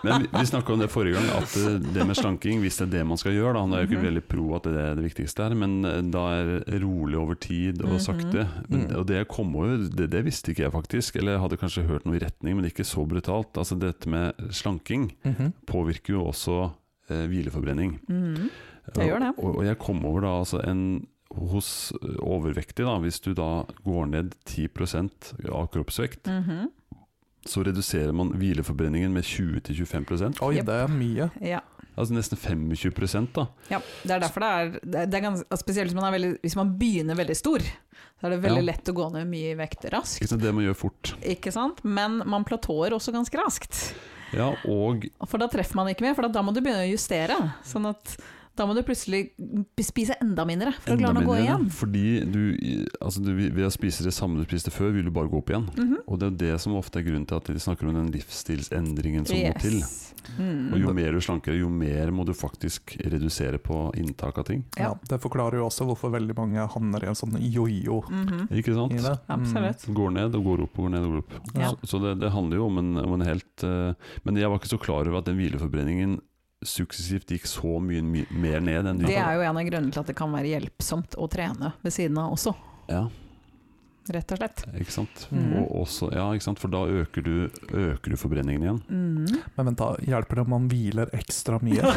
Men 0.04 0.22
vi, 0.26 0.30
vi 0.40 0.46
snakka 0.50 0.74
om 0.74 0.80
det 0.82 0.90
forrige 0.92 1.16
gang, 1.22 1.30
at 1.38 1.56
eh, 1.62 1.78
det 1.96 2.06
med 2.10 2.18
slanking, 2.18 2.60
hvis 2.66 2.82
det 2.82 2.88
er 2.90 2.92
det 2.98 3.04
man 3.08 3.18
skal 3.22 3.36
gjøre 3.38 3.56
da, 3.60 3.64
Nå 3.70 3.78
er 3.78 3.86
jo 3.86 3.90
ikke 3.92 4.02
Mhm. 4.02 4.08
veldig 4.10 4.24
pro 4.28 4.46
at 4.58 4.64
det 4.68 4.82
er 4.82 4.96
det 5.00 5.06
viktigste 5.06 5.35
her, 5.38 5.54
men 5.56 5.86
eh, 5.86 6.02
da 6.02 6.24
er 6.42 6.80
rolig 6.84 7.18
over 7.18 7.36
tid 7.36 7.82
og 7.84 7.90
Mhm. 7.96 8.00
sakte. 8.00 8.48
Men, 8.70 8.88
Mm. 8.88 8.96
og 8.96 9.06
det 9.08 9.28
kom 9.28 9.52
jo, 9.54 9.78
det, 9.88 10.10
det 10.12 10.24
visste 10.26 10.52
ikke 10.52 10.64
jeg 10.64 10.72
faktisk, 10.72 11.16
eller 11.16 11.32
jeg 11.34 11.42
hadde 11.42 11.58
kanskje 11.58 11.88
hørt 11.88 12.06
noe 12.06 12.16
i 12.16 12.20
retning, 12.24 12.56
men 12.56 12.66
ikke 12.66 12.84
så 12.86 13.06
brutalt. 13.08 13.54
Altså 13.58 13.76
Dette 13.80 14.08
med 14.10 14.34
slanking 14.52 15.12
Mhm. 15.26 15.54
påvirker 15.68 16.14
jo 16.14 16.24
også 16.26 16.72
eh, 17.10 17.28
hvileforbrenning. 17.28 18.00
Mm. 18.10 18.50
Det 18.96 19.04
gjør 19.10 19.20
det. 19.20 19.34
Og, 19.38 19.58
og 19.58 19.64
jeg 19.66 19.78
kom 19.80 20.06
over 20.06 20.22
da 20.22 20.28
altså 20.40 20.60
en 20.68 21.08
hos 21.36 21.92
overvektige, 22.02 22.22
overvektig, 22.22 22.86
da, 22.86 22.98
hvis 23.00 23.20
du 23.20 23.34
da 23.34 23.64
går 23.84 24.06
ned 24.08 24.32
10 24.46 24.70
av 25.52 25.68
kroppsvekt, 25.72 26.28
Mhm. 26.28 26.70
så 27.46 27.62
reduserer 27.64 28.12
man 28.14 28.32
hvileforbrenningen 28.34 29.12
med 29.14 29.24
20-25 29.24 30.42
Oi, 30.42 30.56
det 30.56 30.70
er 30.70 30.88
mye. 30.88 31.30
Ja. 31.42 31.60
Altså 31.96 32.12
nesten 32.18 32.38
25% 32.38 33.30
da. 33.38 33.46
ja. 33.72 33.80
Det 34.04 34.12
er 34.12 34.20
derfor 34.26 34.44
det 34.44 34.50
er, 34.52 35.06
det 35.08 35.16
er, 35.16 35.22
ganske, 35.24 35.58
Spesielt 35.62 35.88
hvis 35.92 35.96
man, 35.96 36.08
er 36.10 36.16
veldig, 36.18 36.32
hvis 36.44 36.56
man 36.60 36.74
begynner 36.80 37.16
veldig 37.16 37.38
stor, 37.40 37.64
så 38.20 38.28
er 38.28 38.36
det 38.36 38.42
veldig 38.44 38.64
Ja. 38.66 38.68
lett 38.74 38.92
å 38.92 38.96
gå 38.98 39.06
ned 39.14 39.28
mye 39.32 39.56
vekt 39.60 39.88
raskt. 39.94 40.20
Ikke 40.22 40.28
sant, 40.34 40.42
Det 40.44 40.54
man 40.54 40.66
gjør 40.66 40.76
fort. 40.76 41.14
Ikke 41.24 41.52
sant? 41.56 41.80
Men 41.88 42.20
man 42.28 42.44
platåer 42.44 42.92
også 42.98 43.14
ganske 43.16 43.40
raskt. 43.40 43.94
Ja, 44.36 44.50
og 44.68 45.06
For 45.30 45.38
da 45.40 45.48
treffer 45.48 45.76
man 45.80 45.88
ikke 45.88 46.02
mer, 46.04 46.16
for 46.18 46.28
da 46.28 46.42
må 46.44 46.52
du 46.54 46.60
begynne 46.60 46.84
å 46.84 46.92
justere. 46.92 47.38
Sånn 47.64 47.88
at 47.88 48.18
da 48.56 48.66
må 48.68 48.76
du 48.78 48.82
plutselig 48.88 49.22
spise 49.84 50.16
enda 50.24 50.46
mindre 50.48 50.72
for 50.80 50.94
å 50.94 50.98
enda 50.98 51.12
klare 51.12 51.24
å 51.24 51.28
gå 51.30 51.38
igjen. 51.44 51.68
Fordi 51.76 52.06
du, 52.32 52.42
altså 53.04 53.24
du, 53.26 53.32
ved 53.36 53.66
å 53.68 53.72
spise 53.74 54.06
det 54.06 54.14
samme 54.16 54.40
du 54.40 54.48
spiste 54.48 54.72
før, 54.74 54.94
vil 54.96 55.08
du 55.10 55.14
bare 55.16 55.32
gå 55.32 55.42
opp 55.42 55.52
igjen. 55.52 55.68
Mhm. 55.76 56.02
Og 56.06 56.20
det 56.22 56.28
er 56.32 56.40
det 56.46 56.56
som 56.64 56.76
ofte 56.80 57.02
er 57.02 57.08
grunnen 57.08 57.28
til 57.28 57.40
at 57.40 57.52
de 57.52 57.60
snakker 57.60 57.90
om 57.90 57.98
den 58.00 58.12
livsstilsendringen 58.16 59.28
som 59.28 59.38
må 59.38 59.54
til. 59.62 59.80
Mm. 60.40 60.74
Og 60.74 60.80
jo 60.82 60.94
mer 60.98 61.14
du 61.14 61.22
slanker, 61.22 61.54
jo 61.54 61.68
mer 61.70 62.10
må 62.16 62.24
du 62.26 62.34
faktisk 62.34 62.96
redusere 63.06 63.60
på 63.62 63.92
inntak 64.00 64.40
av 64.42 64.48
ting. 64.48 64.64
Ja. 64.78 64.86
Ja. 64.86 64.92
Det 65.10 65.20
forklarer 65.22 65.60
jo 65.60 65.68
også 65.68 65.86
hvorfor 65.90 66.14
veldig 66.14 66.36
mange 66.38 66.66
havner 66.74 67.06
i 67.06 67.10
en 67.12 67.18
sånn 67.18 67.38
jojo 67.42 68.04
Mhm. 68.10 68.48
Ikke 68.52 68.74
sant? 68.76 68.94
det. 68.96 69.16
Absolutt. 69.30 69.86
Går 69.94 70.12
ned 70.12 70.36
og 70.36 70.44
går 70.44 70.64
opp 70.66 70.80
og 70.80 70.86
går 70.86 70.94
ned 70.96 71.06
og 71.06 71.12
går 71.12 71.24
opp. 71.24 71.34
Ja. 71.56 71.70
Så, 71.70 71.90
så 71.92 72.02
det, 72.04 72.20
det 72.22 72.32
handler 72.32 72.58
jo 72.58 72.66
om 72.70 72.78
en, 72.82 72.98
om 73.02 73.14
en 73.18 73.26
helt 73.26 73.64
uh, 73.64 73.94
Men 74.24 74.36
jeg 74.38 74.50
var 74.50 74.60
ikke 74.60 74.74
så 74.74 74.82
klar 74.82 75.08
over 75.08 75.20
at 75.20 75.30
den 75.30 75.38
hvileforbrenningen 75.40 76.20
suksessivt 76.66 77.32
gikk 77.36 77.46
så 77.50 77.80
mye, 77.82 78.02
my- 78.04 78.28
mer 78.32 78.60
ned 78.60 78.86
enn 78.92 78.98
Det 79.06 79.16
er 79.18 79.36
jo 79.38 79.42
en 79.42 79.58
av 79.58 79.64
grunnene 79.68 79.92
til 79.94 80.00
at 80.02 80.08
det 80.08 80.16
kan 80.18 80.32
være 80.34 80.52
hjelpsomt 80.60 81.16
å 81.18 81.30
trene 81.30 81.74
ved 81.84 81.94
siden 81.94 82.18
av 82.18 82.34
også, 82.36 82.56
Ja, 82.90 83.08
rett 84.14 84.32
og 84.36 84.38
slett. 84.38 84.64
ikke 84.78 84.94
sant. 84.94 85.26
Mm. 85.34 85.54
Og 85.62 85.72
også, 85.82 86.10
ja, 86.14 86.28
ikke 86.36 86.46
sant? 86.46 86.60
For 86.62 86.72
da 86.72 86.84
øker 87.02 87.26
du, 87.26 87.34
øker 87.72 88.14
du 88.14 88.18
forbrenningen 88.20 88.66
igjen. 88.66 88.80
Mm. 88.90 89.40
Men 89.56 89.70
vent, 89.72 89.80
da 89.82 89.88
hjelper 90.06 90.40
det 90.40 90.44
om 90.46 90.52
man 90.54 90.68
hviler 90.70 91.12
ekstra 91.18 91.58
mye? 91.66 91.82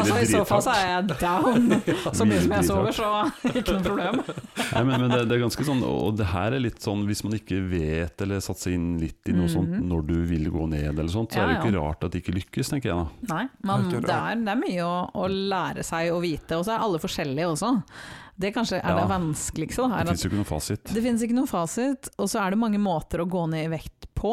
altså, 0.00 0.16
I 0.18 0.28
så 0.30 0.42
fall 0.48 0.64
så 0.66 0.74
er 0.74 0.88
jeg 0.88 1.18
down. 1.20 1.68
Så 2.20 2.26
mye 2.26 2.40
som 2.42 2.52
jeg 2.56 2.66
sover, 2.66 2.94
så 2.94 3.08
ikke 3.60 3.76
noe 3.76 3.84
problem. 3.84 4.18
Nei, 4.20 4.82
men, 4.86 5.04
men 5.04 5.12
det, 5.12 5.20
det 5.30 5.36
er 5.36 5.42
ganske 5.44 5.64
sånn, 5.66 5.82
og 5.86 6.16
det 6.18 6.26
her 6.32 6.56
er 6.56 6.62
litt 6.62 6.80
sånn 6.82 7.04
hvis 7.08 7.22
man 7.26 7.36
ikke 7.36 7.60
vet 7.70 8.24
eller 8.24 8.42
satser 8.44 8.74
inn 8.74 8.94
litt 9.00 9.30
i 9.30 9.34
noe 9.36 9.48
mm. 9.48 9.52
sånt 9.52 9.76
når 9.90 10.04
du 10.08 10.16
vil 10.28 10.48
gå 10.52 10.66
ned 10.70 10.90
eller 10.90 11.10
sånt, 11.12 11.34
så 11.34 11.40
Ja, 11.40 11.44
er 11.44 11.52
det 11.52 11.56
jo 11.56 11.60
ikke 11.62 11.76
ja. 11.76 11.84
rart 11.84 12.06
at 12.06 12.14
det 12.14 12.22
ikke 12.24 12.36
lykkes, 12.36 12.72
tenker 12.72 12.90
jeg 12.90 12.98
da. 12.98 13.34
Nei, 13.34 13.44
man, 13.68 13.86
det, 13.92 14.02
er, 14.06 14.40
det 14.40 14.54
er 14.54 14.60
mye 14.60 14.86
å, 14.86 14.96
å 15.22 15.28
lære 15.30 15.86
seg 15.86 16.10
å 16.14 16.20
vite, 16.22 16.58
og 16.58 16.66
så 16.66 16.76
er 16.76 16.88
alle 16.88 17.02
forskjellige 17.02 17.52
også. 17.54 17.74
Det 18.40 18.54
kanskje 18.56 18.78
er 18.80 18.88
Ja. 18.88 19.00
det 19.02 19.08
vanskeligste. 19.10 19.84
Da, 19.90 20.02
Det 20.04 20.16
jo 20.24 20.30
ikke 20.30 20.38
noen 20.40 20.48
fasit. 20.48 20.84
det 20.94 21.02
finnes 21.04 21.22
ikke 21.26 21.36
noen 21.36 21.50
fasit, 21.50 22.08
og 22.18 22.26
så 22.32 22.40
er 22.40 22.50
det 22.54 22.58
mange 22.58 22.78
måter 22.80 23.20
å 23.20 23.28
gå 23.28 23.42
ned 23.50 23.66
i 23.66 23.72
vekt 23.76 24.06
på, 24.16 24.32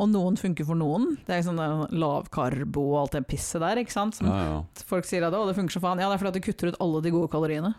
og 0.00 0.08
noen 0.10 0.36
funker 0.38 0.66
for 0.66 0.74
noen. 0.74 1.16
Det 1.26 1.38
er 1.38 1.42
sånn 1.46 1.56
lavkarbo 1.58 1.94
lav 1.94 2.28
karbo 2.30 2.82
og 2.94 3.00
alt 3.04 3.12
det 3.12 3.26
pisset 3.30 3.60
der, 3.62 3.76
ikke 3.82 3.94
sant. 3.94 4.14
Som 4.18 4.26
Ja, 4.26 4.42
ja. 4.44 4.62
folk 4.86 5.04
sier 5.06 5.22
at 5.26 5.32
å, 5.34 5.46
det 5.46 5.54
funker 5.56 5.70
så 5.78 5.80
faen. 5.80 5.98
Ja, 6.02 6.10
det 6.10 6.18
er 6.20 6.24
fordi 6.24 6.34
at 6.34 6.40
du 6.42 6.52
kutter 6.52 6.68
ut 6.72 6.76
alle 6.80 7.00
de 7.02 7.10
gode 7.10 7.30
kaloriene. 7.30 7.74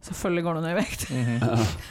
Selvfølgelig 0.00 0.44
går 0.46 0.54
du 0.54 0.60
ned 0.62 0.70
i 0.70 0.76
vekt. 0.78 1.08
Mhm. 1.10 1.40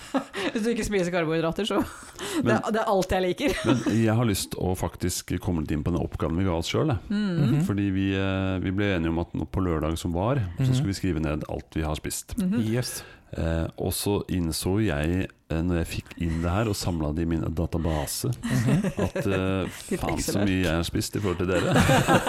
Hvis 0.53 0.64
du 0.64 0.70
ikke 0.72 0.86
spiser 0.88 1.12
karbohydrater, 1.12 1.68
så 1.68 1.82
det, 1.82 2.45
Men, 2.45 2.53
er- 2.55 2.72
det 2.72 2.80
er 2.82 2.88
alt 2.93 3.12
jeg 3.12 3.22
liker. 3.26 3.55
men 3.68 3.82
jeg 3.99 4.16
har 4.16 4.26
lyst 4.30 4.55
å 4.58 4.72
faktisk 4.80 5.34
komme 5.43 5.62
litt 5.66 5.74
inn 5.76 5.84
på 5.84 5.91
den 5.91 5.99
oppgaven 6.01 6.39
vi 6.39 6.45
ga 6.47 6.55
oss 6.55 6.72
sjøl. 6.72 6.95
Mm. 7.10 7.28
-hmm. 7.43 7.66
Fordi 7.68 7.89
vi, 7.91 8.08
eh, 8.16 8.58
vi 8.64 8.72
ble 8.72 8.93
enige 8.95 9.10
om 9.12 9.20
at 9.20 9.36
på 9.51 9.60
lørdag 9.62 9.97
som 9.97 10.14
var, 10.14 10.36
så 10.58 10.64
Mhm. 10.64 10.74
skulle 10.74 10.93
vi 10.93 10.99
skrive 11.01 11.20
ned 11.20 11.43
alt 11.49 11.76
vi 11.76 11.82
har 11.84 11.95
spist. 11.95 12.38
Mhm. 12.38 12.62
Yes. 12.64 13.03
Eh, 13.36 13.65
og 13.84 13.91
så 13.91 14.21
innså 14.32 14.78
jeg, 14.86 15.25
eh, 15.51 15.59
når 15.61 15.82
jeg 15.82 15.88
fikk 15.89 16.13
inn 16.23 16.38
det 16.45 16.51
her 16.53 16.69
og 16.71 16.78
samla 16.80 17.09
det 17.13 17.25
i 17.25 17.28
min 17.28 17.41
database, 17.57 18.30
Mhm. 18.39 18.86
at 19.03 19.17
eh, 19.28 19.67
faen 19.99 20.21
så 20.23 20.45
mye 20.45 20.61
jeg 20.63 20.71
har 20.78 20.86
spist 20.88 21.17
i 21.17 21.19
forhold 21.19 21.41
til 21.41 21.49
dere. 21.51 21.75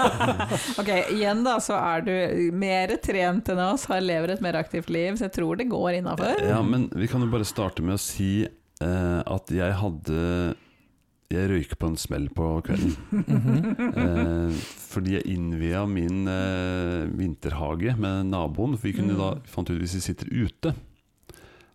Ok, 0.82 0.90
igjen 1.14 1.44
da, 1.46 1.56
så 1.62 1.78
er 1.78 2.02
du 2.02 2.50
mer 2.58 2.96
trent 3.02 3.48
enn 3.54 3.62
oss, 3.68 3.86
har 3.92 4.02
lever 4.02 4.34
et 4.34 4.42
mer 4.44 4.58
aktivt 4.58 4.90
liv, 4.90 5.14
så 5.20 5.28
jeg 5.28 5.36
tror 5.38 5.56
det 5.62 5.68
går 5.70 6.00
innafor. 6.00 6.42
Ja, 6.42 6.62
men 6.66 6.88
vi 6.94 7.06
kan 7.10 7.22
jo 7.22 7.30
bare 7.30 7.46
starte 7.46 7.82
med 7.86 7.94
å 7.94 8.02
si 8.02 8.42
eh, 8.44 9.20
at 9.22 9.54
jeg 9.54 9.78
hadde 9.78 10.54
Jeg 11.28 11.44
røyker 11.50 11.76
på 11.76 11.88
en 11.90 11.96
smell 12.00 12.30
på 12.32 12.44
kvelden. 12.64 12.94
Mhm. 13.12 13.56
Eh, 14.00 14.60
fordi 14.88 15.18
jeg 15.18 15.26
innvia 15.34 15.82
min 15.84 16.22
eh, 16.24 17.02
vinterhage 17.18 17.92
med 18.00 18.30
naboen. 18.30 18.78
For 18.78 18.88
vi 18.88 18.94
kunne 18.96 19.12
Mm. 19.12 19.18
da 19.20 19.34
fant 19.44 19.68
ut 19.68 19.76
hvis 19.78 19.92
vi 19.98 20.00
sitter 20.00 20.26
ute, 20.32 20.72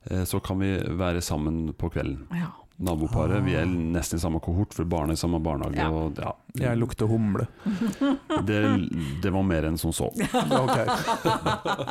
eh, 0.09 0.23
så 0.25 0.41
kan 0.41 0.57
vi 0.57 0.71
være 0.97 1.21
sammen 1.21 1.71
på 1.77 1.91
kvelden. 1.93 2.25
Ja. 2.33 2.49
Naboparet. 2.79 3.43
Vi 3.45 3.53
er 3.53 3.61
Ah. 3.61 3.69
nesten 3.69 4.17
i 4.17 4.19
samme 4.21 4.39
kohort, 4.41 4.73
for 4.73 4.83
barnet 4.85 5.09
er 5.11 5.13
i 5.13 5.21
samme 5.21 5.39
barnehage. 5.39 5.75
Ja. 5.77 5.89
Og, 5.91 6.17
ja, 6.17 6.31
Jeg 6.57 6.77
lukter 6.79 7.05
humle. 7.07 7.45
det, 8.47 8.89
det 9.21 9.31
var 9.31 9.43
mer 9.43 9.65
enn 9.69 9.77
som 9.77 9.91
så. 9.91 10.09
Okay. 10.63 10.87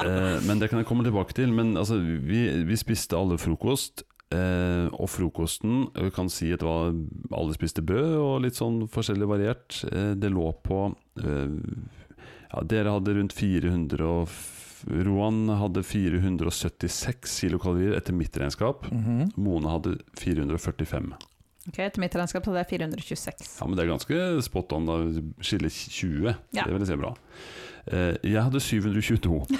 Eh, 0.05 0.41
men 0.49 0.59
det 0.59 0.69
kan 0.69 0.81
jeg 0.81 0.87
komme 0.89 1.05
tilbake 1.05 1.33
til. 1.33 1.53
Men 1.53 1.77
altså, 1.77 1.95
vi, 2.03 2.65
vi 2.65 2.75
spiste 2.77 3.15
alle 3.17 3.39
frokost. 3.39 4.03
Eh, 4.33 4.87
og 4.97 5.11
frokosten 5.13 5.87
jeg 5.93 6.13
kan 6.17 6.31
si 6.33 6.53
at 6.55 6.63
det 6.63 6.69
var 6.69 6.95
alle 7.37 7.57
spiste 7.57 7.83
brød 7.85 8.15
og 8.17 8.39
litt 8.47 8.57
sånn 8.59 8.83
forskjellig 8.93 9.29
variert. 9.29 9.83
Eh, 9.91 10.13
det 10.17 10.31
lå 10.33 10.47
på 10.65 10.79
eh, 11.21 11.59
ja, 12.53 12.63
Dere 12.69 12.95
hadde 12.97 13.17
rundt 13.19 13.37
400 13.37 14.09
og 14.09 14.33
Roan 15.07 15.45
hadde 15.61 15.85
476 15.87 17.37
kilokalorier 17.45 17.95
etter 17.99 18.17
mitt 18.17 18.35
regnskap. 18.41 18.89
Mhm. 18.91 19.35
Mona 19.39 19.77
hadde 19.77 19.99
445. 20.19 21.13
Ok, 21.69 21.79
Etter 21.79 22.03
mitt 22.03 22.15
regnskap 22.19 22.47
hadde 22.49 22.65
er 22.65 22.67
426. 22.67 23.61
Ja, 23.61 23.67
men 23.69 23.77
det 23.79 23.85
er 23.85 23.93
ganske 23.93 24.17
spot 24.43 24.73
on. 24.75 24.89
da 24.89 24.97
Skiller 25.45 25.71
20. 25.71 26.33
Ja. 26.51 26.65
Det 26.65 26.73
vil 26.73 26.83
jeg 26.83 26.89
si 26.91 26.97
er 26.97 27.03
bra. 27.05 27.13
Eh, 27.91 28.15
jeg 28.23 28.43
hadde 28.43 28.61
722. 28.61 29.43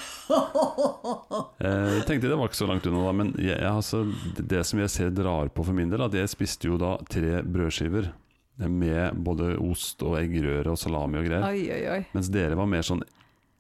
Eh, 1.63 1.93
Jeg 1.99 2.05
tenkte 2.09 2.29
det 2.31 2.37
var 2.39 2.49
ikke 2.51 2.59
så 2.59 2.67
langt 2.69 2.87
unna, 2.89 3.03
da, 3.07 3.13
men 3.15 3.29
jeg, 3.39 3.55
jeg, 3.55 3.71
altså, 3.71 4.01
det- 4.39 4.65
som 4.67 4.81
jeg 4.81 4.91
ser 4.91 5.11
drar 5.15 5.49
på 5.55 5.65
for 5.65 5.73
min 5.77 5.91
del, 5.91 6.03
at 6.03 6.13
jeg 6.15 6.29
spiste 6.31 6.67
jo 6.69 6.77
da 6.81 6.97
tre 7.11 7.43
brødskiver 7.43 8.09
med 8.69 9.15
både 9.25 9.57
ost 9.63 10.03
og 10.03 10.17
eggerøre 10.19 10.67
og 10.75 10.79
salami 10.79 11.19
og 11.21 11.27
greier. 11.29 11.47
Oi, 11.47 11.63
oi, 11.71 11.83
oi. 11.97 12.01
Mens 12.15 12.29
dere 12.35 12.57
var 12.59 12.67
mer 12.67 12.83
sånn 12.87 13.03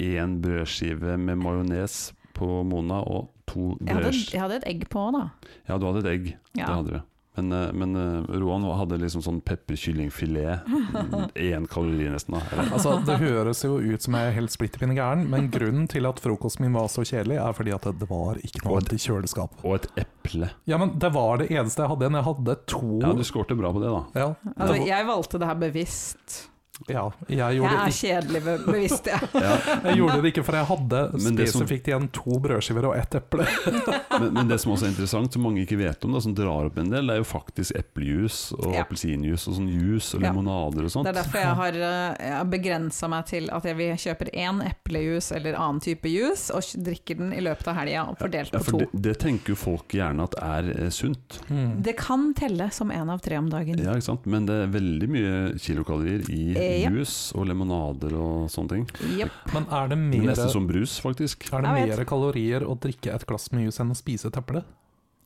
én 0.02 0.40
brødskive 0.42 1.16
med 1.18 1.38
majones 1.38 2.12
på 2.34 2.48
Mona 2.66 3.00
og 3.06 3.30
to 3.46 3.76
Jeg 3.80 3.96
brødskiver. 3.96 4.32
jeg 4.32 4.40
hadde 4.40 4.56
et 4.62 4.68
egg 4.74 4.88
på, 4.90 5.06
da. 5.14 5.24
Ja, 5.68 5.78
du 5.78 5.86
hadde 5.86 6.02
et 6.06 6.12
egg. 6.12 6.26
Ja. 6.54 6.66
Det 6.66 6.74
hadde 6.74 6.90
du. 6.90 7.00
Men, 7.36 7.52
eh, 7.56 7.70
men 7.72 7.96
eh, 7.96 8.34
Roan 8.42 8.64
hadde 8.76 8.98
liksom 9.00 9.22
sånn 9.24 9.38
pepperkyllingfilet. 9.46 10.66
Én 11.48 11.64
kalori 11.70 12.10
nesten. 12.12 12.36
da 12.36 12.66
Altså, 12.68 12.98
det 13.06 13.16
høres 13.22 13.62
jo 13.64 13.78
ut 13.80 14.04
som 14.04 14.18
jeg 14.18 14.28
er 14.28 14.36
helt 14.36 14.52
splitter 14.52 14.82
pinne 14.82 14.96
gæren, 14.98 15.24
men 15.32 15.48
grunnen 15.52 15.88
til 15.88 16.08
at 16.10 16.20
frokosten 16.20 16.66
min 16.66 16.76
var 16.76 16.90
så 16.92 17.06
kjedelig, 17.08 17.40
er 17.40 17.56
fordi 17.56 17.72
at 17.76 17.88
det 18.02 18.08
var 18.10 18.40
ikke 18.44 18.66
noe 18.66 18.78
annet 18.82 18.96
i 18.98 19.00
kjøleskapet. 19.06 19.64
Og 19.64 19.78
et 19.80 19.88
eple. 20.04 20.52
Ja, 20.68 20.78
men 20.82 20.96
det 21.00 21.12
var 21.16 21.40
det 21.40 21.48
eneste 21.50 21.84
jeg 21.86 21.94
hadde. 21.94 22.12
Jeg 22.12 22.28
hadde 22.28 22.58
to 22.68 22.84
Ja, 23.00 23.12
du 23.16 23.24
skårte 23.26 23.56
bra 23.58 23.72
på 23.72 23.80
det, 23.82 23.92
da. 23.92 24.02
Ja, 24.26 24.30
Altså, 24.56 24.76
jeg 24.84 25.08
valgte 25.08 25.40
det 25.40 25.48
her 25.48 25.60
bevisst. 25.62 26.42
Ja, 26.88 27.02
jeg 27.28 27.58
Jeg 27.60 27.68
er 27.68 27.92
kjedelig 27.94 28.40
bevisst, 28.64 29.06
jeg. 29.06 29.26
Ja, 29.44 29.56
jeg 29.84 29.98
gjorde 30.00 30.22
det 30.22 30.30
ikke, 30.32 30.42
for 30.46 30.56
jeg 30.56 30.66
hadde 30.70 31.00
Men 31.20 31.36
det 31.36 31.44
som- 31.52 31.60
spesifikt 31.62 31.90
igjen 31.92 32.06
to 32.16 32.38
brødskiver 32.42 32.86
og 32.88 32.96
ett 32.96 33.14
eple. 33.20 33.44
men, 34.22 34.32
men 34.34 34.48
det 34.48 34.56
som 34.62 34.72
også 34.72 34.86
er 34.88 34.92
interessant, 34.94 35.36
som 35.36 35.44
mange 35.44 35.60
ikke 35.66 35.76
vet 35.78 36.02
om, 36.08 36.16
da, 36.16 36.22
som 36.24 36.34
drar 36.34 36.66
opp 36.70 36.78
en 36.80 36.88
del, 36.90 37.06
det 37.06 37.14
er 37.18 37.20
jo 37.20 37.28
faktisk 37.28 37.76
eplejus 37.78 38.38
og 38.56 38.72
Ja. 38.72 38.82
appelsinjuice 38.86 39.46
og 39.52 39.58
sånn 39.60 39.68
juice 39.68 40.16
og 40.16 40.24
Ja. 40.24 40.32
limonader 40.32 40.88
og 40.88 40.94
sånt. 40.96 41.06
Det 41.06 41.12
er 41.12 41.20
derfor 41.20 41.38
jeg 41.44 41.54
har, 41.60 41.78
eh, 41.92 42.32
har 42.38 42.48
begrensa 42.56 43.08
meg 43.12 43.26
til 43.30 43.50
at 43.52 43.68
jeg 43.68 43.76
vil 43.76 43.92
kjøper 44.06 44.32
én 44.32 44.64
eplejus 44.72 45.30
eller 45.36 45.54
annen 45.60 45.80
type 45.84 46.08
juice, 46.08 46.50
og 46.56 46.62
drikker 46.88 47.18
den 47.20 47.32
i 47.36 47.40
løpet 47.44 47.68
av 47.68 47.76
helga, 47.82 48.08
og 48.08 48.18
fordelt 48.18 48.50
Ja, 48.56 48.58
på 48.58 48.64
for 48.64 48.70
to. 48.72 48.78
det, 48.96 49.02
det 49.02 49.18
tenker 49.20 49.52
jo 49.54 49.60
folk 49.60 49.88
gjerne 49.92 50.24
at 50.24 50.34
er 50.40 50.72
eh, 50.86 50.88
sunt. 50.90 51.38
Mm. 51.52 51.82
Det 51.84 51.96
kan 52.00 52.32
telle 52.34 52.70
som 52.72 52.90
én 52.90 53.12
av 53.12 53.20
tre 53.20 53.36
om 53.38 53.50
dagen. 53.52 53.76
Ja, 53.78 53.92
ikke 53.94 54.08
sant? 54.08 54.24
Men 54.26 54.46
det 54.46 54.56
er 54.64 54.72
veldig 54.80 55.08
mye 55.12 55.36
kilokalorier 55.60 56.26
i 56.32 56.61
Eh, 56.62 56.82
ja. 56.84 56.90
og 57.38 57.46
lemonader 57.48 58.14
og 58.18 58.50
sånne 58.52 58.76
ting. 58.76 58.86
Yep. 59.18 59.38
Men 59.54 59.68
er 59.68 59.92
det 59.92 59.98
er 59.98 60.02
mer, 60.02 60.26
Nesten 60.32 60.52
som 60.54 60.66
brus, 60.68 60.98
faktisk. 61.02 61.48
er 61.52 61.64
det 61.66 61.72
mer 61.78 62.04
kalorier 62.08 62.66
å 62.66 62.76
drikke 62.78 63.14
et 63.14 63.26
glass 63.28 63.50
med 63.52 63.66
jus 63.66 63.80
enn 63.82 63.94
å 63.94 63.98
spise 63.98 64.30
et 64.30 64.38
eple? 64.40 64.64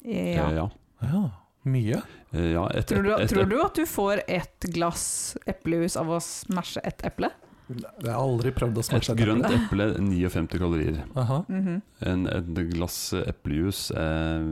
Ja. 0.06 0.46
Eh, 0.46 0.54
ja. 0.56 0.68
Ja, 1.06 1.22
mye. 1.68 2.02
Eh, 2.32 2.52
ja 2.54 2.66
et, 2.72 2.88
Tror, 2.88 3.02
du, 3.04 3.12
et, 3.16 3.26
et, 3.26 3.34
tror 3.34 3.50
du 3.50 3.58
at 3.62 3.76
du 3.76 3.84
får 3.90 4.22
et 4.26 4.70
glass 4.74 5.06
eplejus 5.46 5.98
av 6.00 6.14
å 6.16 6.22
smashe 6.24 6.82
et 6.86 7.04
eple? 7.06 7.32
Jeg 7.66 8.06
har 8.06 8.20
aldri 8.22 8.52
prøvd 8.54 8.78
å 8.78 8.82
et 8.84 8.88
smashe 8.88 9.12
et 9.12 9.20
grønt 9.20 9.46
eple. 9.48 9.88
eple 9.98 10.02
59 10.06 10.60
kalorier. 10.62 11.00
Aha. 11.18 11.44
-hmm. 11.48 11.80
En, 12.00 12.26
et 12.30 12.52
glass 12.70 13.12
eplejus 13.12 13.90
er 13.90 14.44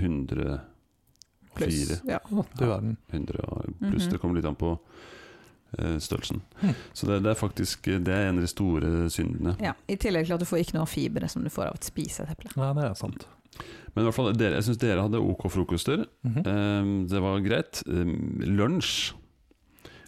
104 0.00 0.62
Pluss. 1.54 2.02
Ja. 2.04 2.20
Du 2.58 2.66
verden. 2.66 2.96
100 3.10 3.32
pluss. 3.32 3.80
Mm 3.80 3.98
-hmm. 3.98 4.10
Det 4.10 4.18
kommer 4.18 4.34
litt 4.34 4.44
an 4.44 4.54
på 4.54 4.70
eh, 4.70 4.78
størrelsen. 6.00 6.40
Mm. 6.62 6.74
Så 6.92 7.06
det, 7.10 7.20
det 7.24 7.30
er 7.32 7.38
faktisk 7.38 7.84
Det 8.04 8.08
er 8.14 8.28
en 8.28 8.38
av 8.38 8.44
de 8.44 8.50
store 8.50 9.10
syndene. 9.10 9.56
ja. 9.60 9.72
I 9.88 9.96
tillegg 9.96 10.26
til 10.26 10.34
at 10.36 10.40
du 10.40 10.46
får 10.48 10.62
ikke 10.64 10.76
noe 10.78 10.86
av 10.86 10.92
fiberet 10.92 11.30
som 11.30 11.42
du 11.44 11.50
får 11.52 11.68
av 11.70 11.78
å 11.78 11.82
spise 11.84 12.22
et 12.24 12.30
eple. 12.34 12.50
Ja, 12.56 12.72
det 12.76 12.84
er 12.90 12.94
sant. 12.98 13.26
Men 13.94 14.02
i 14.02 14.06
hvert 14.08 14.16
fall, 14.16 14.32
dere, 14.34 14.56
jeg 14.58 14.64
syns 14.66 14.80
dere 14.82 15.02
hadde 15.04 15.20
ok 15.22 15.44
frokoster. 15.52 16.06
Mhm. 16.26 16.40
Eh, 16.42 16.88
det 17.12 17.20
var 17.22 17.38
greit. 17.44 17.82
Eh, 17.86 18.14
lunsj. 18.50 19.12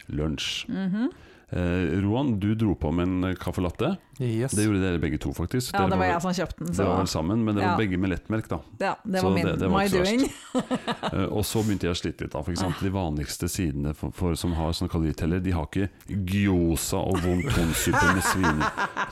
Lunsj. 0.09 0.65
Mhm. 0.71 1.09
Eh, 1.49 2.01
Roan, 2.03 2.33
du 2.39 2.55
dro 2.59 2.73
på 2.75 2.89
med 2.91 3.07
en 3.07 3.35
caffè 3.39 3.61
latte. 3.63 3.93
Yes. 4.19 4.51
Det 4.51 4.65
gjorde 4.65 4.81
dere 4.81 4.99
begge 4.99 5.19
to, 5.21 5.29
faktisk. 5.31 5.71
Ja, 5.71 5.85
Dere 5.85 5.91
det 5.93 5.97
var 5.97 5.99
var 6.01 6.07
jeg 6.09 6.21
som 6.25 6.33
kjøpte 6.33 6.57
den, 6.65 6.73
det 6.75 6.85
var 6.87 6.97
vel 6.97 7.07
sammen, 7.07 7.43
men 7.45 7.55
det 7.55 7.61
var 7.63 7.69
Ja. 7.71 7.77
begge 7.77 7.97
med 8.01 8.09
lettmelk, 8.09 8.47
da. 8.49 8.57
ja, 8.81 8.95
det 9.05 9.21
så 9.21 9.23
var 9.29 9.31
min 9.35 9.45
det- 9.45 9.59
det 9.59 9.69
var 9.69 9.77
my 9.77 9.87
doing. 9.87 10.25
Eh, 11.13 11.23
og 11.31 11.45
så 11.45 11.61
begynte 11.63 11.87
jeg 11.87 11.93
å 11.93 11.99
slite 12.01 12.21
litt, 12.25 12.31
da. 12.33 12.41
For 12.43 12.51
eksempel 12.51 12.83
de 12.83 12.89
vanligste 12.91 13.47
sidene 13.47 13.93
for, 13.95 14.11
for, 14.11 14.33
som 14.35 14.51
har 14.57 14.73
sånn 14.75 14.89
kaloriteller, 14.91 15.39
de 15.39 15.51
har 15.55 15.67
ikke 15.69 15.87
gyoza 16.09 16.97
og 16.99 17.21
wontonsuppe 17.23 18.13
med 18.17 18.23
svin. 18.27 18.59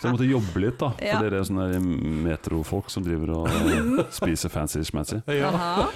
Så 0.02 0.10
jeg 0.10 0.12
måtte 0.18 0.28
jobbe 0.28 0.60
litt, 0.66 0.78
da. 0.82 0.90
For 0.90 1.06
Ja. 1.06 1.22
dere 1.22 1.40
er 1.40 1.48
sånne 1.48 1.80
metrofolk 2.26 2.90
som 2.92 3.04
driver 3.06 3.30
og 3.32 3.48
eh, 3.48 4.04
spiser 4.20 4.50
fancy 4.50 4.84
schmancy. 4.84 5.22
Ja. 5.32 5.88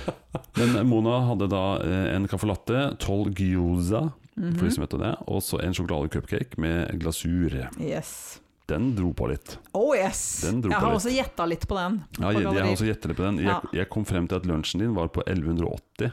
Men 0.56 0.88
Mona 0.88 1.20
hadde 1.28 1.50
da 1.52 1.66
eh, 1.84 2.16
en 2.16 2.28
caffè 2.32 2.48
latte, 2.48 2.86
tolv 3.02 3.34
gyoza, 3.36 4.06
for 4.40 4.66
de 4.66 4.72
som 4.72 4.86
vet 4.86 4.94
det, 5.02 5.14
og 5.28 5.42
så 5.44 5.60
en 5.66 5.74
sjokoladecupcake 5.76 6.58
med 6.64 6.94
glasur. 7.02 7.58
Yes. 7.80 8.40
Den 8.70 8.92
dro 8.96 9.12
på 9.18 9.28
litt. 9.32 9.58
Oh 9.74 9.96
yes! 9.98 10.44
Jeg 10.46 10.72
har 10.72 10.94
også 10.94 11.10
gjetta 11.12 11.46
litt 11.50 11.64
på 11.68 11.76
den. 11.76 12.00
Ja, 12.20 12.30
jeg, 12.32 12.44
jeg 12.46 12.62
har 12.64 12.72
også 12.72 12.86
gjettet 12.88 13.08
litt 13.12 13.18
på 13.18 13.26
den. 13.26 13.40
Jeg, 13.42 13.48
Ja. 13.50 13.60
jeg 13.74 13.90
kom 13.90 14.06
frem 14.06 14.28
til 14.30 14.38
at 14.38 14.46
lunsjen 14.46 14.80
din 14.84 14.94
var 14.96 15.08
på 15.10 15.24
1180 15.26 16.12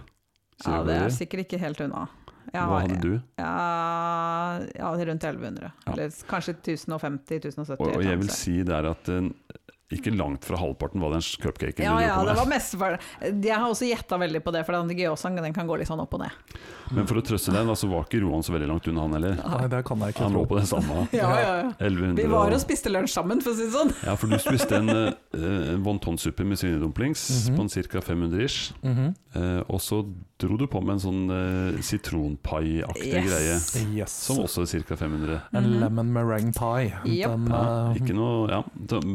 Ja, 0.65 0.79
det 0.89 0.95
er 0.97 1.11
sikkert 1.13 1.45
ikke 1.45 1.59
helt 1.61 1.81
unna. 1.85 2.07
Jeg 2.47 2.63
Hva 2.63 2.79
har- 2.79 2.87
hadde 2.87 3.01
du? 3.03 3.21
Ja, 3.39 4.61
ja, 4.79 4.91
rundt 5.11 5.25
1100. 5.25 5.71
Ja. 5.87 5.93
Eller 5.93 6.11
kanskje 6.31 6.55
1050-1070. 6.63 7.77
Og, 7.81 7.97
og 7.99 8.05
jeg 8.07 8.19
vil 8.23 8.31
si 8.33 8.63
det 8.65 8.73
er 8.75 8.89
at 8.91 9.09
eh, 9.13 9.29
ikke 9.93 10.11
langt 10.17 10.45
fra 10.45 10.57
halvparten 10.59 11.01
var 11.01 11.13
den 11.15 11.23
cupcaken 11.23 11.85
ja, 11.85 11.93
du 11.95 12.03
ja, 12.03 12.15
på 12.19 12.25
det 12.27 12.35
var 12.37 12.47
var 12.51 12.61
for, 12.61 12.99
Jeg 13.45 13.55
har 13.55 13.69
også 13.71 13.87
gjetta 13.87 14.19
veldig 14.19 14.41
på 14.43 14.51
det, 14.53 14.65
for 14.67 14.73
den 14.75 14.97
gyozaen 14.99 15.37
den 15.39 15.53
kan 15.55 15.67
gå 15.69 15.77
litt 15.79 15.87
sånn 15.87 16.01
opp 16.03 16.15
og 16.15 16.21
ned. 16.25 16.31
Men 16.91 17.07
for 17.07 17.19
å 17.19 17.23
trøste 17.23 17.53
deg, 17.55 17.67
da, 17.67 17.75
så 17.79 17.87
var 17.91 18.03
ikke 18.07 18.21
Roan 18.25 18.43
så 18.43 18.53
veldig 18.55 18.67
langt 18.71 18.87
unna, 18.91 19.01
han 19.07 19.13
heller. 19.15 19.37
Nei, 19.39 19.69
det 19.71 19.85
kan 19.87 19.99
jeg 20.03 20.15
ikke 20.15 20.23
Han 20.27 20.33
lå 20.35 20.43
på 20.51 20.59
det 20.59 20.67
samme. 20.67 21.07
Ja, 21.17 21.31
ja, 21.39 21.55
ja. 21.79 22.13
Vi 22.19 22.27
var 22.27 22.51
og- 22.51 22.61
spiste 22.61 22.91
lunsj 22.91 23.15
sammen, 23.15 23.41
for 23.43 23.51
å 23.53 23.55
si 23.55 23.63
det 23.67 23.73
sånn. 23.75 23.95
Ja, 24.07 24.17
for 24.19 24.27
du 24.27 24.37
spiste 24.43 24.77
en 24.81 24.91
uh, 24.99 25.77
wontonsuppe 25.87 26.45
med 26.47 26.59
svinedumplings 26.59 27.27
Mhm. 27.51 27.57
på 27.57 27.63
en 27.63 27.69
ca. 27.91 28.01
500 28.01 28.43
ish. 28.45 28.73
Mm 28.83 28.95
-hmm. 28.95 29.15
uh, 29.37 29.63
og 29.69 29.81
så 29.81 30.03
dro 30.39 30.57
du 30.57 30.67
på 30.67 30.81
med 30.83 30.95
en 30.95 31.01
sånn 31.01 31.31
uh, 31.31 31.81
sitronpai-aktig 31.81 33.23
greie, 33.27 33.57
Yes. 33.97 34.11
som 34.13 34.39
også 34.39 34.63
er 34.63 34.83
ca. 34.83 34.97
500. 34.97 35.41
En 35.55 35.63
Mhm. 35.65 35.81
lemon 35.81 36.13
meringue 36.13 36.53
pie. 36.53 36.93
Yep. 37.05 37.31
Den, 37.31 37.47
Ja, 37.51 37.91
eh, 37.91 37.95
ikke 37.97 38.15
noe, 38.15 38.49
ja. 38.51 38.63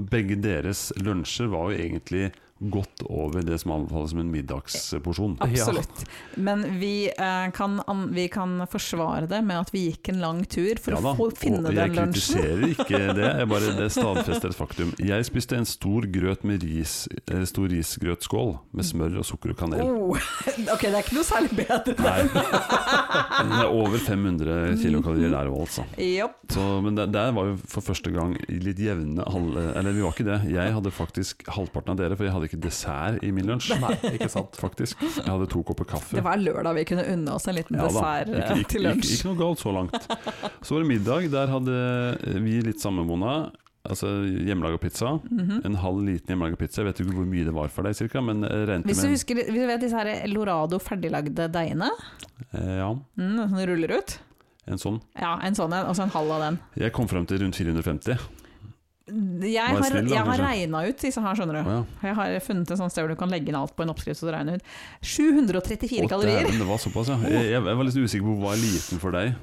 begge 0.09 0.31
Begge 0.31 0.35
deres 0.65 0.89
lunsjer 1.01 1.51
var 1.51 1.69
jo 1.69 1.77
egentlig 1.77 2.31
godt 2.61 3.01
over 3.09 3.41
det 3.41 3.57
som 3.61 3.71
anbefales 3.71 4.11
som 4.13 4.19
en 4.19 4.31
middagsporsjon. 4.31 5.37
Absolutt. 5.41 6.05
Men 6.35 6.63
vi, 6.79 7.09
eh, 7.09 7.51
kan, 7.53 7.81
an, 7.87 8.13
vi 8.13 8.27
kan 8.27 8.67
forsvare 8.69 9.25
det 9.29 9.41
med 9.41 9.63
at 9.63 9.73
vi 9.73 9.87
gikk 9.89 10.11
en 10.13 10.21
lang 10.21 10.43
tur 10.45 10.77
for 10.81 10.93
Ja 10.93 11.01
å 11.01 11.15
få, 11.17 11.29
finne 11.37 11.71
den 11.73 11.95
lunsjen. 11.95 12.37
Jeg 12.37 12.51
kritiserer 12.51 12.65
ikke 12.75 13.01
det, 13.17 13.29
jeg 13.41 13.49
bare 13.53 13.73
det 13.79 13.87
stadfester 13.95 14.53
et 14.53 14.57
faktum. 14.57 14.93
Jeg 15.01 15.27
spiste 15.27 15.57
en 15.57 15.65
stor 15.69 16.05
grøt 16.13 16.45
med 16.47 16.65
ris, 16.65 17.07
eh, 17.31 17.41
stor 17.49 17.71
risgrøtskål 17.71 18.53
med 18.77 18.89
smør 18.91 19.17
og 19.23 19.27
sukker 19.31 19.55
og 19.55 19.61
kanel. 19.63 19.81
Oh, 19.81 20.29
ok, 20.75 20.85
det 20.85 20.93
er 20.93 21.01
ikke 21.01 21.17
noe 21.17 21.27
særlig 21.27 21.55
bedre. 21.63 21.97
Nei, 22.01 22.27
det 22.29 23.63
er 23.63 23.71
over 23.71 23.97
500 23.97 24.77
kilokalorier 24.83 25.33
der 25.33 25.49
òg, 25.49 25.63
altså. 25.65 25.87
Yep. 25.97 26.37
Så, 26.53 26.67
men 26.85 26.99
der, 26.99 27.09
der 27.09 27.33
var 27.35 27.49
jo 27.49 27.57
for 27.65 27.89
første 27.89 28.13
gang 28.13 28.37
litt 28.51 28.79
jevne 28.81 29.25
halv... 29.31 29.57
Eller 29.71 29.95
vi 29.95 30.03
var 30.03 30.13
ikke 30.13 30.27
det. 30.27 30.39
Jeg 30.51 30.73
hadde 30.75 30.93
faktisk 30.93 31.45
halvparten 31.51 31.93
av 31.93 31.99
dere, 32.01 32.17
for 32.19 32.27
jeg 32.27 32.35
hadde 32.35 32.49
ikke 32.49 32.50
dessert 32.59 33.23
i 33.23 33.31
min 33.31 33.45
lunsj. 33.47 33.71
Nei, 33.79 33.93
ikke 34.15 34.29
sant. 34.31 34.57
Faktisk. 34.59 34.99
Jeg 35.01 35.27
hadde 35.29 35.47
to 35.51 35.63
kopper 35.63 35.85
kaffe. 35.85 36.15
Det 36.17 36.23
var 36.25 36.37
lørdag 36.41 36.75
vi 36.81 36.85
kunne 36.91 37.05
unne 37.13 37.33
oss 37.37 37.47
en 37.47 37.55
liten 37.55 37.77
Ja 37.79 37.87
dessert 37.87 38.29
eh, 38.29 38.41
ikke, 38.41 38.59
ikke, 38.65 38.69
til 38.75 38.85
lunsj. 38.89 39.13
ikke 39.15 39.29
noe 39.31 39.39
galt 39.39 39.63
så 39.63 39.73
langt. 39.75 40.07
Så 40.61 40.75
var 40.75 40.83
det 40.83 40.89
middag. 40.91 41.27
Der 41.31 41.51
hadde 41.55 41.81
vi 42.45 42.57
litt 42.65 42.81
sammenbonda. 42.83 43.35
Altså 43.81 44.07
hjemmelaga 44.27 44.77
pizza. 44.77 45.15
Mhm. 45.25 45.61
En 45.65 45.75
halv 45.81 46.03
liten 46.05 46.29
hjemmelaga 46.35 46.59
pizza. 46.59 46.81
Jeg 46.83 46.91
vet 46.91 46.99
ikke 47.01 47.15
hvor 47.17 47.29
mye 47.31 47.45
det 47.47 47.53
var 47.55 47.71
for 47.73 47.87
deg, 47.87 47.95
cirka, 47.97 48.21
men 48.21 48.43
jeg 48.45 48.67
regnet 48.69 48.85
Hvis 48.91 48.99
du 49.01 49.07
med 49.07 49.15
husker, 49.15 49.39
hvis 49.41 49.61
du 49.63 49.69
vet 49.71 49.81
disse 49.81 49.97
her 49.97 50.27
Lorado 50.29 50.77
ferdiglagde 50.81 51.47
deigene, 51.53 51.89
eh, 52.53 52.75
Ja, 52.83 52.91
mm, 53.17 53.39
som 53.49 53.57
ruller 53.71 53.95
ut? 53.97 54.19
en 54.69 54.77
sånn. 54.77 55.01
Ja, 55.17 55.33
en 55.43 55.55
sånn 55.57 55.73
en, 55.73 55.87
og 55.89 55.95
så 55.97 56.03
en 56.05 56.13
halv 56.13 56.29
av 56.31 56.41
den. 56.45 56.59
Jeg 56.77 56.93
kom 56.93 57.07
frem 57.09 57.25
til 57.27 57.41
rundt 57.41 57.57
450. 57.57 58.21
Jeg 59.11 59.57
har, 59.65 59.95
jeg 60.07 60.23
har 60.23 60.39
regna 60.39 60.81
ut 60.87 61.01
disse 61.01 61.19
her, 61.19 61.35
skjønner 61.35 61.57
du. 61.57 61.69
ja. 61.73 61.79
Jeg 62.05 62.15
har 62.15 62.35
funnet 62.45 62.69
et 62.71 62.77
sted 62.79 63.01
hvor 63.01 63.09
du 63.11 63.17
kan 63.19 63.31
legge 63.33 63.49
inn 63.49 63.57
alt 63.57 63.73
på 63.75 63.83
en 63.83 63.89
oppskrift 63.91 64.19
Så 64.21 64.27
du 64.29 64.31
regner 64.31 64.59
ut. 64.61 64.67
734 65.01 66.05
Å, 66.05 66.09
kalorier! 66.11 66.45
dæven, 66.45 66.59
det 66.61 66.67
var 66.69 66.79
såpass, 66.79 67.09
ja. 67.11 67.17
Jeg, 67.25 67.49
jeg, 67.49 67.63
jeg 67.65 67.79
var 67.81 67.87
litt 67.87 67.97
usikker 67.97 68.27
på 68.29 68.35
hva 68.43 68.53
er 68.53 68.61
liten 68.61 69.01
for 69.01 69.17
deg. 69.17 69.33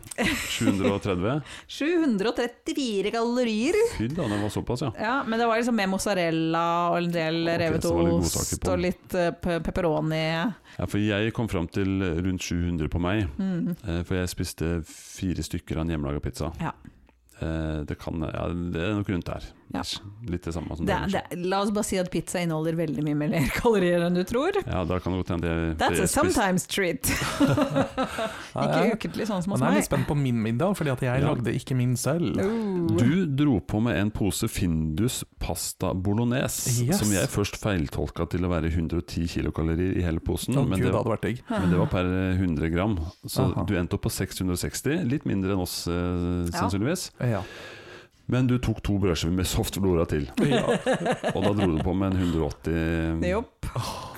730? 0.55 1.43
734 1.79 3.11
kalorier! 3.19 3.79
Fy 3.99 4.09
da, 4.15 4.29
det 4.31 4.41
var 4.43 4.53
såpass, 4.55 4.85
ja. 4.87 4.93
Ja, 4.99 5.17
men 5.27 5.41
det 5.43 5.49
var 5.51 5.61
liksom 5.61 5.77
med 5.79 5.91
mozzarella 5.93 6.65
og 6.93 6.99
en 7.03 7.11
del 7.15 7.41
okay, 7.45 7.59
revet 7.65 7.85
det 7.85 7.93
ost 8.19 8.69
og 8.69 8.79
litt 8.83 9.19
eh, 9.19 9.33
pepperoni. 9.43 10.23
ja. 10.23 10.47
For 10.87 11.03
jeg 11.03 11.33
kom 11.37 11.49
fram 11.51 11.67
til 11.75 11.99
rundt 12.23 12.45
700 12.47 12.89
på 12.93 13.01
meg. 13.03 13.27
Mm. 13.41 13.75
Eh, 13.83 14.01
For 14.07 14.15
jeg 14.21 14.31
spiste 14.31 14.79
fire 14.87 15.43
stykker 15.45 15.81
av 15.81 15.87
en 15.87 15.97
hjemmelaga 15.97 16.23
pizza. 16.23 16.53
Ja. 16.63 16.73
Eh, 17.41 17.85
Det 17.89 17.99
kan 17.99 18.23
Ja, 18.23 18.49
det 18.49 18.83
er 18.83 18.95
nok 18.95 19.09
rundt 19.09 19.27
der. 19.27 19.53
Ja. 19.75 19.83
Litt 20.29 20.45
det 20.49 20.53
samme 20.55 20.77
som 20.77 20.87
Det, 20.89 20.97
det. 21.13 21.23
det, 21.31 21.39
la 21.49 21.61
oss 21.61 21.71
bare 21.77 21.85
si 21.85 21.99
at 22.01 22.09
pizza 22.13 22.41
inneholder 22.41 22.77
veldig 22.79 23.03
mye 23.05 23.17
mer 23.21 23.35
kalorier 23.59 24.07
enn 24.07 24.17
du 24.17 24.23
tror. 24.29 24.57
Ja, 24.65 24.85
da 24.89 24.99
kan 25.03 25.13
det 25.13 25.23
godt 25.25 25.33
hende 25.35 25.51
jeg 25.53 25.75
That's 25.81 26.01
a 26.03 26.09
sometimes 26.09 26.65
treat. 26.71 27.09
Ikke 28.65 28.95
ukentlig, 28.95 29.27
sånn 29.29 29.43
som 29.45 29.53
hos 29.55 29.61
Men 29.61 29.69
jeg 29.69 29.77
er 29.77 29.81
litt 29.83 29.89
spent 29.91 30.09
på 30.09 30.17
min 30.19 30.41
middag, 30.43 30.75
fordi 30.79 30.93
at 30.95 31.05
jeg 31.05 31.23
Ja. 31.23 31.29
lagde 31.33 31.53
ikke 31.55 31.77
min 31.77 31.97
selv. 32.01 32.39
Uh. 32.41 32.89
Du 32.99 33.27
dro 33.27 33.59
på 33.61 33.81
med 33.85 33.99
en 34.01 34.11
pose 34.15 34.49
Findus 34.49 35.23
pasta 35.41 35.93
bolognese, 35.95 36.85
Yes. 36.87 36.99
som 37.03 37.13
jeg 37.13 37.29
først 37.29 37.59
feiltolka 37.61 38.29
til 38.31 38.45
å 38.47 38.53
være 38.53 38.71
110 38.73 39.27
kilokalorier 39.29 39.99
i 39.99 40.03
hele 40.03 40.21
posen. 40.21 40.57
Oh, 40.57 40.65
men, 40.65 40.79
gud, 40.79 40.87
det, 40.89 40.93
det 40.93 40.99
hadde 40.99 41.15
vært 41.15 41.27
digg. 41.29 41.43
men 41.51 41.71
det 41.71 41.79
var 41.79 41.91
per 41.93 42.05
100 42.39 42.71
gram. 42.73 42.99
Så 43.27 43.53
Aha. 43.53 43.65
du 43.69 43.75
endte 43.77 43.95
opp 43.99 44.07
på 44.09 44.13
660, 44.13 45.05
litt 45.09 45.27
mindre 45.29 45.53
enn 45.53 45.61
oss 45.65 45.87
eh, 45.89 46.49
Ja. 46.53 46.69
Ja. 47.29 47.43
Men 48.29 48.47
du 48.51 48.59
tok 48.61 48.83
to 48.85 48.99
brødskiver 49.01 49.33
med 49.39 49.47
softflora 49.49 50.05
til, 50.11 50.27
ja. 50.45 50.61
og 51.35 51.41
da 51.47 51.53
dro 51.57 51.69
du 51.73 51.79
på 51.85 51.95
med 51.97 52.13
en 52.13 52.19
180 52.29 53.25
yep. 53.25 53.69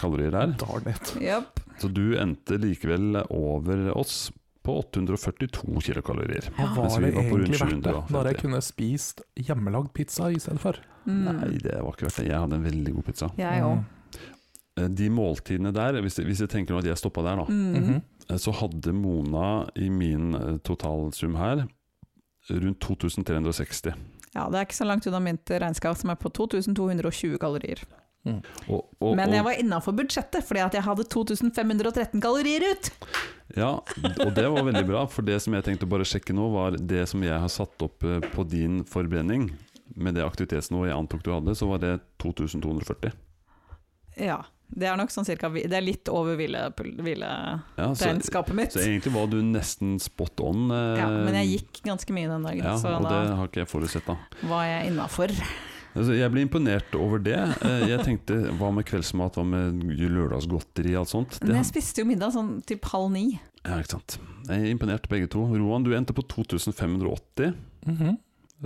kalorier 0.01 0.35
der. 0.35 0.55
Darn 0.59 0.89
it. 0.91 1.13
jopp. 1.23 1.61
Så 1.81 1.89
du 1.95 2.17
endte 2.19 2.59
likevel 2.61 3.21
over 3.31 3.87
oss 3.97 4.33
på 4.67 4.75
842 4.83 5.81
kilokalorier. 5.87 6.51
Ja, 6.59 6.67
mens 6.75 6.97
var 6.99 7.01
vi 7.01 7.07
det 7.07 7.17
var 7.17 7.31
på 7.31 7.39
rundt 7.39 7.49
egentlig 7.49 7.63
verdt 7.63 7.87
det, 7.87 7.95
750. 7.95 8.13
når 8.17 8.29
jeg 8.33 8.41
kunne 8.43 8.61
spist 8.67 9.23
hjemmelagd 9.47 9.93
pizza 9.97 10.29
i 10.35 10.43
stedet 10.43 10.61
for? 10.61 10.83
Mm. 11.07 11.23
Nei, 11.31 11.55
det 11.65 11.79
var 11.81 11.95
ikke 11.95 12.09
verdt 12.11 12.19
det. 12.21 12.27
Jeg 12.29 12.43
hadde 12.45 12.59
en 12.61 12.67
veldig 12.69 12.93
god 12.99 13.07
pizza. 13.09 13.31
Jeg 13.41 13.65
òg. 13.65 13.81
Eh, 14.77 14.89
De 15.01 15.09
måltidene 15.15 15.73
der, 15.73 16.01
hvis 16.05 16.19
jeg, 16.21 16.27
hvis 16.29 16.43
jeg 16.45 16.51
tenker 16.53 16.75
nå 16.77 16.83
at 16.83 16.91
jeg 16.91 17.01
stoppa 17.01 17.25
der, 17.31 17.41
da, 17.41 17.47
Mm. 17.49 17.75
Mhm. 17.79 18.03
eh, 18.29 18.37
så 18.43 18.53
hadde 18.61 18.93
Mona 18.93 19.47
i 19.81 19.89
min 19.89 20.35
eh, 20.35 20.59
totalsum 20.67 21.39
her 21.41 21.65
rundt 22.51 22.81
2360. 22.85 23.95
Ja, 24.35 24.47
det 24.51 24.61
er 24.61 24.67
ikke 24.67 24.79
så 24.79 24.87
langt 24.87 25.07
unna 25.11 25.21
mitt 25.23 25.51
regnskap, 25.51 25.99
som 25.99 26.13
er 26.13 26.19
på 26.21 26.31
2220 26.35 27.39
kalorier. 27.43 27.83
Og, 28.69 28.85
og, 29.01 29.15
Men 29.17 29.33
jeg 29.33 29.45
var 29.47 29.57
innafor 29.57 29.95
budsjettet, 29.97 30.45
fordi 30.45 30.61
at 30.61 30.75
jeg 30.77 30.85
hadde 30.85 31.07
2513 31.09 32.21
kalorier 32.21 32.67
ut! 32.69 32.91
ja, 33.57 33.71
og 33.81 34.35
det 34.37 34.45
var 34.45 34.67
veldig 34.69 34.85
bra, 34.87 35.07
for 35.11 35.27
det 35.27 35.39
som 35.43 35.57
jeg 35.57 35.67
tenkte 35.67 35.89
å 35.89 35.91
bare 35.91 36.07
sjekke 36.07 36.37
nå, 36.37 36.51
var 36.53 36.77
det 36.77 37.07
som 37.11 37.25
jeg 37.25 37.41
har 37.41 37.51
satt 37.51 37.83
opp 37.87 38.05
eh, 38.07 38.21
på 38.35 38.45
din 38.47 38.83
forbrenning. 38.87 39.49
Med 39.99 40.15
det 40.15 40.23
aktivitetsnivået 40.23 40.93
jeg 40.93 41.01
antok 41.01 41.25
du 41.27 41.33
hadde, 41.33 41.57
så 41.59 41.67
var 41.73 41.81
det 41.83 41.97
2240. 42.23 43.17
Ja. 44.21 44.43
Det 44.73 44.87
er 44.87 44.97
nok 44.97 45.11
sånn 45.11 45.27
cirka 45.27 45.49
Det 45.53 45.73
er 45.73 45.81
litt 45.83 46.09
over 46.09 46.37
hvile- 46.37 46.73
Ja, 47.77 47.89
mitt. 48.55 48.73
så 48.73 48.79
egentlig 48.85 49.13
var 49.13 49.27
du 49.27 49.43
nesten 49.43 49.99
spot 50.01 50.41
on. 50.41 50.71
eh, 50.71 50.97
Ja, 50.99 51.09
men 51.09 51.35
jeg 51.35 51.59
gikk 51.61 51.83
ganske 51.85 52.13
mye 52.15 52.29
den 52.29 52.43
dagen, 52.43 52.63
Ja, 52.65 52.77
så 52.77 52.97
og 52.97 53.03
det 53.03 53.37
har 53.37 53.49
ikke 53.49 53.65
jeg 53.65 53.69
forutsett, 53.69 54.07
da. 54.07 54.17
var 54.49 54.65
jeg 54.65 54.93
innafor. 54.93 55.29
Altså, 55.97 56.15
jeg 56.17 56.31
ble 56.31 56.47
imponert 56.47 56.95
over 56.95 57.19
det. 57.19 57.35
Eh, 57.67 57.89
Jeg 57.89 58.01
tenkte 58.07 58.37
hva 58.57 58.73
med 58.73 58.85
kveldsmat, 58.87 59.35
hva 59.35 59.45
med 59.45 59.83
lørdagsgodteri 59.83 60.93
og 60.95 61.01
alt 61.01 61.09
sånt. 61.09 61.43
Men 61.43 61.57
jeg 61.57 61.65
spiste 61.73 61.99
jo 61.99 62.05
middag 62.05 62.31
sånn 62.33 62.65
typ 62.65 62.83
halv 62.93 63.11
ni. 63.11 63.41
ja, 63.65 63.77
ikke 63.83 63.91
sant. 63.99 64.19
Jeg 64.47 64.61
er 64.63 64.75
imponert 64.79 65.09
begge 65.09 65.29
to. 65.29 65.41
Roan, 65.45 65.83
du 65.83 65.91
endte 65.91 66.15
på 66.15 66.23
2580, 66.27 67.55
Mhm. 67.87 68.19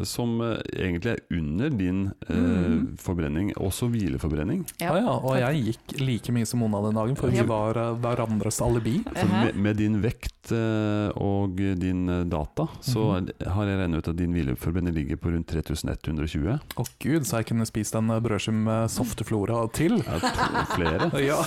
Som 0.03 0.41
eh, 0.43 0.57
egentlig 0.75 1.13
er 1.13 1.21
under 1.39 1.71
din 1.71 2.01
eh, 2.29 2.35
Mm. 2.35 2.97
forbrenning, 2.99 3.53
også 3.61 3.87
hvileforbrenning. 3.93 4.65
Ja. 4.81 4.97
ja, 4.99 5.13
og 5.15 5.37
jeg 5.39 5.61
gikk 5.69 6.01
like 6.01 6.33
mye 6.35 6.47
som 6.47 6.59
Mona 6.65 6.81
den 6.83 6.97
dagen, 6.99 7.15
for 7.17 7.31
vi 7.31 7.43
var 7.47 7.77
eh, 7.79 7.93
hverandres 8.03 8.59
alibi. 8.65 8.97
Med, 9.15 9.55
med 9.55 9.77
din 9.79 10.01
vekt 10.03 10.51
eh, 10.53 11.11
og 11.15 11.55
din 11.79 12.07
data, 12.31 12.67
så 12.83 13.05
Mhm. 13.21 13.29
har 13.55 13.67
jeg 13.71 13.79
regnet 13.79 13.99
ut 14.03 14.09
at 14.09 14.17
din 14.17 14.33
hvileforbrenning 14.35 14.95
ligger 14.95 15.17
på 15.17 15.31
rundt 15.31 15.47
3120. 15.53 16.59
Å 16.77 16.85
gud, 16.99 17.23
så 17.27 17.39
jeg 17.39 17.47
kunne 17.53 17.67
spist 17.67 17.95
en 17.95 18.09
brødskive 18.09 18.55
med 18.65 18.91
softeflora 18.91 19.63
til. 19.73 19.99
Ja, 20.03 20.19
to, 20.19 20.65
flere. 20.75 21.11
Ja. 21.25 21.39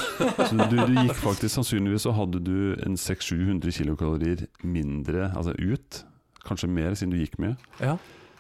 Så 0.48 0.56
du, 0.70 0.78
du 0.88 0.96
gikk 1.04 1.18
faktisk 1.20 1.54
sannsynligvis 1.60 2.06
så 2.08 2.14
hadde 2.16 2.40
du 2.44 2.76
en 2.86 2.96
600-700 2.96 3.72
kilokalorier 3.76 4.46
mindre 4.64 5.32
altså 5.36 5.52
ut. 5.58 6.04
Kanskje 6.48 6.70
mer, 6.72 6.94
siden 6.96 7.12
du 7.12 7.18
gikk 7.20 7.36
mye. 7.44 7.58
ja. 7.82 7.98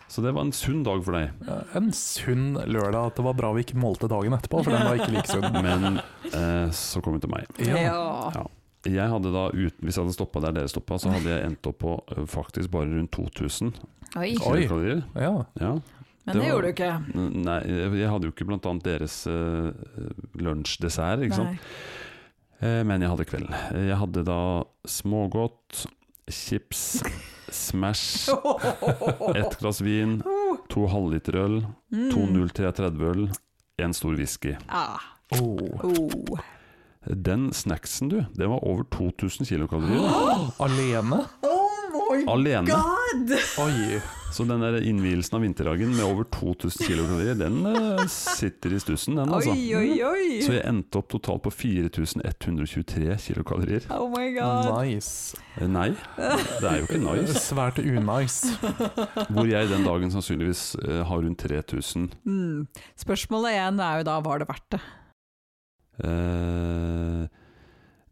Så 0.07 0.23
det 0.23 0.31
var 0.35 0.45
en 0.47 0.53
sunn 0.55 0.83
dag 0.87 1.01
for 1.03 1.17
deg. 1.17 1.49
En 1.75 1.89
sunn 1.95 2.55
lørdag. 2.55 3.09
At 3.11 3.17
det 3.19 3.25
var 3.25 3.35
bra 3.37 3.49
vi 3.57 3.65
ikke 3.65 3.79
målte 3.79 4.07
dagen 4.11 4.35
etterpå, 4.37 4.61
for 4.63 4.71
den 4.75 4.85
var 4.87 5.01
ikke 5.01 5.11
like 5.17 5.27
sunn. 5.31 5.49
Men 5.67 5.99
eh, 6.31 6.69
så 6.75 7.03
kom 7.03 7.17
vi 7.17 7.23
til 7.25 7.33
meg. 7.33 7.49
Ja. 7.67 8.31
Ja. 8.37 8.45
Jeg 8.87 9.09
hadde 9.11 9.33
da, 9.33 9.49
uten, 9.51 9.83
Hvis 9.83 9.97
jeg 9.97 10.05
hadde 10.05 10.15
stoppa 10.15 10.41
der 10.45 10.53
dere 10.55 10.71
stoppa, 10.71 10.95
så 11.01 11.11
hadde 11.11 11.33
jeg 11.33 11.43
endt 11.49 11.67
opp 11.67 11.79
på 11.83 11.97
eh, 12.15 12.23
faktisk 12.29 12.71
bare 12.71 12.87
rundt 12.93 13.11
2000 13.17 13.73
Oi. 14.15 14.31
Oi. 14.47 14.61
Ja. 15.19 15.33
Ja. 15.59 15.73
Men 16.27 16.33
det 16.33 16.33
det 16.33 16.39
var- 16.39 16.47
gjorde 16.49 16.61
du 16.61 16.73
ikke. 16.73 16.91
Nei, 17.43 17.59
jeg 17.99 18.09
hadde 18.11 18.27
jo 18.27 18.33
ikke 18.33 18.47
annet 18.55 18.83
deres 18.83 19.21
uh, 19.31 19.71
lunsjdessert, 20.35 21.23
ikke 21.23 21.37
sant. 21.37 21.55
Nei. 21.55 22.67
Eh, 22.67 22.81
men 22.87 23.03
jeg 23.03 23.11
hadde 23.11 23.27
kvelden. 23.29 23.53
Jeg 23.87 23.97
hadde 24.01 24.23
da 24.27 24.39
smågodt, 24.89 25.85
chips, 26.27 27.03
Smash, 27.51 28.29
ett 29.35 29.59
glass 29.59 29.81
vin, 29.81 30.21
to 30.69 30.87
halvliterøl, 30.87 31.65
Mm. 31.91 32.09
to 32.11 32.19
0,330-øl, 32.19 33.29
en 33.79 33.93
stor 33.93 34.15
whisky. 34.15 34.55
Ah. 34.69 34.99
Oh. 35.31 35.57
Oh. 35.83 36.39
Den 37.07 37.53
snacksen, 37.53 38.09
du, 38.09 38.25
det 38.35 38.49
var 38.49 38.59
over 38.67 38.83
2000 38.91 39.45
kilokalorier. 39.45 40.51
Alene? 40.59 41.21
oh 41.43 41.69
my 42.11 42.25
Alene. 42.27 42.67
god! 42.67 43.31
Oi. 43.63 44.01
Så 44.31 44.43
den 44.45 44.61
der 44.61 44.75
innvielsen 44.83 45.37
av 45.37 45.41
vinterhagen 45.41 45.93
med 45.95 46.03
over 46.05 46.27
2000 46.35 46.83
kilokalorier, 46.85 47.37
den 47.39 47.61
eh, 47.71 48.03
sitter 48.11 48.75
i 48.75 48.79
stussen, 48.83 49.15
den 49.17 49.31
altså. 49.33 49.53
Oi, 49.55 49.63
oi, 49.79 49.95
oi! 50.05 50.27
Så 50.45 50.53
jeg 50.57 50.65
endte 50.67 50.99
opp 50.99 51.07
totalt 51.13 51.45
på 51.47 51.53
4123 51.55 53.15
kilokalorier. 53.23 53.87
Oh 53.95 54.11
my 54.13 54.27
god. 54.35 54.69
Nice. 54.83 55.39
Eh, 55.55 55.65
Nei, 55.71 55.89
det 56.19 56.67
er 56.69 56.81
jo 56.81 56.89
ikke 56.89 57.01
nice. 57.01 57.39
Svært 57.47 57.81
unice. 57.81 58.53
Hvor 59.31 59.49
jeg 59.49 59.71
den 59.71 59.87
dagen 59.87 60.13
sannsynligvis 60.13 60.67
eh, 60.83 61.01
har 61.07 61.23
rundt 61.23 61.41
3000. 61.47 62.11
Mm. 62.27 62.67
Spørsmålet 62.99 63.55
igjen 63.55 63.83
er 63.87 64.03
jo 64.03 64.09
da, 64.11 64.19
var 64.27 64.43
det 64.43 64.51
verdt 64.51 64.69
det? 64.75 64.83
Eh, 65.97 66.56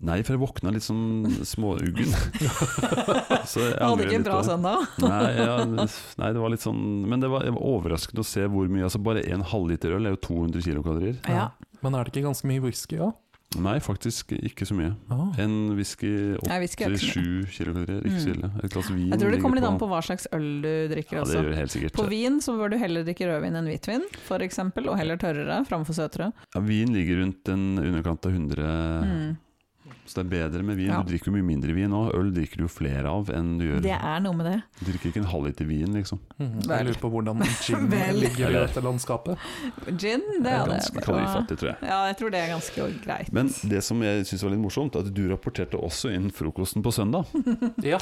nei, 0.02 0.22
for 0.24 0.36
jeg 0.36 0.42
våkna 0.44 0.72
litt 0.76 0.84
sånn 0.84 1.30
småuggen. 1.48 2.12
Så 3.50 3.62
jeg 3.64 3.76
Du 3.80 3.86
hadde 3.86 4.06
ikke 4.08 4.20
en 4.20 4.26
bra 4.28 4.40
søndag? 4.46 4.88
Nei, 5.02 5.34
ja, 5.38 5.58
nei, 5.66 6.30
det 6.34 6.42
var 6.42 6.50
litt 6.54 6.64
sånn 6.66 6.82
Men 7.08 7.22
det 7.24 7.30
var, 7.32 7.46
det 7.46 7.54
var 7.56 7.62
overraskende 7.76 8.24
å 8.24 8.28
se 8.28 8.46
hvor 8.52 8.68
mye 8.72 8.88
Altså 8.88 9.02
Bare 9.06 9.22
en 9.32 9.44
halvliter 9.46 9.94
øl 9.98 10.10
er 10.10 10.16
jo 10.16 10.22
200 10.26 10.66
kilokalorier. 10.66 11.20
Ja. 11.30 11.52
Men 11.86 11.96
er 11.96 12.04
det 12.08 12.16
ikke 12.16 12.26
ganske 12.28 12.50
mye 12.50 12.64
whisky, 12.66 12.98
da? 13.02 13.12
Nei, 13.62 13.76
faktisk 13.80 14.34
ikke 14.36 14.66
så 14.68 14.74
mye. 14.76 14.90
Ah. 15.14 15.30
En 15.40 15.54
whisky 15.78 16.10
Jeg 16.34 16.60
visste 16.64 16.76
ikke 16.76 16.90
helt 16.90 17.04
87 17.06 17.54
kilokalorier, 17.56 18.02
ikke 18.10 18.20
så 18.24 18.32
Mm. 18.34 18.34
ille. 18.36 18.50
Et 18.66 18.74
glass 18.74 18.90
vin 18.90 19.06
Jeg 19.14 19.20
tror 19.22 19.32
det 19.32 19.40
kommer 19.46 19.60
litt 19.62 19.68
an 19.70 19.78
på 19.80 19.88
hva 19.88 20.02
slags 20.04 20.26
øl 20.36 20.48
du 20.66 20.72
drikker 20.92 21.20
Ja, 21.20 21.24
det 21.24 21.30
også. 21.30 21.38
gjør 21.44 21.50
det 21.54 21.60
helt 21.62 21.72
sikkert. 21.76 21.94
På 22.02 22.08
vin 22.10 22.42
så 22.44 22.58
bør 22.60 22.74
du 22.74 22.78
heller 22.82 23.06
drikke 23.08 23.30
rødvin 23.30 23.56
enn 23.62 23.70
hvitvin, 23.70 24.04
f.eks., 24.26 24.60
og 24.66 24.98
heller 25.00 25.22
tørrere 25.22 25.62
framfor 25.70 25.96
søtere. 25.96 26.34
Ja, 26.56 26.60
vin 26.66 26.92
ligger 26.98 27.22
rundt 27.22 27.48
en 27.54 27.66
underkant 27.80 28.26
av 28.26 28.32
100, 28.34 29.06
Mm. 29.06 29.38
Så 30.06 30.20
det 30.20 30.24
er 30.26 30.30
bedre 30.30 30.64
med 30.66 30.78
vin. 30.78 30.90
Ja. 30.92 31.00
Du 31.02 31.10
drikker 31.10 31.32
jo 31.32 31.36
mye 31.36 31.46
mindre 31.46 31.74
vin 31.74 31.94
òg. 31.96 32.12
Øl 32.18 32.32
drikker 32.36 32.62
du 32.62 32.66
jo 32.66 32.72
flere 32.72 33.10
av 33.10 33.32
enn 33.34 33.56
du 33.60 33.66
gjør 33.66 33.82
Det 33.86 33.96
er 33.96 34.20
noe 34.26 34.38
med 34.38 34.48
det. 34.50 34.58
Du 34.80 34.84
drikker 34.90 35.10
ikke 35.12 35.22
en 35.24 35.30
halvliter 35.32 35.70
vin, 35.70 35.98
liksom. 35.98 36.22
Mm. 36.38 36.52
Jeg 36.62 36.88
lurer 36.90 37.00
på 37.02 37.12
hvordan 37.14 37.42
gin 37.66 37.88
ligger 38.20 38.54
i 38.54 38.60
dette 38.60 38.84
landskapet. 38.86 39.48
Gin, 39.96 40.26
det 40.46 40.54
er 40.54 40.70
det. 40.70 40.78
Ganske 40.84 41.06
kalorifattig, 41.08 41.58
tror 41.62 41.72
jeg. 41.72 41.90
Ja, 41.90 42.00
jeg 42.12 42.20
tror 42.22 42.36
det 42.36 42.44
er 42.44 42.54
ganske 42.54 42.88
greit. 43.06 43.34
Men 43.36 43.50
det 43.74 43.82
som 43.88 44.06
jeg 44.06 44.30
syns 44.30 44.46
var 44.46 44.56
litt 44.56 44.64
morsomt, 44.64 45.00
at 45.02 45.10
du 45.10 45.24
rapporterte 45.32 45.82
også 45.82 46.14
inn 46.16 46.30
frokosten 46.34 46.86
på 46.86 46.94
søndag. 46.96 47.30
Ja. 47.86 48.00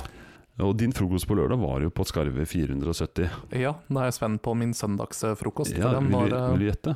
Og 0.62 0.76
din 0.78 0.92
frokost 0.94 1.26
på 1.26 1.34
lørdag 1.36 1.58
var 1.58 1.82
jo 1.82 1.90
på 1.90 2.06
skarve 2.06 2.46
470. 2.46 3.26
ja, 3.58 3.72
da 3.90 4.04
er 4.04 4.12
jeg 4.12 4.16
spent 4.20 4.42
på 4.46 4.54
min 4.58 4.76
søndagsfrokost. 4.78 5.74
Ja, 5.74 5.96
den 5.96 6.12
vil, 6.12 6.30
du, 6.30 6.36
var, 6.36 6.54
vil 6.54 6.62
du 6.62 6.68
gjette? 6.68 6.94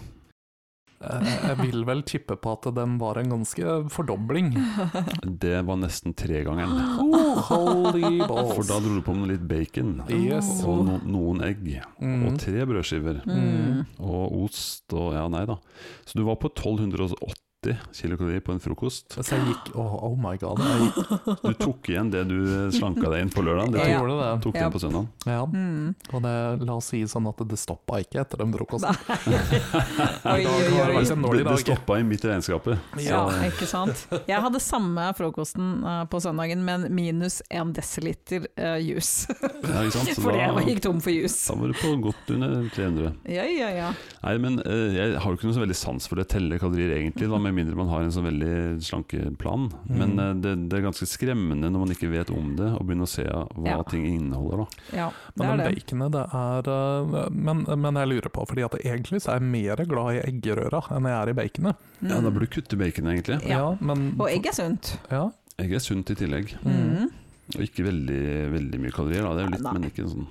Eh, 1.01 1.29
jeg 1.49 1.57
vil 1.61 1.85
vel 1.87 2.03
tippe 2.07 2.37
på 2.41 2.53
at 2.57 2.67
den 2.75 2.97
var 3.01 3.19
en 3.21 3.33
ganske 3.35 3.77
fordobling. 3.93 4.53
Det 5.43 5.61
var 5.67 5.81
nesten 5.81 6.15
tregangeren. 6.17 6.77
Oh, 7.07 7.39
holy 7.47 8.19
balls. 8.19 8.53
For 8.57 8.67
da 8.67 8.79
dro 8.83 8.97
du 8.97 9.01
på 9.05 9.13
med 9.15 9.31
litt 9.31 9.45
bacon. 9.47 10.01
Yes. 10.11 10.49
Og 10.67 10.83
no, 10.87 10.97
noen 11.07 11.43
egg. 11.45 11.63
Mm. 12.01 12.25
Og 12.27 12.39
tre 12.41 12.65
brødskiver. 12.67 13.21
Mm. 13.25 13.85
Og 14.03 14.39
ost 14.43 14.97
og 14.97 15.13
ja, 15.15 15.27
nei 15.31 15.45
da. 15.49 15.59
Så 16.05 16.19
du 16.19 16.25
var 16.27 16.39
på 16.41 16.51
1280 16.51 17.46
kilokalorier 17.95 18.43
på 18.45 18.53
en 18.55 18.61
frokost. 18.63 19.17
Så 19.17 19.35
jeg 19.35 19.45
gikk 19.49 19.71
oh, 19.75 19.95
oh 20.09 20.15
my 20.19 20.35
god. 20.41 20.61
Jeg, 20.63 20.87
gikk, 20.87 21.43
Du 21.43 21.53
tok 21.65 21.89
igjen 21.91 22.11
det 22.13 22.23
du 22.29 22.37
slanka 22.75 23.09
deg 23.11 23.25
inn 23.25 23.33
på 23.33 23.43
lørdag. 23.45 23.73
Det 23.73 23.81
tok, 23.83 23.89
Ja. 23.91 24.37
tok, 24.43 24.55
Ja. 24.55 24.61
igjen 24.61 24.75
på 24.75 24.81
søndag. 24.83 25.07
Ja. 25.25 25.41
Mm. 25.45 25.95
Og 26.13 26.21
det, 26.25 26.35
la 26.67 26.77
oss 26.77 26.91
si 26.93 27.01
sånn 27.09 27.27
at 27.29 27.41
det 27.47 27.59
stoppa 27.59 28.01
ikke 28.03 28.21
etter 28.23 28.43
den 28.43 28.53
frokosten. 28.55 28.95
Oi, 30.27 30.43
oi, 30.45 30.63
oi. 30.97 31.03
Det, 31.03 31.57
stoppa 31.61 31.99
i 31.99 32.03
mitt 32.07 32.23
regnskap. 32.25 32.67
Ja, 33.03 33.21
ikke 33.47 33.67
sant. 33.69 34.05
Jeg 34.27 34.41
hadde 34.43 34.61
samme 34.63 35.07
frokosten 35.17 35.83
eh, 35.83 36.03
på 36.11 36.21
søndagen, 36.23 36.63
men 36.67 36.87
minus 36.93 37.39
en 37.53 37.73
desiliter 37.75 38.47
uh, 38.59 38.77
juice. 38.81 39.27
Ja, 39.31 39.83
ikke 39.83 39.95
sant? 39.97 40.13
Så 40.15 40.21
Fordi 40.25 40.41
jeg 40.41 40.67
gikk 40.71 40.83
tom 40.85 41.01
for 41.03 41.13
juice. 41.13 41.39
da 41.47 41.57
var 41.59 41.71
du 41.71 41.77
på 41.79 41.93
godt 42.07 42.33
under 42.35 42.55
300. 42.75 43.11
Ja, 43.31 43.45
ja, 43.47 43.69
ja. 43.75 43.91
Nei, 44.23 44.35
men 44.43 44.59
uh, 44.63 44.87
jeg 44.95 45.17
har 45.17 45.27
jo 45.27 45.39
ikke 45.39 45.49
noe 45.49 45.57
så 45.57 45.63
veldig 45.63 45.79
sans 45.79 46.09
for 46.09 46.19
det 46.19 46.27
å 46.27 46.31
telle 46.37 46.59
kalorier, 46.61 46.95
egentlig, 46.99 47.29
da, 47.31 47.41
med 47.41 47.56
mindre 47.57 47.75
man 47.79 47.89
har 47.91 48.05
en 48.05 48.11
sånn 48.13 48.25
veldig 48.27 48.53
slankeplan. 48.85 49.67
Men 49.89 50.13
Mm. 50.15 50.19
eh, 50.23 50.33
det, 50.45 50.51
det 50.69 50.77
er 50.79 50.85
ganske 50.85 51.07
skremmende 51.09 51.69
når 51.73 51.83
man 51.83 51.93
ikke 51.95 52.09
vet 52.11 52.29
om 52.33 52.53
det, 52.55 52.69
og 52.77 52.85
begynner 52.87 53.07
å 53.07 53.11
se 53.11 53.25
hva 53.25 53.65
Ja. 53.67 53.81
ting 53.89 54.05
inneholder. 54.05 54.63
Da. 54.63 54.67
ja 54.97 55.07
det 55.09 55.41
Men 55.43 55.47
er 55.49 55.57
det. 55.57 55.75
baconet, 55.75 56.11
det 56.15 56.25
er 56.33 56.69
uh, 56.71 57.29
men, 57.31 57.65
men 57.81 57.93
jeg 58.01 58.07
lurer 58.13 58.29
på, 58.33 58.45
fordi 58.47 58.63
at 58.65 58.77
egentlig 58.83 59.21
så 59.25 59.33
er 59.35 59.39
jeg 59.41 59.49
mer 59.51 59.83
glad 59.89 60.15
i 60.15 60.21
eggerøra 60.31 60.83
enn 60.95 61.09
jeg 61.09 61.17
er 61.21 61.29
i 61.29 61.37
baconet. 61.41 61.75
Mm. 62.01 62.09
Ja, 62.09 62.21
Da 62.21 62.29
burde 62.29 62.47
du 62.47 62.53
kutte 62.61 62.77
baconet, 62.77 63.13
egentlig. 63.17 63.39
Ja. 63.49 63.75
men 63.81 64.13
Og 64.19 64.29
egg 64.29 64.45
er 64.47 64.53
sunt. 64.53 64.97
Ja. 65.11 65.25
Egg 65.59 65.73
er 65.73 65.79
sunt 65.81 66.09
i 66.13 66.15
tillegg. 66.15 66.53
Mm. 66.63 67.09
Og 67.55 67.61
ikke 67.63 67.85
veldig, 67.87 68.21
veldig 68.53 68.79
mye 68.83 68.91
kalorier. 68.91 69.23
Da. 69.23 69.33
Det 69.33 69.41
er 69.41 69.47
jo 69.47 69.55
litt, 69.55 69.63
Nei. 69.63 69.73
men 69.73 69.89
ikke 69.89 70.07
sånn 70.11 70.27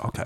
Ok, 0.00 0.18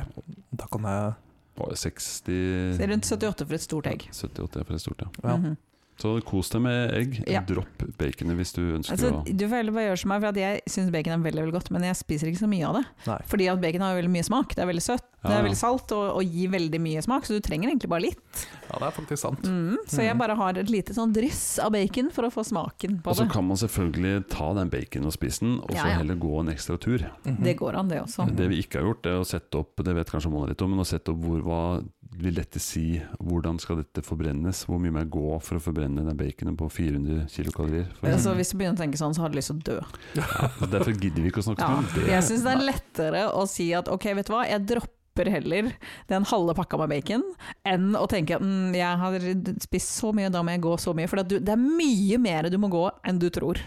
da 0.55 0.66
kan 0.70 0.83
jeg 0.87 1.14
60 1.59 2.22
Så 2.22 2.79
det 2.79 2.85
er 2.87 2.93
rundt 2.93 3.07
78 3.09 3.47
for 3.47 3.55
et 3.55 3.61
stort 3.64 3.87
egg. 3.91 4.05
78 4.14 4.61
er 4.61 4.64
for 4.68 4.74
et 4.74 4.83
stort, 4.83 5.01
ja. 5.03 5.09
Ja. 5.24 5.37
Mhm. 5.37 5.57
Så 5.99 6.12
kos 6.24 6.49
deg 6.51 6.62
med 6.62 6.92
egg. 6.94 7.16
Ja. 7.26 7.40
Dropp 7.42 7.82
baconet 7.99 8.36
hvis 8.38 8.53
du 8.55 8.61
ønsker 8.76 8.92
Altså, 8.94 9.11
å 9.18 9.36
du 9.36 9.44
får 9.49 9.57
heller 9.59 9.72
bare 9.74 9.86
gjøre 9.88 9.99
som 9.99 10.09
meg, 10.12 10.20
for 10.22 10.28
at 10.28 10.36
jeg 10.38 10.61
syns 10.70 10.92
bacon 10.94 11.12
er 11.16 11.24
veldig 11.24 11.42
veldig 11.42 11.57
godt, 11.59 11.70
men 11.74 11.82
jeg 11.82 11.96
spiser 11.99 12.28
ikke 12.30 12.38
så 12.44 12.49
mye 12.49 12.66
av 12.68 12.74
det. 12.78 12.84
Nei. 13.09 13.18
Fordi 13.26 13.49
at 13.51 13.61
bacon 13.61 13.80
har 13.82 13.96
veldig 13.99 14.12
mye 14.14 14.26
smak. 14.28 14.55
Det 14.55 14.62
er 14.62 14.70
veldig 14.70 14.84
søtt, 14.84 15.03
det 15.18 15.30
Ja. 15.32 15.38
er 15.40 15.42
veldig 15.49 15.59
salt 15.59 15.90
og, 15.92 16.05
og 16.16 16.22
gir 16.24 16.49
veldig 16.55 16.80
mye 16.80 17.03
smak, 17.03 17.24
så 17.26 17.34
du 17.34 17.40
trenger 17.42 17.68
egentlig 17.72 17.90
bare 17.90 18.03
litt. 18.07 18.46
Ja, 18.70 18.78
det 18.78 18.86
er 18.86 18.94
faktisk 18.94 19.18
sant. 19.24 19.42
Mm, 19.42 19.76
så 19.88 20.03
jeg 20.05 20.14
Mm. 20.14 20.18
bare 20.18 20.36
har 20.36 20.51
et 20.59 20.70
lite 20.70 20.94
sånn 20.94 21.12
dryss 21.12 21.59
av 21.59 21.72
bacon 21.72 22.11
for 22.14 22.22
å 22.22 22.30
få 22.30 22.44
smaken 22.46 23.03
på 23.03 23.11
Og 23.11 23.16
så 23.16 23.28
kan 23.30 23.44
man 23.49 23.57
selvfølgelig 23.57 24.28
ta 24.30 24.55
den 24.55 24.68
bacon 24.70 25.05
og 25.07 25.12
spise 25.12 25.40
den, 25.40 25.59
og 25.61 25.70
så 25.70 25.74
Ja, 25.74 25.86
ja. 25.88 25.99
heller 25.99 26.14
gå 26.14 26.38
en 26.40 26.55
ekstra 26.55 26.78
tur. 26.78 26.99
Mhm. 27.26 27.42
Det 27.42 27.57
går 27.59 27.74
an, 27.74 27.88
det 27.88 28.03
også. 28.05 28.28
Det 28.36 28.49
vi 28.49 28.62
ikke 28.62 28.78
har 28.78 28.86
gjort, 28.86 29.03
det 29.03 29.11
er 29.12 29.18
å 29.18 29.26
sette 29.26 29.59
opp 29.59 29.74
Det 29.82 29.94
vet 29.94 30.07
kanskje 30.11 30.30
Mona 30.30 30.46
litt 30.49 30.62
om, 30.62 30.70
men 30.70 30.78
å 30.80 30.86
sette 30.86 31.11
opp 31.11 31.18
hvor, 31.18 31.42
hva 31.42 31.84
vil 32.19 32.35
dette 32.39 32.59
si? 32.62 32.99
Hvordan 33.23 33.59
skal 33.62 33.81
dette 33.83 34.03
forbrennes? 34.07 34.64
Hvor 34.69 34.81
mye 34.83 34.91
må 34.95 35.03
jeg 35.05 35.11
gå 35.14 35.25
for 35.47 35.59
å 35.59 35.62
forbrenne 35.62 36.03
den 36.07 36.19
baconen 36.19 36.57
på 36.59 36.69
400 36.75 37.27
kilokalorier? 37.33 37.87
Altså, 38.03 38.35
hvis 38.39 38.51
du 38.53 38.59
begynner 38.59 38.77
å 38.79 38.83
tenke 38.83 38.99
sånn, 39.01 39.14
så 39.16 39.23
har 39.25 39.33
du 39.33 39.39
lyst 39.39 39.53
til 39.53 39.61
å 39.61 39.66
dø. 39.71 39.79
Ja, 40.19 40.51
Derfor 40.75 40.93
gidder 40.99 41.23
vi 41.23 41.31
ikke 41.33 41.43
å 41.45 41.47
snakke 41.49 41.66
Ja. 41.69 41.79
om 41.79 41.89
det. 41.95 42.07
Jeg 42.11 42.27
syns 42.29 42.43
det 42.47 42.55
er 42.57 42.64
lettere 42.66 43.25
å 43.33 43.47
si 43.49 43.69
at 43.79 43.89
ok, 43.93 44.09
vet 44.19 44.27
du 44.31 44.35
hva, 44.35 44.45
jeg 44.51 44.66
dropper 44.66 45.31
heller 45.35 45.73
den 46.11 46.25
halve 46.31 46.55
pakka 46.55 46.79
med 46.79 46.93
bacon, 46.93 47.25
enn 47.66 47.89
å 47.99 48.05
tenke 48.11 48.37
at 48.37 48.43
mm, 48.45 48.75
jeg 48.79 49.01
har 49.03 49.19
spist 49.64 49.97
så 49.99 50.12
mye, 50.14 50.31
da 50.31 50.43
må 50.47 50.55
jeg 50.55 50.62
gå 50.62 50.77
så 50.79 50.95
mye. 50.95 51.09
For 51.11 51.23
det 51.27 51.43
er 51.43 51.59
mye 51.59 52.19
mer 52.23 52.51
du 52.51 52.59
må 52.62 52.71
gå 52.71 52.85
enn 53.07 53.19
du 53.19 53.29
tror. 53.35 53.59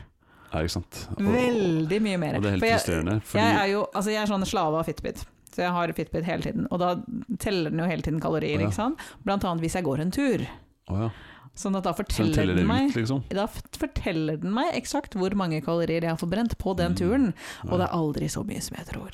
Ja, 0.52 0.60
ikke 0.64 0.76
sant? 0.80 1.06
Og, 1.16 1.24
Veldig 1.32 2.02
mye 2.04 2.18
mer. 2.20 2.36
og 2.36 2.44
det 2.44 2.50
er 2.52 2.58
helt 2.60 2.66
frustrerende. 2.68 3.22
jeg, 3.24 3.40
jeg 3.40 3.56
er 3.64 3.70
jo 3.72 3.86
altså 3.96 4.12
jeg 4.12 4.22
er 4.26 4.32
sånn 4.32 4.44
slave 4.48 4.80
av 4.82 4.88
Fitbit. 4.90 5.24
Så 5.52 5.58
jeg 5.66 5.72
har 5.72 5.92
Fitbit 5.94 6.24
hele 6.24 6.42
tiden, 6.42 6.68
og 6.72 6.80
da 6.80 6.96
teller 7.40 7.70
den 7.70 7.80
jo 7.80 7.86
hele 7.86 8.02
tiden 8.02 8.22
kalorier, 8.22 8.60
Ja. 8.62 8.68
ikke 8.68 8.74
sant. 8.78 9.00
Blant 9.26 9.44
annet 9.44 9.62
hvis 9.62 9.74
jeg 9.76 9.84
går 9.84 10.00
en 10.00 10.12
tur. 10.12 10.48
Oh, 10.90 10.98
ja. 11.02 11.10
Sånn 11.54 11.76
at 11.76 11.84
da 11.84 11.92
Så 11.92 11.98
den 11.98 12.06
forteller 12.32 12.56
den 12.56 12.68
meg 12.68 12.90
ut, 12.90 12.96
liksom? 12.96 13.24
da 13.28 13.46
forteller 13.48 14.40
den 14.40 14.54
meg 14.54 14.74
eksakt 14.74 15.14
hvor 15.20 15.36
mange 15.36 15.62
kalorier 15.62 16.02
jeg 16.02 16.10
har 16.10 16.18
forbrent 16.18 16.58
på 16.58 16.76
den 16.78 16.94
Mm. 16.94 16.96
turen, 16.98 17.34
og 17.68 17.80
det 17.80 17.88
er 17.90 17.94
aldri 17.98 18.26
så 18.32 18.46
mye 18.48 18.62
som 18.62 18.78
jeg 18.78 18.86
tror. 18.88 19.12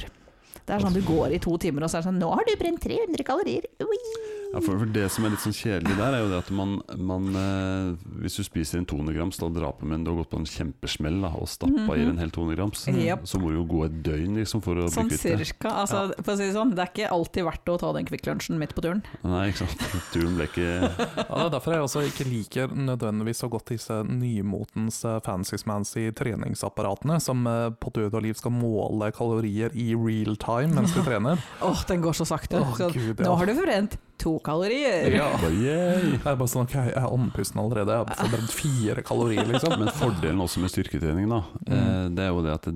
Det 0.68 0.76
er 0.76 0.80
sånn 0.80 0.94
du 0.94 1.02
går 1.02 1.34
i 1.34 1.40
to 1.40 1.58
timer 1.58 1.82
og 1.84 1.90
så 1.90 1.98
er 1.98 2.02
det 2.04 2.10
sånn 2.12 2.20
'Nå 2.20 2.30
har 2.36 2.44
du 2.46 2.56
brent 2.58 2.80
300 2.82 3.24
kalorier'. 3.24 3.66
Oi. 3.82 3.98
Ja, 4.54 4.62
for, 4.64 4.78
for 4.80 4.88
Det 4.95 5.06
som 5.12 5.26
er 5.28 5.34
litt 5.34 5.41
sånn 5.43 5.54
kjedelig 5.54 5.95
der, 6.00 6.14
er 6.16 6.22
jo 6.24 6.30
det 6.32 6.38
at 6.39 6.50
man, 6.56 6.78
man 6.98 7.26
eh, 7.36 8.06
Hvis 8.24 8.38
du 8.39 8.43
spiser 8.48 8.80
en 8.80 8.86
200 8.88 9.14
grams, 9.18 9.38
da 9.41 9.50
draper 9.52 9.89
men 9.91 10.06
du 10.06 10.12
har 10.14 10.22
gått 10.22 10.30
på 10.32 10.39
en 10.39 10.48
kjempesmell 10.48 11.18
da, 11.26 11.34
og 11.36 11.50
stappa 11.52 11.98
i 11.98 12.06
Mhm. 12.06 12.10
en 12.14 12.22
hel 12.22 12.32
200 12.32 12.56
grams, 12.56 12.86
Yep. 12.88 13.26
så 13.28 13.41
må 13.43 13.52
du 13.52 13.58
jo 13.60 13.66
gå 13.68 13.82
et 13.86 13.98
døgn 14.06 14.38
liksom 14.39 14.62
for 14.64 14.80
å 14.80 14.88
Sånn 14.89 15.10
bli 15.10 15.18
kvitt 15.18 15.38
det. 15.38 15.48
cirka. 15.52 15.74
Altså, 15.84 16.14
for 16.24 16.32
å 16.34 16.38
si 16.39 16.48
det 16.48 16.56
sånn, 16.56 16.72
det 16.76 16.80
er 16.86 16.91
ikke 16.93 17.12
alltid 17.12 17.43
verdt 17.50 17.72
å 17.74 17.78
ta 17.80 17.91
den 17.93 18.06
Kvikk 18.08 18.26
Lunsjen 18.30 18.58
midt 18.62 18.74
på 18.74 18.82
turen. 18.86 19.04
Nei, 19.24 19.50
ikke 19.52 19.68
sant. 19.68 19.84
Turen 20.16 20.36
ble 20.39 20.48
ikke 20.48 20.68
Ja, 21.28 21.36
det 21.36 21.45
er 21.48 21.54
derfor 21.58 21.74
jeg 21.76 21.84
også 21.84 22.06
ikke 22.08 22.30
liker 22.32 22.68
nødvendigvis 22.74 23.43
så 23.43 23.50
godt 23.52 23.66
disse 23.76 24.00
nymotens 24.08 25.04
eh, 25.06 25.20
fancy-smancy 25.28 26.08
treningsapparatene 26.16 27.20
som 27.22 27.45
eh, 27.48 27.70
på 27.78 27.91
død 27.93 28.14
og 28.16 28.24
liv 28.24 28.38
skal 28.39 28.52
måle 28.56 29.12
kalorier 29.16 29.76
i 29.76 29.91
real 29.93 30.36
time 30.39 30.74
mens 30.78 30.93
du 30.95 31.02
trener. 31.08 31.38
Åh, 31.62 31.84
den 31.91 32.02
går 32.02 32.16
så 32.16 32.26
sakte. 32.26 32.62
Oh, 32.64 32.74
Gud, 32.78 33.20
ja. 33.20 33.26
nå 33.28 33.36
har 33.38 33.45
du 33.45 33.54
forbrent 33.58 33.98
to 34.18 34.39
kalorier. 34.43 35.11
Ja. 35.15 35.30
Bare. 35.38 35.51
Jeg 35.53 36.22
er 36.26 36.36
bare 36.36 36.47
sånn, 36.49 36.65
ok, 36.68 36.74
jeg 36.74 36.95
er 36.97 37.07
andpusten 37.07 37.61
allerede, 37.61 37.93
jeg 37.93 38.05
har 38.07 38.15
forbrent 38.24 38.51
fire 38.57 39.03
kalorier, 39.05 39.45
liksom. 39.45 39.78
Men 39.80 39.88
fordelen 39.93 40.41
også 40.41 40.59
med 40.63 40.74
styrketrening, 40.74 41.30
da, 41.30 41.43
Mm. 41.68 41.78
eh, 41.78 42.09
det 42.18 42.24
er 42.26 42.30
jo 42.34 42.41
det 42.41 42.53
at 42.53 42.61
det, 42.70 42.76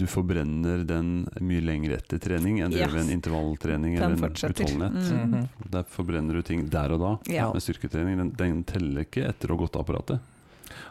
du 0.00 0.06
forbrenner 0.06 0.84
den 0.86 1.26
mye 1.42 1.60
lenger 1.60 1.96
etter 1.98 2.18
trening 2.22 2.60
enn 2.62 2.70
du 2.70 2.76
Yes. 2.78 2.92
ved 2.92 3.02
en 3.02 3.10
intervalltrening 3.20 3.96
Den 3.96 4.02
eller 4.02 4.14
en 4.16 4.22
fortsetter. 4.30 4.64
utholdenhet. 4.64 5.12
Mm. 5.12 5.32
-hmm. 5.34 5.48
Der 5.70 5.82
forbrenner 5.82 6.34
du 6.34 6.42
ting 6.42 6.68
der 6.70 6.92
og 6.92 7.00
da. 7.00 7.32
Ja. 7.32 7.50
Men 7.52 7.60
styrketrening 7.60 8.16
den, 8.16 8.30
den 8.36 8.64
teller 8.64 9.00
ikke 9.04 9.26
etter 9.28 9.48
å 9.48 9.56
ha 9.58 9.66
gått 9.66 9.74
av 9.76 9.82
apparatet. 9.82 10.20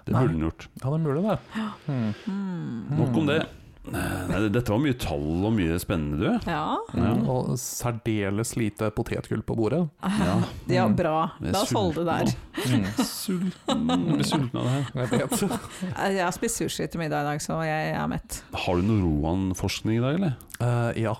Det 0.05 0.13
burde 0.13 0.27
den 0.33 0.41
gjort. 0.41 0.67
Ja, 0.83 0.89
det 0.89 0.99
er 0.99 1.03
mulig, 1.07 1.23
det. 1.23 1.39
Mm. 1.87 2.13
Mm. 2.27 2.97
Nok 2.97 3.17
om 3.17 3.25
det. 3.25 3.45
Nei, 3.93 4.39
dette 4.53 4.71
var 4.73 4.79
mye 4.83 4.95
tall 4.99 5.45
og 5.47 5.53
mye 5.55 5.77
spennende, 5.81 6.19
du. 6.19 6.49
Ja. 6.49 6.63
Ja. 6.93 7.13
Mm. 7.15 7.23
Og 7.31 7.51
særdeles 7.59 8.55
lite 8.59 8.89
potetgull 8.95 9.41
på 9.45 9.55
bordet. 9.57 9.81
Ja. 10.03 10.35
ja, 10.79 10.87
bra. 10.93 11.15
Er 11.41 11.53
La 11.55 11.63
oss 11.65 11.73
holde 11.75 12.03
det 12.03 12.07
der. 12.09 12.33
Mm. 12.69 12.85
Sulten. 13.05 13.85
Jeg 13.89 14.17
blir 14.19 14.27
sulten 14.29 14.59
av 14.61 14.67
det 14.69 14.75
her. 14.75 14.91
Jeg 14.99 15.11
vet. 15.13 15.45
Jeg 16.19 16.23
har 16.25 16.35
spist 16.35 16.61
sushi 16.61 16.87
til 16.91 17.01
middag 17.01 17.23
i 17.25 17.29
dag, 17.33 17.41
så 17.43 17.59
jeg 17.65 17.91
er 17.95 18.07
mett. 18.11 18.41
Har 18.65 18.77
du 18.79 18.85
noe 18.85 18.99
Roan-forskning 19.03 19.99
i 19.99 20.03
dag, 20.03 20.19
eller? 20.19 20.37
Uh, 20.59 20.91
ja. 20.99 21.15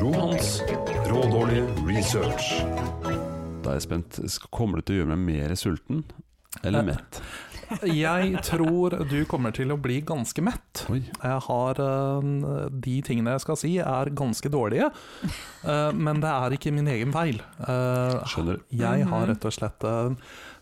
Rohans 0.00 0.60
rådårlige 1.08 1.66
research. 1.88 2.52
Da 3.64 3.74
er 3.74 3.78
jeg 3.78 3.84
spent. 3.88 4.18
Kommer 4.54 4.80
det 4.80 4.88
til 4.88 4.98
å 4.98 5.02
gjøre 5.02 5.16
meg 5.16 5.24
mer 5.28 5.54
sulten? 5.58 6.04
Eller 6.64 6.80
Eh, 6.80 6.86
mett? 6.88 7.18
Jeg 7.84 8.40
tror 8.46 8.94
du 9.10 9.18
kommer 9.28 9.52
til 9.54 9.70
å 9.74 9.76
bli 9.80 10.00
ganske 10.06 10.42
mett. 10.44 10.84
Oi. 10.90 11.02
Jeg 11.04 11.40
har 11.48 11.80
eh, 11.84 12.68
De 12.72 12.96
tingene 13.06 13.34
jeg 13.36 13.44
skal 13.44 13.56
si, 13.60 13.72
er 13.82 14.10
ganske 14.16 14.48
dårlige. 14.52 14.90
Eh, 15.64 15.92
men 15.92 16.20
det 16.24 16.30
er 16.32 16.56
ikke 16.56 16.72
min 16.74 16.88
egen 16.88 17.12
feil. 17.14 17.40
Eh, 17.60 18.18
Skjønner. 18.30 18.62
Jeg 18.72 19.04
har 19.10 19.26
Mhm. 19.26 19.28
rett 19.34 19.44
og 19.44 19.52
slett 19.52 19.84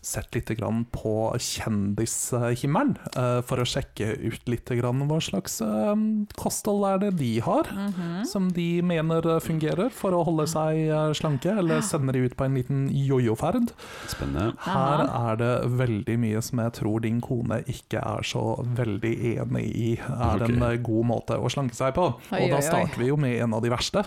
sett 0.01 0.33
litt 0.35 0.49
grann 0.57 0.85
på 0.93 1.33
kjendishimmelen 1.41 2.95
eh, 3.15 3.39
for 3.47 3.61
å 3.61 3.65
sjekke 3.67 4.11
ut 4.27 4.47
litt 4.49 4.69
grann 4.77 5.03
hva 5.09 5.19
slags 5.23 5.59
eh, 5.63 5.93
kosthold 6.39 6.85
er 6.89 7.01
det 7.05 7.11
de 7.19 7.31
har. 7.45 7.69
Mhm. 7.73 8.25
Som 8.27 8.49
de 8.55 8.81
mener 8.85 9.25
fungerer 9.43 9.89
for 9.93 10.15
å 10.17 10.23
holde 10.27 10.47
seg 10.51 10.83
eh, 10.87 11.11
slanke, 11.17 11.53
eller 11.59 11.81
sender 11.85 12.13
de 12.17 12.25
ut 12.27 12.35
på 12.37 12.45
en 12.47 12.57
liten 12.57 12.85
jojo-ferd. 12.91 13.71
Spennende. 14.11 14.53
Her 14.67 15.05
er 15.07 15.39
det 15.41 15.51
veldig 15.79 16.17
mye 16.21 16.41
som 16.45 16.61
jeg 16.63 16.75
tror 16.79 17.03
din 17.05 17.19
kone 17.23 17.61
ikke 17.69 18.01
er 18.01 18.25
så 18.27 18.43
veldig 18.77 19.13
enig 19.37 19.65
i 19.77 19.89
er 19.97 20.45
en 20.47 20.61
eh, 20.71 20.77
god 20.83 21.09
måte 21.13 21.37
å 21.39 21.49
slanke 21.51 21.77
seg 21.77 21.95
på. 21.97 22.09
Oi, 22.31 22.41
Og 22.43 22.51
da 22.53 22.59
oi, 22.59 22.61
oi. 22.61 22.65
starter 22.67 23.01
vi 23.01 23.09
jo 23.11 23.17
med 23.19 23.37
en 23.43 23.55
av 23.57 23.63
de 23.65 23.71
verste, 23.73 24.03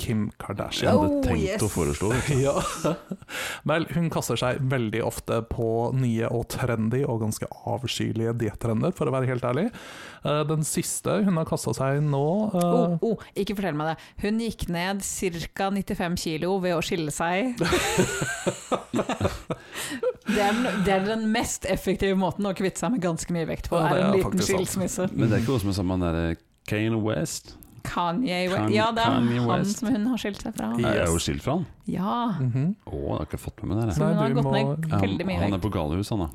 Kim 0.00 0.26
Jeg 0.28 0.38
Kardashian. 0.40 0.90
hadde 0.94 1.12
Oh, 1.14 1.20
tenkt 1.22 1.44
yes. 1.46 1.62
å 1.62 1.68
foreslå 1.70 2.10
det. 2.14 2.22
Ja. 2.44 2.54
Vel, 3.68 3.84
hun 3.94 4.08
kaster 4.12 4.36
seg 4.40 4.58
veldig 4.68 5.03
ofte 5.06 5.40
på 5.50 5.68
nye 5.96 6.28
og 6.32 6.46
trendy 6.52 7.02
og 7.04 7.22
ganske 7.24 7.48
avskyelige 7.70 8.34
diettrender, 8.44 8.94
for 8.96 9.08
å 9.10 9.14
være 9.14 9.30
helt 9.30 9.46
ærlig. 9.46 9.68
Eh, 10.24 10.42
Den 10.48 10.64
siste 10.66 11.20
hun 11.26 11.38
har 11.40 11.48
kasta 11.48 11.74
seg 11.76 12.02
nå 12.04 12.24
eh, 12.50 12.62
Oh, 12.64 12.96
oh, 13.12 13.24
ikke 13.38 13.56
fortell 13.58 13.76
meg 13.78 13.92
det. 13.92 13.96
Hun 14.24 14.40
gikk 14.42 14.66
ned 14.72 15.04
ca. 15.04 15.70
95 15.74 16.16
kilo 16.20 16.56
ved 16.64 16.76
å 16.76 16.82
skille 16.84 17.14
seg. 17.14 17.54
Det 20.24 20.40
er, 20.40 20.54
den, 20.56 20.78
det 20.86 20.92
er 20.94 21.02
den 21.04 21.26
mest 21.30 21.66
effektive 21.68 22.16
måten 22.16 22.46
å 22.48 22.54
kvitte 22.56 22.80
seg 22.80 22.94
med 22.94 23.02
ganske 23.04 23.34
mye 23.36 23.44
vekt 23.46 23.68
på. 23.70 23.76
Ja, 23.76 23.90
det 23.92 24.00
er 24.00 24.06
en 24.06 24.16
liten 24.16 24.40
skilsmisse. 24.42 25.10
Men 25.12 25.28
det 25.28 25.36
er 25.36 25.44
ikke 25.44 25.52
noe 25.52 25.62
som 25.62 25.70
er 25.70 25.76
sammen 25.76 26.00
med 26.00 26.16
han 26.16 26.38
Kane 26.64 27.00
West? 27.04 27.54
Kanye 27.84 28.38
West. 28.50 28.72
Ja, 28.74 28.90
det 28.96 29.02
er 29.04 29.18
Kanye 29.18 29.40
han 29.44 29.50
West. 29.50 29.78
som 29.82 29.90
hun 29.92 30.06
har 30.12 30.22
skilt 30.22 30.40
seg 30.42 30.54
fra. 30.56 30.70
Yes. 30.78 30.86
Er 30.94 31.04
jo 31.12 31.18
skilt 31.22 31.44
fra 31.44 31.58
han? 31.58 31.66
Ja. 31.90 32.14
mhm. 32.40 32.70
Å, 32.88 32.96
jeg 32.96 33.18
har 33.18 33.28
ikke 33.28 33.42
fått 33.44 33.62
med 33.62 33.76
meg 33.76 33.84
det. 33.88 33.98
Så. 33.98 34.04
Nei, 34.06 34.14
hun 34.14 34.22
har 34.24 34.38
gått 34.40 34.48
må- 34.48 34.56
ned 34.56 34.90
Han, 34.94 35.04
veldig 35.08 35.26
mye 35.28 35.42
han 35.44 35.52
er 35.58 35.62
på 35.68 35.70
galehus, 35.74 36.10
han 36.14 36.24
da. 36.26 36.30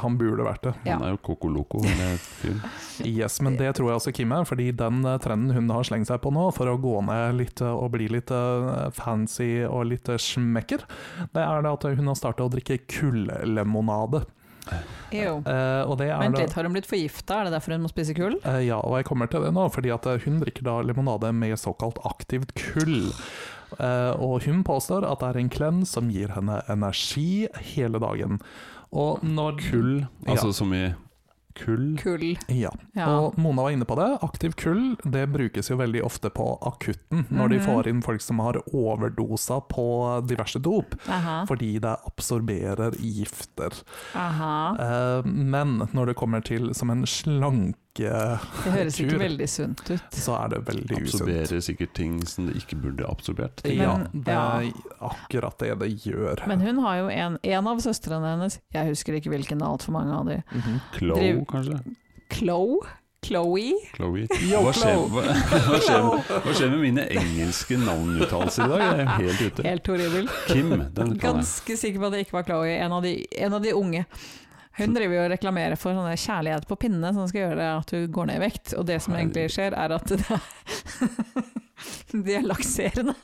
Han 0.00 0.14
burde 0.16 0.40
vært 0.46 0.62
det. 0.64 0.70
Ja. 0.86 0.94
Han 0.96 1.02
er 1.04 1.10
jo 1.12 1.18
Coco 1.20 1.48
Loco. 1.52 1.82
Yes, 3.04 3.40
men 3.44 3.56
det 3.58 3.74
tror 3.76 3.90
jeg 3.90 3.98
også 3.98 4.12
Kim 4.16 4.32
er, 4.32 4.46
fordi 4.48 4.70
den 4.72 5.04
eh, 5.04 5.18
trenden 5.20 5.52
hun 5.52 5.68
har 5.74 5.84
slengt 5.84 6.08
seg 6.08 6.22
på 6.24 6.30
nå, 6.32 6.46
for 6.56 6.70
å 6.70 6.78
gå 6.80 6.94
ned 7.04 7.36
litt 7.36 7.60
eh, 7.60 7.68
og 7.74 7.90
bli 7.92 8.06
litt 8.08 8.30
eh, 8.32 8.88
fancy 8.96 9.64
og 9.66 9.84
litt 9.90 10.08
smekker, 10.08 10.86
det 11.34 11.42
er 11.44 11.66
det 11.66 11.72
at 11.74 11.84
hun 11.98 12.08
har 12.08 12.16
starta 12.16 12.46
å 12.46 12.52
drikke 12.54 12.78
kulllemonade. 12.88 14.24
Jo. 15.14 15.38
Eh, 15.46 15.82
og 15.86 15.98
det 16.00 16.08
er 16.10 16.20
Vent 16.22 16.38
litt, 16.40 16.54
har 16.56 16.66
hun 16.66 16.74
blitt 16.74 16.88
forgifta? 16.88 17.40
Er 17.40 17.48
det 17.48 17.54
derfor 17.56 17.76
hun 17.76 17.84
må 17.84 17.90
spise 17.92 18.16
kull? 18.16 18.38
Uh, 18.42 18.60
ja, 18.64 18.80
og 18.80 18.98
jeg 18.98 19.08
kommer 19.08 19.30
til 19.30 19.44
det 19.46 19.52
nå, 19.54 19.66
fordi 19.74 19.92
at 19.94 20.08
eh, 20.10 20.20
hun 20.24 20.40
drikker 20.42 20.66
da 20.66 20.78
limonade 20.86 21.30
med 21.36 21.58
såkalt 21.60 22.00
aktivt 22.08 22.54
kull. 22.58 23.12
Uh, 23.74 24.14
og 24.22 24.44
hun 24.46 24.62
påstår 24.66 25.06
at 25.08 25.22
det 25.22 25.32
er 25.32 25.40
en 25.40 25.52
klem 25.52 25.82
som 25.88 26.10
gir 26.12 26.34
henne 26.34 26.60
energi 26.70 27.46
hele 27.74 28.00
dagen. 28.02 28.40
Og 28.94 29.24
når 29.26 29.58
Kull, 29.58 29.94
altså 30.22 30.52
ja, 30.52 30.54
som 30.54 30.74
i 30.76 30.84
kull? 31.54 31.96
Kull. 31.98 32.36
ja. 32.48 32.70
Ja. 32.94 33.06
Og 33.20 33.38
Mona 33.38 33.62
var 33.62 33.70
inne 33.74 33.84
på 33.86 33.96
det. 33.98 34.08
Aktiv 34.22 34.54
kull 34.56 34.96
det 35.04 35.26
brukes 35.32 35.70
jo 35.70 35.76
veldig 35.76 36.02
ofte 36.04 36.30
på 36.30 36.58
akutten, 36.66 37.26
når 37.30 37.48
de 37.48 37.58
Mhm. 37.58 37.64
får 37.66 37.86
inn 37.88 38.02
folk 38.02 38.20
som 38.20 38.38
har 38.38 38.58
overdosa 38.72 39.60
på 39.68 40.26
diverse 40.26 40.58
dop, 40.58 40.94
Aha. 41.08 41.44
fordi 41.46 41.78
det 41.80 41.96
absorberer 42.06 42.92
gifter. 42.98 43.72
Aha. 44.14 44.76
Eh, 44.78 45.22
men 45.26 45.88
når 45.92 46.06
det 46.06 46.16
kommer 46.16 46.40
til 46.44 46.72
som 46.74 46.90
en 46.90 47.04
slanke 47.06 47.74
Det 47.94 48.10
høres 48.74 48.96
ikke 48.98 49.18
veldig 49.20 49.46
sunt 49.48 49.82
ut. 49.90 50.16
så 50.18 50.34
er 50.42 50.48
det 50.54 50.58
veldig 50.66 50.96
usunt. 50.98 51.22
Absorberer 51.22 51.60
sikkert 51.62 51.92
ting 51.94 52.16
som 52.26 52.48
det 52.48 52.56
ikke 52.58 52.76
burde 52.82 53.06
absorbert. 53.06 53.62
Ja, 53.64 53.96
Men- 53.98 54.24
det 54.24 54.34
ja. 54.34 54.60
er 54.60 54.72
akkurat 55.00 55.58
det 55.62 55.78
det 55.78 55.90
gjør. 56.02 56.42
Men 56.50 56.60
hun 56.60 56.78
har 56.82 56.96
jo 57.04 57.08
en, 57.08 57.38
en 57.42 57.66
av 57.70 57.78
søstrene 57.84 58.34
hennes, 58.34 58.58
jeg 58.74 58.88
husker 58.90 59.14
ikke 59.20 59.30
hvilken 59.30 59.62
av 59.62 59.76
altfor 59.78 59.92
mange 59.92 60.12
av 60.12 60.26
de, 60.26 60.42
Mm 60.50 60.60
-hmm. 60.60 60.80
Chloe, 60.98 61.18
Driv- 61.20 61.46
kanskje? 61.46 61.78
Chloe. 62.30 62.78
Chloe. 63.24 63.72
Chloe. 63.94 64.26
Hva 64.28 64.72
skjer, 64.72 64.98
hva, 65.08 65.22
hva, 65.70 65.78
skjer, 65.80 66.02
hva 66.44 66.52
skjer 66.54 66.70
med 66.70 66.78
mine 66.82 67.06
engelske 67.10 67.76
navnuttalelser 67.80 68.64
i 68.64 68.68
dag? 68.68 68.80
Jeg 68.80 69.00
er 69.00 69.06
helt 69.22 69.40
ute. 69.46 69.62
Helt 69.62 69.86
horribel. 69.86 70.28
Kim, 70.48 70.70
den. 70.94 71.18
Ganske 71.18 71.76
sikker 71.76 72.00
på 72.00 72.06
at 72.06 72.12
det 72.12 72.18
ikke 72.26 72.32
var 72.32 72.42
Chloe, 72.42 72.76
en 72.84 72.92
av 72.92 73.02
de, 73.02 73.14
en 73.38 73.52
av 73.54 73.62
de 73.62 73.72
unge. 73.74 74.04
Hun 74.74 74.94
driver 74.96 75.14
jo 75.14 75.24
og 75.26 75.30
reklamerer 75.30 75.78
for 75.78 75.94
sånne 75.94 76.16
kjærlighet 76.18 76.66
på 76.66 76.78
pinne 76.82 77.12
som 77.14 77.28
skal 77.30 77.44
gjøre 77.44 77.68
at 77.78 77.92
du 77.94 78.08
går 78.10 78.30
ned 78.30 78.40
i 78.40 78.42
vekt. 78.42 78.72
Og 78.78 78.86
det 78.88 78.98
som 79.04 79.14
egentlig 79.14 79.46
skjer, 79.54 79.76
er 79.78 79.94
at 79.94 80.10
det 80.10 80.18
er, 80.34 80.48
de 82.14 82.34
er 82.40 82.48
lakserende. 82.48 83.14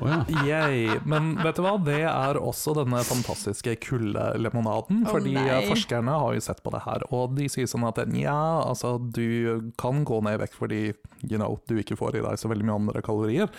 Å 0.00 0.10
ja. 0.46 0.62
Men 1.12 1.34
vet 1.42 1.58
du 1.58 1.64
hva, 1.64 1.76
det 1.82 2.02
er 2.08 2.40
også 2.40 2.74
denne 2.78 3.02
fantastiske 3.06 3.76
kuldelemonaden. 3.84 5.04
Å, 5.06 5.14
fordi 5.16 5.36
nei. 5.36 5.62
forskerne 5.68 6.16
har 6.24 6.36
jo 6.36 6.44
sett 6.44 6.62
på 6.64 6.72
det 6.74 6.82
her, 6.86 7.06
og 7.12 7.36
de 7.38 7.48
sier 7.52 7.68
sånn 7.70 7.86
at 7.88 8.00
ja, 8.16 8.38
altså 8.64 8.96
du 8.98 9.72
kan 9.80 10.02
gå 10.08 10.22
ned 10.24 10.38
i 10.38 10.42
vekt 10.44 10.56
fordi 10.58 10.82
you 11.22 11.38
know, 11.38 11.58
du 11.68 11.76
ikke 11.78 11.96
får 11.98 12.18
i 12.18 12.22
deg 12.24 12.38
så 12.40 12.50
veldig 12.50 12.66
mye 12.66 12.78
andre 12.80 13.02
kalorier. 13.04 13.50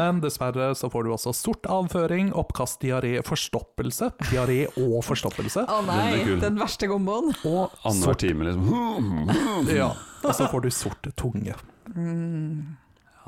Men 0.00 0.20
dessverre 0.24 0.72
så 0.78 0.90
får 0.92 1.06
du 1.06 1.12
også 1.14 1.34
sort 1.36 1.68
avføring, 1.70 2.32
oppkast, 2.38 2.80
diaré, 2.82 3.14
forstoppelse. 3.26 4.12
Diaré 4.30 4.64
og 4.80 4.98
forstoppelse. 5.06 5.66
Å 5.66 5.80
oh, 5.80 5.86
nei, 5.86 6.22
den 6.42 6.58
verste 6.60 6.90
komboen. 6.90 7.32
Og 7.48 7.72
Annenhver 7.86 8.18
time, 8.18 8.48
liksom. 8.50 9.32
ja, 9.80 9.92
og 10.22 10.34
så 10.36 10.48
får 10.50 10.66
du 10.66 10.72
sort 10.74 11.12
tunge. 11.18 11.56
Mm. 11.94 12.81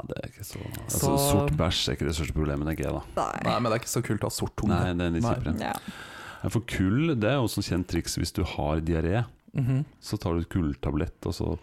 Det 0.09 0.17
er 0.21 0.29
ikke 0.31 0.45
så 0.47 0.59
altså, 0.63 0.99
Så- 1.01 1.31
Sort 1.31 1.53
bæsj 1.59 1.89
er 1.89 1.97
ikke 1.99 2.09
det 2.09 2.15
største 2.19 2.35
problemet, 2.37 2.67
tenker 2.69 2.85
jeg 2.89 2.93
da. 2.99 3.29
Nei, 3.45 3.55
men 3.61 3.71
det 3.71 3.77
er 3.79 3.83
ikke 3.85 3.95
så 3.95 4.03
kult 4.05 4.21
å 4.27 4.31
ha 4.31 4.35
sort 4.35 4.55
tunge. 4.61 4.75
Nei, 4.77 4.93
det 4.99 5.07
er 5.07 5.15
litt 5.17 5.23
Nei. 5.25 5.35
kjipere. 5.35 5.61
Ja. 5.61 6.51
For 6.53 6.61
kull, 6.61 7.15
det 7.17 7.31
er 7.31 7.39
jo 7.41 7.45
et 7.49 7.69
kjent 7.71 7.87
triks 7.89 8.19
hvis 8.21 8.33
du 8.37 8.43
har 8.45 8.81
diaré. 8.85 9.25
Mhm. 9.55 9.85
Så 10.03 10.19
tar 10.21 10.35
du 10.35 10.41
et 10.43 10.49
kulltablett, 10.51 11.25
og 11.31 11.33
så, 11.33 11.59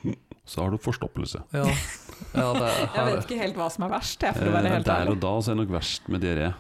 så 0.48 0.64
har 0.64 0.72
du 0.72 0.78
forstoppelse. 0.82 1.44
ja. 1.54 1.66
ja, 2.34 2.54
det 2.56 2.70
Jeg 2.96 3.06
vet 3.10 3.26
ikke 3.28 3.40
helt 3.42 3.56
hva 3.60 3.68
som 3.74 3.84
er 3.86 3.90
verst, 3.90 4.22
jeg, 4.22 4.34
for 4.38 4.48
å 4.48 4.52
være 4.56 4.66
Eh, 4.72 4.76
helt 4.78 4.86
der 4.86 5.10
og 5.12 5.20
da 5.20 5.34
så 5.42 5.52
er 5.52 5.56
det 5.56 5.68
nok 5.68 5.74
verst 5.80 6.08
med 6.10 6.22
diaré. 6.24 6.54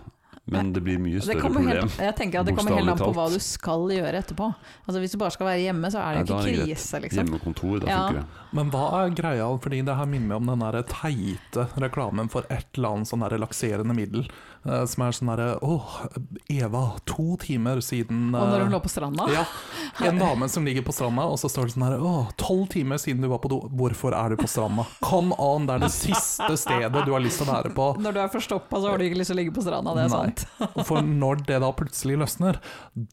Men 0.45 0.73
det 0.73 0.81
blir 0.81 0.97
mye 0.99 1.21
større 1.21 1.39
problem. 1.53 1.67
helt, 1.69 1.97
jeg 2.01 2.15
tenker 2.17 2.39
at 2.41 2.47
det 2.49 2.55
kommer 2.57 2.75
helt 2.79 2.89
an 2.89 2.97
på 2.97 3.11
hva 3.13 3.27
du 3.29 3.37
skal 3.39 3.85
gjøre 3.93 4.21
etterpå. 4.23 4.47
Altså 4.87 4.99
Hvis 5.03 5.11
du 5.13 5.17
bare 5.21 5.31
skal 5.35 5.47
være 5.47 5.61
hjemme, 5.67 5.91
så 5.93 6.01
er 6.01 6.17
det 6.17 6.29
jo 6.29 6.35
ja, 6.35 6.41
ikke 6.41 6.65
krise, 6.65 7.01
liksom. 7.05 7.21
Hjemmekontor, 7.21 7.79
da 7.79 7.87
Ja. 7.87 7.99
funker 8.07 8.19
det. 8.21 8.25
Men 8.57 8.71
hva 8.73 8.85
er 9.05 9.13
greia? 9.15 9.47
Fordi 9.61 9.81
det 9.85 9.95
her 9.95 10.05
minner 10.05 10.27
meg 10.27 10.37
om 10.41 10.45
den 10.51 10.59
der 10.65 10.81
teite 10.89 11.67
reklamen 11.77 12.29
for 12.29 12.43
et 12.49 12.65
eller 12.75 12.89
annet 12.89 13.07
sånn 13.07 13.29
relakserende 13.29 13.95
middel. 13.95 14.25
Eh, 14.65 14.83
som 14.89 15.03
er 15.05 15.15
sånn 15.15 15.31
derre 15.31 15.47
Åh, 15.65 15.93
Eva, 16.51 16.83
to 17.09 17.35
timer 17.41 17.81
siden 17.85 18.29
Og 18.35 18.41
når 18.51 18.57
eh, 18.59 18.65
hun 18.67 18.75
lå 18.75 18.79
på 18.83 18.91
stranda. 18.91 19.25
ja, 19.33 19.45
En 20.07 20.19
dame 20.21 20.49
som 20.51 20.65
ligger 20.67 20.85
på 20.87 20.93
stranda, 20.95 21.25
og 21.29 21.39
så 21.41 21.49
står 21.51 21.69
det 21.69 21.75
sånn 21.75 21.85
her 21.87 22.03
Åh, 22.05 22.29
tolv 22.41 22.67
timer 22.73 23.01
siden 23.01 23.21
du 23.23 23.29
var 23.31 23.41
på 23.43 23.51
do. 23.51 23.61
Hvorfor 23.77 24.15
er 24.17 24.33
du 24.35 24.41
på 24.41 24.49
stranda? 24.49 24.85
Come 25.05 25.35
on, 25.41 25.67
det 25.69 25.77
er 25.77 25.85
det 25.85 25.91
siste 25.95 26.51
stedet 26.59 27.05
du 27.05 27.13
har 27.13 27.23
lyst 27.23 27.41
til 27.41 27.49
å 27.49 27.55
være 27.57 27.73
på. 27.75 27.87
Når 28.01 28.17
du 28.17 28.21
er 28.23 28.31
forstoppa, 28.33 28.81
så 28.81 28.91
har 28.91 29.01
du 29.01 29.05
ikke 29.07 29.19
lyst 29.21 29.31
til 29.33 29.37
å 29.37 29.41
ligge 29.41 29.55
på 29.55 29.63
stranda, 29.65 29.95
det 29.97 30.05
er 30.07 30.11
Nei. 30.13 30.19
sant. 30.31 30.45
For 30.89 31.01
når 31.05 31.43
det 31.47 31.61
da 31.63 31.71
plutselig 31.77 32.19
løsner, 32.21 32.59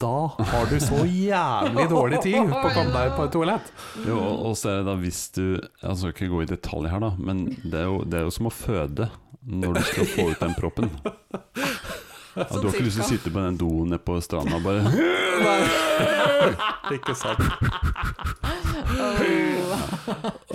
da 0.02 0.14
har 0.52 0.68
du 0.70 0.76
så 0.82 1.02
jævlig 1.06 1.88
dårlig 1.90 2.22
tid 2.24 2.40
på 2.50 2.58
å 2.64 2.74
komme 2.74 2.92
deg 2.94 3.14
på 3.16 3.26
et 3.28 3.34
toalett. 3.36 3.72
Jo, 4.06 4.18
og 4.48 4.56
så 4.58 4.72
er 4.72 4.82
det 4.82 4.88
da 4.90 4.96
hvis 5.00 5.22
du 5.36 5.44
Jeg 5.58 5.96
skal 6.00 6.12
ikke 6.12 6.28
gå 6.32 6.42
i 6.44 6.50
detalj 6.50 6.88
her, 6.92 7.00
da, 7.02 7.12
men 7.18 7.46
det 7.64 7.82
er 7.82 7.88
jo, 7.88 8.02
det 8.04 8.20
er 8.20 8.26
jo 8.28 8.34
som 8.34 8.48
å 8.50 8.54
føde 8.54 9.08
når 9.48 9.78
du 9.78 9.84
skal 9.88 10.08
få 10.12 10.24
ut 10.32 10.40
den 10.42 10.54
proppen. 10.58 10.90
Ja, 12.38 12.44
du 12.52 12.68
har 12.68 12.74
ikke 12.74 12.84
lyst 12.86 13.00
til 13.00 13.04
å 13.04 13.08
sitte 13.08 13.30
på 13.34 13.42
den 13.42 13.56
doen 13.58 13.88
nede 13.90 13.98
på 14.04 14.20
stranda 14.22 14.56
og 14.56 14.62
bare 14.62 14.82
Ikke 16.94 17.14
sant? 17.18 17.42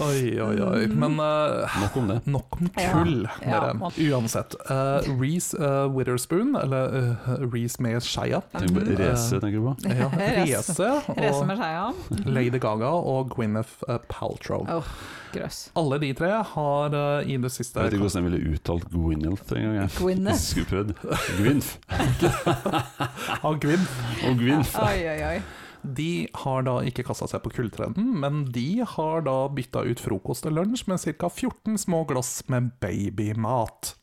Oi, 0.03 0.39
oi, 0.41 0.55
oi. 0.61 0.87
Men 0.87 1.17
uh, 1.19 1.77
Nok 1.81 1.97
om 2.01 2.07
det. 2.11 2.17
nok 2.29 2.57
om 2.59 2.69
tull, 2.75 3.27
Ja, 3.41 3.59
dere. 3.59 3.91
Ja, 3.97 4.17
Uansett. 4.17 4.55
Uh, 4.69 5.01
Reece 5.19 5.53
uh, 5.59 5.87
Witherspoon, 5.95 6.55
eller 6.59 6.95
uh, 6.95 7.33
Reece 7.53 7.81
med 7.83 8.03
skeia. 8.03 8.41
Rese, 8.53 8.69
på 8.73 8.79
Mhm. 8.79 9.41
tenker 9.41 9.57
du 9.57 9.65
på? 9.65 9.75
Ja, 9.89 10.09
Rese 10.43 10.89
og 11.07 11.47
med 11.47 11.57
skeia. 11.57 11.89
Lady 12.25 12.59
Gaga 12.59 12.91
og 12.93 13.29
Gwyneth 13.35 13.83
eh, 13.89 13.97
Paltrow. 14.09 14.65
Åh, 14.69 14.83
grøss. 15.33 15.69
Alle 15.79 15.97
de 16.03 16.11
tre 16.17 16.29
har 16.53 16.93
eh, 16.99 17.31
i 17.33 17.37
det 17.41 17.51
siste 17.51 17.79
Jeg 17.79 17.89
vet 17.89 17.97
ikke 17.97 18.05
hvordan 18.07 18.23
jeg 18.23 18.31
ville 18.31 18.53
uttalt 18.57 18.85
Gwyneth 18.93 19.53
en 19.57 19.63
gang. 19.63 19.75
jeg. 19.81 19.89
Gwyneth. 19.97 20.39
Skulle 20.43 20.69
prøvd. 20.69 20.93
Gwynth. 21.39 21.75
Og 23.47 23.59
Gwynth. 23.61 24.79
Oi, 24.83 24.97
oi, 25.09 25.19
oi. 25.33 25.37
De 25.83 26.27
har 26.43 26.63
da 26.67 26.77
ikke 26.87 27.03
kasta 27.07 27.27
seg 27.27 27.43
på 27.43 27.51
kulltrenden, 27.57 28.13
men 28.21 28.45
de 28.55 28.83
har 28.87 29.21
da 29.25 29.35
bytta 29.51 29.83
ut 29.85 29.99
frokost 29.99 30.45
og 30.47 30.55
lunsj 30.57 30.85
med 30.87 30.99
ca. 31.03 31.29
14 31.29 31.77
små 31.77 32.03
glass 32.09 32.43
med 32.47 32.71
babymat. 32.81 33.95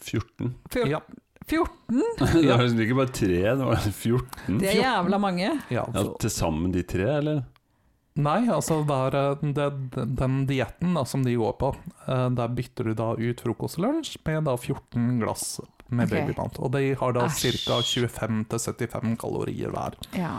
14. 0.00 0.54
Fjor- 0.72 0.88
Ja, 0.90 1.00
14? 1.46 2.02
Det 2.18 2.48
var 2.48 2.62
liksom 2.64 2.80
ikke 2.80 2.96
bare 2.98 3.12
tre, 3.14 3.40
det 3.44 3.66
var 3.68 3.76
14. 3.92 4.58
Det 4.58 4.70
er 4.72 4.80
jævla 4.80 5.18
mange. 5.20 5.50
ja, 5.70 5.84
Ja, 5.94 6.04
Til 6.20 6.30
sammen 6.32 6.72
de 6.72 6.82
tre, 6.82 7.10
eller? 7.18 7.44
Nei, 8.14 8.44
altså 8.46 8.76
der, 8.86 9.14
eh, 9.18 9.40
det, 9.56 9.64
den 10.16 10.44
dietten 10.46 10.94
som 11.06 11.24
de 11.26 11.32
går 11.34 11.56
på, 11.58 11.72
eh, 12.06 12.28
der 12.38 12.52
bytter 12.54 12.84
du 12.86 12.94
da 12.94 13.08
ut 13.18 13.40
frokost 13.42 13.80
og 13.80 13.88
lunsj 13.88 14.16
med 14.24 14.44
da 14.46 14.54
14 14.56 15.18
glass 15.18 15.56
med 15.90 16.06
okay. 16.06 16.22
babymat. 16.22 16.60
Og 16.62 16.70
de 16.76 16.92
har 17.00 17.12
da 17.16 17.24
ca. 17.28 17.80
25-75 17.82 19.16
kalorier 19.18 19.74
hver. 19.74 19.98
Ja. 20.14 20.36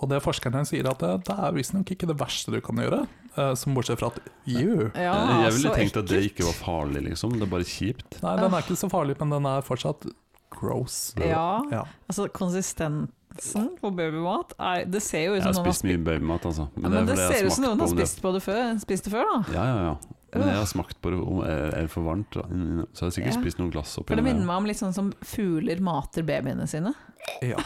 Og 0.00 0.08
det 0.12 0.20
forskerne 0.22 0.60
sier 0.68 0.86
at 0.90 1.00
det, 1.02 1.24
det 1.26 1.34
er 1.34 1.52
visstnok 1.56 1.90
ikke 1.90 2.06
det 2.06 2.14
verste 2.20 2.52
du 2.54 2.60
kan 2.62 2.76
gjøre, 2.78 3.00
eh, 3.36 3.54
som 3.58 3.74
bortsett 3.74 3.98
fra 3.98 4.12
at 4.12 4.20
you. 4.46 4.90
ja 4.94 5.14
jeg 5.44 5.52
ville 5.56 5.72
tenkt 5.74 5.96
at 5.98 6.06
det 6.06 6.20
ikke 6.30 6.44
var 6.46 6.54
farlig, 6.54 7.02
liksom. 7.08 7.32
Det 7.34 7.42
er 7.48 7.50
bare 7.50 7.66
kjipt. 7.66 8.20
Nei, 8.22 8.36
den 8.38 8.54
er 8.54 8.62
ikke 8.62 8.76
så 8.78 8.88
farlig, 8.92 9.16
men 9.18 9.30
den 9.34 9.46
er 9.50 9.60
fortsatt 9.66 10.06
gross. 10.54 11.14
Ja, 11.18 11.62
Ja. 11.70 11.82
altså 12.08 12.28
konsistensen 12.30 13.68
på 13.82 13.90
babymat 13.94 14.54
er, 14.58 14.84
Det 14.86 15.02
ser 15.02 15.26
jo 15.26 15.34
ut 15.34 15.42
som 15.42 15.52
noen 15.52 15.64
har 15.64 15.66
spist 15.72 15.84
mye 15.84 15.98
babymat, 15.98 16.46
altså. 16.46 16.68
Ja, 16.76 16.88
men 16.88 17.06
det, 17.06 17.16
det 17.16 17.26
ser 17.36 17.46
ut 17.46 17.52
som 17.58 17.64
noen 17.64 17.80
har 17.82 17.88
spist 17.92 18.22
på 18.22 18.32
det 18.38 18.42
før, 18.46 18.78
spist 18.80 19.04
det 19.04 19.12
før, 19.12 19.26
da. 19.34 19.52
Ja, 19.54 19.64
ja, 19.66 19.82
ja. 19.90 19.96
Men 20.34 20.48
jeg 20.50 20.58
har 20.60 20.66
smakt 20.68 20.98
på 21.02 21.10
det, 21.10 21.18
om 21.24 21.38
er 21.42 21.70
det 21.74 21.90
for 21.90 22.04
varmt? 22.04 22.30
da? 22.36 22.42
Mm, 22.52 22.86
Så 22.92 23.00
jeg 23.00 23.06
har 23.06 23.14
sikkert 23.16 23.34
Ja. 23.34 23.40
spist 23.40 23.58
noen 23.58 23.70
glass 23.72 23.94
oppi 23.98 24.08
For 24.12 24.16
det 24.16 24.24
minner 24.24 24.44
meg 24.44 24.56
om 24.56 24.66
litt 24.66 24.76
sånn 24.76 24.92
som 24.94 25.12
fugler 25.24 25.80
mater 25.80 26.22
babyene 26.22 26.66
sine. 26.68 26.94
ja. 27.42 27.56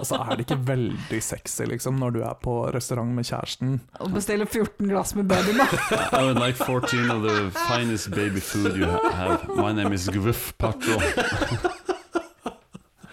Og 0.00 0.06
så 0.06 0.20
er 0.24 0.36
det 0.36 0.46
ikke 0.46 0.58
veldig 0.68 1.20
sexy, 1.22 1.66
liksom, 1.68 1.98
når 2.00 2.14
du 2.16 2.20
er 2.24 2.36
på 2.42 2.54
restaurant 2.74 3.12
med 3.16 3.28
kjæresten. 3.28 3.78
Og 4.00 4.14
bestiller 4.14 4.48
14 4.48 4.88
glass 4.88 5.14
med 5.18 5.28
babymat. 5.30 5.74
I 6.18 6.22
would 6.24 6.40
like 6.40 6.56
14 6.56 7.10
of 7.10 7.22
the 7.26 7.50
finest 7.68 8.10
baby 8.10 8.40
food 8.40 8.76
you 8.76 8.86
have. 9.12 9.48
My 9.56 9.72
name 9.72 9.92
is 9.94 10.08
Gvuff 10.08 10.52
Patro. 10.58 11.00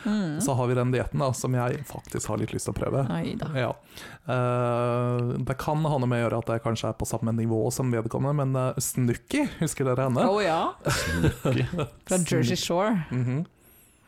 Mm. 0.07 0.41
Så 0.41 0.53
har 0.53 0.67
vi 0.67 0.75
den 0.75 0.91
dietten 0.91 1.33
som 1.33 1.55
jeg 1.57 1.81
faktisk 1.89 2.29
har 2.31 2.37
litt 2.39 2.53
lyst 2.55 2.69
til 2.69 2.75
å 2.75 2.77
prøve. 2.77 3.01
Ja. 3.59 3.73
Uh, 4.27 5.33
det 5.43 5.57
kan 5.59 5.83
ha 5.83 5.97
noe 5.99 6.07
med 6.07 6.21
å 6.21 6.25
gjøre 6.25 6.39
at 6.45 6.51
jeg 6.53 6.63
kanskje 6.63 6.91
er 6.93 6.97
på 6.99 7.07
samme 7.09 7.33
nivå 7.35 7.59
som 7.75 7.91
vedkommende, 7.91 8.45
men 8.45 8.55
uh, 8.55 8.79
Snooki, 8.79 9.43
husker 9.59 9.89
dere 9.89 10.07
henne? 10.07 10.23
Å 10.23 10.39
ja. 10.43 10.61
Fra 12.07 12.21
Jersey 12.23 12.55
Shore. 12.55 12.95
Mhm. 13.11 13.43
Nei. 13.43 13.53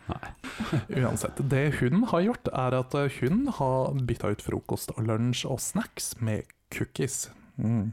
Uansett. 1.02 1.40
Det 1.52 1.66
hun 1.80 2.04
har 2.12 2.26
gjort, 2.26 2.52
er 2.52 2.78
at 2.80 2.96
hun 3.20 3.48
har 3.60 3.98
bytta 4.10 4.34
ut 4.36 4.46
frokost 4.46 4.94
og 4.96 5.04
lunsj 5.08 5.46
og 5.50 5.60
snacks 5.64 6.14
med 6.24 6.48
cookies. 6.74 7.28
Mm. 7.58 7.92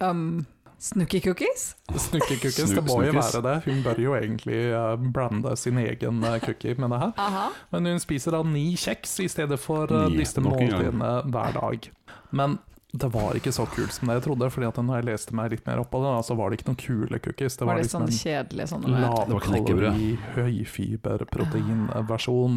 Um, 0.00 0.46
Snooki 0.80 1.20
cookies? 1.20 1.76
Snooki-cookies, 1.92 2.70
Snu- 2.70 2.74
det 2.78 2.84
må 2.86 3.02
jo 3.04 3.12
være 3.12 3.40
det. 3.44 3.56
Hun 3.66 3.82
bør 3.84 3.98
jo 4.00 4.14
egentlig 4.16 4.60
eh, 4.72 5.02
brande 5.12 5.52
sin 5.60 5.76
egen 5.76 6.22
eh, 6.24 6.38
cookie 6.40 6.72
med 6.80 6.94
det 6.94 7.00
her. 7.02 7.12
Aha. 7.20 7.42
Men 7.74 7.88
hun 7.90 8.00
spiser 8.00 8.32
da 8.32 8.40
ni 8.48 8.70
kjeks 8.80 9.18
i 9.20 9.28
stedet 9.28 9.60
for 9.60 9.92
eh, 9.92 10.06
Ni, 10.08 10.22
disse 10.22 10.40
måltidene 10.40 11.10
hver 11.28 11.52
dag. 11.58 11.90
Men 12.32 12.56
det 12.92 13.08
var 13.14 13.34
ikke 13.38 13.52
så 13.54 13.66
kult 13.70 13.92
som 13.94 14.08
det 14.10 14.14
jeg 14.18 14.24
trodde, 14.24 14.48
Fordi 14.50 14.66
at 14.66 14.76
når 14.82 14.96
jeg 14.98 15.06
leste 15.10 15.34
meg 15.36 15.50
litt 15.54 15.66
mer 15.68 15.78
opp 15.82 15.90
på 15.92 15.98
det, 16.02 16.10
så 16.26 16.32
var 16.38 16.46
det 16.50 16.56
ikke 16.58 16.68
noen 16.72 16.80
kule 16.82 17.16
cookies. 17.22 17.54
Det 17.56 17.62
Var 17.64 17.68
var 17.70 17.76
det 17.78 17.84
liksom 17.86 18.02
sånn 18.06 18.18
kjedelig 18.18 18.64
sånn 18.72 18.84
med 18.86 19.00
Det 19.00 19.34
var 19.36 19.44
knekkebrød. 19.46 19.94
lavkalori, 19.94 20.18
høyfiberproteinversjon. 20.36 22.54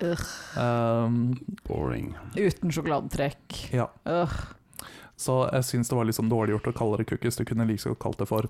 Uh. 0.00 0.16
Um, 0.56 1.36
Boring. 1.68 2.08
Uten 2.36 2.68
sjokoladetrekk. 2.72 3.46
ja. 3.76 3.86
Uh. 4.08 4.32
Så 5.20 5.34
jeg 5.52 5.64
syns 5.68 5.84
det 5.90 5.96
var 5.98 6.06
litt 6.08 6.16
sånn 6.16 6.30
dårlig 6.32 6.54
gjort 6.54 6.70
å 6.70 6.78
kalle 6.78 6.96
det 6.96 7.04
cookies. 7.10 7.36
Du 7.36 7.44
kunne 7.44 7.66
like 7.68 7.82
så 7.82 7.90
godt 7.92 8.00
kalt 8.06 8.18
det 8.22 8.28
for 8.30 8.42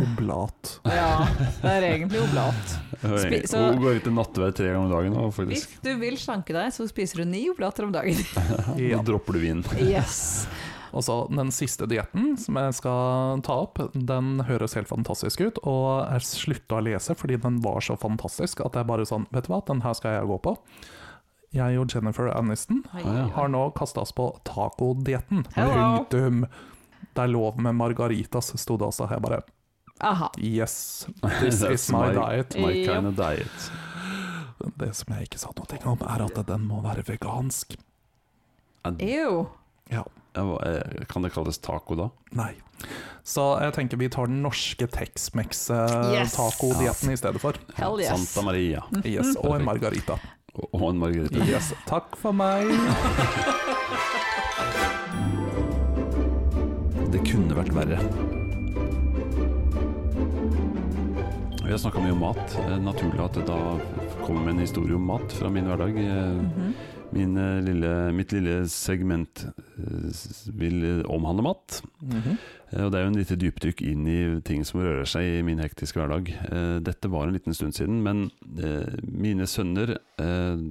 oblat. 0.00 0.80
Ja, 0.88 1.26
det 1.62 1.70
er 1.70 1.86
egentlig 1.92 2.20
oblat. 2.24 2.72
Spi- 3.04 3.46
så- 3.46 3.70
Hun 3.72 3.82
går 3.82 3.96
ut 4.00 4.06
i 4.06 4.10
nattverd 4.10 4.54
tre 4.56 4.66
ganger 4.72 4.84
om 4.86 4.90
dagen 4.90 5.16
Også, 5.20 5.44
Hvis 5.46 5.66
du 5.82 5.96
vil 6.00 6.16
slanke 6.16 6.52
deg, 6.56 6.72
så 6.72 6.86
spiser 6.88 7.22
du 7.22 7.24
ni 7.30 7.48
oblater 7.50 7.84
om 7.84 7.92
dagen. 7.92 8.16
Ja. 8.80 9.02
Dropper 9.02 9.32
du 9.34 9.38
vin. 9.40 9.64
Yes. 9.78 10.46
Og 10.94 11.02
så 11.06 11.28
den 11.30 11.50
siste 11.54 11.86
dietten 11.90 12.36
som 12.38 12.56
jeg 12.56 12.74
skal 12.74 13.40
ta 13.42 13.52
opp, 13.66 13.78
den 13.94 14.40
høres 14.48 14.74
helt 14.74 14.88
fantastisk 14.88 15.40
ut. 15.46 15.58
Og 15.64 16.08
jeg 16.10 16.20
slutta 16.26 16.78
å 16.80 16.84
lese 16.84 17.14
fordi 17.14 17.36
den 17.40 17.60
var 17.62 17.80
så 17.80 17.96
fantastisk 17.98 18.64
at 18.64 18.74
jeg 18.74 18.86
bare 18.86 19.06
sånn 19.06 19.26
Vet 19.32 19.46
du 19.46 19.52
hva, 19.54 19.62
den 19.66 19.80
her 19.82 19.94
skal 19.94 20.18
jeg 20.20 20.26
gå 20.30 20.40
på. 20.42 20.56
jeg 21.54 21.78
og 21.78 21.86
Jennifer 21.94 22.30
Aniston 22.34 22.82
Hei. 22.92 23.02
har 23.30 23.48
nå 23.48 23.72
kasta 23.76 24.00
oss 24.02 24.10
på 24.12 24.32
tacodietten. 24.44 25.44
Punktum. 25.54 26.46
Det 27.14 27.22
er 27.22 27.28
lov 27.30 27.60
med 27.62 27.76
margaritas, 27.78 28.48
sto 28.58 28.76
det 28.76 28.88
også. 28.88 29.06
Jeg 29.08 29.22
bare 29.22 29.42
Aha. 30.00 30.30
Yes, 30.38 31.06
this 31.40 31.62
is 31.62 31.90
my 31.92 31.98
my- 32.08 32.14
diet. 32.14 32.54
My 32.58 32.72
Yep. 32.72 32.86
kind 32.94 33.06
of 33.06 33.14
diet. 33.16 33.70
Det 34.78 34.94
som 34.96 35.14
jeg 35.14 35.22
ikke 35.28 35.38
sa 35.38 35.48
noe 35.56 35.78
om, 35.92 35.98
er 36.08 36.22
at 36.24 36.46
den 36.46 36.60
må 36.66 36.80
være 36.82 37.02
vegansk. 37.06 37.76
Ew. 39.00 39.46
Ja. 39.90 40.02
Eh, 40.36 41.04
Kan 41.08 41.22
det 41.22 41.32
kalles 41.32 41.58
taco 41.62 41.94
da? 41.94 42.08
Nei. 42.32 42.54
Så 43.24 43.58
jeg 43.62 43.72
tenker 43.76 43.96
vi 44.00 44.08
tar 44.08 44.26
den 44.26 44.42
norske 44.42 44.84
Yes. 44.88 44.94
Tex-Mex-tacodietten 44.96 47.10
i 47.12 47.16
stedet 47.16 47.40
for. 47.40 47.52
Hell 47.76 48.00
yes. 48.00 48.08
Santa 48.08 48.42
Maria. 48.44 48.80
Yes, 49.04 49.36
og 49.36 49.54
en 49.60 49.64
margarita. 49.64 50.18
Og 50.72 50.90
en 50.90 50.98
margarita. 50.98 51.38
Yes, 51.46 51.72
takk 51.86 52.16
for 52.20 52.32
meg. 52.32 52.66
Det 57.14 57.20
kunne 57.30 57.54
vært 57.54 57.70
verre. 57.76 57.98
Vi 61.64 61.70
har 61.70 61.78
snakka 61.78 62.00
mye 62.00 62.12
om 62.12 62.18
mat. 62.20 62.56
Eh, 62.60 62.76
Naturlig 62.76 63.22
at 63.24 63.38
det 63.38 63.46
da 63.48 63.56
kommer 64.26 64.50
en 64.50 64.58
historie 64.60 64.96
om 64.98 65.06
mat 65.08 65.32
fra 65.32 65.48
min 65.50 65.64
hverdag. 65.64 65.94
Mm 65.96 66.50
-hmm. 66.50 66.72
Min, 67.10 67.36
eh, 67.36 67.62
lille, 67.62 68.12
mitt 68.12 68.32
lille 68.32 68.68
segment 68.68 69.46
vil 70.46 71.06
omhandle 71.06 71.42
mat. 71.42 71.82
Mm 72.02 72.20
-hmm. 72.20 72.36
Og 72.84 72.92
Det 72.92 72.98
er 72.98 73.02
jo 73.02 73.08
en 73.08 73.16
lite 73.16 73.36
dypdykk 73.36 73.82
inn 73.82 74.06
i 74.06 74.40
ting 74.40 74.64
som 74.64 74.80
rører 74.80 75.04
seg 75.04 75.22
i 75.22 75.42
min 75.42 75.58
hektiske 75.58 76.00
hverdag. 76.00 76.38
Dette 76.84 77.08
var 77.10 77.26
en 77.26 77.32
liten 77.32 77.54
stund 77.54 77.72
siden, 77.72 78.02
men 78.02 78.30
mine 79.02 79.46
sønner 79.46 79.96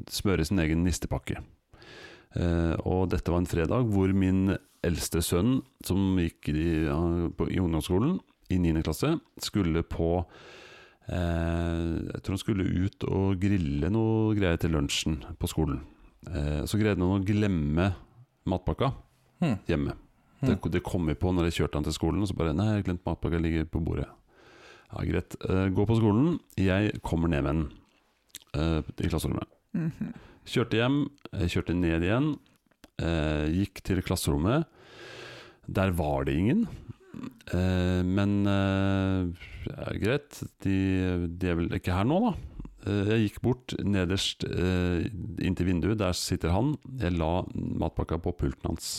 smører 0.10 0.44
sin 0.44 0.60
egen 0.60 0.84
nistepakke. 0.84 1.36
Og 2.86 3.10
dette 3.10 3.32
var 3.32 3.38
en 3.38 3.46
fredag 3.46 3.86
hvor 3.86 4.14
min 4.14 4.58
eldste 4.84 5.22
sønn, 5.22 5.62
som 5.84 6.18
gikk 6.18 6.50
i, 6.50 6.86
i 7.50 7.60
ungdomsskolen 7.60 8.20
i 8.50 8.58
9. 8.58 8.82
klasse, 8.82 9.20
skulle 9.40 9.84
på 9.84 10.26
Jeg 11.08 12.22
tror 12.24 12.36
han 12.38 12.42
skulle 12.42 12.64
ut 12.86 13.04
og 13.10 13.40
grille 13.42 13.90
noe 13.92 14.36
greier 14.38 14.60
til 14.62 14.72
lunsjen 14.76 15.18
på 15.40 15.50
skolen. 15.52 15.82
Eh, 16.30 16.62
så 16.70 16.80
greide 16.80 16.96
han 17.02 17.18
å 17.20 17.24
glemme 17.26 17.90
matpakka 18.48 18.94
Hmm. 19.44 19.58
hjemme. 19.68 19.98
Det, 20.40 20.56
det 20.72 20.80
kom 20.84 21.06
vi 21.10 21.16
på 21.20 21.32
når 21.36 21.50
jeg 21.50 21.56
kjørte 21.58 21.76
han 21.76 21.84
til 21.84 21.96
skolen, 21.96 22.22
og 22.24 22.30
så 22.30 22.36
bare 22.38 22.54
Nei, 22.56 22.66
jeg 22.70 22.78
har 22.78 22.86
glemt 22.88 23.04
matpakka, 23.08 23.40
ligger 23.44 23.66
på 23.68 23.82
bordet. 23.84 24.06
Ja, 24.94 25.02
greit. 25.04 25.36
Eh, 25.50 25.68
gå 25.76 25.86
på 25.90 25.98
skolen. 26.00 26.38
Jeg 26.56 27.02
kommer 27.04 27.28
ned 27.32 27.44
med 27.44 27.52
den 27.52 27.64
eh, 28.56 28.82
i 29.04 29.10
klasserommet. 29.12 29.48
Mhm. 29.76 30.14
Kjørte 30.46 30.80
hjem, 30.80 30.98
kjørte 31.52 31.76
ned 31.76 32.04
igjen. 32.08 32.30
Eh, 33.00 33.46
gikk 33.56 33.82
til 33.84 34.02
klasserommet. 34.04 34.66
Der 35.68 35.92
var 35.96 36.24
det 36.28 36.36
ingen. 36.40 36.66
Eh, 37.54 38.02
men 38.06 38.42
eh, 38.50 39.46
ja, 39.68 39.94
greit, 40.02 40.40
de, 40.66 40.78
de 41.30 41.52
er 41.52 41.60
vel 41.60 41.78
ikke 41.78 41.96
her 41.96 42.08
nå, 42.10 42.20
da. 42.26 42.34
Eh, 42.88 43.12
jeg 43.14 43.28
gikk 43.28 43.42
bort 43.46 43.76
nederst 43.86 44.46
inntil 44.48 45.70
vinduet, 45.70 46.00
der 46.02 46.16
sitter 46.18 46.54
han. 46.56 46.76
Jeg 47.02 47.18
la 47.18 47.44
matpakka 47.54 48.20
på 48.24 48.36
pulten 48.44 48.74
hans. 48.74 48.96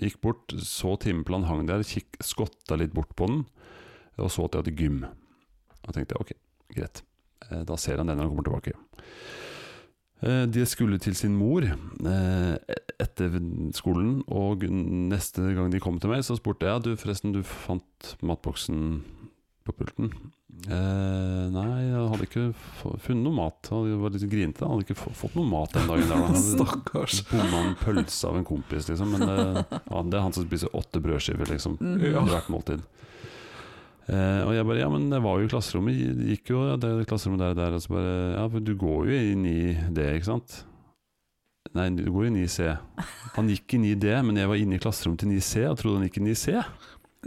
Gikk 0.00 0.20
bort, 0.24 0.54
så 0.64 0.94
timeplanen 1.00 1.48
hang 1.48 1.66
der, 1.68 1.84
kikk, 1.84 2.16
skotta 2.24 2.78
litt 2.80 2.94
bort 2.96 3.12
på 3.18 3.28
den, 3.28 3.42
og 4.16 4.30
så 4.32 4.46
at 4.46 4.56
jeg 4.56 4.64
hadde 4.64 4.78
gym. 4.78 5.02
Og 5.84 5.92
tenkte 5.96 6.20
ok, 6.20 6.32
greit. 6.72 7.02
Da 7.68 7.76
ser 7.80 8.00
han 8.00 8.08
den 8.08 8.16
når 8.20 8.28
han 8.28 8.32
kommer 8.32 8.48
tilbake. 8.48 8.76
Eh, 10.22 10.44
De 10.52 10.66
skulle 10.68 10.98
til 11.00 11.14
sin 11.16 11.36
mor 11.38 11.64
eh, 11.64 12.74
etter 13.00 13.38
skolen, 13.76 14.18
og 14.28 14.66
neste 14.68 15.54
gang 15.56 15.70
de 15.72 15.80
kom 15.80 16.00
til 16.02 16.12
meg, 16.12 16.24
så 16.26 16.36
spurte 16.38 16.68
jeg 16.68 16.84
du 16.84 16.92
forresten, 17.00 17.32
du 17.36 17.40
fant 17.46 18.14
matboksen 18.20 19.00
på 19.64 19.74
pulten. 19.76 20.10
Eh, 20.68 21.44
nei, 21.54 21.66
jeg 21.86 22.04
hadde 22.12 22.26
ikke 22.26 22.44
funnet 23.00 23.22
noe 23.24 23.32
mat. 23.36 23.68
Jeg 23.70 23.96
var 24.00 24.12
litt 24.12 24.24
grinete. 24.28 24.66
Hadde 24.68 24.84
ikke 24.84 24.96
fått 25.16 25.36
noe 25.38 25.48
mat 25.48 25.72
den 25.76 25.88
dagen. 25.88 26.08
der 26.10 26.24
da. 26.26 26.40
Stakkars. 26.50 27.20
Bomma 27.30 27.62
en 27.70 27.76
pølse 27.80 28.28
av 28.28 28.36
en 28.40 28.44
kompis, 28.48 28.88
liksom. 28.90 29.14
Men 29.14 29.24
det, 29.24 29.36
ja, 29.72 30.02
det 30.04 30.18
er 30.18 30.24
han 30.26 30.36
som 30.36 30.44
spiser 30.48 30.74
åtte 30.76 31.00
brødskiver, 31.04 31.48
liksom. 31.54 31.78
mm. 31.80 32.28
Hvert 32.28 32.50
måltid. 32.52 32.84
Eh, 34.10 34.40
og 34.42 34.54
jeg 34.56 34.66
bare 34.66 34.80
Ja, 34.82 34.88
men 34.90 35.06
jeg 35.12 35.22
var 35.22 35.38
jo 35.38 35.46
i 35.46 35.52
klasserommet. 35.52 36.00
Det 36.18 36.32
gikk 36.34 36.50
jo 36.54 36.64
ja, 36.66 36.74
det 36.80 36.90
er 36.90 37.06
klasserommet 37.08 37.44
der 37.44 37.54
og 37.54 37.60
der. 37.60 37.76
Og 37.76 37.84
så 37.84 37.94
bare 37.94 38.16
Ja, 38.34 38.44
for 38.50 38.66
du 38.66 38.74
går 38.78 39.10
jo 39.10 39.20
inn 39.34 39.46
i 39.46 39.60
det, 39.94 40.08
ikke 40.18 40.30
sant? 40.32 40.56
Nei, 41.76 41.86
du 41.94 42.08
går 42.10 42.26
inn 42.26 42.40
i 42.40 42.46
9C. 42.48 42.72
Han 43.36 43.50
gikk 43.52 43.76
inn 43.76 43.84
i 43.86 43.94
D, 43.94 44.10
men 44.26 44.40
jeg 44.40 44.50
var 44.50 44.58
inne 44.58 44.78
i 44.78 44.82
klasserommet 44.82 45.22
til 45.22 45.30
9C 45.30 45.68
og 45.68 45.76
trodde 45.78 46.00
han 46.00 46.08
gikk 46.08 46.18
inn 46.18 46.30
i 46.32 46.38
C. 46.38 46.56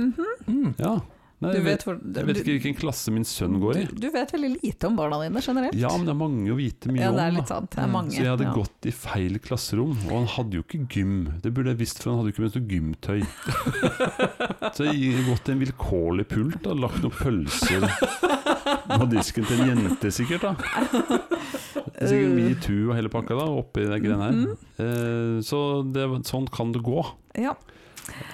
Mhm. 0.01 0.31
Mm. 0.49 0.71
Ja. 0.81 0.97
Nei, 1.43 1.51
Du 1.53 1.57
jeg, 1.59 1.65
vet 1.65 1.83
vet, 1.87 2.01
jeg 2.17 2.25
vet 2.29 2.37
ikke 2.41 2.53
hvilken 2.55 2.77
klasse 2.79 3.11
min 3.13 3.25
sønn 3.27 3.59
går 3.61 3.77
i. 3.81 3.83
Du, 3.91 3.95
du 4.05 4.09
vet 4.13 4.31
veldig 4.33 4.51
lite 4.63 4.87
om 4.89 4.95
barna 4.97 5.19
dine 5.25 5.41
generelt. 5.43 5.75
Ja, 5.77 5.91
men 5.97 6.07
det 6.07 6.13
er 6.13 6.19
mange 6.21 6.53
å 6.53 6.57
vite 6.57 6.91
mye 6.93 7.03
Ja, 7.03 7.11
det 7.11 7.23
er 7.25 7.33
om. 7.33 7.37
litt 7.41 7.51
sant. 7.51 7.69
Det 7.75 7.81
er 7.83 7.87
Mm. 7.87 7.95
mange. 7.97 8.15
Så 8.15 8.23
jeg 8.23 8.31
hadde 8.31 8.47
ja. 8.47 8.53
gått 8.55 8.87
i 8.89 8.93
feil 8.95 9.39
klasserom, 9.43 9.93
og 10.07 10.13
han 10.17 10.27
hadde 10.37 10.57
jo 10.59 10.63
ikke 10.63 10.81
gym. 10.95 11.15
Det 11.43 11.53
burde 11.53 11.73
jeg 11.75 11.81
visst, 11.83 12.01
for 12.01 12.11
han 12.13 12.19
hadde 12.23 12.31
jo 12.31 12.33
ikke 12.33 12.45
med 12.45 12.55
noe 12.55 12.67
gymtøy. 12.73 13.21
Så 14.77 14.87
jeg 14.87 14.95
gikk 15.03 15.25
gått 15.27 15.43
til 15.45 15.53
en 15.57 15.61
vilkårlig 15.63 16.25
pult 16.31 16.67
og 16.71 16.79
lagt 16.81 17.01
noen 17.03 17.17
pølser 17.19 17.85
på 18.93 19.07
disken 19.11 19.45
til 19.49 19.61
en 19.61 19.69
jente, 19.73 20.11
sikkert. 20.13 20.47
da 20.47 20.53
Det 21.93 22.07
er 22.07 22.09
Sikkert 22.09 22.33
metoo 22.39 22.89
og 22.89 22.95
hele 22.97 23.11
pakka 23.13 23.35
da 23.37 23.45
oppi 23.59 23.83
de 23.87 23.99
greiene 24.03 24.25
her. 24.25 24.33
Mhm. 24.33 24.55
Eh, 24.83 25.37
så 25.45 25.59
det, 25.93 26.07
sånn 26.27 26.47
kan 26.51 26.71
det 26.75 26.81
gå. 26.85 27.03
Ja. 27.39 27.53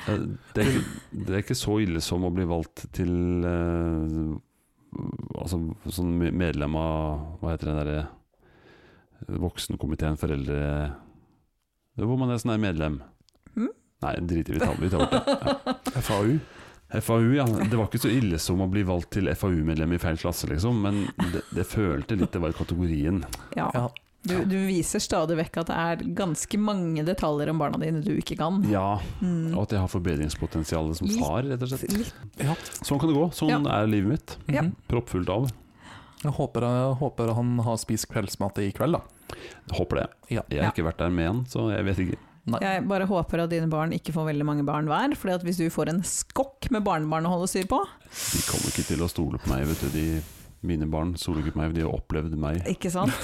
Eh, 0.09 0.21
det, 0.55 0.63
er 0.63 0.69
ikke, 0.71 1.01
det 1.11 1.33
er 1.35 1.43
ikke 1.43 1.57
så 1.57 1.79
ille 1.83 2.01
som 2.01 2.25
å 2.25 2.31
bli 2.33 2.45
valgt 2.49 2.87
til 2.95 3.11
eh, 3.45 4.37
Altså 5.37 5.59
sånn 5.93 6.15
medlem 6.17 6.73
av 6.79 7.41
Hva 7.41 7.51
heter 7.53 7.69
den 7.69 7.77
derre 7.77 7.99
Voksenkomiteen 9.43 10.17
foreldre 10.17 10.61
Hvor 11.99 12.17
man 12.17 12.33
er 12.33 12.39
sånn 12.41 12.55
her 12.55 12.63
medlem. 12.63 12.95
Mm? 13.53 13.69
Nei, 14.05 14.13
drit 14.31 14.49
i 14.49 14.55
vi 14.55 14.61
tar, 14.63 14.79
vi 14.79 14.89
tar 14.89 15.03
bort 15.03 15.13
det. 15.13 15.75
Ja. 15.93 16.01
FAU. 16.01 16.37
FAU, 17.03 17.25
ja. 17.35 17.45
Det 17.45 17.75
var 17.75 17.89
ikke 17.89 18.01
så 18.01 18.09
ille 18.09 18.39
som 18.41 18.63
å 18.63 18.69
bli 18.71 18.81
valgt 18.87 19.11
til 19.17 19.27
FAU-medlem 19.35 19.91
i 19.93 19.99
feil 20.01 20.17
klasse, 20.17 20.47
liksom. 20.49 20.79
Men 20.85 21.01
det, 21.33 21.43
det 21.53 21.65
følte 21.67 22.15
litt 22.17 22.31
det 22.33 22.41
var 22.41 22.55
i 22.55 22.57
kategorien. 22.57 23.19
ja. 23.75 23.89
Du, 24.29 24.43
du 24.45 24.57
viser 24.69 25.01
stadig 25.03 25.37
vekk 25.39 25.57
at 25.63 25.71
det 25.71 25.77
er 25.83 26.03
ganske 26.17 26.59
mange 26.61 27.03
detaljer 27.07 27.49
om 27.51 27.59
barna 27.61 27.79
dine 27.81 28.03
du 28.05 28.11
ikke 28.17 28.37
kan. 28.39 28.61
Ja, 28.69 28.99
Mm. 29.19 29.55
og 29.57 29.63
at 29.63 29.71
jeg 29.75 29.79
har 29.81 29.89
forbedringspotensial 29.91 30.93
som 30.95 31.09
far, 31.19 31.43
rett 31.49 31.61
og 31.65 31.71
slett. 31.71 32.13
Ja. 32.39 32.53
Sånn 32.85 32.99
kan 33.01 33.09
det 33.09 33.17
gå. 33.17 33.25
Sånn 33.33 33.49
Ja. 33.49 33.81
er 33.81 33.87
livet 33.87 34.09
mitt. 34.09 34.37
Mm 34.47 34.55
-hmm. 34.55 34.71
Proppfullt 34.87 35.29
av. 35.29 35.51
Jeg 36.23 36.31
håper, 36.35 36.61
jeg 36.61 36.95
håper 36.99 37.33
han 37.33 37.59
har 37.59 37.77
spist 37.77 38.07
kveldsmat 38.09 38.57
i 38.59 38.71
kveld, 38.71 38.93
da. 38.93 39.01
Håper 39.71 39.95
det. 39.95 40.07
Ja. 40.29 40.41
Jeg 40.49 40.63
har 40.63 40.71
ikke 40.73 40.83
vært 40.91 40.97
der 40.97 41.09
med 41.09 41.27
han, 41.27 41.45
så 41.45 41.69
jeg 41.75 41.85
vet 41.85 41.97
ikke. 41.97 42.17
Nei. 42.49 42.59
Jeg 42.61 42.87
bare 42.87 43.05
håper 43.05 43.43
at 43.43 43.49
dine 43.51 43.69
barn 43.69 43.91
ikke 43.93 44.11
får 44.15 44.25
veldig 44.33 44.45
mange 44.45 44.65
barn 44.65 44.87
hver, 44.87 45.15
for 45.15 45.29
hvis 45.45 45.57
du 45.57 45.69
får 45.69 45.89
en 45.89 46.01
skokk 46.01 46.71
med 46.71 46.83
barnebarn 46.83 47.25
å 47.25 47.29
holde 47.29 47.47
styr 47.47 47.67
på, 47.69 47.79
De 48.09 48.41
kommer 48.49 48.71
ikke 48.73 48.87
til 48.87 49.03
å 49.05 49.09
stole 49.09 49.37
på 49.37 49.49
meg, 49.49 49.67
vet 49.67 49.81
du. 49.81 49.89
De, 49.89 50.21
mine 50.61 50.87
barn 50.91 51.13
ikke 51.15 51.53
på 51.53 51.59
meg, 51.61 51.73
de 51.75 51.81
har 51.85 51.93
opplevd 51.95 52.33
meg. 52.39 52.59
ikke 52.67 52.91
sant? 52.91 53.15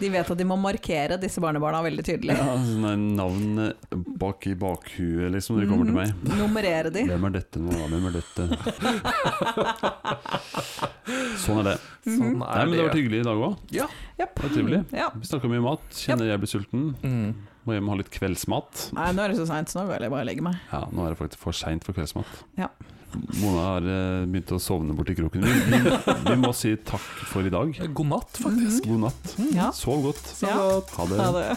De 0.00 0.08
vet 0.08 0.30
at 0.32 0.38
de 0.38 0.44
må 0.48 0.56
markere 0.56 1.18
disse 1.20 1.40
barnebarna 1.42 1.82
veldig 1.84 2.04
tydelig. 2.06 2.36
Ja, 2.38 2.54
sånn 2.64 2.86
er 2.88 2.96
navnet 2.96 3.76
bak 4.20 4.46
i 4.48 4.54
bakhuet, 4.56 5.28
liksom, 5.34 5.58
når 5.58 5.66
de 5.66 5.70
kommer 5.70 5.90
til 5.90 5.98
meg. 5.98 6.14
Mhm. 6.14 6.38
Nummerere 6.40 6.92
de. 6.94 7.02
Hvem 7.10 7.26
er 7.28 7.34
dette 7.36 7.60
nå, 7.60 7.70
da? 7.74 7.88
Hvem 7.92 8.06
er 8.08 8.12
dette? 8.20 8.42
Sånn 11.40 11.60
er 11.60 11.66
det. 11.72 11.76
Sånn 12.06 12.38
Nei, 12.40 12.48
er 12.54 12.64
men 12.64 12.72
det 12.72 12.80
har 12.80 12.88
vært 12.88 12.98
hyggelig 13.00 13.20
i 13.20 13.26
dag 13.26 13.44
òg. 13.48 13.56
Ja. 13.74 13.86
Yep. 14.20 14.30
Det 14.34 14.44
var 14.44 14.54
trivelig. 14.54 14.80
Ja. 14.96 15.08
Vi 15.16 15.28
snakka 15.28 15.50
mye 15.52 15.64
mat. 15.64 15.82
Kjenner 15.96 16.30
jeg 16.30 16.42
blir 16.42 16.52
sulten. 16.52 16.86
Mm. 17.04 17.30
Må 17.66 17.76
hjem 17.76 17.90
og 17.90 17.94
ha 17.94 17.98
litt 18.00 18.12
kveldsmat. 18.14 18.86
Nei, 18.96 19.10
nå 19.16 19.24
er 19.24 19.34
det 19.34 19.40
så 19.40 19.46
seint, 19.50 19.68
så 19.72 19.80
nå 19.80 19.88
vil 19.90 20.06
jeg 20.06 20.14
bare 20.14 20.28
legge 20.28 20.44
meg. 20.44 20.56
Ja, 20.72 20.86
nå 20.94 21.04
er 21.04 21.12
det 21.12 21.20
faktisk 21.20 21.42
for 21.42 21.56
seint 21.56 21.84
for 21.84 21.96
kveldsmat. 21.96 22.30
Ja. 22.60 22.70
Mona 23.40 23.62
har 23.64 23.82
eh, 23.86 24.26
begynt 24.30 24.52
å 24.54 24.58
sovne 24.62 24.94
borti 24.96 25.14
kroken 25.18 25.40
min. 25.44 25.60
Vi, 25.70 25.78
vi 26.28 26.36
må 26.40 26.52
si 26.56 26.76
takk 26.76 27.06
for 27.30 27.46
i 27.46 27.52
dag. 27.52 27.74
God 27.94 28.08
natt, 28.14 28.32
faktisk. 28.44 28.86
God 28.86 29.00
natt. 29.08 29.34
Mm. 29.38 29.50
Ja. 29.58 29.70
Sov 29.76 30.02
godt. 30.08 30.24
Sov 30.40 30.54
godt. 30.68 30.90
Ha 30.98 31.02
det. 31.10 31.18
Ha 31.24 31.30
det. 31.40 31.50